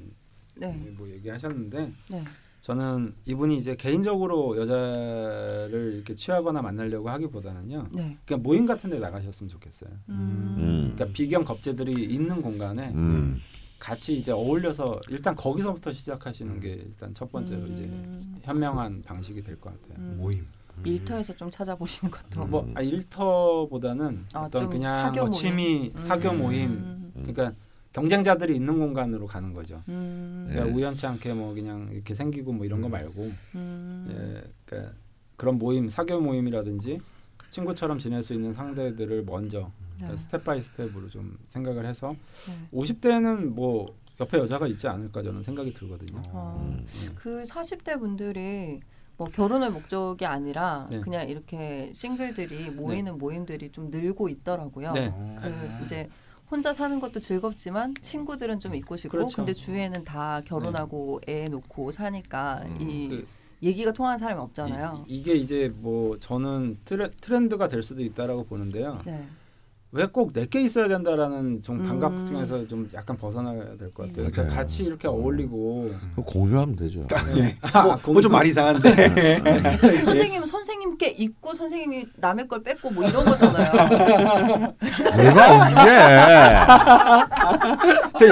네. 0.56 0.72
뭐 0.96 1.08
얘기하셨는데 1.08 1.92
네. 2.10 2.24
저는 2.60 3.14
이분이 3.26 3.58
이제 3.58 3.76
개인적으로 3.76 4.56
여자를 4.56 5.92
이렇게 5.96 6.14
취하거나 6.14 6.62
만나려고 6.62 7.10
하기보다는요. 7.10 7.88
네. 7.92 8.16
그냥 8.24 8.42
모임 8.42 8.64
같은 8.64 8.88
데 8.90 8.98
나가셨으면 8.98 9.50
좋겠어요. 9.50 9.90
음. 10.08 10.54
음. 10.58 10.92
그러니까 10.94 11.14
비경 11.14 11.44
겁재들이 11.44 12.04
있는 12.04 12.40
공간에 12.40 12.90
음. 12.94 13.38
같이 13.78 14.16
이제 14.16 14.32
어울려서 14.32 14.98
일단 15.10 15.34
거기서부터 15.36 15.92
시작하시는 15.92 16.58
게 16.60 16.70
일단 16.72 17.12
첫 17.12 17.30
번째로 17.30 17.66
이제 17.66 17.82
음. 17.84 18.36
현명한 18.42 19.02
방식이 19.02 19.42
될 19.42 19.58
것 19.60 19.70
같아요. 19.82 19.98
음. 20.02 20.16
모임. 20.18 20.46
일터에서 20.84 21.36
좀 21.36 21.48
찾아보시는 21.50 22.10
것도 22.10 22.46
뭐 22.46 22.68
아, 22.74 22.80
일터보다는 22.82 24.24
아, 24.32 24.40
어떤 24.40 24.62
좀 24.62 24.70
그냥 24.70 24.92
사교 24.92 25.20
뭐 25.20 25.24
모임? 25.26 25.32
취미 25.32 25.92
사교 25.94 26.30
음. 26.30 26.38
모임 26.38 27.12
그러니까 27.14 27.52
경쟁자들이 27.94 28.56
있는 28.56 28.78
공간으로 28.78 29.26
가는 29.26 29.54
거죠. 29.54 29.82
음. 29.88 30.46
네. 30.48 30.54
그러니까 30.54 30.76
우연치 30.76 31.06
않게 31.06 31.32
뭐 31.32 31.54
그냥 31.54 31.88
이렇게 31.92 32.12
생기고 32.12 32.52
뭐 32.52 32.66
이런 32.66 32.82
거 32.82 32.88
음. 32.88 32.90
말고 32.90 33.30
음. 33.54 34.06
예, 34.10 34.50
그러니까 34.66 34.92
그런 35.36 35.58
모임 35.58 35.88
사교 35.88 36.20
모임이라든지 36.20 36.98
친구처럼 37.50 38.00
지낼 38.00 38.22
수 38.22 38.34
있는 38.34 38.52
상대들을 38.52 39.24
먼저 39.24 39.60
네. 39.60 39.98
그러니까 39.98 40.16
step 40.16 40.42
by 40.42 40.60
step으로 40.60 41.08
좀 41.08 41.38
생각을 41.46 41.86
해서 41.86 42.16
네. 42.48 42.68
50대는 42.72 43.54
뭐 43.54 43.94
옆에 44.20 44.38
여자가 44.38 44.66
있지 44.66 44.88
않을까 44.88 45.22
저는 45.22 45.44
생각이 45.44 45.72
들거든요. 45.72 46.20
어. 46.32 46.76
예. 47.04 47.10
그 47.14 47.44
40대 47.44 48.00
분들이 48.00 48.80
뭐 49.16 49.28
결혼을 49.28 49.70
목적이 49.70 50.26
아니라 50.26 50.88
네. 50.90 51.00
그냥 51.00 51.28
이렇게 51.28 51.92
싱글들이 51.94 52.70
모이는 52.70 53.18
모임들이 53.18 53.70
좀 53.70 53.88
늘고 53.90 54.28
있더라고요. 54.28 54.92
네. 54.92 55.14
그 55.40 55.84
이제 55.84 56.08
혼자 56.54 56.72
사는 56.72 57.00
것도 57.00 57.18
즐겁지만 57.18 57.94
친구들은 58.00 58.60
좀 58.60 58.76
있고 58.76 58.96
싶고 58.96 59.10
그렇죠. 59.10 59.36
근데 59.38 59.52
주위에는 59.52 60.04
다 60.04 60.40
결혼하고 60.44 61.20
애 61.26 61.48
놓고 61.48 61.90
사니까 61.90 62.62
음. 62.64 62.78
이 62.80 63.08
그 63.08 63.26
얘기가 63.64 63.92
통하는 63.92 64.18
사람이 64.18 64.38
없잖아요. 64.40 65.04
이, 65.08 65.22
게 65.22 65.34
이제 65.34 65.72
뭐 65.74 66.18
저는 66.18 66.78
트레, 66.84 67.10
트렌드가 67.20 67.66
될 67.68 67.82
수도 67.82 68.02
있다라고 68.02 68.44
보는데요. 68.44 69.00
네. 69.06 69.26
왜 69.96 70.06
꼭 70.06 70.32
내게 70.32 70.60
있어야 70.62 70.88
된다라는 70.88 71.62
좀 71.62 71.80
음. 71.80 71.86
반갑증에서 71.88 72.66
좀 72.68 72.88
약간 72.94 73.16
벗어나야 73.16 73.60
될 73.78 73.90
것 73.94 74.08
같아요. 74.08 74.26
그러니까 74.30 74.42
맞아요. 74.42 74.56
같이 74.56 74.82
이렇게 74.84 75.06
어울리고 75.08 75.90
그거 76.16 76.22
공유하면 76.22 76.76
되죠. 76.76 77.02
예. 77.36 77.56
아, 77.62 77.98
뭐좀 78.04 78.30
말이 78.32 78.48
이상한데. 78.50 79.40
선생님은 80.04 80.46
선생님께 80.46 81.06
있고 81.18 81.54
선생님이 81.54 82.06
남의 82.16 82.48
걸 82.48 82.62
뺏고 82.62 82.90
뭐 82.90 83.08
이런 83.08 83.24
거잖아요. 83.24 83.72
내가 85.16 85.66
언제? 85.66 85.90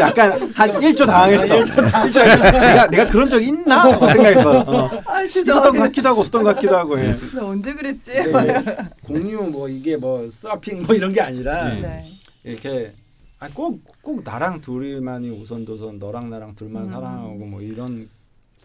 약간 0.00 0.52
한 0.54 0.70
1초 0.72 1.06
당황했어. 1.06 1.46
1초, 1.46 2.52
내가 2.52 2.86
내가 2.88 3.08
그런 3.08 3.28
적 3.30 3.40
있나? 3.40 3.88
어, 3.88 4.08
생각했어. 4.08 4.60
어. 4.60 4.90
아, 5.06 5.22
있었던 5.22 5.72
것 5.76 5.82
같기도 5.84 6.08
하고 6.08 6.20
없었던 6.20 6.42
것 6.42 6.54
같기도 6.56 6.76
하고. 6.76 6.98
예. 7.00 7.16
나 7.34 7.44
언제 7.46 7.72
그랬지? 7.72 8.12
네, 8.12 8.64
공유 9.04 9.40
뭐 9.42 9.68
이게 9.68 9.96
뭐 9.96 10.28
스와핑 10.30 10.82
뭐 10.84 10.94
이런 10.94 11.12
게 11.12 11.20
아니라 11.20 11.51
네. 11.80 12.12
이렇게 12.44 12.92
아, 13.38 13.48
꼭, 13.52 13.82
꼭 14.02 14.22
나랑 14.22 14.60
둘이만이 14.60 15.30
오선도선 15.30 15.98
너랑 15.98 16.30
나랑 16.30 16.54
둘만 16.54 16.84
음. 16.84 16.88
사랑하고 16.88 17.38
뭐 17.38 17.60
이런 17.60 18.08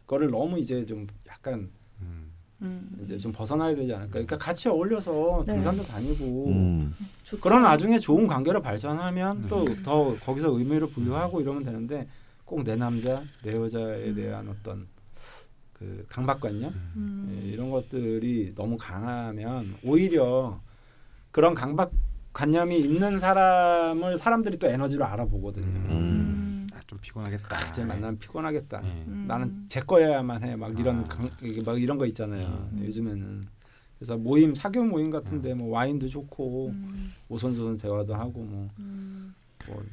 거를 0.05 0.29
너무 0.29 0.59
이제 0.59 0.85
좀 0.85 1.07
약간 1.27 1.69
음. 2.01 2.31
음. 2.61 2.99
이제 3.03 3.17
좀 3.17 3.31
벗어나야 3.31 3.75
되지 3.75 3.93
않을까. 3.93 4.11
그러니까 4.11 4.37
같이 4.37 4.69
어울려서 4.69 5.43
네. 5.47 5.53
등산도 5.53 5.83
다니고 5.83 6.47
음. 6.49 6.93
그런 7.41 7.63
나중에 7.63 7.97
좋은 7.99 8.27
관계로 8.27 8.61
발전하면 8.61 9.43
네. 9.43 9.47
또더 9.47 10.17
거기서 10.23 10.57
의미를 10.57 10.89
부여하고 10.89 11.41
이러면 11.41 11.63
되는데 11.63 12.07
꼭 12.45 12.63
내 12.63 12.75
남자 12.75 13.21
내 13.43 13.55
여자에 13.55 14.13
대한 14.13 14.47
어떤 14.47 14.87
그 15.73 16.05
강박관념 16.07 16.71
음. 16.95 17.29
예, 17.43 17.47
이런 17.49 17.69
것들이 17.69 18.53
너무 18.55 18.77
강하면 18.77 19.75
오히려 19.83 20.59
그런 21.31 21.53
강박 21.53 21.91
관념이 22.37 22.79
있는 22.79 23.17
사람을 23.17 24.15
사람들이 24.15 24.59
또 24.59 24.67
에너지로 24.67 25.03
알아보거든요. 25.05 25.89
음. 25.89 26.67
아, 26.71 26.79
좀 26.85 26.99
피곤하겠다. 27.01 27.57
아, 27.57 27.71
쟤 27.71 27.83
만나면 27.83 28.19
피곤하겠다. 28.19 28.81
네. 28.81 29.05
음. 29.07 29.25
나는 29.27 29.65
제 29.67 29.79
거여야만 29.79 30.43
해. 30.43 30.55
막 30.55 30.79
이런 30.79 30.99
아. 30.99 31.07
강, 31.07 31.31
막 31.65 31.81
이런 31.81 31.97
거 31.97 32.05
있잖아요. 32.05 32.69
음. 32.73 32.83
요즘에는 32.85 33.47
그래서 33.97 34.17
모임 34.17 34.53
사교 34.53 34.83
모임 34.83 35.09
같은데 35.09 35.55
뭐 35.55 35.69
와인도 35.69 36.07
좋고 36.07 36.67
음. 36.67 37.11
오손도손 37.27 37.77
대화도 37.77 38.13
하고 38.13 38.43
뭐, 38.43 38.69
음. 38.77 39.33
뭐 39.65 39.83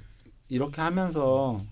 이렇게 0.51 0.83
하면서 0.83 1.65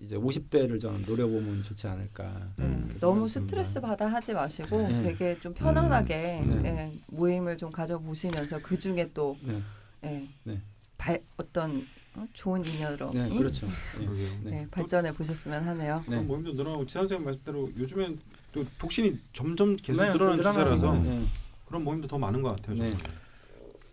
이제 0.00 0.16
50대를 0.16 0.80
저는 0.80 1.02
노려보면 1.06 1.62
좋지 1.64 1.86
않을까. 1.86 2.48
음. 2.60 2.96
너무 2.98 3.28
스트레스. 3.28 3.78
받아 3.78 4.06
하지 4.06 4.32
마시고 4.32 4.88
네. 4.88 5.02
되게 5.02 5.38
좀 5.38 5.52
편안하게 5.52 6.40
음. 6.44 6.62
예, 6.64 6.92
모임을 7.08 7.58
좀 7.58 7.70
가져보시면서 7.70 8.60
그 8.62 8.78
중에 8.78 9.10
또 9.12 9.36
네, 9.42 9.60
예, 10.04 10.28
네. 10.44 10.60
발, 10.98 11.20
어떤 11.36 11.86
어? 12.16 12.26
좋은 12.32 12.64
인연으로 12.64 13.10
네, 13.12 13.28
그렇죠. 13.28 13.66
네. 13.66 14.04
그러게요. 14.04 14.28
네. 14.42 14.50
네, 14.50 14.66
발전해 14.70 15.12
보셨으면 15.12 15.64
하네요. 15.64 15.98
네. 16.00 16.10
그런 16.10 16.26
모임도 16.26 16.52
늘어나고 16.52 16.86
지난 16.86 17.02
선생님 17.02 17.24
말씀대로 17.24 17.70
요즘엔 17.76 18.18
또 18.52 18.64
독신이 18.78 19.18
점점 19.32 19.76
계속 19.76 20.02
네, 20.02 20.12
늘어나는 20.12 20.42
추세라서. 20.42 20.94
네. 20.98 21.26
그런 21.66 21.82
모임도 21.82 22.06
더 22.06 22.18
많은 22.18 22.40
것 22.42 22.56
같아요. 22.56 22.76
네. 22.76 22.90
저는. 22.90 23.04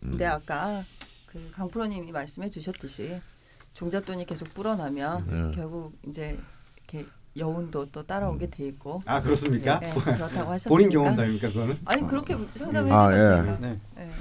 근데 0.01 0.25
아까 0.25 0.85
그 1.25 1.49
강프로님이 1.51 2.11
말씀해 2.11 2.49
주셨듯이 2.49 3.19
종잣돈이 3.73 4.25
계속 4.25 4.53
불어나면 4.53 5.27
네. 5.27 5.51
결국 5.55 5.97
이제 6.07 6.37
이렇게 6.77 7.07
여운도 7.37 7.91
또 7.91 8.03
따라오게 8.03 8.49
돼 8.49 8.67
있고 8.67 9.01
아 9.05 9.21
그렇습니까? 9.21 9.79
네, 9.79 9.93
네, 9.93 9.93
그렇다고 9.93 10.51
하셨으니까 10.51 10.69
본인 10.69 10.89
경험담입니까 10.89 11.47
그거는? 11.49 11.79
아니 11.85 12.01
그렇게 12.05 12.37
상담해 12.55 12.91
아, 12.91 13.13
예. 13.13 13.17
주셨으니까 13.17 13.59
네. 13.59 13.79
네. 13.95 14.11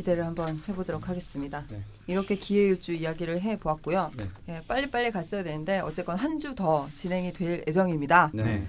기대를 0.00 0.24
한번 0.24 0.60
해보도록 0.66 1.08
하겠습니다. 1.08 1.62
네. 1.68 1.78
이렇게 2.06 2.34
기회일주 2.34 2.92
이야기를 2.92 3.42
해보았고요. 3.42 4.10
네. 4.16 4.28
예, 4.48 4.62
빨리빨리 4.66 5.10
갔어야 5.10 5.42
되는데 5.42 5.80
어쨌건 5.80 6.16
한 6.16 6.38
주 6.40 6.54
더 6.54 6.88
진행이 6.96 7.32
될 7.34 7.62
예정입니다. 7.68 8.30
네. 8.32 8.42
네. 8.42 8.66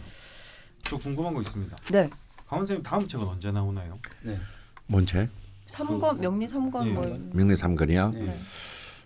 저 0.83 0.97
궁금한 0.97 1.33
거 1.33 1.41
있습니다. 1.41 1.75
네, 1.91 2.09
강원 2.47 2.65
선생님 2.67 2.83
다음 2.83 3.07
책은 3.07 3.25
언제 3.25 3.49
나오나요? 3.51 3.97
네. 4.23 4.37
뭔 4.87 5.05
책? 5.05 5.29
삼권 5.67 6.19
명리 6.19 6.47
삼권 6.49 6.87
예. 6.87 6.91
뭐 6.91 7.19
명리 7.31 7.55
삼건이요. 7.55 8.09
네. 8.09 8.19
네. 8.23 8.39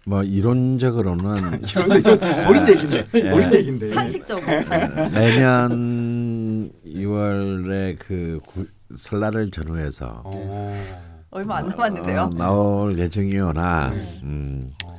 뭐 0.07 0.23
이론적으로는 0.23 1.61
이런 1.64 2.19
버린 2.45 2.68
얘긴데. 2.68 3.30
버린 3.30 3.53
얘긴데. 3.53 3.93
상식적으로 3.93 4.45
내년 5.11 6.72
2월에 6.85 7.97
그 7.99 8.39
구, 8.45 8.65
설날을 8.95 9.52
전후해서 9.52 10.22
어. 10.26 11.15
얼마 11.36 11.57
안 11.57 11.68
남았는데요. 11.68 12.22
어, 12.22 12.30
나올 12.30 12.98
예정이오나 12.98 13.90
네. 13.90 14.20
음, 14.24 14.74
어. 14.86 14.98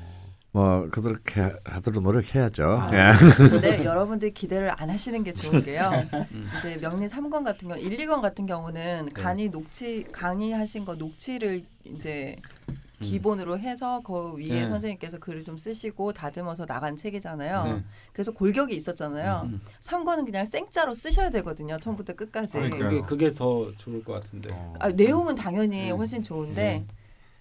뭐 0.52 0.88
그렇게 0.90 1.50
하도록 1.64 2.02
노력해야죠. 2.02 2.78
아. 2.78 2.90
예. 2.92 3.10
근데 3.48 3.82
여러분들 3.82 4.34
기대를 4.34 4.70
안 4.76 4.90
하시는 4.90 5.24
게 5.24 5.32
좋은 5.32 5.64
게요. 5.64 5.90
음. 6.32 6.48
이제 6.58 6.76
명리 6.78 7.06
3권 7.06 7.42
같은 7.42 7.68
경우 7.68 7.80
1, 7.80 7.96
2권 7.96 8.20
같은 8.20 8.44
경우는 8.44 9.06
네. 9.06 9.12
간이 9.22 9.48
녹취 9.48 10.04
강의하신 10.12 10.84
거 10.84 10.94
녹취를 10.94 11.64
이제 11.84 12.36
음. 12.38 12.55
기본으로 13.00 13.58
해서 13.58 14.00
그 14.04 14.34
위에 14.36 14.60
네. 14.60 14.66
선생님께서 14.66 15.18
글을 15.18 15.42
좀 15.42 15.58
쓰시고 15.58 16.12
다듬어서 16.12 16.64
나간 16.64 16.96
책이잖아요. 16.96 17.64
네. 17.64 17.84
그래서 18.12 18.32
골격이 18.32 18.74
있었잖아요. 18.74 19.42
음. 19.44 19.60
3권은 19.82 20.24
그냥 20.24 20.46
생짜로 20.46 20.94
쓰셔야 20.94 21.30
되거든요. 21.30 21.78
처음부터 21.78 22.14
끝까지. 22.14 22.58
그러니까요. 22.58 22.88
그게 22.88 23.00
그게 23.02 23.34
더 23.34 23.70
좋을 23.76 24.02
것 24.02 24.14
같은데. 24.14 24.50
어. 24.52 24.74
아, 24.78 24.88
내용은 24.88 25.34
당연히 25.34 25.92
음. 25.92 25.98
훨씬 25.98 26.22
좋은데, 26.22 26.84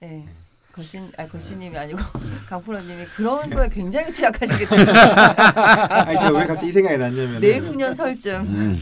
예. 0.04 0.26
거신, 0.74 1.10
아 1.18 1.26
거신님이 1.26 1.78
아니고 1.78 2.00
강프로님이 2.50 3.06
그런 3.06 3.50
거에 3.50 3.70
굉장히 3.70 4.12
취약하시기 4.12 4.68
때문에 4.68 4.92
아니 4.92 6.20
제가 6.20 6.38
왜 6.38 6.46
갑자기 6.46 6.68
이 6.68 6.72
생각이 6.74 6.98
났냐면 6.98 7.40
내후년 7.40 7.94
설쯤 7.94 8.42
음, 8.42 8.82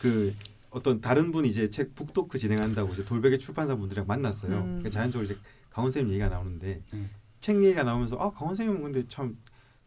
그 0.00 0.34
어떤 0.70 1.00
다른 1.00 1.30
분이 1.30 1.48
이제 1.48 1.70
책 1.70 1.94
북토크 1.94 2.38
진행한다고 2.38 2.92
이제 2.94 3.04
돌베개 3.04 3.38
출판사 3.38 3.76
분들이랑 3.76 4.06
만났어요. 4.08 4.52
음. 4.52 4.90
자연적으로 4.90 5.24
이제 5.24 5.38
강원 5.78 5.92
쌤 5.92 6.08
얘기가 6.08 6.28
나오는데 6.28 6.82
음. 6.92 7.08
책 7.40 7.62
얘기가 7.62 7.84
나오면서 7.84 8.16
아 8.18 8.30
강원 8.32 8.56
쌤은 8.56 8.82
근데 8.82 9.06
참 9.06 9.38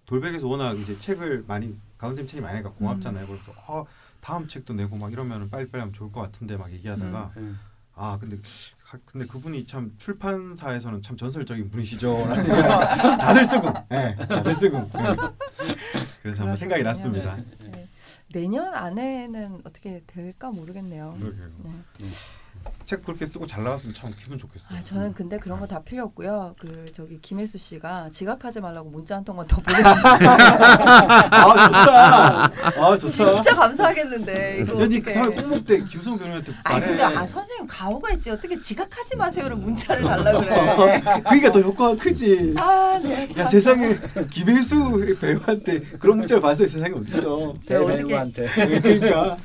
돌베개에서 0.05 0.47
워낙 0.47 0.79
이제 0.79 0.97
책을 0.97 1.43
많이 1.49 1.77
강원 1.97 2.15
쌤 2.15 2.25
책이 2.25 2.39
많이 2.41 2.59
니까 2.59 2.69
고맙잖아요. 2.71 3.27
그래서 3.27 3.51
아 3.67 3.83
다음 4.21 4.47
책도 4.47 4.73
내고 4.73 4.95
막 4.95 5.11
이러면 5.11 5.49
빨리빨리 5.49 5.81
하면 5.81 5.93
좋을 5.93 6.13
것 6.13 6.21
같은데 6.21 6.55
막 6.55 6.71
얘기하다가 6.71 7.31
네. 7.35 7.51
아 7.95 8.17
근데 8.21 8.37
하- 8.85 8.99
근데 9.03 9.27
그분이 9.27 9.65
참 9.65 9.93
출판사에서는 9.97 11.01
참 11.01 11.17
전설적인 11.17 11.69
분이시죠. 11.71 12.25
다들 13.19 13.45
쓰고, 13.45 13.73
네, 13.89 14.15
다들 14.15 14.55
쓰고. 14.55 14.77
네. 14.93 15.15
그래서 16.21 16.41
한번 16.43 16.55
생각이 16.55 16.83
났습니다. 16.83 17.37
네. 17.59 17.89
내년 18.33 18.73
안에는 18.73 19.61
어떻게 19.65 20.03
될까 20.07 20.51
모르겠네요. 20.51 21.17
그러게요. 21.19 21.49
네. 21.63 22.07
책 22.83 23.05
그렇게 23.05 23.25
쓰고 23.25 23.47
잘 23.47 23.63
나왔으면 23.63 23.93
참 23.93 24.11
기분 24.19 24.37
좋겠어요. 24.37 24.77
아 24.77 24.81
저는 24.81 25.13
근데 25.13 25.37
그런 25.37 25.59
거 25.59 25.65
다 25.67 25.79
필요 25.81 26.03
없고요. 26.05 26.55
그 26.59 26.85
저기 26.93 27.19
김혜수 27.21 27.57
씨가 27.57 28.09
지각하지 28.11 28.59
말라고 28.59 28.89
문자 28.89 29.15
한 29.15 29.23
통만 29.23 29.47
더 29.47 29.61
보내주시면 29.61 29.95
아 31.31 31.67
좋다. 31.67 32.43
아 32.81 32.97
좋다. 32.97 33.07
진짜 33.07 33.55
감사하겠는데 33.55 34.59
이거 34.61 34.73
아니 34.83 34.97
어떻게? 34.97 34.99
그 34.99 35.13
다음에 35.13 35.63
때 35.63 35.81
김성 35.85 36.17
변호한테 36.17 36.51
아니 36.63 36.79
말해. 36.79 36.87
근데 36.97 37.03
아 37.03 37.25
선생님 37.25 37.67
가오가 37.67 38.11
있지 38.11 38.29
어떻게 38.31 38.59
지각하지 38.59 39.15
마세요를 39.15 39.55
문자를 39.57 40.01
달라 40.03 40.39
그래. 40.41 41.01
그러니까 41.23 41.51
더 41.51 41.61
효과가 41.61 41.95
크지. 41.95 42.55
아 42.57 42.99
네. 43.01 43.29
야 43.37 43.45
세상에 43.45 43.97
김혜수 44.29 45.15
배우한테 45.21 45.79
그런 45.99 46.17
문자를 46.17 46.41
봤어요. 46.41 46.67
세상에 46.67 46.93
어딨어. 46.93 47.53
네, 47.67 47.75
어떻게-. 47.75 48.47
그러니까 48.81 49.37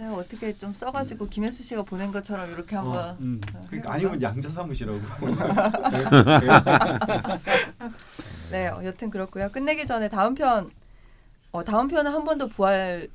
네, 0.00 0.06
어떻게 0.06 0.56
좀 0.56 0.72
써가지고 0.72 1.28
김혜수 1.28 1.62
씨가 1.62 1.82
보낸 1.82 2.10
것처럼 2.10 2.50
이렇게 2.50 2.74
한번. 2.74 3.16
음. 3.20 3.40
어, 3.54 3.66
그러니까 3.68 3.92
해볼까? 3.92 3.92
아니면 3.92 4.22
양자 4.22 4.48
사무실하고. 4.48 4.98
네, 8.50 8.68
어, 8.68 8.82
여튼 8.84 9.10
그렇고요. 9.10 9.48
끝내기 9.50 9.86
전에 9.86 10.08
다음 10.08 10.34
편, 10.34 10.70
어, 11.52 11.62
다음 11.64 11.86
편은 11.88 12.10
한 12.12 12.24
번 12.24 12.38
더 12.38 12.46
부활, 12.46 13.08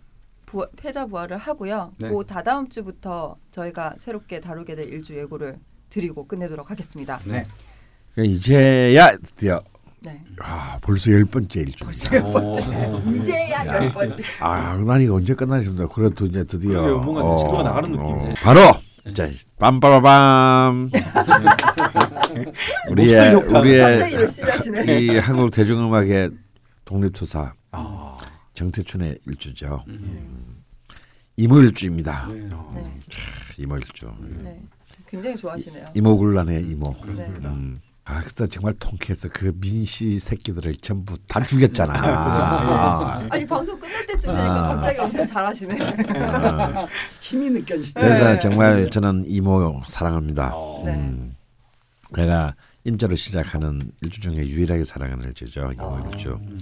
부, 0.45 0.68
패자 0.78 1.07
부활을 1.07 1.38
하고요. 1.38 1.91
네. 1.98 2.10
그 2.10 2.24
다다음 2.28 2.70
주부터 2.70 3.36
저희가 3.52 3.95
새롭게 3.98 4.40
다루게 4.40 4.76
될 4.76 4.88
일주 4.94 5.18
예고를 5.18 5.57
드리고 5.90 6.28
끝내도록 6.28 6.70
하겠습니다. 6.70 7.20
네. 7.26 7.48
그러니까 8.14 8.36
이제야 8.36 9.18
드디어 9.18 9.64
네. 10.06 10.22
아, 10.40 10.77
벌써 10.82 11.11
열 11.11 11.26
번째 11.26 11.61
일주일. 11.61 11.86
벌써 11.86 12.15
열 12.15 12.22
번째. 12.32 13.10
이제야 13.10 13.65
열 13.65 13.91
번째. 13.91 14.23
아, 14.40 14.76
난 14.86 15.02
이거 15.02 15.15
언제 15.15 15.34
끝나나 15.34 15.64
싶다. 15.64 15.88
그래도 15.88 16.26
이제 16.26 16.44
드디어 16.44 16.82
그러게요. 16.82 16.99
뭔가 16.99 17.38
시도가 17.38 17.64
나가는 17.64 17.90
느낌이네. 17.91 18.34
바로 18.36 18.60
자, 19.14 19.30
빰빠바밤. 19.60 20.91
우리의. 22.91 23.34
우리의. 23.36 24.11
이 24.88 25.18
한국 25.18 25.52
대중음악의 25.52 26.32
독립투사 26.86 27.53
아. 27.72 28.18
정태춘의 28.53 29.19
일주죠. 29.27 29.84
음. 29.88 30.64
이모일주입니다. 31.38 32.27
네. 32.32 32.48
네. 32.76 32.84
이모일주. 33.57 34.11
네. 34.41 34.61
굉장히 35.07 35.36
좋아하시네요. 35.36 35.88
이모굴란의 35.95 36.64
이모. 36.64 36.94
그렇습니다. 36.95 37.49
음. 37.49 37.80
아, 38.07 38.22
그때 38.22 38.45
정말 38.45 38.73
통쾌해서 38.76 39.27
그 39.34 39.52
민씨 39.60 40.19
새끼들을 40.19 40.76
전부 40.77 41.18
다 41.27 41.44
죽였잖아. 41.44 41.94
아. 41.98 43.27
아 43.32 43.38
니 43.38 43.45
방송 43.48 43.80
끝날 43.80 44.06
때쯤 44.06 44.32
되니까 44.32 44.69
아. 44.69 44.76
갑자기 44.76 44.99
엄청 44.99 45.26
잘하시네. 45.26 45.77
아. 46.19 46.86
힘이 47.19 47.49
느껴지. 47.49 47.94
그래서 47.95 48.34
네. 48.34 48.40
정말 48.40 48.90
저는 48.91 49.23
이모 49.27 49.82
사랑합니다. 49.88 50.52
어. 50.53 50.84
음. 50.86 51.36
내가 52.11 52.53
임자로 52.84 53.15
시작하는 53.15 53.82
일주 54.03 54.22
중에 54.22 54.36
유일하게 54.36 54.84
사랑하는 54.84 55.26
일주죠. 55.26 55.72
이모일주. 55.73 56.30
음. 56.40 56.60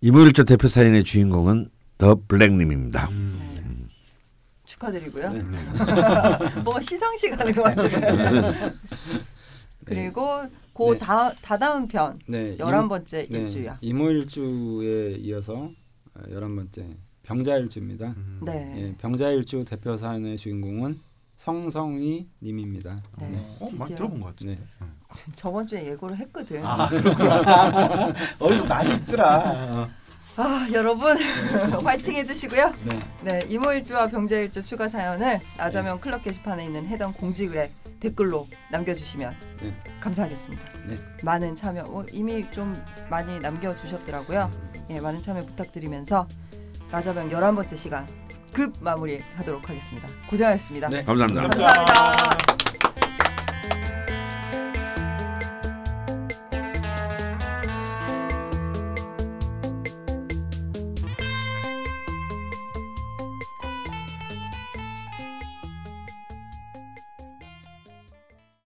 이모 0.00 0.20
일주 0.22 0.44
대표 0.44 0.66
사연의 0.66 1.04
주인공은 1.04 1.70
더 1.98 2.18
블랙님입니다. 2.26 3.08
음. 3.12 3.88
축하드리고요. 4.64 5.32
네. 5.32 5.40
뭐가 6.64 6.80
시상식 6.80 7.38
하는 7.38 7.54
것 7.54 7.62
같아요. 7.62 8.52
그리고 9.88 10.46
그 10.74 10.92
네. 10.92 10.98
다, 10.98 11.32
다다음 11.42 11.88
편 11.88 12.18
네. 12.26 12.56
열한 12.58 12.88
번째 12.88 13.26
네. 13.28 13.38
일주야. 13.38 13.78
이모일주에 13.80 15.16
이어서 15.20 15.70
어, 16.14 16.20
열한 16.30 16.54
번째 16.54 16.86
병자일주입니다. 17.24 18.06
음. 18.16 18.40
네. 18.44 18.74
예, 18.76 18.94
병자일주 18.96 19.64
대표 19.66 19.96
사연의 19.96 20.36
주인공은 20.38 21.00
성성이 21.36 22.26
님입니다. 22.42 23.00
네. 23.18 23.56
어, 23.60 23.68
많이. 23.72 23.94
들어본 23.94 24.20
것 24.20 24.26
같은데. 24.28 24.58
네. 24.80 24.86
저번 25.34 25.66
주에 25.66 25.86
예고를 25.86 26.16
했거든. 26.18 26.64
아 26.64 26.84
아, 26.84 26.88
그렇구나. 26.88 28.12
어디서 28.38 28.64
많이 28.66 28.94
있더라. 28.94 29.88
여러분 30.72 31.16
화이팅 31.84 32.14
해주시고요. 32.16 32.72
네. 32.84 33.00
네 33.22 33.46
이모일주와 33.48 34.06
병자일주 34.06 34.62
추가 34.62 34.88
사연을 34.88 35.40
나자면 35.56 36.00
클럽 36.00 36.22
게시판에 36.22 36.64
있는 36.64 36.86
해당 36.86 37.12
공지글에 37.12 37.72
댓글로 38.00 38.46
남겨주시면 38.70 39.34
네. 39.62 39.74
감사하겠습니다. 40.00 40.62
네. 40.86 40.96
많은 41.24 41.56
참여 41.56 41.84
어, 41.88 42.04
이미 42.12 42.48
좀 42.50 42.74
많이 43.10 43.38
남겨주셨더라고요. 43.40 44.50
예, 44.90 45.00
많은 45.00 45.20
참여 45.20 45.40
부탁드리면서 45.40 46.26
라자병 46.90 47.30
열한 47.30 47.54
번째 47.54 47.76
시간 47.76 48.06
급 48.52 48.72
마무리하도록 48.80 49.68
하겠습니다. 49.68 50.08
고생하셨습니다. 50.28 50.88
네. 50.88 51.04
감사합니다. 51.04 51.48
감사합니다. 51.48 52.57